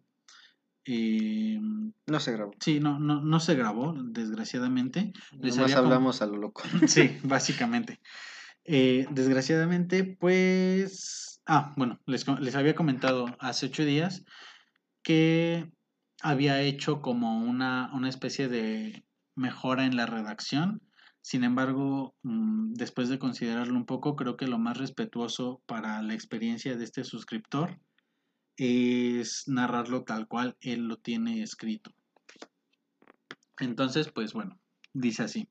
eh, 0.86 1.60
No 2.08 2.20
se 2.20 2.32
grabó. 2.34 2.52
sí, 2.60 2.80
no, 2.80 3.00
no, 3.00 3.22
no 3.22 3.40
se 3.40 3.56
grabó, 3.56 3.94
desgraciadamente. 3.94 5.14
Les 5.40 5.56
com- 5.58 5.72
hablamos 5.72 6.22
a 6.22 6.26
lo 6.26 6.38
loco. 6.38 6.64
Sí, 6.88 7.18
básicamente. 7.24 8.00
Eh, 8.66 9.06
desgraciadamente, 9.12 10.04
pues... 10.04 11.42
Ah, 11.46 11.74
bueno, 11.78 12.00
les, 12.06 12.26
les 12.40 12.56
había 12.56 12.76
comentado 12.76 13.26
hace 13.40 13.66
ocho 13.66 13.84
días 13.84 14.24
que 15.04 15.73
había 16.24 16.62
hecho 16.62 17.02
como 17.02 17.38
una, 17.44 17.92
una 17.94 18.10
especie 18.10 18.48
de 18.48 19.06
mejora 19.36 19.86
en 19.86 19.98
la 19.98 20.06
redacción. 20.06 20.82
Sin 21.22 21.44
embargo, 21.44 22.16
mm, 22.24 22.74
después 22.74 23.10
de 23.10 23.20
considerarlo 23.20 23.76
un 23.76 23.86
poco, 23.86 24.16
creo 24.16 24.38
que 24.38 24.48
lo 24.48 24.58
más 24.58 24.78
respetuoso 24.78 25.62
para 25.66 26.02
la 26.02 26.14
experiencia 26.14 26.76
de 26.76 26.84
este 26.86 27.04
suscriptor 27.04 27.80
es 28.56 29.44
narrarlo 29.48 30.04
tal 30.04 30.28
cual 30.28 30.56
él 30.62 30.88
lo 30.88 30.98
tiene 30.98 31.44
escrito. 31.44 31.94
Entonces, 33.60 34.10
pues 34.12 34.34
bueno, 34.34 34.60
dice 34.94 35.24
así. 35.24 35.50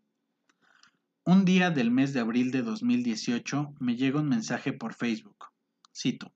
Un 1.25 1.45
día 1.45 1.71
del 1.71 1.91
mes 1.91 2.13
de 2.13 2.21
abril 2.21 2.51
de 2.51 2.63
2018 2.63 3.75
me 3.79 3.97
llega 3.97 4.21
un 4.21 4.29
mensaje 4.29 4.73
por 4.73 4.95
Facebook. 4.95 5.47
Cito. 5.95 6.33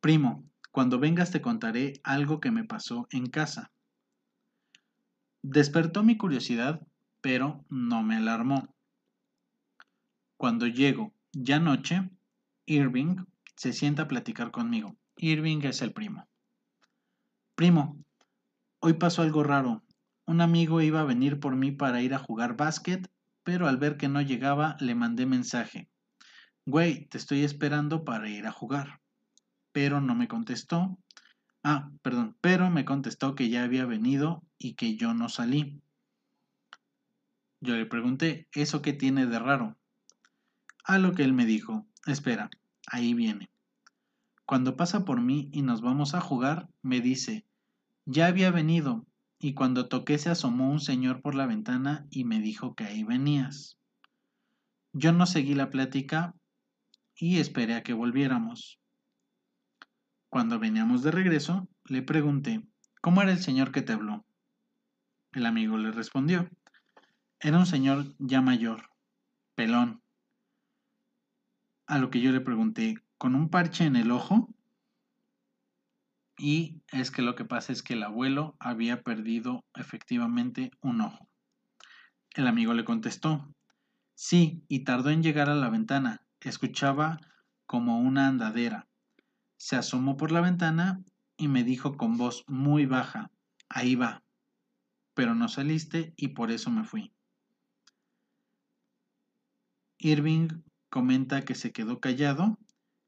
Primo, 0.00 0.49
cuando 0.70 0.98
vengas 0.98 1.30
te 1.30 1.40
contaré 1.40 2.00
algo 2.04 2.40
que 2.40 2.50
me 2.50 2.64
pasó 2.64 3.06
en 3.10 3.26
casa. 3.26 3.70
Despertó 5.42 6.02
mi 6.02 6.16
curiosidad, 6.16 6.86
pero 7.20 7.64
no 7.68 8.02
me 8.02 8.16
alarmó. 8.16 8.74
Cuando 10.36 10.66
llego, 10.66 11.12
ya 11.32 11.58
noche, 11.58 12.10
Irving 12.66 13.24
se 13.56 13.72
sienta 13.72 14.02
a 14.02 14.08
platicar 14.08 14.50
conmigo. 14.50 14.96
Irving 15.16 15.60
es 15.64 15.82
el 15.82 15.92
primo. 15.92 16.28
Primo, 17.54 18.02
hoy 18.80 18.94
pasó 18.94 19.22
algo 19.22 19.42
raro. 19.42 19.82
Un 20.26 20.40
amigo 20.40 20.80
iba 20.80 21.00
a 21.00 21.04
venir 21.04 21.40
por 21.40 21.56
mí 21.56 21.72
para 21.72 22.02
ir 22.02 22.14
a 22.14 22.18
jugar 22.18 22.56
básquet 22.56 23.10
pero 23.42 23.66
al 23.66 23.78
ver 23.78 23.96
que 23.96 24.08
no 24.08 24.20
llegaba 24.20 24.76
le 24.80 24.94
mandé 24.94 25.26
mensaje. 25.26 25.88
Güey, 26.66 27.06
te 27.06 27.18
estoy 27.18 27.42
esperando 27.42 28.04
para 28.04 28.28
ir 28.28 28.46
a 28.46 28.52
jugar. 28.52 28.99
Pero 29.72 30.00
no 30.00 30.14
me 30.14 30.28
contestó. 30.28 30.98
Ah, 31.62 31.90
perdón, 32.02 32.36
pero 32.40 32.70
me 32.70 32.84
contestó 32.84 33.34
que 33.34 33.48
ya 33.48 33.64
había 33.64 33.84
venido 33.86 34.42
y 34.58 34.74
que 34.74 34.96
yo 34.96 35.14
no 35.14 35.28
salí. 35.28 35.82
Yo 37.60 37.76
le 37.76 37.86
pregunté, 37.86 38.48
¿eso 38.52 38.80
qué 38.80 38.94
tiene 38.94 39.26
de 39.26 39.38
raro? 39.38 39.76
A 40.84 40.98
lo 40.98 41.12
que 41.12 41.22
él 41.22 41.34
me 41.34 41.44
dijo, 41.44 41.86
espera, 42.06 42.48
ahí 42.86 43.12
viene. 43.12 43.50
Cuando 44.46 44.76
pasa 44.76 45.04
por 45.04 45.20
mí 45.20 45.50
y 45.52 45.62
nos 45.62 45.82
vamos 45.82 46.14
a 46.14 46.20
jugar, 46.20 46.68
me 46.82 47.00
dice, 47.00 47.46
ya 48.06 48.26
había 48.26 48.50
venido, 48.50 49.06
y 49.38 49.54
cuando 49.54 49.88
toqué 49.88 50.18
se 50.18 50.30
asomó 50.30 50.70
un 50.70 50.80
señor 50.80 51.22
por 51.22 51.34
la 51.34 51.46
ventana 51.46 52.06
y 52.10 52.24
me 52.24 52.40
dijo 52.40 52.74
que 52.74 52.84
ahí 52.84 53.04
venías. 53.04 53.78
Yo 54.92 55.12
no 55.12 55.26
seguí 55.26 55.54
la 55.54 55.70
plática 55.70 56.34
y 57.14 57.38
esperé 57.38 57.74
a 57.74 57.82
que 57.82 57.92
volviéramos. 57.92 58.79
Cuando 60.30 60.60
veníamos 60.60 61.02
de 61.02 61.10
regreso, 61.10 61.68
le 61.86 62.02
pregunté, 62.02 62.64
¿cómo 63.00 63.20
era 63.20 63.32
el 63.32 63.40
señor 63.40 63.72
que 63.72 63.82
te 63.82 63.92
habló? 63.92 64.24
El 65.32 65.44
amigo 65.44 65.76
le 65.76 65.90
respondió, 65.90 66.48
Era 67.40 67.58
un 67.58 67.66
señor 67.66 68.14
ya 68.20 68.40
mayor, 68.40 68.90
pelón. 69.56 70.02
A 71.88 71.98
lo 71.98 72.10
que 72.10 72.20
yo 72.20 72.30
le 72.30 72.40
pregunté, 72.40 72.94
¿con 73.18 73.34
un 73.34 73.50
parche 73.50 73.84
en 73.84 73.96
el 73.96 74.12
ojo? 74.12 74.54
Y 76.38 76.80
es 76.92 77.10
que 77.10 77.22
lo 77.22 77.34
que 77.34 77.44
pasa 77.44 77.72
es 77.72 77.82
que 77.82 77.94
el 77.94 78.04
abuelo 78.04 78.56
había 78.60 79.02
perdido 79.02 79.64
efectivamente 79.74 80.70
un 80.80 81.00
ojo. 81.00 81.28
El 82.36 82.46
amigo 82.46 82.72
le 82.72 82.84
contestó, 82.84 83.52
sí, 84.14 84.64
y 84.68 84.84
tardó 84.84 85.10
en 85.10 85.24
llegar 85.24 85.50
a 85.50 85.56
la 85.56 85.70
ventana. 85.70 86.24
Escuchaba 86.38 87.18
como 87.66 87.98
una 87.98 88.28
andadera. 88.28 88.89
Se 89.60 89.76
asomó 89.76 90.16
por 90.16 90.32
la 90.32 90.40
ventana 90.40 91.04
y 91.36 91.46
me 91.48 91.64
dijo 91.64 91.98
con 91.98 92.16
voz 92.16 92.44
muy 92.48 92.86
baja, 92.86 93.30
ahí 93.68 93.94
va. 93.94 94.22
Pero 95.12 95.34
no 95.34 95.48
saliste 95.48 96.14
y 96.16 96.28
por 96.28 96.50
eso 96.50 96.70
me 96.70 96.82
fui. 96.82 97.12
Irving 99.98 100.62
comenta 100.88 101.42
que 101.42 101.54
se 101.54 101.72
quedó 101.72 102.00
callado 102.00 102.58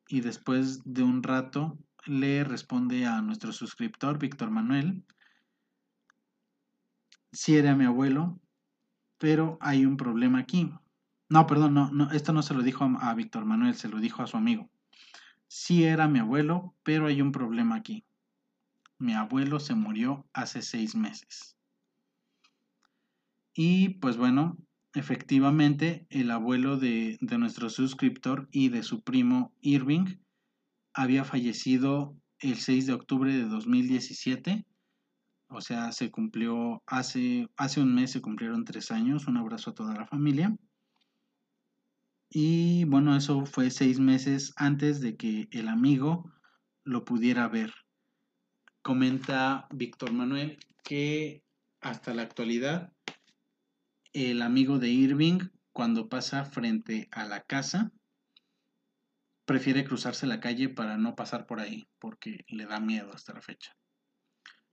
y 0.06 0.20
después 0.20 0.82
de 0.84 1.02
un 1.02 1.22
rato 1.22 1.78
le 2.04 2.44
responde 2.44 3.06
a 3.06 3.22
nuestro 3.22 3.54
suscriptor 3.54 4.18
Víctor 4.18 4.50
Manuel. 4.50 5.02
Si 7.32 7.56
era 7.56 7.74
mi 7.74 7.86
abuelo, 7.86 8.38
pero 9.16 9.56
hay 9.62 9.86
un 9.86 9.96
problema 9.96 10.40
aquí. 10.40 10.70
No, 11.30 11.46
perdón, 11.46 11.72
no, 11.72 11.90
no, 11.92 12.10
esto 12.10 12.34
no 12.34 12.42
se 12.42 12.52
lo 12.52 12.60
dijo 12.60 12.84
a 12.84 13.14
Víctor 13.14 13.46
Manuel, 13.46 13.74
se 13.74 13.88
lo 13.88 14.00
dijo 14.00 14.22
a 14.22 14.26
su 14.26 14.36
amigo. 14.36 14.68
Sí 15.54 15.84
era 15.84 16.08
mi 16.08 16.18
abuelo, 16.18 16.74
pero 16.82 17.08
hay 17.08 17.20
un 17.20 17.30
problema 17.30 17.76
aquí. 17.76 18.06
Mi 18.98 19.12
abuelo 19.12 19.60
se 19.60 19.74
murió 19.74 20.26
hace 20.32 20.62
seis 20.62 20.94
meses. 20.94 21.58
Y 23.52 23.90
pues 24.00 24.16
bueno, 24.16 24.56
efectivamente, 24.94 26.06
el 26.08 26.30
abuelo 26.30 26.78
de, 26.78 27.18
de 27.20 27.36
nuestro 27.36 27.68
suscriptor 27.68 28.48
y 28.50 28.70
de 28.70 28.82
su 28.82 29.02
primo 29.02 29.54
Irving 29.60 30.20
había 30.94 31.22
fallecido 31.22 32.16
el 32.38 32.56
6 32.56 32.86
de 32.86 32.94
octubre 32.94 33.30
de 33.36 33.44
2017. 33.44 34.64
O 35.48 35.60
sea, 35.60 35.92
se 35.92 36.10
cumplió 36.10 36.82
hace, 36.86 37.50
hace 37.58 37.82
un 37.82 37.94
mes, 37.94 38.10
se 38.10 38.22
cumplieron 38.22 38.64
tres 38.64 38.90
años. 38.90 39.26
Un 39.26 39.36
abrazo 39.36 39.72
a 39.72 39.74
toda 39.74 39.92
la 39.92 40.06
familia. 40.06 40.56
Y 42.34 42.84
bueno, 42.84 43.14
eso 43.14 43.44
fue 43.44 43.70
seis 43.70 43.98
meses 44.00 44.54
antes 44.56 45.00
de 45.02 45.16
que 45.16 45.48
el 45.50 45.68
amigo 45.68 46.32
lo 46.82 47.04
pudiera 47.04 47.46
ver. 47.46 47.74
Comenta 48.80 49.68
Víctor 49.70 50.12
Manuel 50.12 50.58
que 50.82 51.44
hasta 51.82 52.14
la 52.14 52.22
actualidad 52.22 52.90
el 54.14 54.42
amigo 54.42 54.78
de 54.78 54.88
Irving, 54.88 55.40
cuando 55.72 56.08
pasa 56.08 56.44
frente 56.44 57.08
a 57.12 57.24
la 57.26 57.42
casa, 57.42 57.92
prefiere 59.44 59.84
cruzarse 59.84 60.26
la 60.26 60.40
calle 60.40 60.68
para 60.68 60.96
no 60.96 61.14
pasar 61.14 61.46
por 61.46 61.60
ahí, 61.60 61.88
porque 61.98 62.44
le 62.48 62.66
da 62.66 62.80
miedo 62.80 63.12
hasta 63.12 63.32
la 63.32 63.40
fecha. 63.40 63.74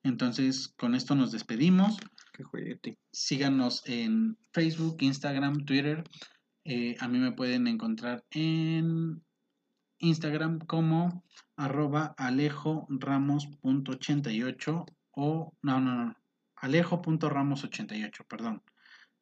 Entonces, 0.03 0.73
con 0.77 0.95
esto 0.95 1.15
nos 1.15 1.31
despedimos. 1.31 1.97
Qué 2.33 2.43
juguete. 2.43 2.97
Síganos 3.11 3.81
en 3.85 4.37
Facebook, 4.53 4.97
Instagram, 5.01 5.65
Twitter. 5.65 6.03
Eh, 6.65 6.97
a 6.99 7.07
mí 7.07 7.17
me 7.19 7.31
pueden 7.31 7.67
encontrar 7.67 8.25
en 8.31 9.23
Instagram 9.99 10.59
como 10.59 11.23
arroba 11.55 12.13
alejo.ramos.88 12.17 14.85
o 15.11 15.53
no, 15.61 15.79
no, 15.81 16.05
no, 16.05 16.15
alejo.ramos88, 16.57 18.25
perdón. 18.27 18.61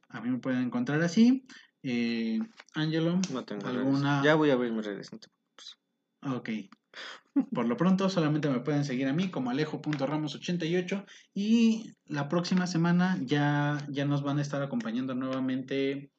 A 0.09 0.21
mí 0.21 0.29
me 0.29 0.39
pueden 0.39 0.63
encontrar 0.63 1.01
así. 1.01 1.45
Eh, 1.83 2.39
Angelo, 2.73 3.19
No 3.31 3.45
tengo 3.45 3.67
¿Alguna- 3.67 4.15
redes. 4.21 4.25
Ya 4.25 4.35
voy 4.35 4.49
a 4.49 4.53
abrir 4.53 4.71
mis 4.73 4.85
redes. 4.85 5.11
no 5.11 5.19
te 5.19 5.27
preocupes. 5.29 5.77
Ok. 6.23 6.49
Por 7.53 7.67
lo 7.67 7.77
pronto 7.77 8.09
solamente 8.09 8.49
me 8.49 8.61
pueden 8.61 8.83
seguir 8.83 9.07
a 9.07 9.13
mí 9.13 9.29
como 9.29 9.51
alejo.ramos88 9.51 11.05
y 11.35 11.93
la 12.05 12.27
próxima 12.29 12.65
semana 12.65 13.19
ya, 13.21 13.77
ya 13.89 14.05
nos 14.05 14.23
van 14.23 14.39
a 14.39 14.41
estar 14.41 14.63
acompañando 14.63 15.13
nuevamente 15.13 16.09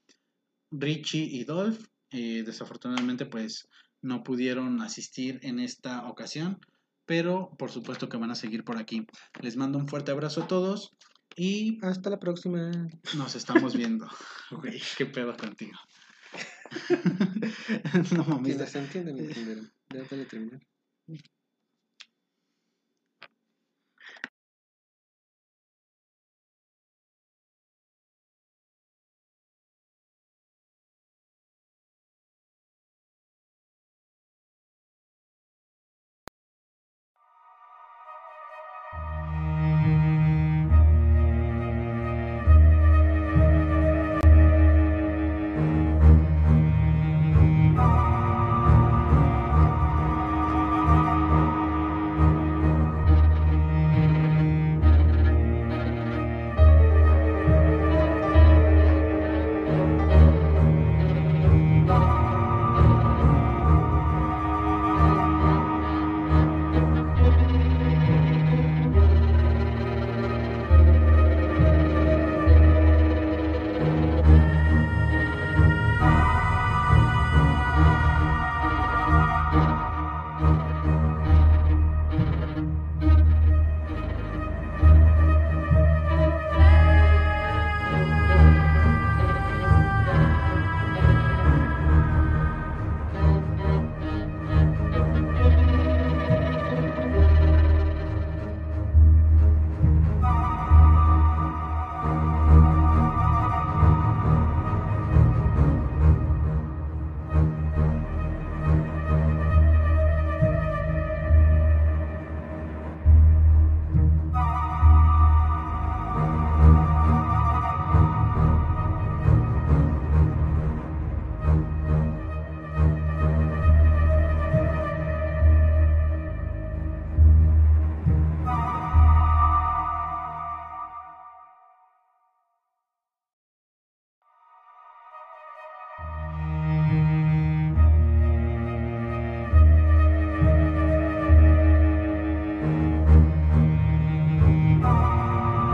Richie 0.71 1.25
y 1.25 1.45
Dolph. 1.45 1.85
Eh, 2.11 2.43
desafortunadamente 2.45 3.27
pues 3.27 3.69
no 4.01 4.23
pudieron 4.23 4.81
asistir 4.81 5.41
en 5.43 5.59
esta 5.59 6.07
ocasión, 6.07 6.59
pero 7.05 7.51
por 7.59 7.71
supuesto 7.71 8.09
que 8.09 8.17
van 8.17 8.31
a 8.31 8.35
seguir 8.35 8.65
por 8.65 8.79
aquí. 8.79 9.07
Les 9.41 9.57
mando 9.57 9.79
un 9.79 9.89
fuerte 9.89 10.11
abrazo 10.11 10.45
a 10.45 10.47
todos 10.47 10.93
y 11.37 11.79
Hasta 11.83 12.11
la 12.11 12.19
próxima. 12.19 12.71
nos 13.17 13.35
estamos 13.35 13.77
viendo. 13.77 14.09
Qué 14.99 15.07
pedo 15.07 15.37
contigo. 15.37 15.79
no 18.13 18.25
mames. 18.25 18.57
Quienes 18.57 18.75
entienden, 18.75 19.19
entenderán. 19.19 19.73
Ya, 19.91 20.05
terminar. 20.27 20.61